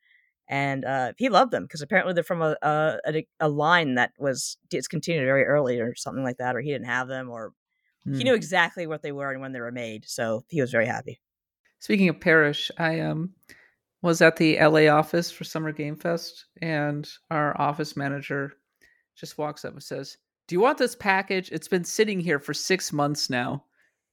and 0.49 0.85
uh, 0.85 1.13
he 1.19 1.29
loved 1.29 1.51
them 1.53 1.65
because 1.65 1.83
apparently 1.83 2.15
they're 2.15 2.25
from 2.25 2.43
a, 2.43 2.57
a 2.63 3.27
a 3.41 3.49
line 3.49 3.95
that 3.97 4.13
was 4.19 4.57
discontinued 4.71 5.25
very 5.25 5.45
early 5.45 5.81
or 5.81 5.95
something 5.95 6.25
like 6.25 6.39
that, 6.39 6.57
or 6.57 6.61
he 6.61 6.71
didn't 6.73 6.87
have 6.87 7.09
them, 7.09 7.31
or 7.31 7.53
Hmm. 8.05 8.17
he 8.17 8.25
knew 8.25 8.35
exactly 8.35 8.87
what 8.87 9.03
they 9.03 9.13
were 9.13 9.33
and 9.33 9.41
when 9.41 9.53
they 9.53 9.61
were 9.61 9.73
made, 9.73 10.05
so 10.07 10.45
he 10.49 10.61
was 10.61 10.71
very 10.71 10.87
happy. 10.87 11.21
Speaking 11.81 12.09
of 12.09 12.21
Parish, 12.21 12.71
I 12.79 13.01
um 13.01 13.35
was 14.03 14.23
at 14.23 14.37
the 14.37 14.57
LA 14.59 14.87
office 14.89 15.31
for 15.31 15.45
Summer 15.45 15.73
Game 15.73 15.97
Fest, 15.97 16.47
and 16.63 17.09
our 17.31 17.61
office 17.61 17.97
manager 17.97 18.53
just 19.17 19.39
walks 19.39 19.65
up 19.65 19.73
and 19.73 19.83
says, 19.83 20.17
"Do 20.47 20.55
you 20.55 20.61
want 20.61 20.79
this 20.79 20.95
package? 20.95 21.51
It's 21.51 21.69
been 21.69 21.85
sitting 21.85 22.21
here 22.21 22.39
for 22.39 22.55
six 22.55 22.93
months 22.93 23.29
now." 23.29 23.65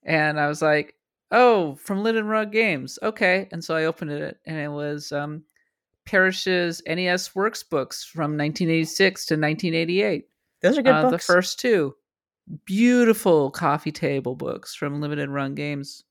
And 0.03 0.39
I 0.39 0.47
was 0.47 0.61
like, 0.61 0.94
"Oh, 1.31 1.75
from 1.75 2.03
Limited 2.03 2.25
Run 2.25 2.51
Games, 2.51 2.97
okay." 3.03 3.47
And 3.51 3.63
so 3.63 3.75
I 3.75 3.85
opened 3.85 4.11
it, 4.11 4.37
and 4.45 4.57
it 4.57 4.69
was 4.69 5.11
um, 5.11 5.43
Parish's 6.05 6.81
NES 6.87 7.33
Works 7.35 7.63
books 7.63 8.03
from 8.03 8.37
1986 8.37 9.25
to 9.27 9.33
1988. 9.35 10.27
Those 10.61 10.77
are 10.77 10.81
good 10.81 10.93
Uh, 10.93 11.09
books. 11.09 11.25
the 11.27 11.33
first 11.33 11.59
two 11.59 11.95
beautiful 12.65 13.49
coffee 13.51 13.91
table 13.91 14.35
books 14.35 14.75
from 14.75 15.01
limited 15.01 15.29
run 15.29 15.55
games 15.55 16.03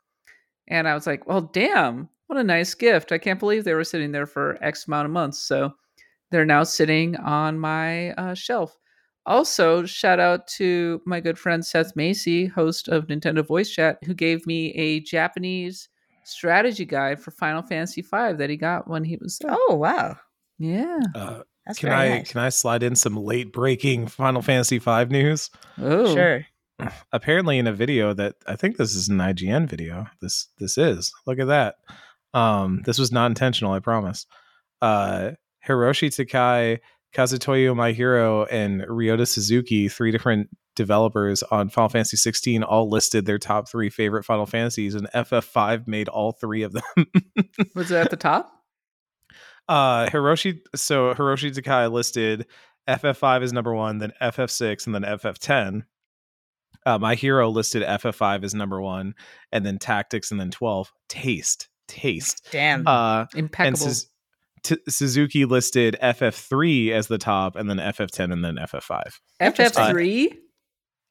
and 0.67 0.89
i 0.89 0.93
was 0.95 1.07
like 1.07 1.25
well 1.29 1.41
damn 1.43 2.09
what 2.27 2.37
a 2.37 2.43
nice 2.43 2.75
gift 2.75 3.13
i 3.13 3.19
can't 3.19 3.39
believe 3.39 3.63
they 3.63 3.73
were 3.73 3.85
sitting 3.85 4.11
there 4.11 4.27
for 4.27 4.59
x 4.61 4.89
amount 4.89 5.07
of 5.07 5.13
months 5.13 5.39
so 5.39 5.73
they're 6.33 6.45
now 6.45 6.65
sitting 6.65 7.15
on 7.19 7.57
my 7.57 8.11
uh, 8.15 8.35
shelf 8.35 8.77
also 9.27 9.85
shout 9.87 10.21
out 10.21 10.47
to 10.47 11.01
my 11.07 11.21
good 11.21 11.39
friend 11.39 11.65
seth 11.65 11.95
macy 11.97 12.47
host 12.47 12.89
of 12.89 13.07
nintendo 13.07 13.47
voice 13.47 13.71
chat 13.71 13.99
who 14.05 14.13
gave 14.15 14.47
me 14.47 14.71
a 14.73 15.01
japanese 15.01 15.89
strategy 16.25 16.85
guide 16.85 17.21
for 17.21 17.31
final 17.31 17.63
fantasy 17.63 18.03
v 18.03 18.33
that 18.33 18.49
he 18.51 18.57
got 18.57 18.89
when 18.89 19.05
he 19.05 19.17
was 19.21 19.39
there. 19.39 19.51
oh 19.55 19.75
wow, 19.75 20.17
yeah 20.59 20.99
Uh, 21.15 21.41
that's 21.67 21.79
can 21.79 21.89
very 21.91 22.01
I 22.01 22.09
nice. 22.19 22.31
can 22.33 22.41
I 22.41 22.49
slide 22.51 22.83
in 22.83 22.95
some 22.95 23.17
late 23.17 23.53
breaking 23.53 24.07
Final 24.09 24.43
Fantasy 24.43 24.79
V 24.79 25.05
news? 25.07 25.51
oh 25.79 26.15
Sure. 26.15 26.47
apparently 27.13 27.57
in 27.59 27.67
a 27.67 27.73
video 27.73 28.13
that 28.15 28.35
I 28.47 28.57
think 28.57 28.77
this 28.77 28.95
is 28.95 29.09
an 29.09 29.19
IGN 29.19 29.69
video. 29.69 30.07
This 30.21 30.49
this 30.59 30.77
is. 30.77 31.13
Look 31.27 31.39
at 31.39 31.47
that. 31.47 31.77
Um 32.35 32.83
this 32.85 32.99
was 32.99 33.13
not 33.13 33.27
intentional, 33.27 33.73
I 33.73 33.79
promise. 33.81 34.27
Uh 34.83 35.33
Hiroshi 35.67 36.15
Takai, 36.15 36.81
Kazutoyo 37.15 37.75
Maehiro, 37.75 38.47
and 38.51 38.83
Ryota 38.83 39.27
Suzuki, 39.27 39.89
three 39.89 40.11
different 40.11 40.49
developers 40.75 41.43
on 41.45 41.69
Final 41.69 41.89
Fantasy 41.89 42.17
16 42.17 42.63
all 42.63 42.89
listed 42.89 43.27
their 43.27 43.39
top 43.39 43.69
3 43.69 43.91
favorite 43.91 44.25
Final 44.25 44.47
Fantasies 44.47 44.95
and 44.95 45.09
FF5 45.15 45.87
made 45.87 46.09
all 46.09 46.33
3 46.33 46.63
of 46.65 46.73
them. 46.73 46.83
was 47.75 47.91
it 47.91 47.97
at 47.97 48.11
the 48.11 48.17
top 48.17 48.51
uh 49.69 50.07
Hiroshi 50.07 50.59
so 50.75 51.15
Hiroshi 51.15 51.55
Takai 51.55 51.87
listed 51.87 52.47
FF5 52.89 53.43
as 53.43 53.53
number 53.53 53.73
1, 53.73 53.99
then 53.99 54.13
FF6 54.21 54.87
and 54.87 54.95
then 54.95 55.03
FF10. 55.03 55.83
Uh, 56.85 56.99
Maehiro 56.99 57.51
listed 57.51 57.83
FF5 57.83 58.45
as 58.45 58.55
number 58.55 58.81
1 58.81 59.15
and 59.53 59.65
then 59.65 59.79
Tactics 59.79 60.31
and 60.31 60.39
then 60.39 60.51
12. 60.51 60.93
Taste, 61.09 61.69
taste. 61.89 62.47
Damn. 62.51 62.87
Uh 62.87 63.27
and 63.33 63.45
impeccable 63.45 63.79
Suz- 63.79 64.09
T- 64.65 64.77
Suzuki 64.89 65.45
listed 65.45 65.97
FF3 66.03 66.91
as 66.91 67.07
the 67.07 67.19
top 67.19 67.55
and 67.57 67.71
then 67.71 67.77
FF10 67.77 68.33
and 68.33 68.45
then 68.45 68.57
FF5. 68.57 69.03
ff3 69.41 70.37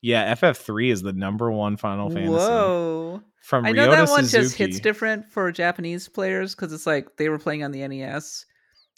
Yeah, 0.01 0.33
FF3 0.35 0.91
is 0.91 1.01
the 1.01 1.13
number 1.13 1.49
1 1.51 1.77
Final 1.77 2.09
Fantasy. 2.09 2.29
whoa 2.33 3.21
From 3.41 3.65
I 3.65 3.71
know 3.71 3.87
Ryota 3.87 3.91
that 3.91 4.09
one 4.09 4.23
Suzuki. 4.25 4.43
just 4.43 4.55
hits 4.57 4.79
different 4.79 5.31
for 5.31 5.51
Japanese 5.51 6.09
players 6.09 6.55
because 6.55 6.73
it's 6.73 6.85
like 6.87 7.15
they 7.17 7.29
were 7.29 7.39
playing 7.39 7.63
on 7.63 7.71
the 7.71 7.87
NES. 7.87 8.45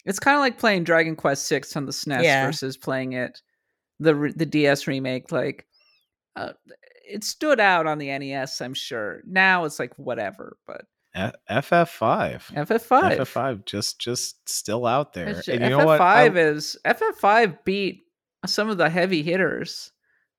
It's 0.04 0.18
kind 0.18 0.36
of 0.36 0.40
like 0.40 0.58
playing 0.58 0.84
Dragon 0.84 1.16
Quest 1.16 1.46
Six 1.46 1.76
on 1.76 1.84
the 1.86 1.92
SNES 1.92 2.22
Yeah. 2.24 2.46
versus 2.46 2.76
playing 2.76 3.12
it 3.12 3.40
the 3.98 4.32
the 4.36 4.46
DS 4.46 4.86
remake. 4.86 5.32
Like, 5.32 5.66
uh, 6.36 6.52
it 7.08 7.24
stood 7.24 7.58
out 7.60 7.86
on 7.86 7.98
the 7.98 8.08
NES. 8.18 8.60
I'm 8.60 8.74
sure. 8.74 9.20
Now 9.26 9.64
it's 9.64 9.78
like 9.78 9.92
whatever, 9.98 10.56
but 10.66 10.82
F- 10.82 10.86
FF5. 11.16 12.52
FF5. 12.54 13.16
FF5 13.18 13.64
just 13.64 13.98
just 14.00 14.48
still 14.48 14.86
out 14.86 15.12
there. 15.12 15.28
It's 15.28 15.48
And 15.48 15.58
ju- 15.60 15.64
you 15.64 15.70
know 15.70 15.84
what? 15.86 16.00
FF5 16.00 16.36
is 16.36 16.76
FF5 16.84 17.58
beat 17.64 18.02
some 18.46 18.68
of 18.68 18.78
the 18.78 18.90
heavy 18.90 19.22
hitters 19.22 19.92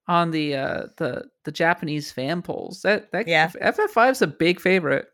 on 0.08 0.32
the 0.32 0.56
uh 0.56 0.84
the 0.98 1.26
the 1.46 1.52
Japanese 1.52 2.12
fan 2.12 2.42
polls. 2.42 2.82
That 2.84 3.12
that 3.12 3.28
Yeah. 3.28 3.50
FF5 3.50 4.12
is 4.12 4.22
a 4.22 4.28
big 4.28 4.60
favorite. 4.60 5.08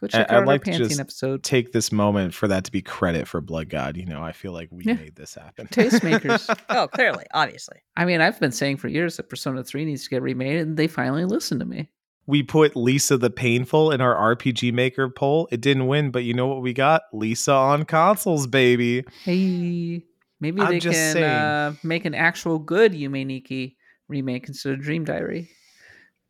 Go 0.00 0.06
check 0.06 0.30
I'd 0.30 0.36
out 0.36 0.46
like 0.46 0.66
our 0.68 0.72
to 0.74 0.78
just 0.78 1.00
episode. 1.00 1.42
take 1.42 1.72
this 1.72 1.90
moment 1.90 2.32
for 2.32 2.46
that 2.46 2.62
to 2.64 2.70
be 2.70 2.80
credit 2.80 3.26
for 3.26 3.40
Blood 3.40 3.68
God. 3.68 3.96
You 3.96 4.06
know, 4.06 4.22
I 4.22 4.30
feel 4.30 4.52
like 4.52 4.68
we 4.70 4.84
Yeah. 4.84 4.94
made 4.94 5.16
this 5.16 5.34
happen. 5.34 5.66
Tastemakers. 5.66 6.48
oh, 6.68 6.86
clearly, 6.86 7.24
obviously. 7.34 7.78
I 7.96 8.04
mean, 8.04 8.20
I've 8.20 8.38
been 8.38 8.52
saying 8.52 8.76
for 8.76 8.86
years 8.86 9.16
that 9.16 9.28
Persona 9.28 9.64
3 9.64 9.84
needs 9.84 10.04
to 10.04 10.10
get 10.10 10.22
remade, 10.22 10.60
and 10.60 10.76
they 10.76 10.86
finally 10.86 11.24
listened 11.24 11.58
to 11.58 11.66
me. 11.66 11.88
We 12.28 12.42
put 12.42 12.76
Lisa 12.76 13.16
the 13.16 13.30
Painful 13.30 13.90
in 13.90 14.02
our 14.02 14.36
RPG 14.36 14.70
Maker 14.74 15.08
poll. 15.08 15.48
It 15.50 15.62
didn't 15.62 15.86
win, 15.86 16.10
but 16.10 16.24
you 16.24 16.34
know 16.34 16.46
what 16.46 16.60
we 16.60 16.74
got? 16.74 17.02
Lisa 17.14 17.54
on 17.54 17.86
consoles, 17.86 18.46
baby. 18.46 19.02
Hey, 19.24 20.04
maybe 20.38 20.60
I'm 20.60 20.68
they 20.68 20.78
can 20.78 21.22
uh, 21.22 21.72
make 21.82 22.04
an 22.04 22.14
actual 22.14 22.58
good 22.58 22.92
Yume 22.92 23.26
Nikki 23.26 23.78
remake 24.08 24.46
instead 24.46 24.74
of 24.74 24.80
Dream 24.80 25.06
Diary. 25.06 25.48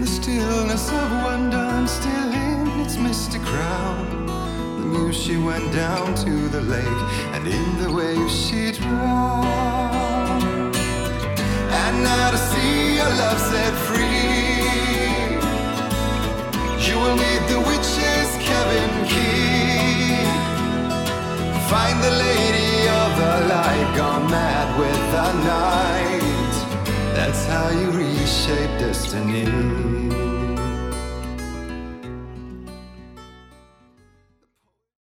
stillness 0.07 0.91
of 0.91 1.11
wonder 1.23 1.57
and 1.57 1.88
still 1.88 2.31
in 2.31 2.80
its 2.81 2.95
crown. 3.38 4.26
The 4.80 4.85
muse 4.85 5.15
she 5.15 5.38
went 5.38 5.71
down 5.73 6.15
to 6.15 6.49
the 6.49 6.61
lake, 6.61 7.03
and 7.34 7.47
in 7.47 7.77
the 7.84 7.91
waves 7.91 8.34
she 8.34 8.71
drowned. 8.71 10.39
And 11.81 12.03
now 12.03 12.31
to 12.31 12.38
see 12.38 12.95
your 12.95 13.09
love 13.09 13.39
set 13.39 13.73
free, 13.88 14.09
you 16.88 16.97
will 16.97 17.15
meet 17.15 17.43
the 17.47 17.60
witches, 17.60 18.30
Kevin 18.47 18.91
Key. 19.07 20.15
Find 21.69 22.01
the 22.01 22.11
lady 22.11 22.88
of 23.01 23.10
the 23.22 23.35
light, 23.53 23.93
gone 23.97 24.30
mad 24.31 24.68
with 24.80 25.01
the 25.15 25.30
night. 25.56 26.56
That's 27.15 27.45
how 27.45 27.69
you 27.69 27.91
reshape 27.91 28.80
destiny. 28.80 30.09